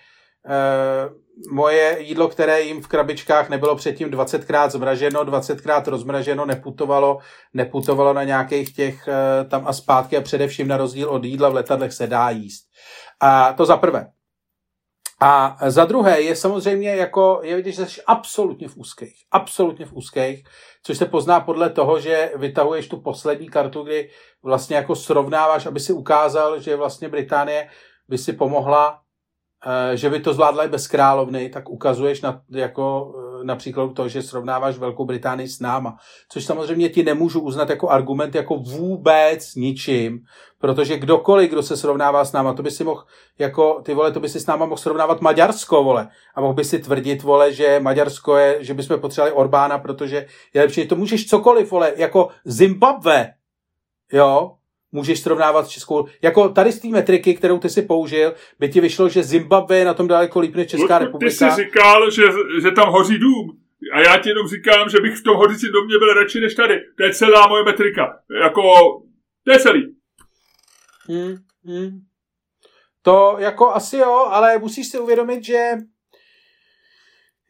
uh, 0.46 1.21
moje 1.50 1.96
jídlo, 2.00 2.28
které 2.28 2.62
jim 2.62 2.82
v 2.82 2.88
krabičkách 2.88 3.48
nebylo 3.48 3.76
předtím 3.76 4.10
20krát 4.10 4.70
zmraženo, 4.70 5.24
20krát 5.24 5.82
rozmraženo, 5.86 6.46
neputovalo, 6.46 7.18
neputovalo 7.54 8.12
na 8.12 8.24
nějakých 8.24 8.74
těch 8.74 9.08
uh, 9.08 9.48
tam 9.48 9.66
a 9.66 9.72
zpátky 9.72 10.16
a 10.16 10.20
především 10.20 10.68
na 10.68 10.76
rozdíl 10.76 11.08
od 11.08 11.24
jídla 11.24 11.48
v 11.48 11.54
letadlech 11.54 11.92
se 11.92 12.06
dá 12.06 12.30
jíst. 12.30 12.64
A 13.20 13.52
to 13.52 13.66
za 13.66 13.76
prvé. 13.76 14.06
A 15.24 15.56
za 15.66 15.84
druhé 15.84 16.20
je 16.20 16.36
samozřejmě 16.36 16.96
jako, 16.96 17.40
je 17.42 17.56
vidět, 17.56 17.72
že 17.72 17.86
jsi 17.86 18.02
absolutně 18.06 18.68
v 18.68 18.76
úzkých. 18.76 19.14
Absolutně 19.30 19.86
v 19.86 19.92
úzkých, 19.92 20.44
což 20.82 20.98
se 20.98 21.06
pozná 21.06 21.40
podle 21.40 21.70
toho, 21.70 22.00
že 22.00 22.32
vytahuješ 22.36 22.88
tu 22.88 23.00
poslední 23.00 23.48
kartu, 23.48 23.82
kdy 23.82 24.10
vlastně 24.42 24.76
jako 24.76 24.96
srovnáváš, 24.96 25.66
aby 25.66 25.80
si 25.80 25.92
ukázal, 25.92 26.60
že 26.60 26.76
vlastně 26.76 27.08
Británie 27.08 27.68
by 28.08 28.18
si 28.18 28.32
pomohla, 28.32 28.98
eh, 28.98 29.01
že 29.94 30.10
by 30.10 30.20
to 30.20 30.34
zvládla 30.34 30.64
i 30.64 30.68
bez 30.68 30.86
královny, 30.86 31.48
tak 31.48 31.68
ukazuješ 31.68 32.20
na, 32.20 32.40
jako 32.50 33.14
eh, 33.40 33.44
například 33.44 33.94
to, 33.94 34.08
že 34.08 34.22
srovnáváš 34.22 34.78
Velkou 34.78 35.04
Británii 35.04 35.48
s 35.48 35.60
náma. 35.60 35.96
Což 36.28 36.44
samozřejmě 36.44 36.88
ti 36.88 37.02
nemůžu 37.02 37.40
uznat 37.40 37.70
jako 37.70 37.88
argument 37.88 38.34
jako 38.34 38.56
vůbec 38.56 39.54
ničím, 39.54 40.20
protože 40.58 40.98
kdokoliv, 40.98 41.50
kdo 41.50 41.62
se 41.62 41.76
srovnává 41.76 42.24
s 42.24 42.32
náma, 42.32 42.54
to 42.54 42.62
by 42.62 42.70
si 42.70 42.84
mohl, 42.84 43.04
jako 43.38 43.82
ty 43.84 43.94
vole, 43.94 44.12
to 44.12 44.20
by 44.20 44.28
si 44.28 44.40
s 44.40 44.46
náma 44.46 44.66
mohl 44.66 44.80
srovnávat 44.80 45.20
Maďarsko, 45.20 45.84
vole. 45.84 46.08
A 46.34 46.40
mohl 46.40 46.54
by 46.54 46.64
si 46.64 46.78
tvrdit, 46.78 47.22
vole, 47.22 47.52
že 47.52 47.80
Maďarsko 47.80 48.36
je, 48.36 48.64
že 48.64 48.74
bychom 48.74 49.00
potřebovali 49.00 49.32
Orbána, 49.32 49.78
protože 49.78 50.26
je 50.54 50.62
lepší. 50.62 50.88
To 50.88 50.96
můžeš 50.96 51.26
cokoliv, 51.26 51.70
vole, 51.70 51.92
jako 51.96 52.28
Zimbabwe, 52.44 53.32
jo, 54.12 54.50
můžeš 54.92 55.20
srovnávat 55.20 55.66
s 55.66 55.68
Českou. 55.68 56.06
Jako 56.22 56.48
tady 56.48 56.72
z 56.72 56.78
té 56.78 56.88
metriky, 56.88 57.34
kterou 57.34 57.58
ty 57.58 57.68
si 57.68 57.82
použil, 57.82 58.34
by 58.58 58.68
ti 58.68 58.80
vyšlo, 58.80 59.08
že 59.08 59.22
Zimbabwe 59.22 59.78
je 59.78 59.84
na 59.84 59.94
tom 59.94 60.08
daleko 60.08 60.40
líp 60.40 60.54
než 60.54 60.70
Česká 60.70 60.98
Ludku, 60.98 61.04
republika. 61.04 61.48
Ty 61.48 61.54
jsi 61.54 61.64
říkal, 61.64 62.10
že, 62.10 62.22
že 62.62 62.70
tam 62.70 62.92
hoří 62.92 63.18
dům. 63.18 63.58
A 63.92 64.00
já 64.00 64.18
ti 64.18 64.28
jenom 64.28 64.48
říkám, 64.48 64.88
že 64.88 65.00
bych 65.00 65.16
v 65.16 65.22
tom 65.22 65.36
hořícím 65.36 65.72
domě 65.72 65.98
byl 65.98 66.14
radši 66.14 66.40
než 66.40 66.54
tady. 66.54 66.80
To 66.96 67.02
je 67.02 67.14
celá 67.14 67.46
moje 67.46 67.64
metrika. 67.64 68.18
Jako, 68.42 68.62
to 69.44 69.52
je 69.52 69.58
celý. 69.58 69.94
Hmm, 71.08 71.36
hmm. 71.64 72.00
To 73.02 73.36
jako 73.38 73.70
asi 73.70 73.96
jo, 73.96 74.26
ale 74.30 74.58
musíš 74.58 74.88
si 74.88 74.98
uvědomit, 74.98 75.44
že 75.44 75.70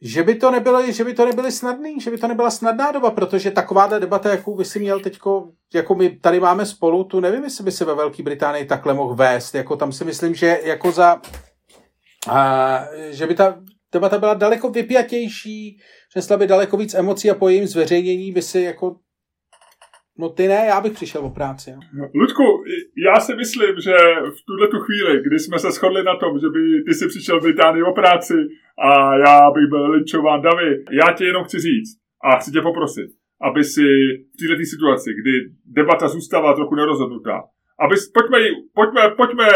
že 0.05 0.23
by 0.23 0.35
to 0.35 0.51
nebylo, 0.51 0.91
že 0.91 1.03
by 1.03 1.13
to 1.13 1.25
nebyly 1.25 1.51
snadný, 1.51 2.01
že 2.01 2.11
by 2.11 2.17
to 2.17 2.27
nebyla 2.27 2.51
snadná 2.51 2.91
doba, 2.91 3.11
protože 3.11 3.51
takováhle 3.51 3.99
debata, 3.99 4.29
jakou 4.29 4.55
by 4.55 4.65
si 4.65 4.79
měl 4.79 4.99
teďko, 4.99 5.49
jako 5.73 5.95
my 5.95 6.09
tady 6.09 6.39
máme 6.39 6.65
spolu, 6.65 7.03
tu 7.03 7.19
nevím, 7.19 7.43
jestli 7.43 7.63
by 7.63 7.71
se 7.71 7.85
ve 7.85 7.95
Velké 7.95 8.23
Británii 8.23 8.65
takhle 8.65 8.93
mohl 8.93 9.15
vést, 9.15 9.55
jako 9.55 9.75
tam 9.75 9.91
si 9.91 10.05
myslím, 10.05 10.35
že 10.35 10.59
jako 10.63 10.91
za, 10.91 11.21
a, 12.29 12.79
že 13.09 13.27
by 13.27 13.35
ta 13.35 13.59
debata 13.93 14.17
byla 14.17 14.33
daleko 14.33 14.69
vypjatější, 14.69 15.79
přinesla 16.09 16.37
by 16.37 16.47
daleko 16.47 16.77
víc 16.77 16.93
emocí 16.93 17.31
a 17.31 17.35
po 17.35 17.49
jejím 17.49 17.67
zveřejnění 17.67 18.31
by 18.31 18.41
si 18.41 18.61
jako 18.61 18.95
No 20.17 20.29
ty 20.29 20.47
ne, 20.47 20.65
já 20.67 20.81
bych 20.81 20.93
přišel 20.93 21.25
o 21.25 21.29
práci. 21.29 21.69
Jo. 21.69 22.05
Ludku, 22.15 22.43
já 23.07 23.19
si 23.19 23.35
myslím, 23.35 23.75
že 23.83 23.95
v 24.37 24.45
tuhle 24.45 24.67
tu 24.67 24.79
chvíli, 24.79 25.21
kdy 25.25 25.39
jsme 25.39 25.59
se 25.59 25.71
shodli 25.71 26.03
na 26.03 26.15
tom, 26.15 26.39
že 26.39 26.49
by 26.49 26.83
ty 26.87 26.93
si 26.93 27.07
přišel 27.07 27.39
v 27.39 27.43
Británii 27.43 27.83
o 27.83 27.93
práci 27.93 28.33
a 28.77 29.17
já 29.17 29.51
bych 29.51 29.69
byl 29.69 29.91
linčován 29.91 30.41
davy, 30.41 30.83
já 30.91 31.13
ti 31.13 31.25
jenom 31.25 31.43
chci 31.43 31.59
říct 31.59 31.97
a 32.23 32.37
chci 32.37 32.51
tě 32.51 32.61
poprosit, 32.61 33.09
aby 33.41 33.63
si 33.63 33.81
v 34.33 34.47
této 34.47 34.65
situaci, 34.69 35.09
kdy 35.21 35.31
debata 35.65 36.07
zůstává 36.07 36.53
trochu 36.53 36.75
nerozhodnutá, 36.75 37.43
aby, 37.79 37.95
pojďme, 38.13 38.39
pojďme, 38.73 39.15
pojďme 39.17 39.47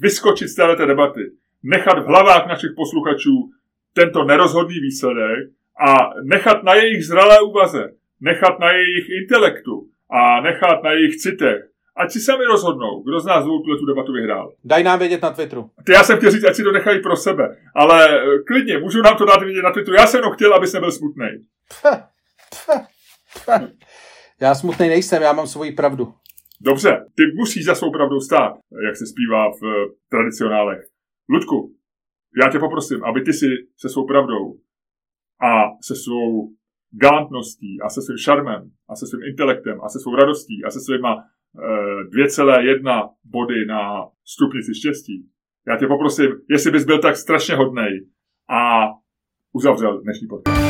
vyskočit 0.00 0.48
z 0.48 0.54
této 0.54 0.86
debaty, 0.86 1.20
nechat 1.62 1.98
v 1.98 2.06
hlavách 2.06 2.48
našich 2.48 2.70
posluchačů 2.76 3.50
tento 3.92 4.24
nerozhodný 4.24 4.80
výsledek 4.80 5.50
a 5.86 6.10
nechat 6.22 6.62
na 6.62 6.74
jejich 6.74 7.06
zralé 7.06 7.42
úvaze, 7.42 7.92
nechat 8.20 8.58
na 8.60 8.72
jejich 8.72 9.06
intelektu, 9.22 9.88
a 10.10 10.40
nechat 10.40 10.82
na 10.82 10.92
jejich 10.92 11.16
citech. 11.16 11.62
Ať 11.96 12.12
si 12.12 12.20
sami 12.20 12.44
rozhodnou, 12.44 13.02
kdo 13.02 13.20
z 13.20 13.26
nás 13.26 13.44
dvou 13.44 13.62
tuhle 13.62 13.78
tu 13.78 13.86
debatu 13.86 14.12
vyhrál. 14.12 14.52
Daj 14.64 14.82
nám 14.82 14.98
vědět 14.98 15.22
na 15.22 15.30
Twitteru. 15.30 15.70
Ty 15.86 15.92
já 15.92 16.02
jsem 16.04 16.18
chtěl 16.18 16.30
říct, 16.30 16.44
ať 16.44 16.54
si 16.54 16.62
to 16.62 16.72
nechají 16.72 17.02
pro 17.02 17.16
sebe, 17.16 17.56
ale 17.74 18.08
eh, 18.08 18.38
klidně, 18.46 18.78
můžu 18.78 19.02
nám 19.02 19.16
to 19.16 19.24
dát 19.24 19.42
vědět 19.42 19.62
na 19.62 19.72
Twitteru. 19.72 19.96
Já 19.96 20.06
jsem 20.06 20.18
jenom 20.18 20.32
chtěl, 20.32 20.54
aby 20.54 20.66
nebyl 20.74 20.92
smutný. 20.92 21.26
Já 24.40 24.54
smutný 24.54 24.88
nejsem, 24.88 25.22
já 25.22 25.32
mám 25.32 25.46
svoji 25.46 25.72
pravdu. 25.72 26.14
Dobře, 26.60 27.04
ty 27.14 27.22
musíš 27.36 27.64
za 27.64 27.74
svou 27.74 27.92
pravdou 27.92 28.20
stát, 28.20 28.52
jak 28.86 28.96
se 28.96 29.06
zpívá 29.06 29.50
v 29.50 29.62
uh, 29.62 29.70
tradicionálech. 30.10 30.80
Ludku, 31.28 31.74
já 32.42 32.50
tě 32.50 32.58
poprosím, 32.58 33.04
aby 33.04 33.22
ty 33.22 33.32
si 33.32 33.46
se 33.78 33.88
svou 33.88 34.06
pravdou 34.06 34.54
a 35.42 35.50
se 35.82 35.94
svou 35.96 36.48
galantností 37.02 37.80
a 37.84 37.88
se 37.88 38.02
svým 38.02 38.18
šarmem 38.18 38.70
a 38.88 38.96
se 38.96 39.06
svým 39.06 39.22
intelektem 39.30 39.80
a 39.84 39.88
se 39.88 39.98
svou 39.98 40.16
radostí 40.16 40.64
a 40.66 40.70
se 40.70 40.80
svýma 40.80 41.12
e, 41.14 42.26
2,1 42.26 43.10
body 43.24 43.66
na 43.66 43.80
stupnici 44.24 44.74
štěstí. 44.74 45.26
Já 45.68 45.76
tě 45.76 45.86
poprosím, 45.86 46.30
jestli 46.50 46.70
bys 46.70 46.84
byl 46.84 46.98
tak 46.98 47.16
strašně 47.16 47.54
hodnej 47.54 48.06
a 48.50 48.88
uzavřel 49.52 50.02
dnešní 50.02 50.26
podcast. 50.28 50.64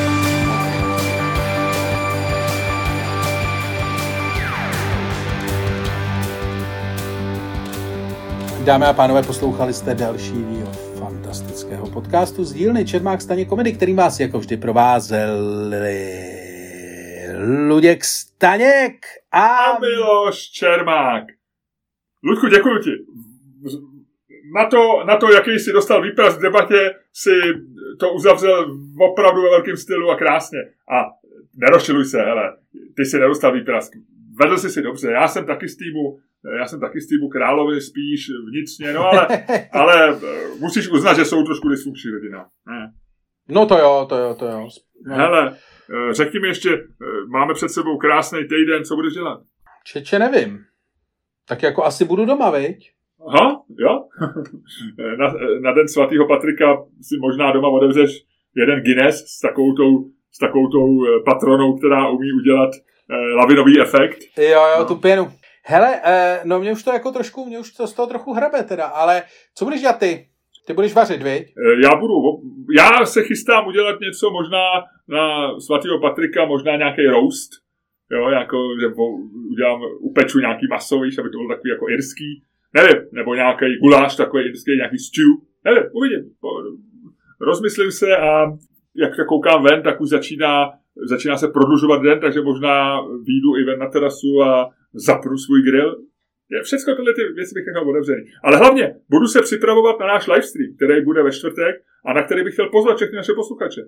Dámy 8.64 8.84
a 8.84 8.92
pánové, 8.92 9.22
poslouchali 9.22 9.72
jste 9.72 9.94
další 9.94 10.44
díl 10.44 10.83
podcastu 11.94 12.44
z 12.44 12.52
dílny 12.52 12.84
Čermák 12.84 13.20
Staně 13.20 13.44
komedy, 13.44 13.72
který 13.72 13.94
vás 13.94 14.20
jako 14.20 14.38
vždy 14.38 14.56
provázel 14.56 15.38
Luděk 17.68 18.04
Staněk 18.04 19.06
a... 19.32 19.46
a 19.46 19.78
Miloš 19.78 20.38
Čermák. 20.38 21.24
Ludku, 22.24 22.46
děkuji 22.46 22.78
ti. 22.78 22.90
Na 24.54 24.66
to, 24.66 25.04
na 25.06 25.16
to, 25.16 25.32
jaký 25.32 25.50
jsi 25.50 25.72
dostal 25.72 26.02
výpras 26.02 26.38
v 26.38 26.42
debatě, 26.42 26.94
si 27.12 27.30
to 28.00 28.12
uzavřel 28.12 28.78
opravdu 29.00 29.42
ve 29.42 29.50
velkém 29.50 29.76
stylu 29.76 30.10
a 30.10 30.16
krásně. 30.16 30.58
A 30.90 31.04
nerozčiluj 31.54 32.04
se, 32.04 32.18
hele, 32.18 32.56
ty 32.96 33.04
si 33.04 33.18
nedostal 33.18 33.52
výpras. 33.52 33.90
Vedl 34.40 34.58
jsi 34.58 34.70
si 34.70 34.82
dobře, 34.82 35.10
já 35.10 35.28
jsem 35.28 35.46
taky 35.46 35.68
z 35.68 35.76
týmu 35.76 36.18
já 36.58 36.66
jsem 36.66 36.80
taky 36.80 37.00
z 37.00 37.08
týmu 37.08 37.28
Královi 37.28 37.80
spíš 37.80 38.30
vnitřně, 38.48 38.92
no 38.92 39.04
ale, 39.04 39.28
ale 39.72 40.10
eh, 40.10 40.48
musíš 40.60 40.88
uznat, 40.88 41.14
že 41.14 41.24
jsou 41.24 41.42
trošku 41.42 41.68
dysfunkční 41.68 42.10
rodina. 42.10 42.46
Ne. 42.66 42.92
No 43.48 43.66
to 43.66 43.78
jo, 43.78 44.06
to 44.08 44.16
jo, 44.16 44.34
to 44.38 44.46
jo. 44.46 44.68
No. 45.06 45.16
Hele, 45.16 45.56
eh, 46.10 46.14
řekni 46.14 46.40
mi 46.40 46.48
ještě, 46.48 46.70
eh, 46.70 47.26
máme 47.28 47.54
před 47.54 47.68
sebou 47.68 47.98
krásný 47.98 48.40
týden, 48.48 48.84
co 48.84 48.96
budeš 48.96 49.12
dělat? 49.12 49.40
Čeče 49.86 50.18
nevím. 50.18 50.58
Tak 51.48 51.62
jako 51.62 51.84
asi 51.84 52.04
budu 52.04 52.24
doma, 52.24 52.50
viď? 52.50 52.90
Aha, 53.28 53.62
jo. 53.78 54.04
na, 55.18 55.34
na 55.60 55.72
den 55.72 55.88
svatého 55.88 56.28
Patrika 56.28 56.76
si 57.02 57.16
možná 57.20 57.52
doma 57.52 57.68
otevřeš 57.68 58.10
jeden 58.56 58.80
Guinness 58.80 59.24
s 59.26 59.40
takovou 59.40 59.72
tou, 59.74 60.10
s 60.32 60.38
takovou 60.38 60.68
tou 60.68 61.04
patronou, 61.24 61.76
která 61.76 62.08
umí 62.08 62.32
udělat 62.32 62.70
eh, 62.74 63.34
lavinový 63.34 63.80
efekt. 63.80 64.18
Jo, 64.38 64.44
jo, 64.50 64.76
no. 64.78 64.84
tu 64.84 64.96
pěnu. 64.96 65.28
Hele, 65.66 66.00
eh, 66.04 66.40
no 66.44 66.60
mě 66.60 66.72
už 66.72 66.82
to 66.82 66.92
jako 66.92 67.12
trošku, 67.12 67.46
mě 67.46 67.58
už 67.58 67.72
to 67.72 67.86
z 67.86 67.92
toho 67.92 68.06
trochu 68.08 68.32
hrabe 68.32 68.62
teda, 68.62 68.84
ale 68.84 69.22
co 69.54 69.64
budeš 69.64 69.80
dělat 69.80 69.98
ty? 69.98 70.28
Ty 70.66 70.72
budeš 70.72 70.94
vařit, 70.94 71.22
viď? 71.22 71.42
Eh, 71.42 71.80
já 71.84 71.90
budu, 72.00 72.14
já 72.76 73.06
se 73.06 73.22
chystám 73.22 73.66
udělat 73.66 74.00
něco 74.00 74.30
možná 74.30 74.64
na 75.08 75.24
svatého 75.60 76.00
Patrika, 76.00 76.44
možná 76.44 76.76
nějaký 76.76 77.06
roast, 77.06 77.50
jo, 78.10 78.28
jako, 78.28 78.56
že 78.80 78.86
udělám, 79.52 79.80
upeču 80.00 80.38
nějaký 80.38 80.66
maso, 80.70 81.00
víš, 81.00 81.18
aby 81.18 81.30
to 81.30 81.38
bylo 81.38 81.48
takový 81.48 81.70
jako 81.70 81.88
irský, 81.88 82.42
nevím, 82.74 83.02
nebo 83.12 83.34
nějaký 83.34 83.66
guláš 83.82 84.16
takový 84.16 84.44
irský, 84.44 84.70
nějaký 84.76 84.98
stew, 84.98 85.30
nevím, 85.64 85.90
uvidím. 85.92 86.22
Rozmyslím 87.40 87.92
se 87.92 88.16
a 88.16 88.46
jak 88.96 89.16
to 89.16 89.24
koukám 89.24 89.64
ven, 89.64 89.82
tak 89.82 90.00
už 90.00 90.08
začíná, 90.08 90.70
začíná 91.08 91.36
se 91.36 91.48
prodlužovat 91.48 92.02
den, 92.02 92.20
takže 92.20 92.40
možná 92.42 93.00
výjdu 93.00 93.56
i 93.56 93.64
ven 93.64 93.78
na 93.78 93.88
terasu 93.88 94.42
a 94.42 94.70
zapnu 94.94 95.38
svůj 95.38 95.62
grill. 95.62 95.96
Je, 96.50 96.62
všechno 96.62 96.96
tyhle 96.96 97.14
ty 97.14 97.22
věci 97.34 97.54
bych 97.54 97.66
nechal 97.66 97.90
otevřený. 97.90 98.22
Ale 98.42 98.56
hlavně 98.56 98.96
budu 99.10 99.26
se 99.26 99.42
připravovat 99.42 100.00
na 100.00 100.06
náš 100.06 100.26
livestream, 100.26 100.74
který 100.76 101.04
bude 101.04 101.22
ve 101.22 101.32
čtvrtek 101.32 101.76
a 102.06 102.12
na 102.12 102.22
který 102.22 102.44
bych 102.44 102.52
chtěl 102.52 102.68
pozvat 102.70 102.96
všechny 102.96 103.16
naše 103.16 103.32
posluchače. 103.32 103.80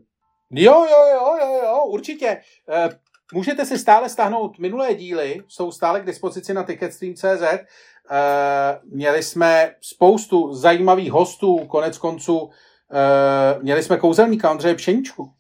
Jo, 0.51 0.87
jo, 0.91 1.03
jo, 1.13 1.37
jo, 1.41 1.61
jo, 1.65 1.85
určitě. 1.87 2.27
E, 2.27 2.89
můžete 3.35 3.65
si 3.65 3.79
stále 3.79 4.09
stáhnout 4.09 4.59
minulé 4.59 4.95
díly, 4.95 5.43
jsou 5.49 5.73
stále 5.73 6.01
k 6.01 6.07
dispozici 6.07 6.55
na 6.55 6.63
ticketstream.cz. 6.63 7.43
E, 7.43 7.65
měli 8.85 9.23
jsme 9.23 9.75
spoustu 9.81 10.53
zajímavých 10.53 11.13
hostů, 11.13 11.59
konec 11.59 11.99
konců 11.99 12.51
e, 12.93 13.63
měli 13.63 13.83
jsme 13.83 13.97
kouzelníka 13.97 14.51
Ondřeje 14.51 14.75
Pšeničku. 14.75 15.33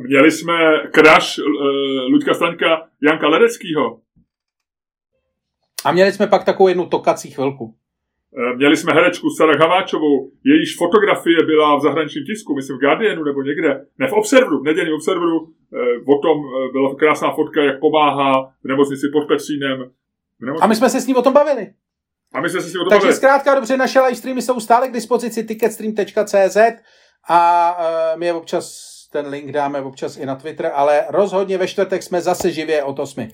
Měli 0.00 0.30
jsme 0.30 0.54
kraš 0.92 1.38
e, 1.38 1.42
Luďka 2.10 2.34
Staňka 2.34 2.88
Janka 3.02 3.28
Ledeckýho. 3.28 4.00
A 5.84 5.92
měli 5.92 6.12
jsme 6.12 6.26
pak 6.26 6.44
takovou 6.44 6.68
jednu 6.68 6.86
tokací 6.86 7.30
chvilku. 7.30 7.74
Eh, 8.38 8.56
měli 8.56 8.76
jsme 8.76 8.92
herečku 8.92 9.30
Sarah 9.30 9.60
Hamáčovou, 9.60 10.30
jejíž 10.44 10.76
fotografie 10.76 11.38
byla 11.46 11.76
v 11.76 11.82
zahraničním 11.82 12.24
tisku, 12.24 12.54
myslím 12.54 12.76
v 12.76 12.80
Guardianu 12.80 13.24
nebo 13.24 13.42
někde, 13.42 13.84
ne 13.98 14.08
v 14.08 14.12
Observeru, 14.12 14.60
v 14.60 14.64
nedělním 14.64 14.94
Observeru, 14.94 15.36
eh, 15.74 15.76
o 16.14 16.18
tom 16.18 16.38
eh, 16.44 16.72
byla 16.72 16.94
krásná 16.94 17.30
fotka, 17.34 17.62
jak 17.62 17.80
pomáhá 17.80 18.32
v 18.64 18.68
nemocnici 18.68 19.06
pod 19.12 19.28
Petřínem. 19.28 19.90
A 20.60 20.66
my 20.66 20.76
jsme 20.76 20.90
se 20.90 21.00
s 21.00 21.06
ním 21.06 21.16
o 21.16 21.22
tom 21.22 21.32
bavili. 21.32 21.72
A 22.34 22.40
my 22.40 22.48
jsme 22.48 22.60
se 22.60 22.68
s 22.68 22.72
ním 22.72 22.80
o 22.80 22.84
tom 22.84 22.90
Takže 22.90 23.06
bavili. 23.06 23.16
zkrátka 23.16 23.54
dobře, 23.54 23.76
naše 23.76 24.00
live 24.00 24.16
streamy 24.16 24.42
jsou 24.42 24.60
stále 24.60 24.88
k 24.88 24.92
dispozici 24.92 25.44
ticketstream.cz 25.44 26.56
a 27.28 27.76
my 28.16 28.26
je 28.26 28.32
občas 28.32 28.94
ten 29.14 29.26
link 29.26 29.52
dáme 29.52 29.80
občas 29.80 30.16
i 30.16 30.26
na 30.26 30.34
Twitter, 30.34 30.70
ale 30.74 31.04
rozhodně 31.08 31.58
ve 31.58 31.68
čtvrtek 31.68 32.02
jsme 32.02 32.20
zase 32.20 32.50
živě 32.50 32.82
od 32.82 32.98
8. 32.98 33.28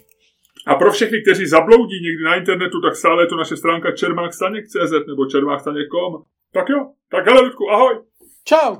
A 0.66 0.74
pro 0.74 0.92
všechny, 0.92 1.22
kteří 1.22 1.46
zabloudí 1.46 1.94
někdy 1.94 2.24
na 2.24 2.34
internetu, 2.34 2.80
tak 2.80 2.96
stále 2.96 3.22
je 3.22 3.26
to 3.26 3.36
naše 3.36 3.56
stránka 3.56 3.92
čermákstaněk.cz 3.92 4.92
nebo 5.08 5.26
čermákstaněk.com. 5.26 6.22
Tak 6.52 6.68
jo, 6.68 6.86
tak 7.10 7.26
hele 7.26 7.40
Ludku, 7.40 7.70
ahoj. 7.70 7.94
Čau. 8.44 8.76